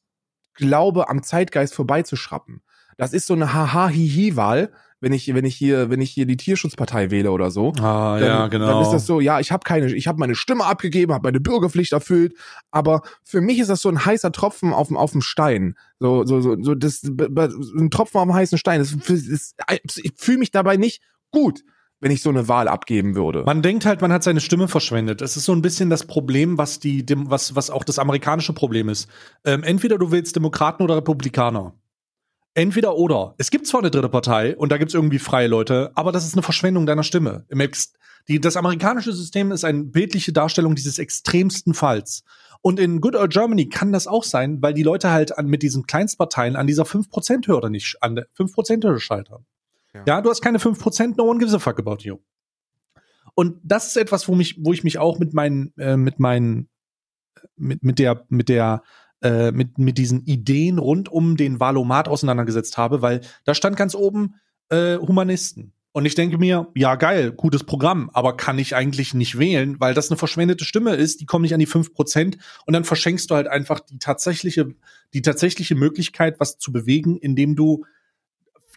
glaube, 0.56 1.10
am 1.10 1.22
Zeitgeist 1.22 1.76
vorbeizuschrappen. 1.76 2.64
Das 3.00 3.14
ist 3.14 3.28
so 3.28 3.34
eine 3.34 3.54
Haha-Hihi-Wahl, 3.54 4.72
wenn 5.00 5.14
ich, 5.14 5.34
wenn 5.34 5.46
ich 5.46 5.56
hier, 5.56 5.90
wenn 5.90 6.02
ich 6.02 6.12
hier 6.12 6.26
die 6.26 6.36
Tierschutzpartei 6.36 7.12
wähle 7.12 7.32
oder 7.32 7.50
so. 7.50 7.72
Ah, 7.80 8.20
Dann, 8.20 8.28
ja, 8.28 8.48
genau. 8.48 8.68
Dann 8.68 8.82
ist 8.82 8.92
das 8.92 9.06
so, 9.06 9.22
ja, 9.22 9.40
ich 9.40 9.54
habe 9.54 9.64
keine, 9.64 9.94
ich 9.94 10.08
habe 10.10 10.20
meine 10.20 10.36
Stimme 10.36 10.66
abgegeben, 10.66 11.14
habe 11.14 11.26
meine 11.26 11.40
Bürgerpflicht 11.40 11.94
erfüllt, 11.94 12.34
aber 12.72 13.02
für 13.24 13.40
mich 13.40 13.60
ist 13.60 13.70
das 13.70 13.82
so 13.82 13.88
ein 13.88 14.04
heißer 14.06 14.34
Tropfen 14.34 14.74
auf 14.74 14.90
dem 14.90 14.98
auf 14.98 15.14
dem 15.14 15.22
Stein, 15.22 15.78
so 16.00 16.26
so 16.26 16.42
so, 16.42 16.62
so 16.62 16.76
das 16.76 17.04
ein 17.04 17.90
Tropfen 17.90 18.20
auf 18.20 18.28
dem 18.28 18.34
heißen 18.34 18.58
Stein. 18.58 18.80
Das, 18.80 18.94
das, 19.08 19.98
ich 19.98 20.12
fühle 20.18 20.40
mich 20.40 20.52
dabei 20.52 20.76
nicht 20.76 21.02
gut, 21.32 21.62
wenn 22.02 22.12
ich 22.12 22.22
so 22.22 22.30
eine 22.30 22.50
Wahl 22.50 22.68
abgeben 22.68 23.16
würde. 23.16 23.44
Man 23.46 23.62
denkt 23.62 23.86
halt, 23.86 24.02
man 24.02 24.12
hat 24.12 24.24
seine 24.24 24.42
Stimme 24.42 24.68
verschwendet. 24.68 25.22
Das 25.22 25.38
ist 25.38 25.46
so 25.46 25.54
ein 25.54 25.62
bisschen 25.62 25.90
das 25.90 26.06
Problem, 26.06 26.58
was 26.58 26.80
die, 26.82 27.06
was, 27.08 27.56
was 27.56 27.70
auch 27.70 27.86
das 27.86 27.98
amerikanische 27.98 28.52
Problem 28.52 28.90
ist. 28.90 29.10
Ähm, 29.46 29.64
entweder 29.64 29.98
du 29.98 30.12
willst 30.12 30.36
Demokraten 30.36 30.84
oder 30.84 30.98
Republikaner. 30.98 31.74
Entweder 32.60 32.98
oder. 32.98 33.36
Es 33.38 33.52
gibt 33.52 33.68
zwar 33.68 33.80
eine 33.80 33.90
dritte 33.90 34.10
Partei 34.10 34.58
und 34.58 34.70
da 34.70 34.78
gibt 34.78 34.90
es 34.90 34.96
irgendwie 34.96 35.18
freie 35.18 35.48
Leute, 35.48 35.92
aber 35.96 36.12
das 36.12 36.26
ist 36.26 36.34
eine 36.34 36.44
Verschwendung 36.44 36.86
deiner 36.86 37.04
Stimme. 37.04 37.46
Die, 38.28 38.42
das 38.42 38.58
amerikanische 38.58 39.14
System 39.14 39.54
ist 39.54 39.64
eine 39.64 39.86
bildliche 39.86 40.34
Darstellung 40.34 40.76
dieses 40.76 41.00
extremsten 41.00 41.74
Falls. 41.74 42.26
Und 42.62 42.78
in 42.78 43.00
Good 43.00 43.16
Old 43.16 43.32
Germany 43.32 43.70
kann 43.70 43.94
das 43.94 44.08
auch 44.08 44.26
sein, 44.26 44.62
weil 44.62 44.74
die 44.74 44.84
Leute 44.84 45.10
halt 45.10 45.38
an, 45.38 45.48
mit 45.48 45.64
diesen 45.64 45.88
Kleinstparteien 45.88 46.58
an 46.58 46.68
dieser 46.68 46.84
5%-Hürde 46.84 47.70
nicht, 47.70 47.96
an 48.02 48.16
der 48.16 48.28
5%-Hürde 48.38 49.00
scheitern. 49.00 49.46
Ja. 49.94 50.04
Ja. 50.06 50.22
du 50.22 50.30
hast 50.30 50.42
keine 50.42 50.58
5%, 50.58 51.16
no 51.16 51.24
one 51.30 51.40
gives 51.40 51.54
a 51.54 51.60
fuck 51.60 51.80
about 51.80 52.00
you. 52.02 52.18
Und 53.36 53.58
das 53.64 53.88
ist 53.88 53.96
etwas, 53.96 54.28
wo 54.28 54.36
mich, 54.36 54.58
wo 54.60 54.74
ich 54.74 54.84
mich 54.84 54.98
auch 54.98 55.18
mit 55.18 55.34
meinen, 55.34 55.74
äh, 55.78 55.96
mit 55.96 56.20
meinen, 56.20 56.68
mit, 57.56 57.84
mit 57.84 58.00
der, 58.00 58.26
mit 58.28 58.50
der, 58.50 58.84
äh, 59.22 59.52
mit, 59.52 59.78
mit 59.78 59.98
diesen 59.98 60.26
Ideen 60.26 60.78
rund 60.78 61.10
um 61.10 61.38
den 61.38 61.60
Valomat 61.60 62.08
auseinandergesetzt 62.08 62.78
habe, 62.78 63.02
weil 63.02 63.22
da 63.44 63.54
stand 63.54 63.76
ganz 63.76 63.96
oben, 63.96 64.36
äh, 64.70 64.98
Humanisten. 64.98 65.74
Und 65.92 66.06
ich 66.06 66.14
denke 66.14 66.38
mir, 66.38 66.68
ja 66.76 66.96
geil, 66.96 67.32
gutes 67.32 67.64
Programm, 67.64 68.12
aber 68.14 68.38
kann 68.38 68.60
ich 68.60 68.76
eigentlich 68.76 69.16
nicht 69.16 69.40
wählen, 69.40 69.80
weil 69.80 69.96
das 69.96 70.10
eine 70.10 70.18
verschwendete 70.18 70.64
Stimme 70.64 70.96
ist, 70.96 71.20
die 71.20 71.26
kommen 71.26 71.42
nicht 71.42 71.54
an 71.54 71.60
die 71.60 71.68
5% 71.68 72.38
und 72.66 72.74
dann 72.74 72.84
verschenkst 72.84 73.30
du 73.30 73.36
halt 73.36 73.48
einfach 73.48 73.80
die 73.80 73.98
tatsächliche, 73.98 74.76
die 75.14 75.24
tatsächliche 75.24 75.74
Möglichkeit, 75.74 76.40
was 76.40 76.60
zu 76.60 76.72
bewegen, 76.72 77.18
indem 77.18 77.56
du 77.56 77.86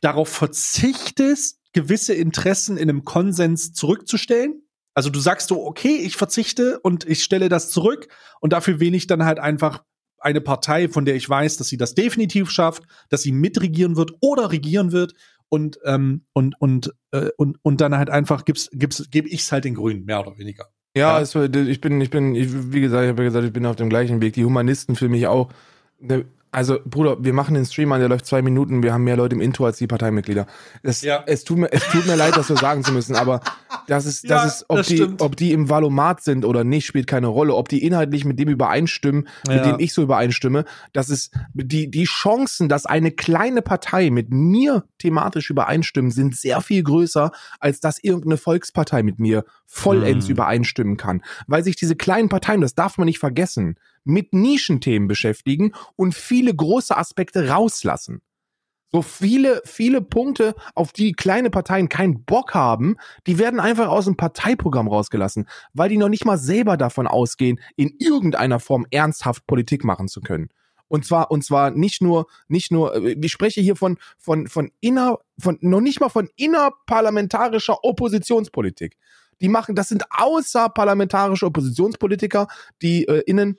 darauf 0.01 0.29
verzichtest, 0.29 1.61
gewisse 1.75 2.15
Interessen 2.15 2.77
in 2.77 2.89
einem 2.89 3.05
Konsens 3.05 3.73
zurückzustellen. 3.75 4.63
Also 4.95 5.11
du 5.11 5.21
sagst 5.21 5.49
so, 5.49 5.65
okay, 5.65 5.97
ich 5.97 6.17
verzichte 6.17 6.81
und 6.81 7.07
ich 7.07 7.23
stelle 7.23 7.49
das 7.49 7.71
zurück 7.71 8.09
und 8.41 8.53
dafür 8.53 8.81
wähle 8.81 8.97
ich 8.97 9.07
dann 9.07 9.25
halt 9.25 9.39
einfach 9.39 9.85
eine 10.23 10.41
Partei, 10.41 10.89
von 10.89 11.05
der 11.05 11.15
ich 11.15 11.29
weiß, 11.29 11.57
dass 11.57 11.69
sie 11.69 11.77
das 11.77 11.95
definitiv 11.95 12.51
schafft, 12.51 12.85
dass 13.09 13.23
sie 13.23 13.33
mitregieren 13.33 13.97
wird 13.97 14.13
oder 14.21 14.51
regieren 14.51 14.93
wird 14.93 15.15
und 15.49 15.79
ähm, 15.85 16.25
und 16.33 16.55
und 16.61 16.95
äh, 17.11 17.29
und 17.37 17.59
und 17.63 17.81
dann 17.81 17.97
halt 17.97 18.11
einfach 18.11 18.45
gibt's 18.45 18.71
gibt's 18.73 19.11
gebe 19.11 19.29
ich's 19.29 19.53
halt 19.53 19.65
den 19.65 19.75
Grünen 19.75 20.05
mehr 20.05 20.21
oder 20.21 20.39
weniger. 20.39 20.67
Ja, 20.97 21.21
Es, 21.21 21.35
ich 21.35 21.81
bin 21.81 22.01
ich 22.01 22.11
bin 22.11 22.35
ich, 22.35 22.49
wie 22.73 22.81
gesagt, 22.81 23.05
ich 23.05 23.09
habe 23.11 23.23
ja 23.23 23.29
gesagt, 23.29 23.47
ich 23.47 23.53
bin 23.53 23.67
auf 23.67 23.77
dem 23.77 23.89
gleichen 23.89 24.21
Weg. 24.21 24.35
Die 24.35 24.45
Humanisten 24.45 24.97
für 24.97 25.09
mich 25.09 25.27
auch. 25.27 25.51
Ne, 25.99 26.25
also, 26.53 26.79
Bruder, 26.85 27.17
wir 27.25 27.33
machen 27.33 27.55
den 27.55 27.65
Stream 27.65 27.91
an, 27.93 28.01
der 28.01 28.09
läuft 28.09 28.27
zwei 28.27 28.43
Minuten, 28.43 28.83
wir 28.83 28.93
haben 28.93 29.05
mehr 29.05 29.17
Leute 29.17 29.35
im 29.35 29.41
Intro 29.41 29.65
als 29.65 29.79
die 29.79 29.87
Parteimitglieder. 29.87 30.47
Es, 30.83 31.01
Ja. 31.03 31.25
es, 31.27 31.45
tut, 31.45 31.59
mir, 31.59 31.73
es 31.73 31.83
tut 31.89 32.07
mir 32.07 32.15
leid, 32.15 32.37
das 32.37 32.47
so 32.47 32.55
sagen 32.55 32.85
zu 32.85 32.93
müssen, 32.93 33.17
aber 33.17 33.41
das 33.89 34.05
ist, 34.07 34.25
das 34.31 34.43
Ja, 34.43 34.47
ist, 34.47 34.65
ob 34.69 34.77
das 34.77 34.87
die, 34.87 34.97
stimmt. 34.99 35.23
ob 35.23 35.35
die 35.37 35.53
im 35.53 35.69
Valomat 35.71 36.23
sind 36.23 36.45
oder 36.45 36.63
nicht, 36.63 36.87
spielt 36.87 37.07
keine 37.07 37.27
Rolle. 37.27 37.55
Ob 37.55 37.69
die 37.69 37.85
inhaltlich 37.85 38.25
mit 38.25 38.39
dem 38.39 38.49
übereinstimmen, 38.51 39.27
mit 39.49 39.57
Ja. 39.57 39.63
dem 39.73 39.81
ich 39.81 39.93
so 39.95 40.03
übereinstimme, 40.03 40.65
das 40.93 41.09
ist, 41.09 41.33
die, 41.55 41.91
die 41.91 42.05
Chancen, 42.05 42.69
dass 42.69 42.87
eine 42.87 43.11
kleine 43.11 43.63
Partei 43.63 44.11
mit 44.11 44.31
mir 44.31 44.85
thematisch 44.99 45.51
übereinstimmen, 45.51 46.11
sind 46.11 46.37
sehr 46.37 46.61
viel 46.61 46.83
größer, 46.83 47.33
als 47.61 47.81
dass 47.81 47.99
irgendeine 47.99 48.37
Volkspartei 48.37 49.03
mit 49.03 49.19
mir 49.19 49.45
vollends 49.67 50.27
Hm. 50.27 50.33
übereinstimmen 50.33 50.97
kann. 50.97 51.23
Weil 51.47 51.65
sich 51.65 51.77
diese 51.77 51.97
kleinen 51.97 52.29
Parteien, 52.29 52.61
das 52.61 52.75
darf 52.75 52.99
man 52.99 53.07
nicht 53.07 53.19
vergessen, 53.19 53.77
mit 54.05 54.33
Nischenthemen 54.33 55.09
beschäftigen 55.09 55.73
und 55.97 56.15
viele 56.15 56.55
große 56.55 56.97
Aspekte 56.97 57.49
rauslassen. 57.49 58.23
So 58.95 59.01
viele, 59.01 59.63
viele 59.65 60.03
Punkte, 60.03 60.55
auf 60.75 60.93
die 60.93 61.13
kleine 61.13 61.49
Parteien 61.49 61.89
keinen 61.89 62.25
Bock 62.25 62.53
haben, 62.53 62.97
die 63.27 63.39
werden 63.39 63.59
einfach 63.59 63.89
aus 63.89 64.05
dem 64.05 64.19
Parteiprogramm 64.19 64.87
rausgelassen, 64.87 65.49
weil 65.73 65.89
die 65.89 65.97
noch 65.97 66.11
nicht 66.11 66.27
mal 66.27 66.37
selber 66.37 66.77
davon 66.77 67.07
ausgehen, 67.07 67.59
in 67.77 67.95
irgendeiner 67.99 68.61
Form 68.61 68.87
ernsthaft 68.91 69.47
Politik 69.47 69.83
machen 69.83 70.09
zu 70.09 70.21
können. 70.21 70.51
Und 70.89 71.07
zwar, 71.07 71.31
und 71.31 71.43
zwar 71.43 71.71
nicht 71.71 72.03
nur, 72.03 72.27
nicht 72.49 72.71
nur, 72.71 72.95
äh, 72.95 73.17
ich 73.19 73.33
spreche 73.33 73.63
hier 73.63 73.77
von, 73.77 73.97
von, 74.19 74.47
von 74.47 74.71
inner, 74.81 75.21
von, 75.39 75.57
noch 75.63 75.81
nicht 75.81 76.01
mal 76.01 76.11
von 76.11 76.29
innerparlamentarischer 76.37 77.83
Oppositionspolitik. 77.83 78.99
Die 79.41 79.49
machen, 79.49 79.75
das 79.75 79.89
sind 79.89 80.05
außerparlamentarische 80.11 81.47
Oppositionspolitiker, 81.47 82.47
die 82.83 83.09
äh, 83.09 83.23
innen 83.25 83.57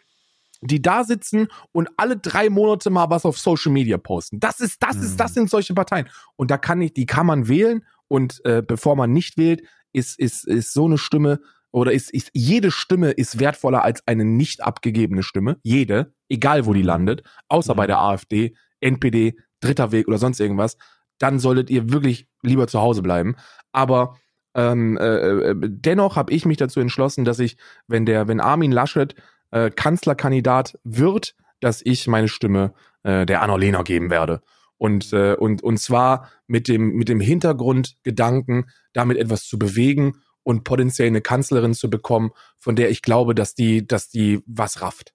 die 0.68 0.82
da 0.82 1.04
sitzen 1.04 1.48
und 1.72 1.90
alle 1.98 2.18
drei 2.18 2.50
Monate 2.50 2.90
mal 2.90 3.10
was 3.10 3.26
auf 3.26 3.38
Social 3.38 3.72
Media 3.72 3.98
posten. 3.98 4.40
Das 4.40 4.60
ist, 4.60 4.82
das 4.82 4.96
ist, 4.98 5.20
das 5.20 5.34
sind 5.34 5.50
solche 5.50 5.74
Parteien. 5.74 6.08
Und 6.36 6.52
da 6.52 6.58
kann 6.58 6.82
ich, 6.82 6.94
die 6.94 7.06
kann 7.06 7.26
man 7.26 7.48
wählen 7.48 7.86
und 8.08 8.42
äh, 8.46 8.62
bevor 8.66 8.96
man 8.96 9.12
nicht 9.14 9.38
wählt, 9.38 9.64
ist, 9.92 10.20
ist, 10.20 10.48
ist 10.48 10.74
so 10.74 10.86
eine 10.86 10.98
Stimme 10.98 11.40
oder 11.72 11.92
ist, 11.92 12.12
ist 12.12 12.30
jede 12.34 12.72
Stimme 12.72 13.12
ist 13.12 13.40
wertvoller 13.40 13.84
als 13.84 14.06
eine 14.08 14.26
nicht 14.26 14.64
abgegebene 14.64 15.24
Stimme. 15.24 15.58
Jede, 15.64 16.14
egal 16.30 16.66
wo 16.66 16.74
die 16.74 16.84
landet, 16.84 17.24
außer 17.48 17.74
Mhm. 17.74 17.78
bei 17.78 17.88
der 17.88 18.00
AfD, 18.00 18.56
NPD, 18.80 19.36
Dritter 19.60 19.92
Weg 19.92 20.08
oder 20.08 20.18
sonst 20.18 20.40
irgendwas. 20.40 20.78
Dann 21.20 21.40
solltet 21.40 21.70
ihr 21.70 21.92
wirklich 21.92 22.28
lieber 22.42 22.68
zu 22.68 22.80
Hause 22.82 23.02
bleiben. 23.02 23.36
Aber 23.72 24.18
ähm, 24.56 24.98
äh, 24.98 25.50
äh, 25.50 25.56
dennoch 25.58 26.16
habe 26.16 26.32
ich 26.32 26.46
mich 26.46 26.58
dazu 26.58 26.80
entschlossen, 26.80 27.26
dass 27.26 27.40
ich, 27.40 27.58
wenn 27.88 28.06
der, 28.06 28.28
wenn 28.28 28.40
Armin 28.40 28.72
Laschet 28.72 29.16
äh, 29.54 29.70
Kanzlerkandidat 29.70 30.78
wird, 30.84 31.36
dass 31.60 31.82
ich 31.84 32.08
meine 32.08 32.28
Stimme 32.28 32.74
äh, 33.04 33.26
der 33.26 33.42
Annalena 33.42 33.84
geben 33.84 34.10
werde. 34.10 34.42
Und, 34.78 35.14
äh, 35.14 35.36
und, 35.36 35.64
und 35.64 35.78
zwar 35.78 36.30
mit 36.48 36.68
dem, 36.68 36.96
mit 36.96 37.08
dem 37.08 37.20
Hintergrundgedanken, 37.20 38.66
damit 38.92 39.18
etwas 39.18 39.46
zu 39.46 39.58
bewegen 39.58 40.18
und 40.42 40.64
potenziell 40.64 41.08
eine 41.08 41.22
Kanzlerin 41.22 41.74
zu 41.74 41.90
bekommen, 41.90 42.32
von 42.58 42.76
der 42.76 42.90
ich 42.90 43.02
glaube, 43.02 43.36
dass 43.36 43.56
die, 43.56 43.88
dass 43.88 44.10
die 44.10 44.42
was 44.46 44.82
rafft. 44.82 45.14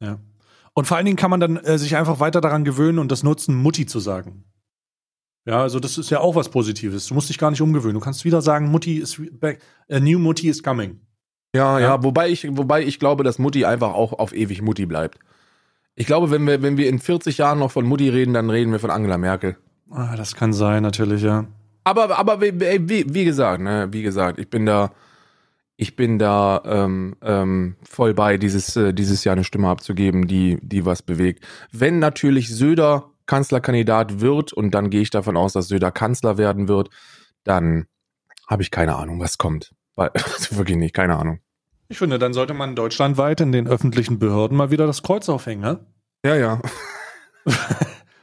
Ja. 0.00 0.20
Und 0.74 0.86
vor 0.86 0.96
allen 0.96 1.06
Dingen 1.06 1.16
kann 1.16 1.30
man 1.30 1.40
dann 1.40 1.56
äh, 1.56 1.78
sich 1.78 1.96
einfach 1.96 2.20
weiter 2.20 2.40
daran 2.40 2.64
gewöhnen 2.64 2.98
und 2.98 3.10
das 3.10 3.22
nutzen, 3.22 3.54
Mutti 3.54 3.86
zu 3.86 3.98
sagen. 3.98 4.44
Ja, 5.46 5.62
also 5.62 5.80
das 5.80 5.98
ist 5.98 6.10
ja 6.10 6.20
auch 6.20 6.36
was 6.36 6.50
Positives. 6.50 7.06
Du 7.06 7.14
musst 7.14 7.28
dich 7.28 7.38
gar 7.38 7.50
nicht 7.50 7.60
umgewöhnen. 7.60 7.94
Du 7.94 8.00
kannst 8.00 8.24
wieder 8.24 8.42
sagen, 8.42 8.70
Mutti 8.70 8.98
ist 8.98 9.20
back, 9.40 9.60
a 9.90 10.00
new 10.00 10.18
Mutti 10.18 10.48
is 10.48 10.62
coming. 10.62 11.00
Ja, 11.54 11.78
Ja. 11.78 11.86
ja, 11.86 12.02
wobei 12.02 12.28
ich, 12.28 12.46
wobei 12.56 12.82
ich 12.82 12.98
glaube, 12.98 13.24
dass 13.24 13.38
Mutti 13.38 13.64
einfach 13.64 13.94
auch 13.94 14.12
auf 14.12 14.34
ewig 14.34 14.60
Mutti 14.60 14.86
bleibt. 14.86 15.18
Ich 15.94 16.06
glaube, 16.06 16.30
wenn 16.30 16.46
wir, 16.46 16.62
wenn 16.62 16.76
wir 16.76 16.88
in 16.88 16.98
40 16.98 17.38
Jahren 17.38 17.60
noch 17.60 17.70
von 17.70 17.86
Mutti 17.86 18.08
reden, 18.08 18.34
dann 18.34 18.50
reden 18.50 18.72
wir 18.72 18.80
von 18.80 18.90
Angela 18.90 19.16
Merkel. 19.16 19.56
Ah, 19.90 20.16
das 20.16 20.34
kann 20.34 20.52
sein, 20.52 20.82
natürlich, 20.82 21.22
ja. 21.22 21.46
Aber, 21.84 22.18
aber 22.18 22.40
wie, 22.40 22.58
wie, 22.58 23.24
gesagt, 23.24 23.62
ne, 23.62 23.88
wie 23.92 24.02
gesagt, 24.02 24.38
ich 24.38 24.48
bin 24.50 24.66
da, 24.66 24.90
ich 25.76 25.94
bin 25.94 26.18
da 26.18 26.62
ähm, 26.64 27.14
ähm, 27.22 27.76
voll 27.84 28.14
bei, 28.14 28.38
dieses, 28.38 28.74
äh, 28.74 28.92
dieses 28.92 29.22
Jahr 29.22 29.34
eine 29.34 29.44
Stimme 29.44 29.68
abzugeben, 29.68 30.26
die, 30.26 30.58
die 30.62 30.84
was 30.84 31.02
bewegt. 31.02 31.44
Wenn 31.70 31.98
natürlich 31.98 32.48
Söder 32.52 33.10
Kanzlerkandidat 33.26 34.20
wird 34.20 34.52
und 34.52 34.72
dann 34.72 34.90
gehe 34.90 35.02
ich 35.02 35.10
davon 35.10 35.36
aus, 35.36 35.52
dass 35.52 35.68
Söder 35.68 35.92
Kanzler 35.92 36.38
werden 36.38 36.68
wird, 36.68 36.90
dann 37.44 37.86
habe 38.48 38.62
ich 38.62 38.70
keine 38.70 38.96
Ahnung, 38.96 39.20
was 39.20 39.38
kommt. 39.38 39.74
Weil, 39.94 40.10
also 40.10 40.56
wirklich 40.56 40.76
nicht, 40.76 40.94
keine 40.94 41.16
Ahnung. 41.16 41.40
Ich 41.94 41.98
finde, 41.98 42.18
dann 42.18 42.34
sollte 42.34 42.54
man 42.54 42.74
deutschlandweit 42.74 43.40
in 43.40 43.52
den 43.52 43.68
öffentlichen 43.68 44.18
Behörden 44.18 44.56
mal 44.56 44.72
wieder 44.72 44.84
das 44.84 45.04
Kreuz 45.04 45.28
aufhängen, 45.28 45.60
ne? 45.60 45.78
Ja, 46.26 46.34
ja. 46.34 46.60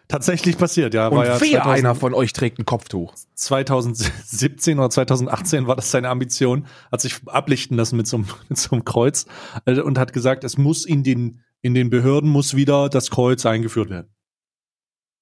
Tatsächlich 0.10 0.58
passiert, 0.58 0.94
ja. 0.94 1.08
Und 1.08 1.16
war 1.16 1.26
ja 1.26 1.40
wer 1.40 1.62
2000 1.62 1.78
einer 1.78 1.96
von 1.96 2.14
euch 2.14 2.34
trägt 2.34 2.60
ein 2.60 2.66
Kopftuch? 2.66 3.16
2017 3.36 4.78
oder 4.78 4.90
2018 4.90 5.68
war 5.68 5.78
das 5.78 5.90
seine 5.90 6.10
Ambition, 6.10 6.68
hat 6.92 7.00
sich 7.00 7.16
ablichten 7.28 7.78
lassen 7.78 7.96
mit 7.96 8.08
so 8.08 8.18
einem, 8.18 8.28
mit 8.50 8.58
so 8.58 8.72
einem 8.72 8.84
Kreuz 8.84 9.26
äh, 9.64 9.80
und 9.80 9.98
hat 9.98 10.12
gesagt, 10.12 10.44
es 10.44 10.58
muss 10.58 10.84
in 10.84 11.04
den, 11.04 11.40
in 11.62 11.74
den 11.74 11.90
Behörden 11.90 12.30
muss 12.30 12.58
wieder 12.58 12.90
das 12.90 13.10
Kreuz 13.10 13.46
eingeführt 13.46 13.90
werden. 13.90 14.14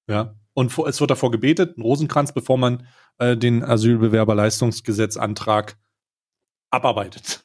Ja. 0.08 0.34
Und 0.54 0.72
vor, 0.72 0.88
es 0.88 0.98
wird 0.98 1.12
davor 1.12 1.30
gebetet, 1.30 1.78
ein 1.78 1.82
Rosenkranz, 1.82 2.32
bevor 2.32 2.58
man 2.58 2.84
äh, 3.18 3.36
den 3.36 3.62
Asylbewerberleistungsgesetzantrag 3.62 5.76
abarbeitet. 6.72 7.44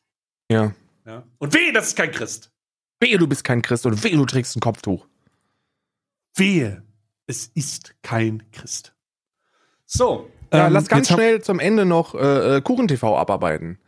Ja. 0.50 0.74
Ja. 1.06 1.24
Und 1.38 1.54
wehe, 1.54 1.72
das 1.72 1.88
ist 1.88 1.98
kein 1.98 2.12
Christ. 2.12 2.52
Wehe, 3.00 3.18
du 3.18 3.28
bist 3.28 3.44
kein 3.44 3.62
Christ 3.62 3.86
und 3.86 4.04
wehe, 4.04 4.16
du 4.16 4.26
trägst 4.26 4.56
ein 4.56 4.62
Kopftuch. 4.62 5.06
Wehe, 6.36 6.84
es 7.28 7.48
ist 7.54 7.96
kein 8.02 8.44
Christ. 8.52 8.94
So. 9.86 10.30
Ja, 10.52 10.68
ähm, 10.68 10.74
lass 10.74 10.88
ganz 10.88 11.10
schnell 11.10 11.42
zum 11.42 11.60
Ende 11.60 11.86
noch 11.86 12.16
äh, 12.16 12.58
äh, 12.58 12.62
KuchenTV 12.62 13.04
abarbeiten. 13.18 13.80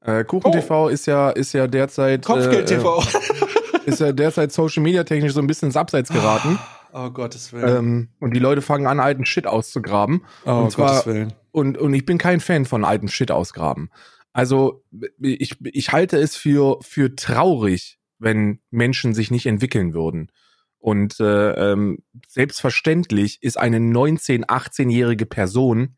Äh, 0.00 0.24
KuchenTV 0.24 0.88
ist 0.88 1.06
ja 1.06 1.30
ist 1.30 1.52
ja 1.52 1.66
derzeit 1.66 2.24
Kopfgeld-TV. 2.24 3.02
Äh, 3.02 3.78
ist 3.86 4.00
ja 4.00 4.12
derzeit 4.12 4.52
Social 4.52 4.82
Media 4.82 5.04
technisch 5.04 5.32
so 5.32 5.40
ein 5.40 5.46
bisschen 5.46 5.68
ins 5.68 5.76
Abseits 5.76 6.10
geraten 6.10 6.58
oh 6.92 7.10
Gottes 7.10 7.52
Willen. 7.52 7.76
ähm, 7.76 8.08
und 8.18 8.34
die 8.34 8.40
Leute 8.40 8.62
fangen 8.62 8.86
an 8.86 9.00
alten 9.00 9.24
Shit 9.24 9.46
auszugraben 9.46 10.24
oh 10.46 10.50
und 10.52 10.72
zwar- 10.72 10.88
Gottes 10.90 11.06
Willen. 11.06 11.32
und 11.52 11.78
und 11.78 11.94
ich 11.94 12.04
bin 12.06 12.18
kein 12.18 12.40
Fan 12.40 12.64
von 12.64 12.84
alten 12.84 13.08
Shit 13.08 13.30
ausgraben. 13.30 13.90
Also 14.32 14.84
ich 15.20 15.56
ich 15.64 15.92
halte 15.92 16.18
es 16.18 16.36
für 16.36 16.78
für 16.82 17.16
traurig, 17.16 17.98
wenn 18.18 18.60
Menschen 18.70 19.14
sich 19.14 19.30
nicht 19.30 19.46
entwickeln 19.46 19.92
würden. 19.92 20.30
Und 20.78 21.20
äh, 21.20 21.72
ähm, 21.72 21.98
selbstverständlich 22.26 23.42
ist 23.42 23.58
eine 23.58 23.80
19, 23.80 24.46
18-jährige 24.46 25.26
Person 25.26 25.96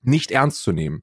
nicht 0.00 0.30
ernst 0.30 0.62
zu 0.62 0.72
nehmen 0.72 1.02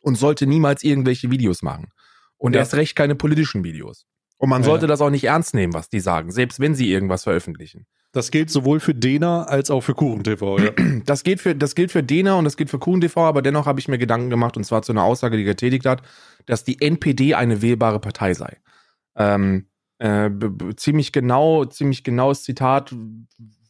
und 0.00 0.16
sollte 0.16 0.46
niemals 0.46 0.82
irgendwelche 0.82 1.30
Videos 1.30 1.62
machen. 1.62 1.88
Und 2.36 2.54
Ja. 2.54 2.60
erst 2.60 2.74
recht 2.74 2.96
keine 2.96 3.16
politischen 3.16 3.64
Videos. 3.64 4.06
Und 4.38 4.48
man 4.50 4.62
Ja, 4.62 4.66
sollte 4.66 4.86
das 4.86 5.00
auch 5.00 5.10
nicht 5.10 5.24
ernst 5.24 5.54
nehmen, 5.54 5.74
was 5.74 5.88
die 5.88 6.00
sagen, 6.00 6.30
selbst 6.30 6.60
wenn 6.60 6.74
sie 6.74 6.90
irgendwas 6.90 7.24
veröffentlichen. 7.24 7.86
Das 8.14 8.30
gilt 8.30 8.48
sowohl 8.48 8.78
für 8.78 8.94
Dena 8.94 9.42
als 9.42 9.70
auch 9.70 9.80
für 9.80 9.94
KuchenTV. 9.94 10.58
Ja. 10.60 10.70
Das 11.04 11.24
gilt 11.24 11.40
für, 11.40 11.54
das 11.54 11.74
gilt 11.74 11.90
für 11.92 12.02
Dena 12.02 12.34
und 12.34 12.44
das 12.44 12.56
gilt 12.56 12.70
für 12.70 12.78
KuchenTV, 12.78 13.16
aber 13.18 13.42
dennoch 13.42 13.66
habe 13.66 13.80
ich 13.80 13.88
mir 13.88 13.98
Gedanken 13.98 14.30
gemacht, 14.30 14.56
und 14.56 14.64
zwar 14.64 14.82
zu 14.82 14.92
einer 14.92 15.02
Aussage, 15.02 15.36
die 15.36 15.42
er 15.42 15.52
getätigt 15.52 15.84
hat, 15.84 16.02
dass 16.46 16.64
die 16.64 16.80
NPD 16.80 17.34
eine 17.34 17.60
wählbare 17.60 18.00
Partei 18.00 18.32
sei. 18.32 18.56
Ähm, 19.16 19.66
äh, 19.98 20.30
ziemlich 20.76 21.12
genau, 21.12 21.64
ziemlich 21.64 22.04
genaues 22.04 22.44
Zitat 22.44 22.94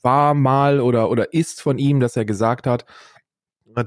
war 0.03 0.35
mal 0.35 0.81
oder, 0.81 1.11
oder 1.11 1.33
ist 1.33 1.63
von 1.63 1.79
ihm, 1.79 1.99
dass 1.99 2.17
er 2.17 2.27
gesagt 2.27 2.67
hat, 2.67 2.85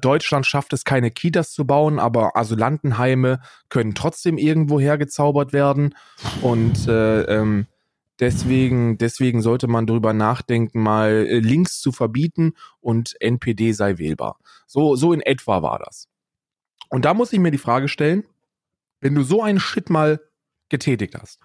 Deutschland 0.02 0.46
schafft 0.46 0.74
es 0.74 0.84
keine 0.84 1.12
Kitas 1.12 1.52
zu 1.52 1.66
bauen, 1.66 2.00
aber 2.00 2.36
Asylantenheime 2.36 3.40
können 3.70 3.96
trotzdem 3.96 4.38
irgendwo 4.38 4.80
hergezaubert 4.80 5.54
werden. 5.54 5.96
Und 6.42 6.88
äh, 6.88 7.22
ähm, 7.22 7.68
Deswegen, 8.20 8.98
deswegen 8.98 9.42
sollte 9.42 9.68
man 9.68 9.86
drüber 9.86 10.14
nachdenken, 10.14 10.82
mal 10.82 11.28
äh, 11.28 11.40
Links 11.40 11.80
zu 11.80 11.92
verbieten 11.92 12.54
und 12.80 13.16
NPD 13.20 13.74
sei 13.74 13.98
wählbar. 14.00 14.40
So, 14.66 14.96
so 14.96 15.14
in 15.14 15.22
etwa 15.22 15.62
war 15.62 15.80
das. 15.80 16.08
Und 16.90 17.06
da 17.06 17.14
muss 17.14 17.34
ich 17.34 17.40
mir 17.40 17.52
die 17.52 17.58
Frage 17.58 17.88
stellen, 17.88 18.24
wenn 19.02 19.14
du 19.14 19.24
so 19.24 19.44
einen 19.44 19.60
Shit 19.60 19.90
mal 19.90 20.20
getätigt 20.70 21.16
hast. 21.16 21.40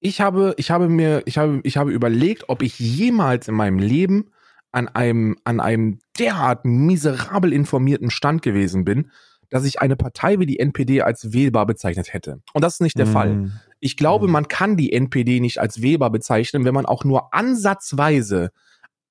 Ich 0.00 0.20
habe, 0.20 0.54
ich 0.58 0.70
habe 0.70 0.88
mir, 0.88 1.22
ich 1.24 1.38
habe, 1.38 1.60
ich 1.62 1.78
habe 1.78 1.92
überlegt, 1.92 2.48
ob 2.48 2.62
ich 2.62 2.78
jemals 2.78 3.48
in 3.48 3.54
meinem 3.54 3.78
Leben 3.78 4.30
an 4.72 4.88
einem, 4.88 5.36
an 5.44 5.60
einem 5.60 6.00
derart 6.18 6.66
miserabel 6.66 7.52
informierten 7.52 8.10
Stand 8.10 8.42
gewesen 8.42 8.84
bin, 8.84 9.10
dass 9.48 9.64
ich 9.64 9.80
eine 9.80 9.96
Partei 9.96 10.38
wie 10.38 10.46
die 10.46 10.58
NPD 10.58 11.02
als 11.02 11.32
wählbar 11.32 11.66
bezeichnet 11.66 12.12
hätte. 12.12 12.42
Und 12.52 12.62
das 12.62 12.74
ist 12.74 12.80
nicht 12.80 12.98
der 12.98 13.06
Mm. 13.06 13.12
Fall. 13.12 13.52
Ich 13.86 13.96
glaube, 13.96 14.26
Mhm. 14.26 14.32
man 14.32 14.48
kann 14.48 14.76
die 14.76 14.92
NPD 14.92 15.38
nicht 15.38 15.58
als 15.60 15.80
wählbar 15.80 16.10
bezeichnen, 16.10 16.64
wenn 16.64 16.74
man 16.74 16.86
auch 16.86 17.04
nur 17.04 17.32
ansatzweise, 17.32 18.50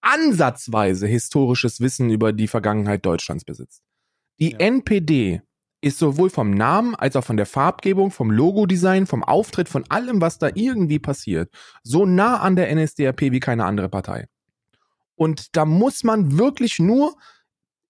ansatzweise 0.02 1.08
historisches 1.08 1.80
Wissen 1.80 2.10
über 2.10 2.34
die 2.34 2.50
Vergangenheit 2.50 3.06
Deutschlands 3.06 3.46
besitzt. 3.46 3.82
Die 4.40 4.52
Ja. 4.52 4.58
NPD 4.60 5.42
ist 5.80 5.98
sowohl 5.98 6.30
vom 6.30 6.52
Namen 6.52 6.94
als 6.94 7.16
auch 7.16 7.24
von 7.24 7.38
der 7.38 7.46
Farbgebung, 7.46 8.12
vom 8.12 8.32
Logodesign, 8.32 9.08
vom 9.08 9.24
Auftritt, 9.24 9.70
von 9.70 9.86
allem, 9.90 10.20
was 10.20 10.40
da 10.40 10.50
irgendwie 10.54 11.00
passiert, 11.00 11.50
so 11.84 12.06
nah 12.06 12.42
an 12.42 12.58
der 12.58 12.70
NSDAP 12.76 13.22
wie 13.32 13.40
keine 13.40 13.64
andere 13.64 13.88
Partei. 13.88 14.28
Und 15.16 15.56
da 15.56 15.64
muss 15.64 16.04
man 16.04 16.38
wirklich 16.38 16.80
nur 16.80 17.16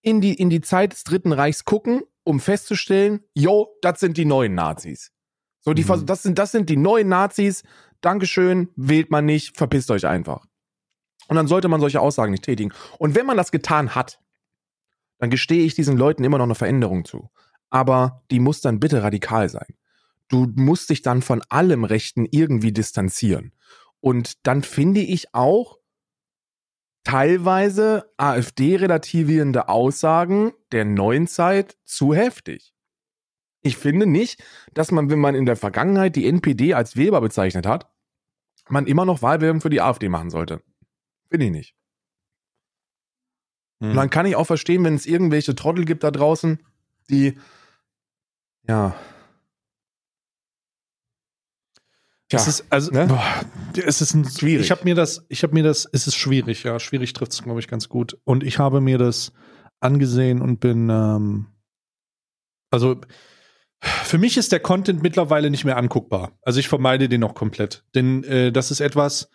in 0.03 0.21
die, 0.21 0.35
in 0.35 0.51
die 0.51 0.61
Zeit 0.61 0.93
des 0.93 1.03
Dritten 1.03 1.31
Reichs 1.31 1.65
gucken, 1.65 2.03
um 2.23 2.39
festzustellen, 2.39 3.21
yo, 3.33 3.69
das 3.81 3.99
sind 4.01 4.17
die 4.17 4.25
neuen 4.25 4.53
Nazis. 4.53 5.11
So, 5.65 5.73
die, 5.73 5.83
Mhm. 5.83 6.05
das 6.05 6.23
sind, 6.23 6.37
das 6.37 6.51
sind 6.51 6.69
die 6.69 6.77
neuen 6.77 7.09
Nazis. 7.09 7.63
Dankeschön, 8.01 8.69
wählt 8.75 9.09
man 9.09 9.25
nicht, 9.25 9.57
verpisst 9.57 9.89
euch 9.89 10.05
einfach. 10.05 10.45
Und 11.27 11.35
dann 11.35 11.47
sollte 11.47 11.67
man 11.67 11.81
solche 11.81 11.99
Aussagen 11.99 12.31
nicht 12.31 12.43
tätigen. 12.43 12.71
Und 12.99 13.15
wenn 13.15 13.25
man 13.25 13.35
das 13.35 13.51
getan 13.51 13.95
hat, 13.95 14.19
dann 15.17 15.31
gestehe 15.31 15.65
ich 15.65 15.73
diesen 15.73 15.97
Leuten 15.97 16.23
immer 16.23 16.37
noch 16.37 16.45
eine 16.45 16.55
Veränderung 16.55 17.03
zu. 17.03 17.31
Aber 17.71 18.23
die 18.29 18.39
muss 18.39 18.61
dann 18.61 18.79
bitte 18.79 19.01
radikal 19.01 19.49
sein. 19.49 19.73
Du 20.27 20.47
musst 20.55 20.91
dich 20.91 21.01
dann 21.01 21.23
von 21.23 21.41
allem 21.49 21.83
Rechten 21.83 22.27
irgendwie 22.29 22.71
distanzieren. 22.71 23.51
Und 24.01 24.45
dann 24.45 24.61
finde 24.61 25.01
ich 25.01 25.33
auch 25.33 25.79
teilweise 27.03 28.11
AfD-relativierende 28.17 29.67
Aussagen 29.67 30.51
der 30.71 30.85
neuen 30.85 31.25
Zeit 31.25 31.75
zu 31.85 32.13
heftig. 32.13 32.74
Ich 33.65 33.77
finde 33.77 34.05
nicht, 34.05 34.43
dass 34.75 34.91
man, 34.91 35.09
wenn 35.09 35.19
man 35.19 35.33
in 35.33 35.47
der 35.47 35.55
Vergangenheit 35.55 36.15
die 36.15 36.27
NPD 36.27 36.75
als 36.75 36.95
wählbar 36.95 37.21
bezeichnet 37.21 37.65
hat, 37.65 37.91
man 38.69 38.85
immer 38.85 39.05
noch 39.05 39.23
Wahlwerbung 39.23 39.59
für 39.59 39.71
die 39.71 39.81
AfD 39.81 40.07
machen 40.07 40.29
sollte. 40.29 40.61
Finde 41.31 41.47
ich 41.47 41.51
nicht. 41.51 41.75
Mhm. 43.79 43.89
Und 43.89 43.95
dann 43.95 44.09
kann 44.11 44.27
ich 44.27 44.35
auch 44.35 44.45
verstehen, 44.45 44.83
wenn 44.83 44.93
es 44.93 45.07
irgendwelche 45.07 45.55
Trottel 45.55 45.85
gibt 45.85 46.03
da 46.03 46.11
draußen, 46.11 46.59
die 47.09 47.39
ja. 48.67 48.95
Tja, 52.29 52.39
Es 52.39 52.47
ist, 52.47 52.65
also, 52.69 52.91
ne? 52.91 53.07
boah, 53.07 53.23
es 53.83 54.01
ist 54.01 54.13
ein, 54.13 54.25
Schwierig. 54.25 54.65
Ich 54.65 54.71
habe 54.71 54.83
mir 54.83 54.93
das, 54.93 55.25
ich 55.29 55.41
habe 55.41 55.53
mir 55.55 55.63
das, 55.63 55.87
es 55.91 56.05
ist 56.05 56.15
schwierig, 56.15 56.63
ja, 56.63 56.79
schwierig 56.79 57.13
trifft 57.13 57.33
es, 57.33 57.41
glaube 57.41 57.59
ich, 57.59 57.67
ganz 57.67 57.89
gut. 57.89 58.15
Und 58.25 58.43
ich 58.43 58.59
habe 58.59 58.79
mir 58.79 58.99
das 58.99 59.31
angesehen 59.79 60.41
und 60.41 60.59
bin, 60.59 60.89
ähm, 60.89 61.47
also 62.69 63.01
für 64.03 64.17
mich 64.17 64.37
ist 64.37 64.51
der 64.51 64.59
Content 64.59 65.01
mittlerweile 65.03 65.49
nicht 65.49 65.65
mehr 65.65 65.77
anguckbar. 65.77 66.31
Also 66.41 66.59
ich 66.59 66.67
vermeide 66.67 67.07
den 67.09 67.21
noch 67.21 67.35
komplett, 67.35 67.83
denn 67.95 68.23
äh, 68.23 68.51
das 68.51 68.71
ist 68.71 68.79
etwas, 68.79 69.29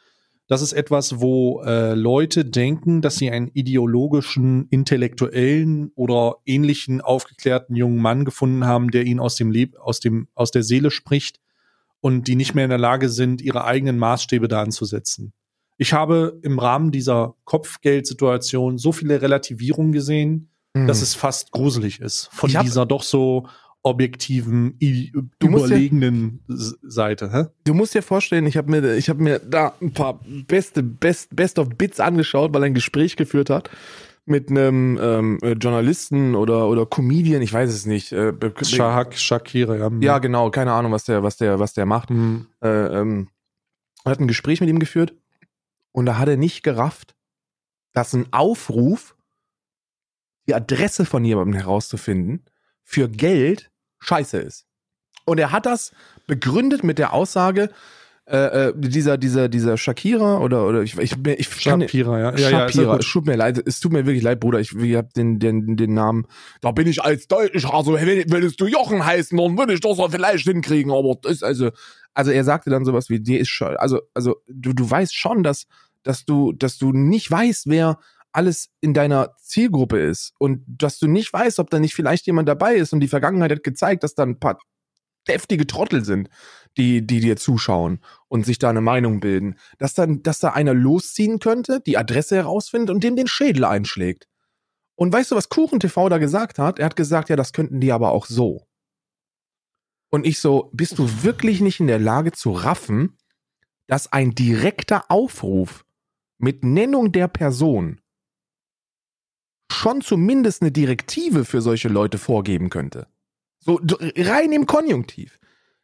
das 0.48 0.62
ist 0.62 0.72
etwas, 0.72 1.20
wo 1.20 1.62
äh, 1.62 1.94
Leute 1.94 2.44
denken, 2.44 3.02
dass 3.02 3.16
sie 3.16 3.30
einen 3.30 3.48
ideologischen, 3.48 4.66
intellektuellen 4.70 5.92
oder 5.94 6.36
ähnlichen 6.44 7.00
aufgeklärten 7.00 7.76
jungen 7.76 8.02
Mann 8.02 8.24
gefunden 8.24 8.64
haben, 8.66 8.90
der 8.90 9.04
ihnen 9.04 9.20
aus 9.20 9.36
dem 9.36 9.50
Leb 9.50 9.76
aus 9.78 10.00
dem 10.00 10.28
aus 10.34 10.50
der 10.50 10.62
Seele 10.64 10.90
spricht 10.90 11.38
und 12.00 12.26
die 12.28 12.34
nicht 12.36 12.54
mehr 12.54 12.64
in 12.64 12.70
der 12.70 12.78
Lage 12.78 13.08
sind, 13.08 13.42
ihre 13.42 13.64
eigenen 13.64 13.98
Maßstäbe 13.98 14.48
da 14.48 14.62
anzusetzen. 14.62 15.32
Ich 15.76 15.92
habe 15.92 16.38
im 16.42 16.58
Rahmen 16.58 16.90
dieser 16.90 17.34
Kopfgeldsituation 17.44 18.76
so 18.78 18.92
viele 18.92 19.22
Relativierungen 19.22 19.92
gesehen, 19.92 20.46
Mhm. 20.72 20.86
dass 20.86 21.02
es 21.02 21.16
fast 21.16 21.50
gruselig 21.50 22.00
ist 22.00 22.28
von 22.32 22.54
hab- 22.54 22.62
dieser 22.64 22.86
doch 22.86 23.02
so 23.02 23.48
objektiven, 23.82 24.76
Du 25.38 25.46
überlegenen 25.48 26.40
S- 26.48 26.78
Seite. 26.82 27.32
Hä? 27.32 27.46
Du 27.64 27.74
musst 27.74 27.94
dir 27.94 28.02
vorstellen, 28.02 28.46
ich 28.46 28.56
habe 28.56 28.70
mir, 28.70 28.94
ich 28.96 29.08
habe 29.08 29.22
mir 29.22 29.38
da 29.38 29.74
ein 29.80 29.92
paar 29.92 30.20
beste, 30.46 30.82
best, 30.82 31.34
best 31.34 31.58
of 31.58 31.70
Bits 31.70 31.98
angeschaut, 32.00 32.52
weil 32.52 32.62
er 32.62 32.66
ein 32.66 32.74
Gespräch 32.74 33.16
geführt 33.16 33.48
hat 33.50 33.70
mit 34.26 34.50
einem 34.50 34.98
ähm, 35.00 35.38
äh, 35.42 35.52
Journalisten 35.52 36.34
oder 36.34 36.68
oder 36.68 36.84
Comedian, 36.86 37.40
ich 37.42 37.52
weiß 37.52 37.70
es 37.70 37.86
nicht. 37.86 38.12
Äh, 38.12 38.32
Shahak, 38.62 39.16
Shakira, 39.18 39.76
ja. 39.76 39.90
ja, 40.00 40.18
genau, 40.18 40.50
keine 40.50 40.72
Ahnung, 40.72 40.92
was 40.92 41.04
der, 41.04 41.22
was 41.22 41.38
der, 41.38 41.58
was 41.58 41.72
der 41.72 41.86
macht. 41.86 42.10
Mhm. 42.10 42.46
Äh, 42.62 42.68
ähm, 42.68 43.28
er 44.04 44.12
hat 44.12 44.20
ein 44.20 44.28
Gespräch 44.28 44.60
mit 44.60 44.68
ihm 44.68 44.78
geführt 44.78 45.14
und 45.92 46.06
da 46.06 46.18
hat 46.18 46.28
er 46.28 46.36
nicht 46.36 46.62
gerafft, 46.62 47.16
dass 47.92 48.12
ein 48.14 48.26
Aufruf, 48.32 49.16
die 50.46 50.54
Adresse 50.54 51.04
von 51.06 51.24
jemandem 51.24 51.54
herauszufinden, 51.54 52.44
für 52.90 53.08
Geld 53.08 53.70
scheiße 54.00 54.38
ist. 54.38 54.66
Und 55.24 55.38
er 55.38 55.52
hat 55.52 55.64
das 55.64 55.92
begründet 56.26 56.82
mit 56.82 56.98
der 56.98 57.12
Aussage, 57.12 57.70
äh, 58.26 58.68
äh, 58.68 58.72
dieser, 58.76 59.16
dieser, 59.16 59.48
dieser 59.48 59.76
Shakira 59.76 60.38
oder, 60.38 60.66
oder 60.66 60.82
ich, 60.82 60.98
ich, 60.98 61.12
ich 61.24 61.50
kann, 61.62 61.82
Shapira, 61.82 62.18
ja. 62.18 62.36
ja, 62.36 62.50
ja 62.50 62.68
Shapira, 62.68 62.92
gut. 62.94 63.04
es 63.04 63.12
tut 63.12 63.26
mir 63.26 63.36
leid, 63.36 63.62
es 63.64 63.78
tut 63.78 63.92
mir 63.92 64.06
wirklich 64.06 64.24
leid, 64.24 64.40
Bruder. 64.40 64.58
Ich, 64.58 64.74
ich 64.74 64.96
hab 64.96 65.14
den, 65.14 65.38
den, 65.38 65.76
den 65.76 65.94
Namen. 65.94 66.26
Da 66.62 66.72
bin 66.72 66.88
ich 66.88 67.00
als 67.00 67.28
Deutsch, 67.28 67.64
also 67.64 67.94
wenn- 67.94 68.28
würdest 68.30 68.60
du 68.60 68.66
Jochen 68.66 69.04
heißen, 69.04 69.38
dann 69.38 69.56
würde 69.56 69.74
ich 69.74 69.80
das 69.80 69.98
auch 70.00 70.10
vielleicht 70.10 70.44
hinkriegen, 70.44 70.90
aber 70.90 71.16
das 71.22 71.32
ist 71.32 71.44
also, 71.44 71.70
also 72.12 72.32
er 72.32 72.42
sagte 72.42 72.70
dann 72.70 72.84
sowas 72.84 73.08
wie, 73.08 73.20
dir 73.20 73.38
ist 73.38 73.50
schon, 73.50 73.76
also, 73.76 74.00
also 74.14 74.36
du, 74.48 74.72
du 74.72 74.90
weißt 74.90 75.14
schon, 75.16 75.44
dass, 75.44 75.66
dass 76.02 76.24
du, 76.24 76.52
dass 76.52 76.76
du 76.76 76.92
nicht 76.92 77.30
weißt, 77.30 77.68
wer 77.68 77.98
alles 78.32 78.70
in 78.80 78.94
deiner 78.94 79.34
Zielgruppe 79.38 79.98
ist 79.98 80.32
und 80.38 80.62
dass 80.66 80.98
du 80.98 81.08
nicht 81.08 81.32
weißt, 81.32 81.58
ob 81.58 81.70
da 81.70 81.78
nicht 81.78 81.94
vielleicht 81.94 82.26
jemand 82.26 82.48
dabei 82.48 82.76
ist 82.76 82.92
und 82.92 83.00
die 83.00 83.08
Vergangenheit 83.08 83.50
hat 83.50 83.64
gezeigt, 83.64 84.04
dass 84.04 84.14
da 84.14 84.22
ein 84.22 84.38
paar 84.38 84.58
deftige 85.28 85.66
Trottel 85.66 86.04
sind, 86.04 86.28
die, 86.76 87.06
die 87.06 87.20
dir 87.20 87.36
zuschauen 87.36 88.00
und 88.28 88.46
sich 88.46 88.58
da 88.58 88.70
eine 88.70 88.80
Meinung 88.80 89.20
bilden, 89.20 89.58
dass 89.78 89.94
dann, 89.94 90.22
dass 90.22 90.38
da 90.38 90.50
einer 90.50 90.74
losziehen 90.74 91.38
könnte, 91.38 91.80
die 91.80 91.98
Adresse 91.98 92.36
herausfindet 92.36 92.94
und 92.94 93.04
dem 93.04 93.16
den 93.16 93.26
Schädel 93.26 93.64
einschlägt. 93.64 94.28
Und 94.94 95.12
weißt 95.12 95.30
du, 95.30 95.36
was 95.36 95.48
KuchenTV 95.48 96.08
da 96.08 96.18
gesagt 96.18 96.58
hat? 96.58 96.78
Er 96.78 96.86
hat 96.86 96.96
gesagt, 96.96 97.28
ja, 97.28 97.36
das 97.36 97.52
könnten 97.52 97.80
die 97.80 97.92
aber 97.92 98.12
auch 98.12 98.26
so. 98.26 98.66
Und 100.10 100.26
ich 100.26 100.40
so, 100.40 100.70
bist 100.72 100.98
du 100.98 101.22
wirklich 101.22 101.60
nicht 101.60 101.80
in 101.80 101.86
der 101.86 101.98
Lage 101.98 102.32
zu 102.32 102.52
raffen, 102.52 103.16
dass 103.86 104.12
ein 104.12 104.34
direkter 104.34 105.10
Aufruf 105.10 105.84
mit 106.38 106.64
Nennung 106.64 107.12
der 107.12 107.28
Person 107.28 108.00
schon 109.72 110.00
zumindest 110.00 110.62
eine 110.62 110.72
Direktive 110.72 111.44
für 111.44 111.60
solche 111.60 111.88
Leute 111.88 112.18
vorgeben 112.18 112.70
könnte? 112.70 113.08
So 113.58 113.80
rein 114.16 114.52
im 114.52 114.66
Konjunktiv. 114.66 115.38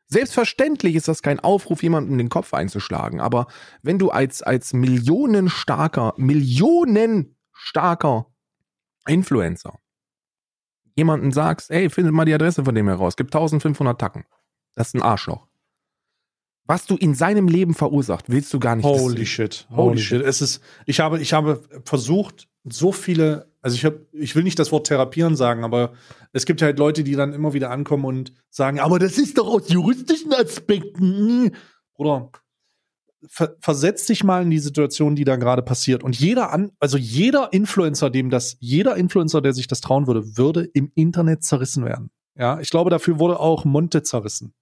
Selbstverständlich 0.08 0.94
ist 0.94 1.08
das 1.08 1.20
kein 1.22 1.40
Aufruf, 1.40 1.82
jemanden 1.82 2.12
in 2.12 2.18
den 2.18 2.28
Kopf 2.28 2.54
einzuschlagen, 2.54 3.20
aber 3.20 3.48
wenn 3.82 3.98
du 3.98 4.10
als, 4.10 4.40
als 4.42 4.72
millionenstarker, 4.72 6.14
millionenstarker 6.16 8.26
Influencer 9.08 9.80
jemanden 10.96 11.30
sagst, 11.30 11.70
ey, 11.70 11.90
findet 11.90 12.14
mal 12.14 12.24
die 12.24 12.34
Adresse 12.34 12.64
von 12.64 12.74
dem 12.74 12.88
heraus, 12.88 13.16
gibt 13.16 13.34
1500 13.34 14.00
Tacken. 14.00 14.24
Das 14.74 14.88
ist 14.88 14.94
ein 14.94 15.02
Arschloch. 15.02 15.46
Was 16.66 16.86
du 16.86 16.96
in 16.96 17.14
seinem 17.14 17.46
Leben 17.46 17.74
verursacht, 17.74 18.28
willst 18.28 18.52
du 18.52 18.58
gar 18.58 18.74
nicht 18.74 18.84
Holy 18.84 19.24
shit. 19.24 19.68
Holy 19.70 19.98
shit. 19.98 20.22
Es 20.22 20.42
ist, 20.42 20.60
ich 20.84 20.98
habe, 20.98 21.20
ich 21.20 21.32
habe 21.32 21.62
versucht, 21.84 22.48
so 22.64 22.90
viele, 22.90 23.52
also 23.66 23.74
ich 23.74 23.84
habe, 23.84 24.06
ich 24.12 24.36
will 24.36 24.44
nicht 24.44 24.60
das 24.60 24.70
Wort 24.70 24.86
therapieren 24.86 25.34
sagen, 25.34 25.64
aber 25.64 25.92
es 26.32 26.46
gibt 26.46 26.62
halt 26.62 26.78
Leute, 26.78 27.02
die 27.02 27.16
dann 27.16 27.32
immer 27.32 27.52
wieder 27.52 27.72
ankommen 27.72 28.04
und 28.04 28.32
sagen, 28.48 28.78
aber 28.78 29.00
das 29.00 29.18
ist 29.18 29.38
doch 29.38 29.48
aus 29.48 29.68
juristischen 29.68 30.32
Aspekten. 30.32 31.50
Bruder, 31.92 32.30
ver 33.26 33.56
versetz 33.58 34.06
dich 34.06 34.22
mal 34.22 34.44
in 34.44 34.50
die 34.50 34.60
Situation, 34.60 35.16
die 35.16 35.24
da 35.24 35.34
gerade 35.34 35.62
passiert. 35.62 36.04
Und 36.04 36.16
jeder 36.16 36.52
an, 36.52 36.70
also 36.78 36.96
jeder 36.96 37.52
Influencer, 37.52 38.08
dem 38.08 38.30
das, 38.30 38.56
jeder 38.60 38.96
Influencer, 38.96 39.40
der 39.40 39.52
sich 39.52 39.66
das 39.66 39.80
trauen 39.80 40.06
würde, 40.06 40.36
würde 40.36 40.62
im 40.72 40.92
Internet 40.94 41.42
zerrissen 41.42 41.84
werden. 41.84 42.10
Ja, 42.36 42.60
ich 42.60 42.70
glaube, 42.70 42.90
dafür 42.90 43.18
wurde 43.18 43.40
auch 43.40 43.64
Monte 43.64 44.04
zerrissen. 44.04 44.54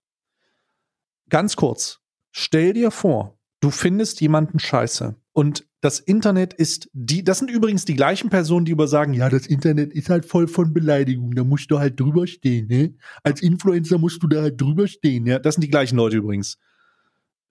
Ganz 1.29 1.57
kurz. 1.57 2.01
Stell 2.31 2.73
dir 2.73 2.91
vor, 2.91 3.39
du 3.61 3.71
findest 3.71 4.23
jemanden 4.23 4.61
scheiße. 4.61 5.15
Und 5.35 5.67
das 5.85 6.01
Internet 6.01 6.55
ist 6.55 6.89
die, 6.93 7.23
das 7.23 7.39
sind 7.39 7.51
übrigens 7.51 7.85
die 7.85 7.95
gleichen 7.95 8.31
Personen, 8.31 8.65
die 8.65 8.73
über 8.73 8.89
sagen, 8.89 9.13
ja, 9.13 9.29
das 9.29 9.47
Internet 9.47 9.93
ist 9.93 10.09
halt 10.09 10.25
voll 10.25 10.49
von 10.49 10.73
Beleidigungen, 10.73 11.35
da 11.37 11.45
musst 11.45 11.71
du 11.71 11.79
halt 11.79 12.01
drüber 12.01 12.27
stehen, 12.27 12.69
ne? 12.69 12.95
Als 13.23 13.43
Influencer 13.43 13.99
musst 13.99 14.23
du 14.23 14.27
da 14.27 14.43
halt 14.43 14.61
drüber 14.61 14.89
stehen, 14.89 15.27
ja. 15.27 15.39
Das 15.39 15.57
sind 15.57 15.63
die 15.63 15.71
gleichen 15.71 15.97
Leute 15.97 16.17
übrigens. 16.17 16.59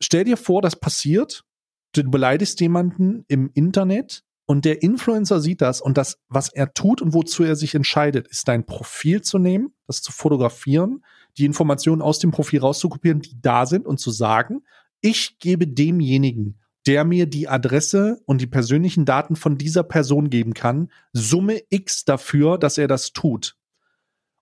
Stell 0.02 0.24
dir 0.24 0.38
vor, 0.38 0.62
das 0.62 0.76
passiert 0.76 1.46
du 1.94 2.10
beleidigst 2.10 2.60
jemanden 2.60 3.24
im 3.28 3.52
Internet 3.54 4.24
und 4.46 4.66
der 4.66 4.82
Influencer 4.82 5.40
sieht 5.40 5.62
das 5.62 5.80
und 5.80 5.98
das, 5.98 6.20
was 6.28 6.50
er 6.50 6.74
tut 6.74 7.02
und 7.02 7.14
wozu 7.14 7.44
er 7.44 7.56
sich 7.56 7.76
entscheidet, 7.76 8.28
ist 8.28 8.48
dein 8.48 8.66
Profil 8.66 9.22
zu 9.22 9.40
nehmen, 9.40 9.74
das 9.88 10.02
zu 10.02 10.12
fotografieren, 10.12 11.06
die 11.38 11.46
Informationen 11.46 12.02
aus 12.02 12.20
dem 12.20 12.32
Profil 12.32 12.60
rauszukopieren, 12.60 13.22
die 13.22 13.40
da 13.42 13.66
sind 13.66 13.86
und 13.86 14.00
zu 14.00 14.12
sagen, 14.12 14.64
ich 15.02 15.40
gebe 15.40 15.68
demjenigen, 15.68 16.60
der 16.86 17.06
mir 17.06 17.26
die 17.26 17.48
Adresse 17.48 18.22
und 18.26 18.42
die 18.42 18.48
persönlichen 18.48 19.06
Daten 19.06 19.36
von 19.36 19.58
dieser 19.58 19.84
Person 19.84 20.30
geben 20.30 20.54
kann, 20.54 20.92
Summe 21.14 21.62
X 21.70 22.06
dafür, 22.06 22.58
dass 22.58 22.78
er 22.78 22.88
das 22.88 23.14
tut. 23.14 23.56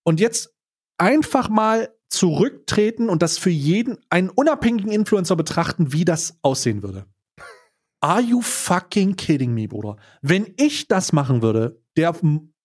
Und 0.03 0.19
jetzt 0.19 0.53
einfach 0.97 1.49
mal 1.49 1.89
zurücktreten 2.09 3.09
und 3.09 3.21
das 3.21 3.37
für 3.37 3.49
jeden, 3.49 3.97
einen 4.09 4.29
unabhängigen 4.29 4.91
Influencer 4.91 5.35
betrachten, 5.35 5.93
wie 5.93 6.05
das 6.05 6.37
aussehen 6.41 6.83
würde. 6.83 7.05
Are 8.01 8.21
you 8.21 8.41
fucking 8.41 9.15
kidding 9.15 9.53
me, 9.53 9.67
Bruder? 9.67 9.97
Wenn 10.21 10.53
ich 10.57 10.87
das 10.87 11.13
machen 11.13 11.41
würde, 11.41 11.79
der, 11.95 12.15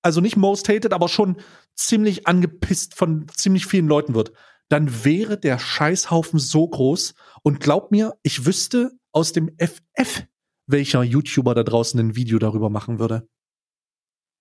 also 0.03 0.21
nicht 0.21 0.37
most 0.37 0.69
hated, 0.69 0.93
aber 0.93 1.09
schon 1.09 1.37
ziemlich 1.75 2.27
angepisst 2.27 2.95
von 2.95 3.27
ziemlich 3.35 3.67
vielen 3.67 3.87
Leuten 3.87 4.15
wird, 4.15 4.33
dann 4.69 5.05
wäre 5.05 5.39
der 5.39 5.59
Scheißhaufen 5.59 6.39
so 6.39 6.67
groß. 6.67 7.15
Und 7.43 7.61
glaub 7.61 7.91
mir, 7.91 8.15
ich 8.23 8.47
wüsste 8.47 8.93
aus 9.17 9.33
dem 9.33 9.51
FF, 9.59 10.27
welcher 10.67 11.03
YouTuber 11.03 11.55
da 11.55 11.63
draußen 11.63 11.99
ein 11.99 12.17
Video 12.17 12.39
darüber 12.39 12.69
machen 12.69 12.99
würde. 12.99 13.27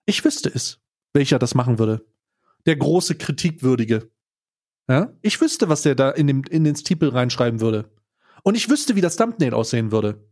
Ich 0.05 0.25
wüsste 0.25 0.49
es, 0.53 0.81
welcher 1.13 1.39
das 1.39 1.55
machen 1.55 1.79
würde. 1.79 2.05
Der 2.65 2.75
große 2.75 3.15
Kritikwürdige. 3.15 4.11
Ja? 4.89 5.13
Ich 5.21 5.39
wüsste, 5.39 5.69
was 5.69 5.83
der 5.83 5.95
da 5.95 6.11
in, 6.11 6.27
dem, 6.27 6.43
in 6.49 6.65
den 6.65 6.75
Stiepel 6.75 7.07
reinschreiben 7.07 7.61
würde. 7.61 7.89
Und 8.43 8.55
ich 8.55 8.69
wüsste, 8.69 8.97
wie 8.97 9.01
das 9.01 9.15
Thumbnail 9.15 9.53
aussehen 9.53 9.93
würde. 9.93 10.29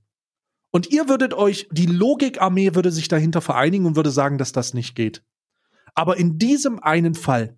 Und 0.72 0.92
ihr 0.92 1.08
würdet 1.08 1.34
euch, 1.34 1.70
die 1.72 1.86
Logikarmee 1.86 2.76
würde 2.76 2.92
sich 2.92 3.08
dahinter 3.08 3.40
vereinigen 3.40 3.86
und 3.86 3.96
würde 3.96 4.12
sagen, 4.12 4.38
dass 4.38 4.52
das 4.52 4.74
nicht 4.74 4.94
geht. 4.94 5.24
Aber 5.96 6.18
in 6.18 6.38
diesem 6.38 6.80
einen 6.80 7.16
Fall, 7.16 7.58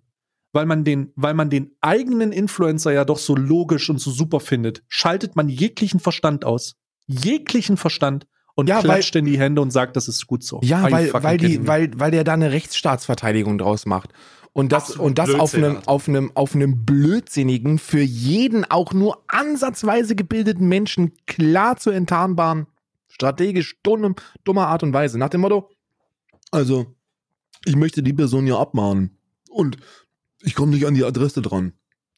weil 0.56 0.66
man 0.66 0.84
den, 0.84 1.12
weil 1.16 1.34
man 1.34 1.50
den 1.50 1.76
eigenen 1.82 2.32
Influencer 2.32 2.90
ja 2.90 3.04
doch 3.04 3.18
so 3.18 3.36
logisch 3.36 3.90
und 3.90 4.00
so 4.00 4.10
super 4.10 4.40
findet, 4.40 4.82
schaltet 4.88 5.36
man 5.36 5.50
jeglichen 5.50 6.00
Verstand 6.00 6.46
aus. 6.46 6.76
Jeglichen 7.06 7.76
Verstand 7.76 8.26
und 8.54 8.68
Ja, 8.68 8.80
klatscht 8.80 9.14
in 9.16 9.26
die 9.26 9.38
Hände 9.38 9.60
und 9.60 9.70
sagt, 9.70 9.96
das 9.96 10.08
ist 10.08 10.26
gut 10.26 10.42
so. 10.42 10.60
Ja, 10.64 10.90
weil, 10.90 11.12
weil, 11.12 11.36
die, 11.36 11.58
me? 11.58 11.68
weil, 11.68 11.90
weil 11.96 12.10
der 12.10 12.24
da 12.24 12.32
eine 12.32 12.52
Rechtsstaatsverteidigung 12.52 13.58
draus 13.58 13.84
macht. 13.84 14.14
Und 14.54 14.72
das, 14.72 14.84
Absolut 14.84 15.06
und 15.06 15.18
das 15.18 15.28
auf 15.34 15.52
Blödsinn, 15.52 15.64
einem, 15.64 15.76
Alter. 15.76 15.88
auf 15.90 16.08
einem, 16.08 16.32
auf 16.34 16.54
einem 16.54 16.84
blödsinnigen, 16.86 17.78
für 17.78 18.00
jeden 18.00 18.64
auch 18.64 18.94
nur 18.94 19.22
ansatzweise 19.28 20.16
gebildeten 20.16 20.66
Menschen 20.66 21.12
klar 21.26 21.76
zu 21.76 21.90
enttarnbaren, 21.90 22.66
strategisch 23.08 23.76
dumme, 23.82 24.14
dummer 24.44 24.68
Art 24.68 24.82
und 24.82 24.94
Weise. 24.94 25.18
Nach 25.18 25.28
dem 25.28 25.42
Motto, 25.42 25.68
also, 26.50 26.86
ich 27.66 27.76
möchte 27.76 28.02
die 28.02 28.14
Person 28.14 28.46
ja 28.46 28.58
abmahnen. 28.58 29.18
Und 29.50 29.76
ich 30.46 30.54
komme 30.54 30.72
nicht 30.72 30.86
an 30.86 30.94
die 30.94 31.04
Adresse 31.04 31.42
dran. 31.42 31.72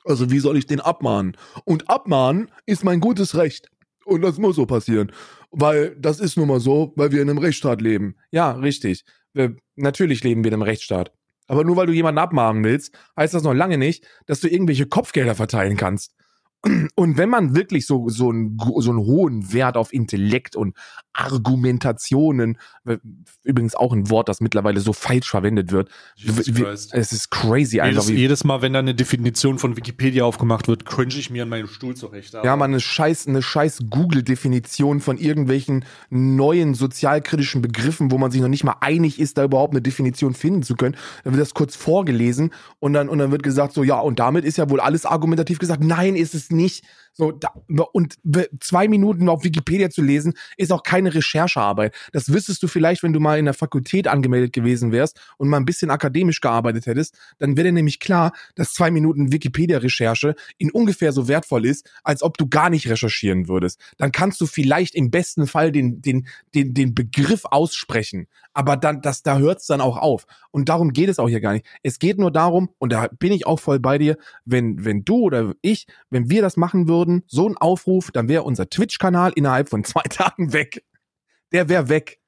Also, 0.05 0.31
wie 0.31 0.39
soll 0.39 0.57
ich 0.59 0.66
den 0.66 0.81
abmahnen? 0.81 1.37
Und 1.64 1.89
abmahnen 1.89 2.51
ist 2.66 2.85
mein 2.85 3.01
gutes 3.01 3.35
Recht. 3.35 3.68
Und 4.05 4.20
das 4.20 4.39
muss 4.39 4.57
so 4.57 4.66
passieren. 4.66 5.12
Weil 5.51 5.97
das 5.99 6.20
ist 6.20 6.37
nun 6.37 6.49
mal 6.49 6.61
so, 6.61 6.93
weil 6.95 7.11
wir 7.11 7.22
in 7.22 7.31
einem 7.31 7.39
Rechtsstaat 7.39 7.81
leben. 7.81 8.16
Ja, 8.31 8.53
richtig. 8.53 9.05
Wir, 9.33 9.57
natürlich 9.76 10.22
leben 10.24 10.45
wir 10.45 10.49
in 10.49 10.55
einem 10.55 10.62
Rechtsstaat. 10.62 11.11
Aber 11.47 11.64
nur 11.64 11.76
weil 11.76 11.87
du 11.87 11.95
jemanden 11.95 12.18
abmahnen 12.18 12.62
willst, 12.64 12.95
heißt 13.16 13.33
das 13.33 13.43
noch 13.43 13.55
lange 13.55 13.79
nicht, 13.79 14.07
dass 14.26 14.41
du 14.41 14.49
irgendwelche 14.49 14.87
Kopfgelder 14.87 15.35
verteilen 15.35 15.79
kannst. 15.79 16.14
Und 16.97 17.17
wenn 17.17 17.29
man 17.29 17.55
wirklich 17.55 17.87
so, 17.87 18.09
so, 18.09 18.31
einen, 18.31 18.59
so 18.79 18.91
einen 18.91 18.99
hohen 18.99 19.53
Wert 19.53 19.77
auf 19.77 19.93
Intellekt 19.93 20.57
und 20.57 20.77
Argumentationen, 21.13 22.59
übrigens 23.45 23.77
auch 23.77 23.93
ein 23.93 24.11
Wort, 24.11 24.29
das 24.29 24.41
mittlerweile 24.41 24.81
so 24.81 24.93
falsch 24.93 25.31
verwendet 25.31 25.71
wird, 25.71 25.89
es 26.21 27.13
ist 27.13 27.31
crazy 27.31 27.81
einfach. 27.81 28.03
Jedes, 28.03 28.09
Wie, 28.09 28.21
jedes 28.21 28.45
Mal, 28.45 28.61
wenn 28.61 28.73
da 28.73 28.81
eine 28.81 28.95
Definition 28.95 29.59
von 29.61 29.77
Wikipedia 29.77 30.25
aufgemacht 30.25 30.67
wird, 30.67 30.85
cringe 30.85 31.15
ich 31.15 31.31
mir 31.31 31.45
an 31.45 31.49
meinem 31.49 31.69
Stuhl 31.69 31.95
zurecht. 31.95 32.35
Ja, 32.35 32.57
man, 32.57 32.73
eine 32.73 32.81
scheiß, 32.81 33.29
eine 33.29 33.43
scheiß 33.43 33.85
Google-Definition 33.89 35.01
von 35.01 35.17
irgendwelchen 35.17 35.85
neuen 36.11 36.75
sozialkritischen 36.75 37.63
Begriffen, 37.63 38.11
wo 38.11 38.19
man 38.19 38.33
sich 38.33 38.41
noch 38.41 38.49
nicht 38.49 38.65
mal 38.65 38.77
einig 38.81 39.21
ist, 39.21 39.39
da 39.39 39.45
überhaupt 39.45 39.75
eine 39.75 39.83
Definition 39.83 40.35
finden 40.35 40.65
zu 40.65 40.75
können. 40.75 40.97
Dann 41.23 41.35
wird 41.35 41.43
das 41.43 41.55
kurz 41.55 41.77
vorgelesen 41.77 42.53
und 42.81 42.95
dann, 42.95 43.09
und 43.09 43.19
dann 43.19 43.31
wird 43.31 43.45
gesagt, 43.45 43.75
so, 43.75 43.85
ja, 43.85 44.01
und 44.01 44.19
damit 44.19 44.45
ist 44.45 44.59
ja 44.59 44.69
wohl 44.71 44.81
alles 44.81 45.07
argumentativ 45.07 45.61
gesagt. 45.61 45.85
Nein, 45.85 46.17
ist 46.17 46.35
es 46.35 46.48
nicht. 46.51 46.85
So, 47.21 47.33
da, 47.33 47.53
und 47.93 48.14
zwei 48.61 48.87
Minuten 48.87 49.29
auf 49.29 49.43
Wikipedia 49.43 49.91
zu 49.91 50.03
lesen, 50.03 50.35
ist 50.57 50.71
auch 50.71 50.85
keine 50.85 51.12
Recherchearbeit. 51.12 51.93
Das 52.12 52.33
wüsstest 52.33 52.62
du 52.62 52.69
vielleicht, 52.69 53.03
wenn 53.03 53.12
du 53.12 53.19
mal 53.19 53.41
in 53.41 53.45
der 53.45 53.55
Fakultät 53.55 54.07
angemeldet 54.07 54.53
gewesen 54.53 54.93
wärst 54.93 55.21
und 55.37 55.49
mal 55.49 55.57
ein 55.57 55.64
bisschen 55.64 55.91
akademisch 55.91 56.41
gearbeitet 56.41 56.87
hättest. 56.87 57.19
Dann 57.41 57.57
wäre 57.57 57.73
nämlich 57.73 57.99
klar, 57.99 58.33
dass 58.55 58.73
zwei 58.73 58.93
Minuten 58.93 59.33
Wikipedia-Recherche 59.33 60.37
in 60.59 60.71
ungefähr 60.71 61.11
so 61.11 61.27
wertvoll 61.27 61.66
ist, 61.66 61.91
als 62.05 62.23
ob 62.23 62.39
du 62.39 62.47
gar 62.47 62.71
nicht 62.71 62.89
recherchieren 62.89 63.49
würdest. 63.49 63.81
Dann 63.97 64.12
kannst 64.12 64.41
du 64.41 64.47
vielleicht 64.47 64.95
im 64.95 65.11
besten 65.11 65.49
Fall 65.49 65.73
den, 65.73 66.01
den, 66.01 66.29
den, 66.55 66.73
den 66.73 66.95
Begriff 66.95 67.47
aussprechen. 67.47 68.29
Aber 68.53 68.77
dann, 68.77 69.03
das, 69.03 69.25
da 69.25 69.39
hört 69.39 69.59
es 69.59 69.66
dann 69.66 69.81
auch 69.81 69.97
auf. 69.97 70.27
Und 70.53 70.69
darum 70.69 70.93
geht 70.93 71.09
es 71.09 71.19
auch 71.19 71.29
hier 71.29 71.41
gar 71.41 71.53
nicht. 71.53 71.66
Es 71.83 71.99
geht 71.99 72.19
nur 72.19 72.31
darum, 72.31 72.71
und 72.79 72.93
da 72.93 73.09
bin 73.19 73.33
ich 73.33 73.45
auch 73.45 73.59
voll 73.59 73.81
bei 73.81 73.99
dir, 73.99 74.16
wenn, 74.45 74.85
wenn 74.85 75.05
du 75.05 75.16
oder 75.16 75.55
ich, 75.62 75.87
wenn 76.11 76.31
wir 76.31 76.43
das 76.43 76.57
machen 76.57 76.87
würden, 76.89 77.08
so 77.27 77.49
ein 77.49 77.57
Aufruf, 77.57 78.11
dann 78.11 78.29
wäre 78.29 78.43
unser 78.43 78.69
Twitch-Kanal 78.69 79.33
innerhalb 79.35 79.69
von 79.69 79.85
zwei 79.85 80.03
Tagen 80.11 80.53
weg. 80.53 80.85
Der 81.53 81.69
wäre 81.69 81.89
weg. 81.89 82.21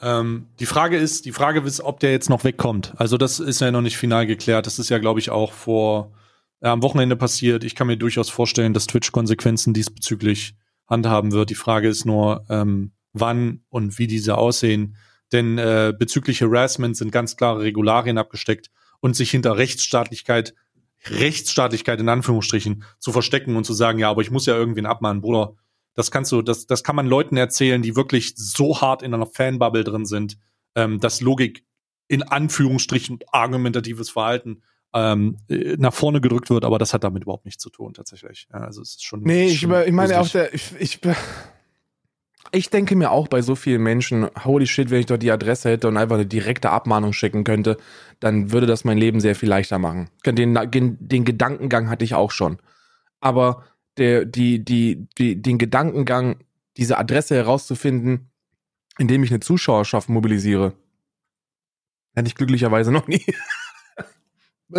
Ähm, 0.00 0.48
die 0.58 0.66
Frage 0.66 0.96
ist, 0.96 1.24
die 1.24 1.32
Frage 1.32 1.60
ist, 1.60 1.80
ob 1.80 2.00
der 2.00 2.10
jetzt 2.10 2.28
noch 2.28 2.44
wegkommt. 2.44 2.94
Also 2.96 3.16
das 3.16 3.38
ist 3.40 3.60
ja 3.60 3.70
noch 3.70 3.80
nicht 3.80 3.96
final 3.96 4.26
geklärt. 4.26 4.66
Das 4.66 4.78
ist 4.78 4.88
ja, 4.90 4.98
glaube 4.98 5.20
ich, 5.20 5.30
auch 5.30 5.52
vor 5.52 6.12
äh, 6.60 6.68
am 6.68 6.82
Wochenende 6.82 7.16
passiert. 7.16 7.64
Ich 7.64 7.74
kann 7.74 7.86
mir 7.86 7.96
durchaus 7.96 8.28
vorstellen, 8.28 8.74
dass 8.74 8.86
Twitch 8.86 9.12
Konsequenzen 9.12 9.72
diesbezüglich 9.72 10.56
handhaben 10.86 11.32
wird. 11.32 11.50
Die 11.50 11.54
Frage 11.54 11.88
ist 11.88 12.04
nur, 12.04 12.44
ähm, 12.48 12.92
wann 13.12 13.62
und 13.68 13.98
wie 13.98 14.06
diese 14.06 14.36
aussehen. 14.36 14.96
Denn 15.32 15.58
äh, 15.58 15.92
bezüglich 15.96 16.42
Harassment 16.42 16.96
sind 16.96 17.10
ganz 17.10 17.36
klare 17.36 17.60
Regularien 17.60 18.18
abgesteckt 18.18 18.70
und 19.00 19.16
sich 19.16 19.30
hinter 19.30 19.56
Rechtsstaatlichkeit, 19.56 20.54
Rechtsstaatlichkeit 21.08 22.00
in 22.00 22.08
Anführungsstrichen 22.08 22.84
zu 22.98 23.12
verstecken 23.12 23.56
und 23.56 23.64
zu 23.64 23.72
sagen, 23.72 23.98
ja, 23.98 24.10
aber 24.10 24.22
ich 24.22 24.30
muss 24.30 24.46
ja 24.46 24.54
irgendwen 24.56 24.86
abmahnen, 24.86 25.20
Bruder. 25.22 25.54
Das 25.94 26.10
kannst 26.10 26.32
du, 26.32 26.42
das, 26.42 26.66
das 26.66 26.82
kann 26.82 26.96
man 26.96 27.06
Leuten 27.06 27.36
erzählen, 27.36 27.80
die 27.82 27.94
wirklich 27.94 28.34
so 28.36 28.80
hart 28.80 29.02
in 29.02 29.14
einer 29.14 29.26
Fanbubble 29.26 29.84
drin 29.84 30.06
sind, 30.06 30.38
ähm, 30.74 30.98
dass 30.98 31.20
Logik 31.20 31.64
in 32.08 32.22
Anführungsstrichen 32.22 33.20
argumentatives 33.30 34.10
Verhalten 34.10 34.62
ähm, 34.92 35.38
äh, 35.48 35.76
nach 35.78 35.94
vorne 35.94 36.20
gedrückt 36.20 36.50
wird, 36.50 36.64
aber 36.64 36.78
das 36.78 36.92
hat 36.94 37.04
damit 37.04 37.22
überhaupt 37.22 37.44
nichts 37.44 37.62
zu 37.62 37.70
tun, 37.70 37.94
tatsächlich. 37.94 38.46
Ja, 38.52 38.60
also 38.60 38.82
es 38.82 38.90
ist 38.90 39.04
schon. 39.04 39.22
Nee, 39.22 39.46
ich, 39.46 39.62
über- 39.62 39.86
ich 39.86 39.92
meine 39.92 40.20
auch 40.20 40.28
der, 40.28 40.52
ich, 40.52 40.72
ich, 40.78 41.00
ich 42.52 42.70
denke 42.70 42.96
mir 42.96 43.10
auch 43.10 43.28
bei 43.28 43.42
so 43.42 43.54
vielen 43.54 43.82
Menschen, 43.82 44.28
holy 44.44 44.66
shit, 44.66 44.90
wenn 44.90 45.00
ich 45.00 45.06
dort 45.06 45.22
die 45.22 45.32
Adresse 45.32 45.70
hätte 45.70 45.88
und 45.88 45.96
einfach 45.96 46.16
eine 46.16 46.26
direkte 46.26 46.70
Abmahnung 46.70 47.12
schicken 47.12 47.44
könnte, 47.44 47.76
dann 48.20 48.52
würde 48.52 48.66
das 48.66 48.84
mein 48.84 48.98
Leben 48.98 49.20
sehr 49.20 49.34
viel 49.34 49.48
leichter 49.48 49.78
machen. 49.78 50.10
Den, 50.26 50.58
den, 50.70 51.24
Gedankengang 51.24 51.88
hatte 51.88 52.04
ich 52.04 52.14
auch 52.14 52.30
schon. 52.30 52.58
Aber 53.20 53.64
der, 53.96 54.24
die, 54.24 54.64
die, 54.64 55.08
die, 55.18 55.40
den 55.40 55.58
Gedankengang, 55.58 56.36
diese 56.76 56.98
Adresse 56.98 57.34
herauszufinden, 57.34 58.30
indem 58.98 59.24
ich 59.24 59.30
eine 59.30 59.40
Zuschauerschaft 59.40 60.08
mobilisiere, 60.08 60.74
hatte 62.16 62.28
ich 62.28 62.34
glücklicherweise 62.34 62.92
noch 62.92 63.08
nie. 63.08 63.24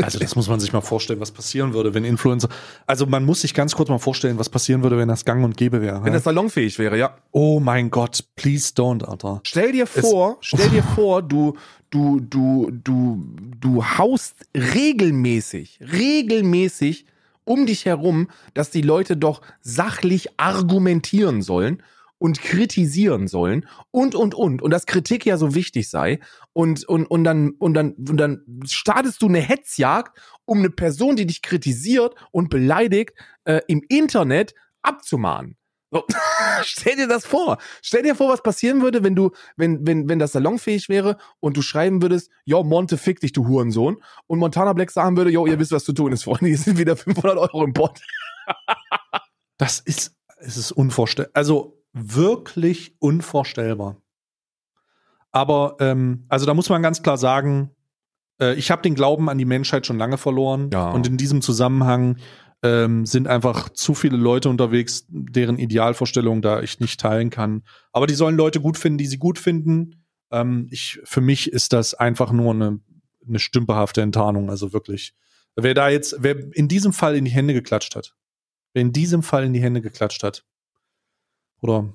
Also 0.04 0.20
das 0.20 0.36
muss 0.36 0.50
man 0.50 0.60
sich 0.60 0.74
mal 0.74 0.82
vorstellen, 0.82 1.20
was 1.20 1.32
passieren 1.32 1.74
würde, 1.74 1.94
wenn 1.94 2.04
Influencer. 2.04 2.50
Also 2.86 3.06
man 3.06 3.26
muss 3.26 3.42
sich 3.42 3.54
ganz 3.54 3.76
kurz 3.76 3.90
mal 3.90 3.98
vorstellen, 3.98 4.38
was 4.38 4.50
passieren 4.50 4.84
würde, 4.84 4.98
wenn 4.98 5.08
das 5.08 5.26
Gang 5.26 5.44
und 5.44 5.58
Gäbe 5.58 5.82
wäre. 5.82 6.04
wenn 6.04 6.14
das 6.14 6.24
salonfähig 6.24 6.78
wäre, 6.80 6.98
ja. 6.98 7.18
oh 7.32 7.60
mein 7.60 7.90
Gott, 7.90 8.24
please 8.36 8.74
don't, 8.76 9.04
Alter. 9.04 9.42
Stell 9.44 9.72
dir 9.72 9.88
vor, 9.88 10.38
stell 10.42 10.70
dir 10.70 10.84
vor, 10.84 11.22
du, 11.22 11.56
du, 11.90 12.20
du, 12.20 12.72
du, 12.72 13.24
du 13.60 13.84
haust 13.84 14.36
regelmäßig, 14.56 15.80
regelmäßig 15.82 17.06
um 17.46 17.66
dich 17.66 17.86
herum, 17.86 18.28
dass 18.54 18.72
die 18.72 18.82
Leute 18.82 19.16
doch 19.16 19.42
sachlich 19.62 20.40
argumentieren 20.40 21.42
sollen 21.42 21.82
und 22.18 22.42
kritisieren 22.42 23.28
sollen 23.28 23.68
und, 23.92 24.16
und, 24.16 24.34
und. 24.36 24.62
Und 24.62 24.72
dass 24.72 24.86
Kritik 24.86 25.26
ja 25.26 25.38
so 25.38 25.56
wichtig 25.56 25.90
sei. 25.90 26.20
Und, 26.54 26.86
und, 26.86 27.06
und 27.06 27.24
dann, 27.24 27.52
und 27.52 27.74
dann, 27.74 27.94
und 27.94 28.18
dann 28.18 28.44
startest 28.66 29.22
du 29.22 29.28
eine 29.28 29.40
Hetzjagd, 29.40 30.18
um 30.46 30.60
eine 30.60 30.70
Person, 30.70 31.16
die 31.16 31.26
dich 31.26 31.42
kritisiert 31.42 32.16
und 32.32 32.50
beleidigt, 32.50 33.14
äh, 33.44 33.62
im 33.68 33.84
Internet 33.90 34.56
abzumahnen. 34.82 35.58
So. 35.92 36.04
Stell 36.64 36.96
dir 36.96 37.08
das 37.08 37.26
vor. 37.26 37.58
Stell 37.82 38.04
dir 38.04 38.16
vor, 38.16 38.30
was 38.30 38.44
passieren 38.44 38.82
würde, 38.82 39.04
wenn 39.04 39.16
du, 39.16 39.32
wenn, 39.56 39.86
wenn, 39.86 40.10
wenn 40.10 40.20
das 40.20 40.32
salonfähig 40.32 40.90
wäre 40.90 41.18
und 41.40 41.58
du 41.58 41.62
schreiben 41.62 42.02
würdest, 42.02 42.32
yo, 42.44 42.64
Monte, 42.64 42.98
fick 42.98 43.20
dich, 43.20 43.34
du 43.34 43.48
Hurensohn. 43.48 43.98
Und 44.28 44.40
Montana 44.40 44.74
Black 44.74 44.92
sagen 44.92 45.16
würde, 45.16 45.32
yo, 45.32 45.46
ihr 45.46 45.60
wisst, 45.60 45.72
was 45.72 45.84
zu 45.84 45.94
tun 45.94 46.12
ist, 46.12 46.24
Freunde. 46.24 46.48
Hier 46.48 46.58
sind 46.58 46.78
wieder 46.78 46.96
500 46.98 47.38
Euro 47.38 47.64
im 47.64 47.74
Bot. 47.74 48.02
Das 49.58 49.80
ist, 49.80 50.16
es 50.38 50.58
ist 50.58 50.72
unvorstellbar. 50.74 51.32
Also 51.34 51.82
wirklich 51.96 52.96
unvorstellbar. 53.00 53.98
Aber 55.32 55.78
ähm, 55.80 56.26
also 56.30 56.46
da 56.46 56.54
muss 56.54 56.70
man 56.70 56.82
ganz 56.82 57.02
klar 57.02 57.18
sagen, 57.18 57.72
äh, 58.40 58.54
ich 58.56 58.70
habe 58.70 58.82
den 58.82 58.96
Glauben 58.96 59.30
an 59.30 59.38
die 59.38 59.46
Menschheit 59.46 59.86
schon 59.86 59.98
lange 59.98 60.18
verloren. 60.18 60.70
Ja. 60.72 60.92
Und 60.92 61.08
in 61.08 61.18
diesem 61.18 61.42
Zusammenhang 61.42 62.18
ähm, 62.64 63.06
sind 63.06 63.28
einfach 63.28 63.70
zu 63.70 63.94
viele 63.94 64.18
Leute 64.18 64.50
unterwegs, 64.50 65.06
deren 65.08 65.58
Idealvorstellungen 65.58 66.42
da 66.42 66.62
ich 66.62 66.80
nicht 66.80 67.00
teilen 67.00 67.30
kann. 67.30 67.64
Aber 67.92 68.08
die 68.08 68.14
sollen 68.14 68.36
Leute 68.36 68.60
gut 68.60 68.78
finden, 68.78 68.98
die 68.98 69.08
sie 69.08 69.18
gut 69.18 69.40
finden. 69.40 70.06
Ähm, 70.32 70.68
ich, 70.72 71.00
für 71.06 71.22
mich 71.22 71.52
ist 71.52 71.74
das 71.74 71.94
einfach 71.94 72.32
nur 72.32 72.54
eine, 72.54 72.80
eine 73.28 73.40
stümperhafte 73.40 74.02
Enttarnung, 74.02 74.50
also 74.50 74.74
wirklich. 74.74 75.14
Wer 75.56 75.74
da 75.74 75.90
jetzt, 75.90 76.18
wer 76.20 76.36
in 76.54 76.68
diesem 76.68 76.92
Fall 76.92 77.16
in 77.16 77.24
die 77.24 77.32
Hände 77.32 77.54
geklatscht 77.54 77.96
hat, 77.96 78.14
wer 78.74 78.82
in 78.82 78.92
diesem 78.92 79.24
Fall 79.24 79.46
in 79.46 79.54
die 79.54 79.62
Hände 79.62 79.82
geklatscht 79.82 80.24
hat, 80.24 80.44
oder 81.66 81.92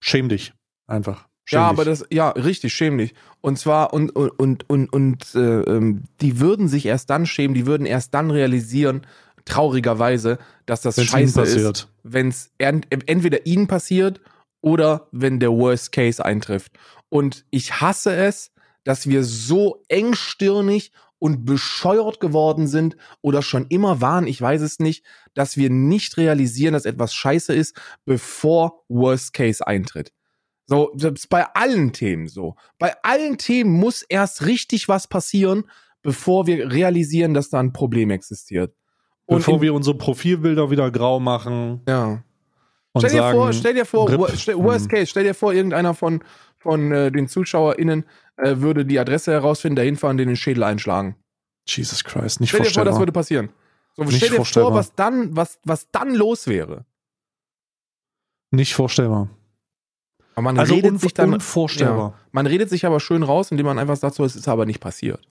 schäm 0.00 0.28
dich 0.28 0.52
einfach. 0.88 1.28
Schäm 1.44 1.58
ja, 1.60 1.68
dich. 1.68 1.78
aber 1.78 1.84
das, 1.84 2.04
ja, 2.10 2.30
richtig, 2.30 2.74
schämlich. 2.74 3.14
Und 3.40 3.58
zwar, 3.58 3.92
und, 3.92 4.10
und, 4.10 4.68
und, 4.68 4.92
und, 4.92 5.34
äh, 5.34 5.60
ähm, 5.60 6.02
die 6.20 6.40
würden 6.40 6.66
sich 6.66 6.86
erst 6.86 7.10
dann 7.10 7.26
schämen, 7.26 7.54
die 7.54 7.66
würden 7.66 7.86
erst 7.86 8.12
dann 8.12 8.30
realisieren, 8.30 9.06
traurigerweise, 9.44 10.38
dass 10.66 10.80
das 10.80 10.96
Wenn's 10.96 11.10
scheiße 11.10 11.42
ist, 11.42 11.88
wenn 12.02 12.28
es 12.28 12.50
entweder 12.58 13.46
ihnen 13.46 13.68
passiert 13.68 14.20
oder 14.62 15.08
wenn 15.12 15.38
der 15.38 15.52
Worst 15.52 15.92
Case 15.92 16.24
eintrifft. 16.24 16.72
Und 17.08 17.44
ich 17.50 17.80
hasse 17.80 18.16
es, 18.16 18.50
dass 18.82 19.06
wir 19.08 19.22
so 19.22 19.84
engstirnig 19.88 20.92
und 21.24 21.46
bescheuert 21.46 22.20
geworden 22.20 22.66
sind 22.66 22.98
oder 23.22 23.40
schon 23.40 23.64
immer 23.70 24.02
waren, 24.02 24.26
ich 24.26 24.38
weiß 24.42 24.60
es 24.60 24.78
nicht, 24.78 25.06
dass 25.32 25.56
wir 25.56 25.70
nicht 25.70 26.18
realisieren, 26.18 26.74
dass 26.74 26.84
etwas 26.84 27.14
scheiße 27.14 27.54
ist, 27.54 27.80
bevor 28.04 28.84
Worst 28.88 29.32
Case 29.32 29.66
eintritt. 29.66 30.12
So, 30.66 30.92
das 30.94 31.12
ist 31.12 31.28
bei 31.30 31.46
allen 31.54 31.94
Themen 31.94 32.28
so. 32.28 32.56
Bei 32.78 32.92
allen 33.02 33.38
Themen 33.38 33.70
muss 33.70 34.02
erst 34.02 34.44
richtig 34.44 34.86
was 34.86 35.08
passieren, 35.08 35.64
bevor 36.02 36.46
wir 36.46 36.70
realisieren, 36.70 37.32
dass 37.32 37.48
da 37.48 37.58
ein 37.58 37.72
Problem 37.72 38.10
existiert. 38.10 38.74
Und 39.24 39.38
Bevor 39.38 39.62
wir 39.62 39.72
unsere 39.72 39.96
Profilbilder 39.96 40.70
wieder 40.70 40.90
grau 40.90 41.20
machen 41.20 41.80
ja. 41.88 42.22
Stell 42.98 43.10
dir 43.10 43.16
sagen, 43.16 43.38
vor, 43.38 43.52
stell 43.54 43.74
dir 43.74 43.86
vor, 43.86 44.08
RIP. 44.10 44.18
worst 44.56 44.84
Hm. 44.84 44.88
case, 44.88 45.06
stell 45.06 45.24
dir 45.24 45.34
vor, 45.34 45.52
irgendeiner 45.54 45.94
von, 45.94 46.22
von 46.64 46.90
äh, 46.90 47.12
den 47.12 47.28
ZuschauerInnen 47.28 48.04
äh, 48.38 48.56
würde 48.56 48.84
die 48.84 48.98
Adresse 48.98 49.30
herausfinden, 49.30 49.76
dahin 49.76 49.96
fahren, 49.96 50.16
den 50.16 50.26
den 50.26 50.36
Schädel 50.36 50.64
einschlagen. 50.64 51.14
Jesus 51.68 52.02
Christ, 52.02 52.40
nicht 52.40 52.48
Stell 52.50 52.58
dir 52.60 52.64
vor, 52.64 52.64
vorstellbar. 52.64 52.92
das 52.92 52.98
würde 52.98 53.12
passieren. 53.12 53.48
So, 53.96 54.02
Nicht 54.02 54.16
stell 54.16 54.30
dir 54.30 54.36
vorstellbar. 54.36 54.72
vor, 54.72 54.78
was 54.80 54.94
dann, 54.96 55.36
was, 55.36 55.58
was 55.64 55.88
dann 55.92 56.14
los 56.14 56.48
wäre. 56.48 56.84
nicht 58.50 58.74
vorstellbar. 58.74 59.28
Aber 60.34 60.42
man 60.42 60.58
Also 60.58 60.74
redet 60.74 61.00
sich 61.00 61.14
dann, 61.14 61.32
unvorstellbar. 61.34 62.10
ja, 62.10 62.26
man 62.32 62.46
redet 62.48 62.68
sich 62.68 62.84
aber 62.86 62.98
schön 62.98 63.22
raus, 63.22 63.50
indem 63.52 63.66
man 63.66 63.78
einfach 63.78 63.96
sagt, 63.96 64.16
so, 64.16 64.24
es 64.24 64.34
ist 64.34 64.48
aber 64.48 64.66
nicht 64.66 64.80
passiert. 64.80 65.24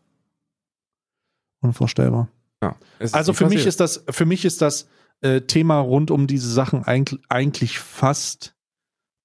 Unvorstellbar. 1.61 2.29
Ja, 2.61 2.75
Also 3.11 3.33
für 3.33 3.45
mich 3.45 3.55
passiert. 3.65 3.67
ist 3.67 3.79
das, 3.79 4.03
für 4.09 4.25
mich 4.25 4.45
ist 4.45 4.61
das 4.61 4.87
äh, 5.21 5.41
Thema 5.41 5.79
rund 5.79 6.11
um 6.11 6.27
diese 6.27 6.49
Sachen 6.51 6.83
eigentlich, 6.83 7.19
eigentlich 7.29 7.79
fast 7.79 8.55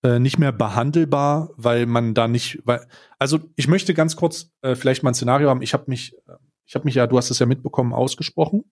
äh, 0.02 0.18
nicht 0.18 0.38
mehr 0.38 0.52
behandelbar, 0.52 1.50
weil 1.56 1.86
man 1.86 2.14
da 2.14 2.28
nicht, 2.28 2.60
weil, 2.64 2.86
also 3.18 3.40
ich 3.56 3.68
möchte 3.68 3.94
ganz 3.94 4.16
kurz 4.16 4.50
äh, 4.62 4.74
vielleicht 4.74 5.02
mal 5.02 5.10
ein 5.10 5.14
Szenario 5.14 5.48
haben. 5.50 5.62
Ich 5.62 5.74
habe 5.74 5.84
mich, 5.88 6.14
ich 6.66 6.74
habe 6.74 6.84
mich 6.84 6.94
ja, 6.94 7.06
du 7.06 7.16
hast 7.16 7.30
es 7.30 7.38
ja 7.38 7.46
mitbekommen, 7.46 7.92
ausgesprochen 7.92 8.64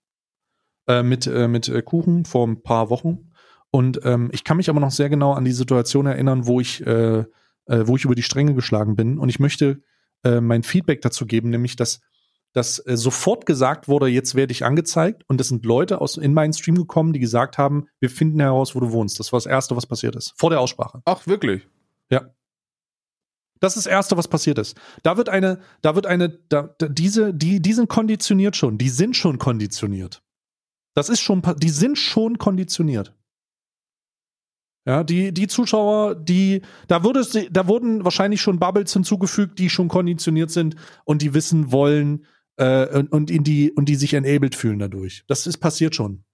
äh, 0.87 1.03
mit 1.03 1.27
äh, 1.27 1.49
mit 1.49 1.69
äh, 1.69 1.83
Kuchen 1.83 2.25
vor 2.25 2.47
ein 2.47 2.63
paar 2.63 2.91
Wochen 2.91 3.33
und 3.71 4.01
ähm, 4.05 4.31
ich 4.33 4.45
kann 4.45 4.57
mich 4.57 4.71
aber 4.71 4.81
noch 4.81 4.91
sehr 4.91 5.09
genau 5.09 5.33
an 5.33 5.45
die 5.45 5.53
Situation 5.53 6.07
erinnern, 6.07 6.47
wo 6.47 6.61
ich 6.61 6.87
äh, 6.87 7.25
äh, 7.67 7.87
wo 7.87 7.97
ich 7.97 8.05
über 8.05 8.15
die 8.15 8.23
Stränge 8.23 8.55
geschlagen 8.55 8.97
bin 8.97 9.19
und 9.19 9.29
ich 9.29 9.41
möchte 9.41 9.83
äh, 10.25 10.41
mein 10.41 10.63
Feedback 10.63 11.03
dazu 11.03 11.27
geben, 11.27 11.51
nämlich 11.51 11.77
dass 11.77 12.01
dass 12.57 12.79
äh, 12.87 12.97
sofort 12.97 13.45
gesagt 13.45 13.87
wurde, 13.87 14.07
jetzt 14.07 14.35
werde 14.35 14.51
ich 14.51 14.65
angezeigt 14.65 15.25
und 15.29 15.39
es 15.43 15.49
sind 15.49 15.67
Leute 15.67 16.01
aus 16.01 16.17
in 16.17 16.33
meinen 16.33 16.55
Stream 16.55 16.77
gekommen, 16.77 17.13
die 17.13 17.21
gesagt 17.21 17.59
haben, 17.59 17.87
wir 18.01 18.09
finden 18.09 18.41
heraus, 18.41 18.75
wo 18.75 18.81
du 18.81 18.93
wohnst. 18.93 19.21
Das 19.21 19.31
war 19.31 19.37
das 19.37 19.45
erste, 19.45 19.77
was 19.77 19.85
passiert 19.85 20.17
ist 20.17 20.33
vor 20.39 20.49
der 20.49 20.61
Aussprache. 20.61 21.03
Ach, 21.05 21.27
wirklich? 21.27 21.69
Ja. 22.09 22.31
Das 23.61 23.77
ist 23.77 23.85
das 23.85 23.93
erste, 23.93 24.17
was 24.17 24.27
passiert 24.27 24.57
ist. 24.57 24.75
Da 25.03 25.19
wird 25.19 25.29
eine, 25.29 25.61
da 25.83 25.95
wird 25.97 26.07
eine, 26.07 26.31
da, 26.31 26.75
da, 26.79 26.89
diese, 26.89 27.35
die, 27.35 27.61
die 27.61 27.73
sind 27.75 27.91
konditioniert 27.91 28.57
schon. 28.57 28.79
Die 28.79 28.89
sind 28.89 29.19
schon 29.19 29.37
konditioniert. 29.37 30.23
Das 30.95 31.11
ist 31.11 31.21
schon, 31.21 31.43
die 31.59 31.69
sind 31.69 31.99
schon 31.99 32.39
konditioniert. 32.39 33.15
Ja, 34.87 35.05
die, 35.05 35.35
die 35.35 35.49
Zuschauer, 35.49 36.15
die, 36.15 36.63
da 36.89 37.03
wurde 37.03 37.21
es, 37.21 37.37
da 37.51 37.67
wurden 37.67 38.05
wahrscheinlich 38.05 38.41
schon 38.41 38.59
Bubbles 38.59 38.95
hinzugefügt, 38.95 39.59
die 39.59 39.69
schon 39.69 39.89
konditioniert 39.89 40.51
sind 40.51 40.77
und 41.05 41.21
die 41.21 41.35
wissen 41.35 41.71
wollen, 41.71 42.25
äh, 42.57 42.99
und, 42.99 43.13
und 43.13 43.31
in 43.31 43.45
die, 43.45 43.73
und 43.73 43.89
die 43.89 43.97
sich 43.97 44.15
enabled 44.15 44.55
fühlen 44.55 44.79
dadurch. 44.79 45.25
Das 45.27 45.47
ist 45.47 45.59
passiert 45.59 45.95
schon. 45.95 46.25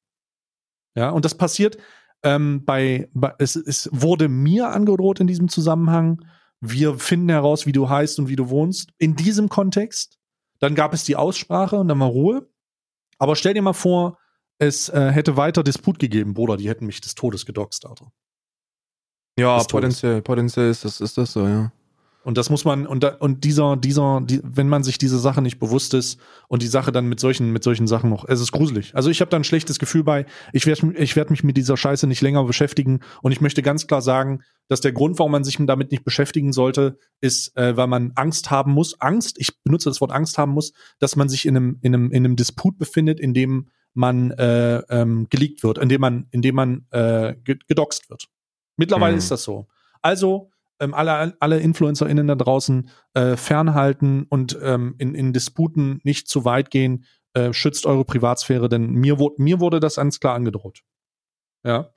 Ja, 0.95 1.11
und 1.11 1.25
das 1.25 1.37
passiert, 1.37 1.79
ähm, 2.23 2.65
bei, 2.65 3.09
bei 3.15 3.35
es, 3.39 3.57
es 3.57 3.89
wurde 3.93 4.29
mir 4.29 4.69
angedroht 4.69 5.21
in 5.21 5.27
diesem 5.27 5.49
Zusammenhang, 5.49 6.25
wir 6.61 6.99
finden 6.99 7.29
heraus, 7.29 7.67
wie 7.67 7.73
du 7.73 7.89
heißt 7.89 8.21
und 8.21 8.29
wie 8.29 8.37
du 8.37 8.49
wohnst. 8.49 8.93
In 8.99 9.17
diesem 9.17 9.49
Kontext. 9.49 10.19
Dann 10.61 10.77
gab 10.77 10.95
es 10.95 11.03
die 11.03 11.17
Aussprache 11.17 11.77
und 11.77 11.89
dann 11.89 11.99
war 11.99 12.07
Ruhe. 12.07 12.49
Aber 13.19 13.35
stell 13.35 13.55
dir 13.55 13.63
mal 13.63 13.73
vor, 13.73 14.19
es 14.59 14.89
äh, 14.89 15.11
hätte 15.11 15.37
weiter 15.37 15.65
Disput 15.65 15.99
gegeben, 15.99 16.35
Bruder, 16.35 16.57
die 16.57 16.69
hätten 16.69 16.87
mich 16.87 17.01
des 17.01 17.17
Todes 17.17 17.47
gedoxt, 17.47 17.85
Alter. 17.85 18.13
Ja, 19.37 19.57
Des 19.57 19.67
Todes. 19.67 19.73
potenziell, 19.73 20.23
potenziell 20.23 20.71
ist 20.71 20.85
das, 20.85 21.01
ist 21.01 21.19
das 21.19 21.33
so, 21.33 21.49
ja. 21.49 21.73
Und 22.25 22.39
das 22.39 22.51
muss 22.51 22.65
man, 22.65 22.87
und, 22.87 23.03
da, 23.03 23.17
und 23.17 23.43
dieser, 23.43 23.77
dieser, 23.77 24.21
die, 24.23 24.41
wenn 24.45 24.69
man 24.69 24.85
sich 24.85 24.97
diese 24.97 25.19
Sache 25.19 25.43
nicht 25.43 25.59
bewusst 25.59 25.93
ist 25.93 26.21
und 26.47 26.63
die 26.63 26.69
Sache 26.69 26.93
dann 26.93 27.09
mit 27.09 27.19
solchen, 27.19 27.51
mit 27.53 27.65
solchen 27.65 27.89
Sachen 27.89 28.11
noch, 28.11 28.25
es 28.29 28.41
ist 28.41 28.53
gruselig. 28.53 28.95
Also 28.95 29.11
ich 29.11 29.21
habe 29.21 29.29
da 29.31 29.37
ein 29.37 29.43
schlechtes 29.43 29.81
Gefühl 29.81 30.05
bei, 30.05 30.27
ich 30.53 30.65
werde 30.67 30.93
ich 30.97 31.17
werd 31.17 31.31
mich 31.31 31.43
mit 31.43 31.57
dieser 31.57 31.77
Scheiße 31.77 32.07
nicht 32.07 32.21
länger 32.21 32.45
beschäftigen 32.45 33.01
und 33.23 33.33
ich 33.33 33.41
möchte 33.41 33.61
ganz 33.61 33.89
klar 33.89 34.03
sagen, 34.03 34.43
dass 34.69 34.81
der 34.81 34.93
Grund, 34.93 35.19
warum 35.19 35.33
man 35.33 35.43
sich 35.43 35.57
damit 35.59 35.91
nicht 35.91 36.05
beschäftigen 36.05 36.53
sollte, 36.53 36.97
ist, 37.21 37.57
äh, 37.57 37.77
weil 37.77 37.89
man 37.89 38.13
Angst 38.15 38.53
haben 38.53 38.71
muss, 38.73 39.01
Angst, 39.01 39.37
ich 39.41 39.61
benutze 39.65 39.91
das 39.91 40.01
Wort 40.01 40.13
Angst 40.13 40.39
haben 40.39 40.53
muss, 40.53 40.73
dass 41.01 41.17
man 41.17 41.29
sich 41.29 41.45
in 41.45 41.57
einem, 41.57 41.79
in 41.83 41.93
einem, 41.93 42.13
in 42.13 42.25
einem 42.25 42.37
Disput 42.37 42.79
befindet, 42.79 43.19
in 43.19 43.35
dem 43.35 43.69
man 43.95 44.31
äh, 44.31 44.77
ähm, 44.91 45.27
geleakt 45.29 45.65
wird, 45.65 45.79
in 45.79 45.89
dem 45.89 46.01
man, 46.01 46.29
in 46.31 46.41
dem 46.41 46.55
man 46.55 46.87
äh, 46.93 47.35
ge- 47.43 47.59
gedoxt 47.67 48.09
wird. 48.11 48.29
Mittlerweile 48.77 49.15
Mhm. 49.15 49.19
ist 49.19 49.31
das 49.33 49.43
so. 49.43 49.67
Also 50.01 50.52
ähm, 50.83 50.93
alle, 50.95 51.35
alle 51.41 51.61
InfluencerInnen 51.61 52.27
da 52.27 52.35
draußen 52.35 52.91
äh, 53.15 53.37
fernhalten 53.37 54.25
und 54.29 54.59
ähm, 54.63 54.95
in, 54.99 55.15
in 55.15 55.33
Disputen 55.33 56.01
nicht 56.05 56.29
zu 56.29 56.45
weit 56.45 56.71
gehen. 56.71 57.05
Äh, 57.35 57.53
schützt 57.55 57.87
eure 57.87 58.05
Privatsphäre, 58.05 58.69
denn 58.69 58.91
mir, 58.91 59.19
wurde 59.19 59.37
mir 59.39 59.59
wurde 59.61 59.81
das 59.81 59.97
ganz 59.97 60.21
klar 60.21 60.35
angedroht. 60.35 60.83
Ja. 61.65 61.91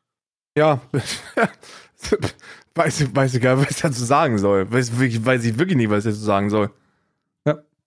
Ja. 0.58 0.80
weiß, 2.76 3.02
ich- 3.02 3.16
weiß 3.16 3.36
ich 3.36 3.42
gar 3.42 3.56
nicht, 3.58 3.66
was 3.68 3.76
ich 3.76 3.82
dazu 3.82 4.06
sagen 4.06 4.38
soll. 4.38 4.72
Weiß, 4.72 4.92
weiß 4.98 5.44
ich 5.44 5.58
wirklich 5.60 5.76
nicht, 5.78 5.90
was 5.90 6.06
ich 6.06 6.14
dazu 6.14 6.24
sagen 6.24 6.50
soll. 6.50 6.72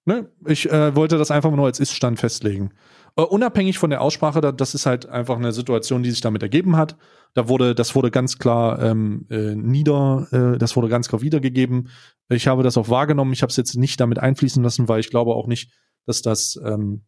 Ne? 0.05 0.27
Ich 0.47 0.71
äh, 0.73 0.97
wollte 0.97 1.19
das 1.19 1.31
einfach 1.31 1.51
nur 1.51 1.67
als 1.67 1.81
Ist-Stand 1.81 2.19
festlegen. 2.19 2.71
Äh, 3.17 3.23
unabhängig 3.23 3.79
von 3.79 3.91
der 3.91 4.01
Aussprache, 4.01 4.41
da, 4.41 4.53
das 4.53 4.75
ist 4.75 4.87
halt 4.87 5.07
einfach 5.07 5.37
eine 5.37 5.53
Situation, 5.53 6.03
die 6.03 6.11
sich 6.11 6.21
damit 6.21 6.43
ergeben 6.43 6.77
hat. 6.77 6.97
Da 7.35 7.49
wurde, 7.49 7.75
das 7.75 7.95
wurde 7.95 8.11
ganz 8.11 8.39
klar 8.39 8.81
ähm, 8.83 9.27
äh, 9.31 9.55
nieder, 9.55 10.27
äh, 10.33 10.59
das 10.59 10.77
wurde 10.77 10.89
ganz 10.89 11.09
klar 11.09 11.23
wiedergegeben. 11.23 11.89
Ich 12.29 12.47
habe 12.49 12.63
das 12.63 12.77
auch 12.77 12.89
wahrgenommen. 12.89 13.33
Ich 13.33 13.43
habe 13.43 13.51
es 13.51 13.57
jetzt 13.57 13.75
nicht 13.77 14.01
damit 14.01 14.19
einfließen 14.19 14.63
lassen, 14.63 14.89
weil 14.89 15.01
ich 15.01 15.11
glaube 15.11 15.35
auch 15.35 15.47
nicht, 15.47 15.73
dass 16.07 16.23
das 16.23 16.59
ähm, 16.65 17.03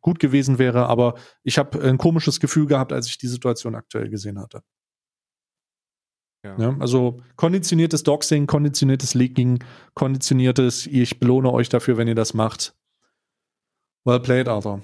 gut 0.00 0.18
gewesen 0.18 0.58
wäre. 0.58 0.86
Aber 0.86 1.14
ich 1.42 1.58
habe 1.58 1.80
ein 1.82 1.98
komisches 1.98 2.40
Gefühl 2.40 2.66
gehabt, 2.66 2.92
als 2.92 3.06
ich 3.08 3.18
die 3.18 3.28
Situation 3.28 3.74
aktuell 3.74 4.08
gesehen 4.08 4.38
hatte. 4.38 4.62
Ja. 6.42 6.56
Ja, 6.58 6.76
also 6.78 7.20
konditioniertes 7.36 8.02
Doxing, 8.02 8.46
konditioniertes 8.46 9.14
Leaking, 9.14 9.62
konditioniertes, 9.94 10.86
ich 10.86 11.20
belohne 11.20 11.52
euch 11.52 11.68
dafür, 11.68 11.98
wenn 11.98 12.08
ihr 12.08 12.14
das 12.14 12.32
macht. 12.32 12.74
Well 14.04 14.20
played, 14.20 14.48
Arthur. 14.48 14.82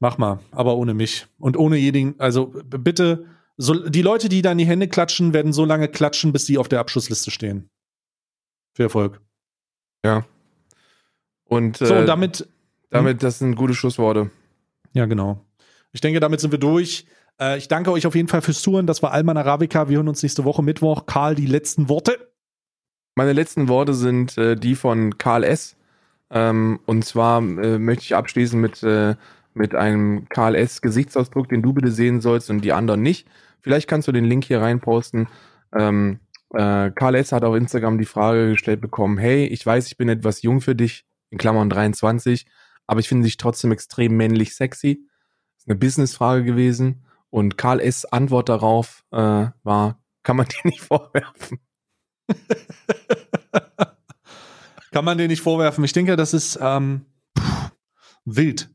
Mach 0.00 0.18
mal, 0.18 0.40
aber 0.50 0.76
ohne 0.76 0.94
mich. 0.94 1.26
Und 1.38 1.56
ohne 1.56 1.76
jeden, 1.76 2.18
also 2.18 2.46
bitte, 2.64 3.26
so, 3.56 3.88
die 3.88 4.02
Leute, 4.02 4.28
die 4.28 4.40
da 4.40 4.52
in 4.52 4.58
die 4.58 4.66
Hände 4.66 4.88
klatschen, 4.88 5.34
werden 5.34 5.52
so 5.52 5.64
lange 5.64 5.88
klatschen, 5.88 6.32
bis 6.32 6.46
sie 6.46 6.56
auf 6.56 6.68
der 6.68 6.80
Abschlussliste 6.80 7.30
stehen. 7.30 7.68
Viel 8.74 8.84
Erfolg. 8.84 9.20
Und 11.44 11.76
So, 11.76 11.94
äh, 11.94 12.00
und 12.00 12.06
damit, 12.06 12.48
damit, 12.90 13.22
das 13.22 13.38
sind 13.40 13.56
gute 13.56 13.74
Schlussworte. 13.74 14.30
ja, 14.94 15.06
genau. 15.06 15.44
Ich 15.92 16.00
denke, 16.00 16.20
damit 16.20 16.40
sind 16.40 16.52
wir 16.52 16.58
durch. 16.58 17.06
Äh, 17.40 17.58
ich 17.58 17.66
danke 17.68 17.90
euch 17.90 18.06
auf 18.06 18.14
jeden 18.14 18.28
Fall 18.28 18.42
fürs 18.42 18.62
Touren. 18.62 18.86
Das 18.86 19.02
war 19.02 19.12
Alman 19.12 19.36
Arabica. 19.36 19.88
Wir 19.88 19.96
hören 19.96 20.08
uns 20.08 20.22
nächste 20.22 20.44
Woche 20.44 20.62
Mittwoch. 20.62 21.06
Karl, 21.06 21.34
die 21.34 21.46
letzten 21.46 21.88
Worte. 21.88 22.32
Meine 23.16 23.32
letzten 23.32 23.68
Worte 23.68 23.92
sind 23.94 24.38
äh, 24.38 24.54
die 24.54 24.76
von 24.76 25.18
Karl 25.18 25.42
S. 25.42 25.76
Ähm, 26.30 26.80
und 26.86 27.04
zwar 27.04 27.38
äh, 27.38 27.78
möchte 27.78 28.04
ich 28.04 28.14
abschließen 28.14 28.60
mit, 28.60 28.82
äh, 28.82 29.16
mit 29.54 29.74
einem 29.74 30.28
Karl 30.28 30.54
S. 30.54 30.80
Gesichtsausdruck, 30.80 31.48
den 31.48 31.62
du 31.62 31.72
bitte 31.72 31.90
sehen 31.90 32.20
sollst 32.20 32.50
und 32.50 32.62
die 32.62 32.72
anderen 32.72 33.02
nicht. 33.02 33.28
Vielleicht 33.60 33.88
kannst 33.88 34.08
du 34.08 34.12
den 34.12 34.24
Link 34.24 34.44
hier 34.44 34.60
reinposten. 34.60 35.28
Ähm, 35.74 36.20
äh, 36.54 36.90
Karl 36.90 37.16
S. 37.16 37.32
hat 37.32 37.44
auf 37.44 37.56
Instagram 37.56 37.98
die 37.98 38.04
Frage 38.04 38.50
gestellt 38.50 38.80
bekommen, 38.80 39.18
hey, 39.18 39.46
ich 39.46 39.64
weiß, 39.64 39.86
ich 39.86 39.96
bin 39.96 40.08
etwas 40.08 40.42
jung 40.42 40.60
für 40.60 40.74
dich, 40.74 41.04
in 41.30 41.38
Klammern 41.38 41.70
23, 41.70 42.46
aber 42.86 43.00
ich 43.00 43.08
finde 43.08 43.24
dich 43.24 43.36
trotzdem 43.36 43.70
extrem 43.72 44.16
männlich 44.16 44.54
sexy. 44.54 45.06
Das 45.54 45.62
ist 45.64 45.68
eine 45.68 45.78
Businessfrage 45.78 46.44
gewesen. 46.44 47.04
Und 47.30 47.56
Karl 47.56 47.80
S. 47.80 48.04
Antwort 48.04 48.48
darauf 48.48 49.04
äh, 49.12 49.46
war, 49.62 50.02
kann 50.22 50.36
man 50.36 50.46
dir 50.48 50.60
nicht 50.64 50.80
vorwerfen. 50.80 51.60
Kann 54.92 55.04
man 55.04 55.18
dir 55.18 55.28
nicht 55.28 55.42
vorwerfen. 55.42 55.84
Ich 55.84 55.92
denke, 55.92 56.16
das 56.16 56.34
ist 56.34 56.58
ähm, 56.60 57.06
pff, 57.38 57.70
wild. 58.24 58.70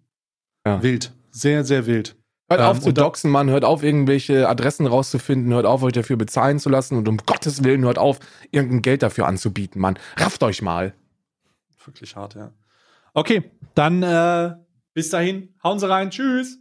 Ja. 0.65 0.81
Wild. 0.81 1.11
Sehr, 1.31 1.63
sehr 1.63 1.85
wild. 1.85 2.15
Hört 2.49 2.61
auf 2.61 2.77
Ähm, 2.77 2.81
zu 2.83 2.89
und 2.89 2.97
da- 2.97 3.01
doxen, 3.03 3.31
Mann. 3.31 3.49
Hört 3.49 3.65
auf, 3.65 3.83
irgendwelche 3.83 4.47
Adressen 4.47 4.87
rauszufinden. 4.87 5.51
Hört 5.53 5.65
auf, 5.65 5.83
euch 5.83 5.93
dafür 5.93 6.15
bezahlen 6.15 6.59
zu 6.59 6.69
lassen. 6.69 6.97
Und 6.97 7.07
um 7.09 7.17
Gottes 7.17 7.63
Willen, 7.63 7.83
hört 7.83 7.97
auf, 7.97 8.19
irgendein 8.51 8.81
Geld 8.81 9.03
dafür 9.03 9.27
anzubieten, 9.27 9.81
Mann. 9.81 9.97
Rafft 10.17 10.41
euch 10.43 10.61
mal. 10.61 10.93
Wirklich 11.85 12.15
hart, 12.15 12.35
ja. 12.35 12.51
Okay, 13.13 13.51
dann 13.75 14.01
äh, 14.03 14.55
bis 14.93 15.09
dahin. 15.09 15.53
Hauen 15.63 15.79
Sie 15.79 15.87
rein. 15.89 16.09
Tschüss. 16.11 16.57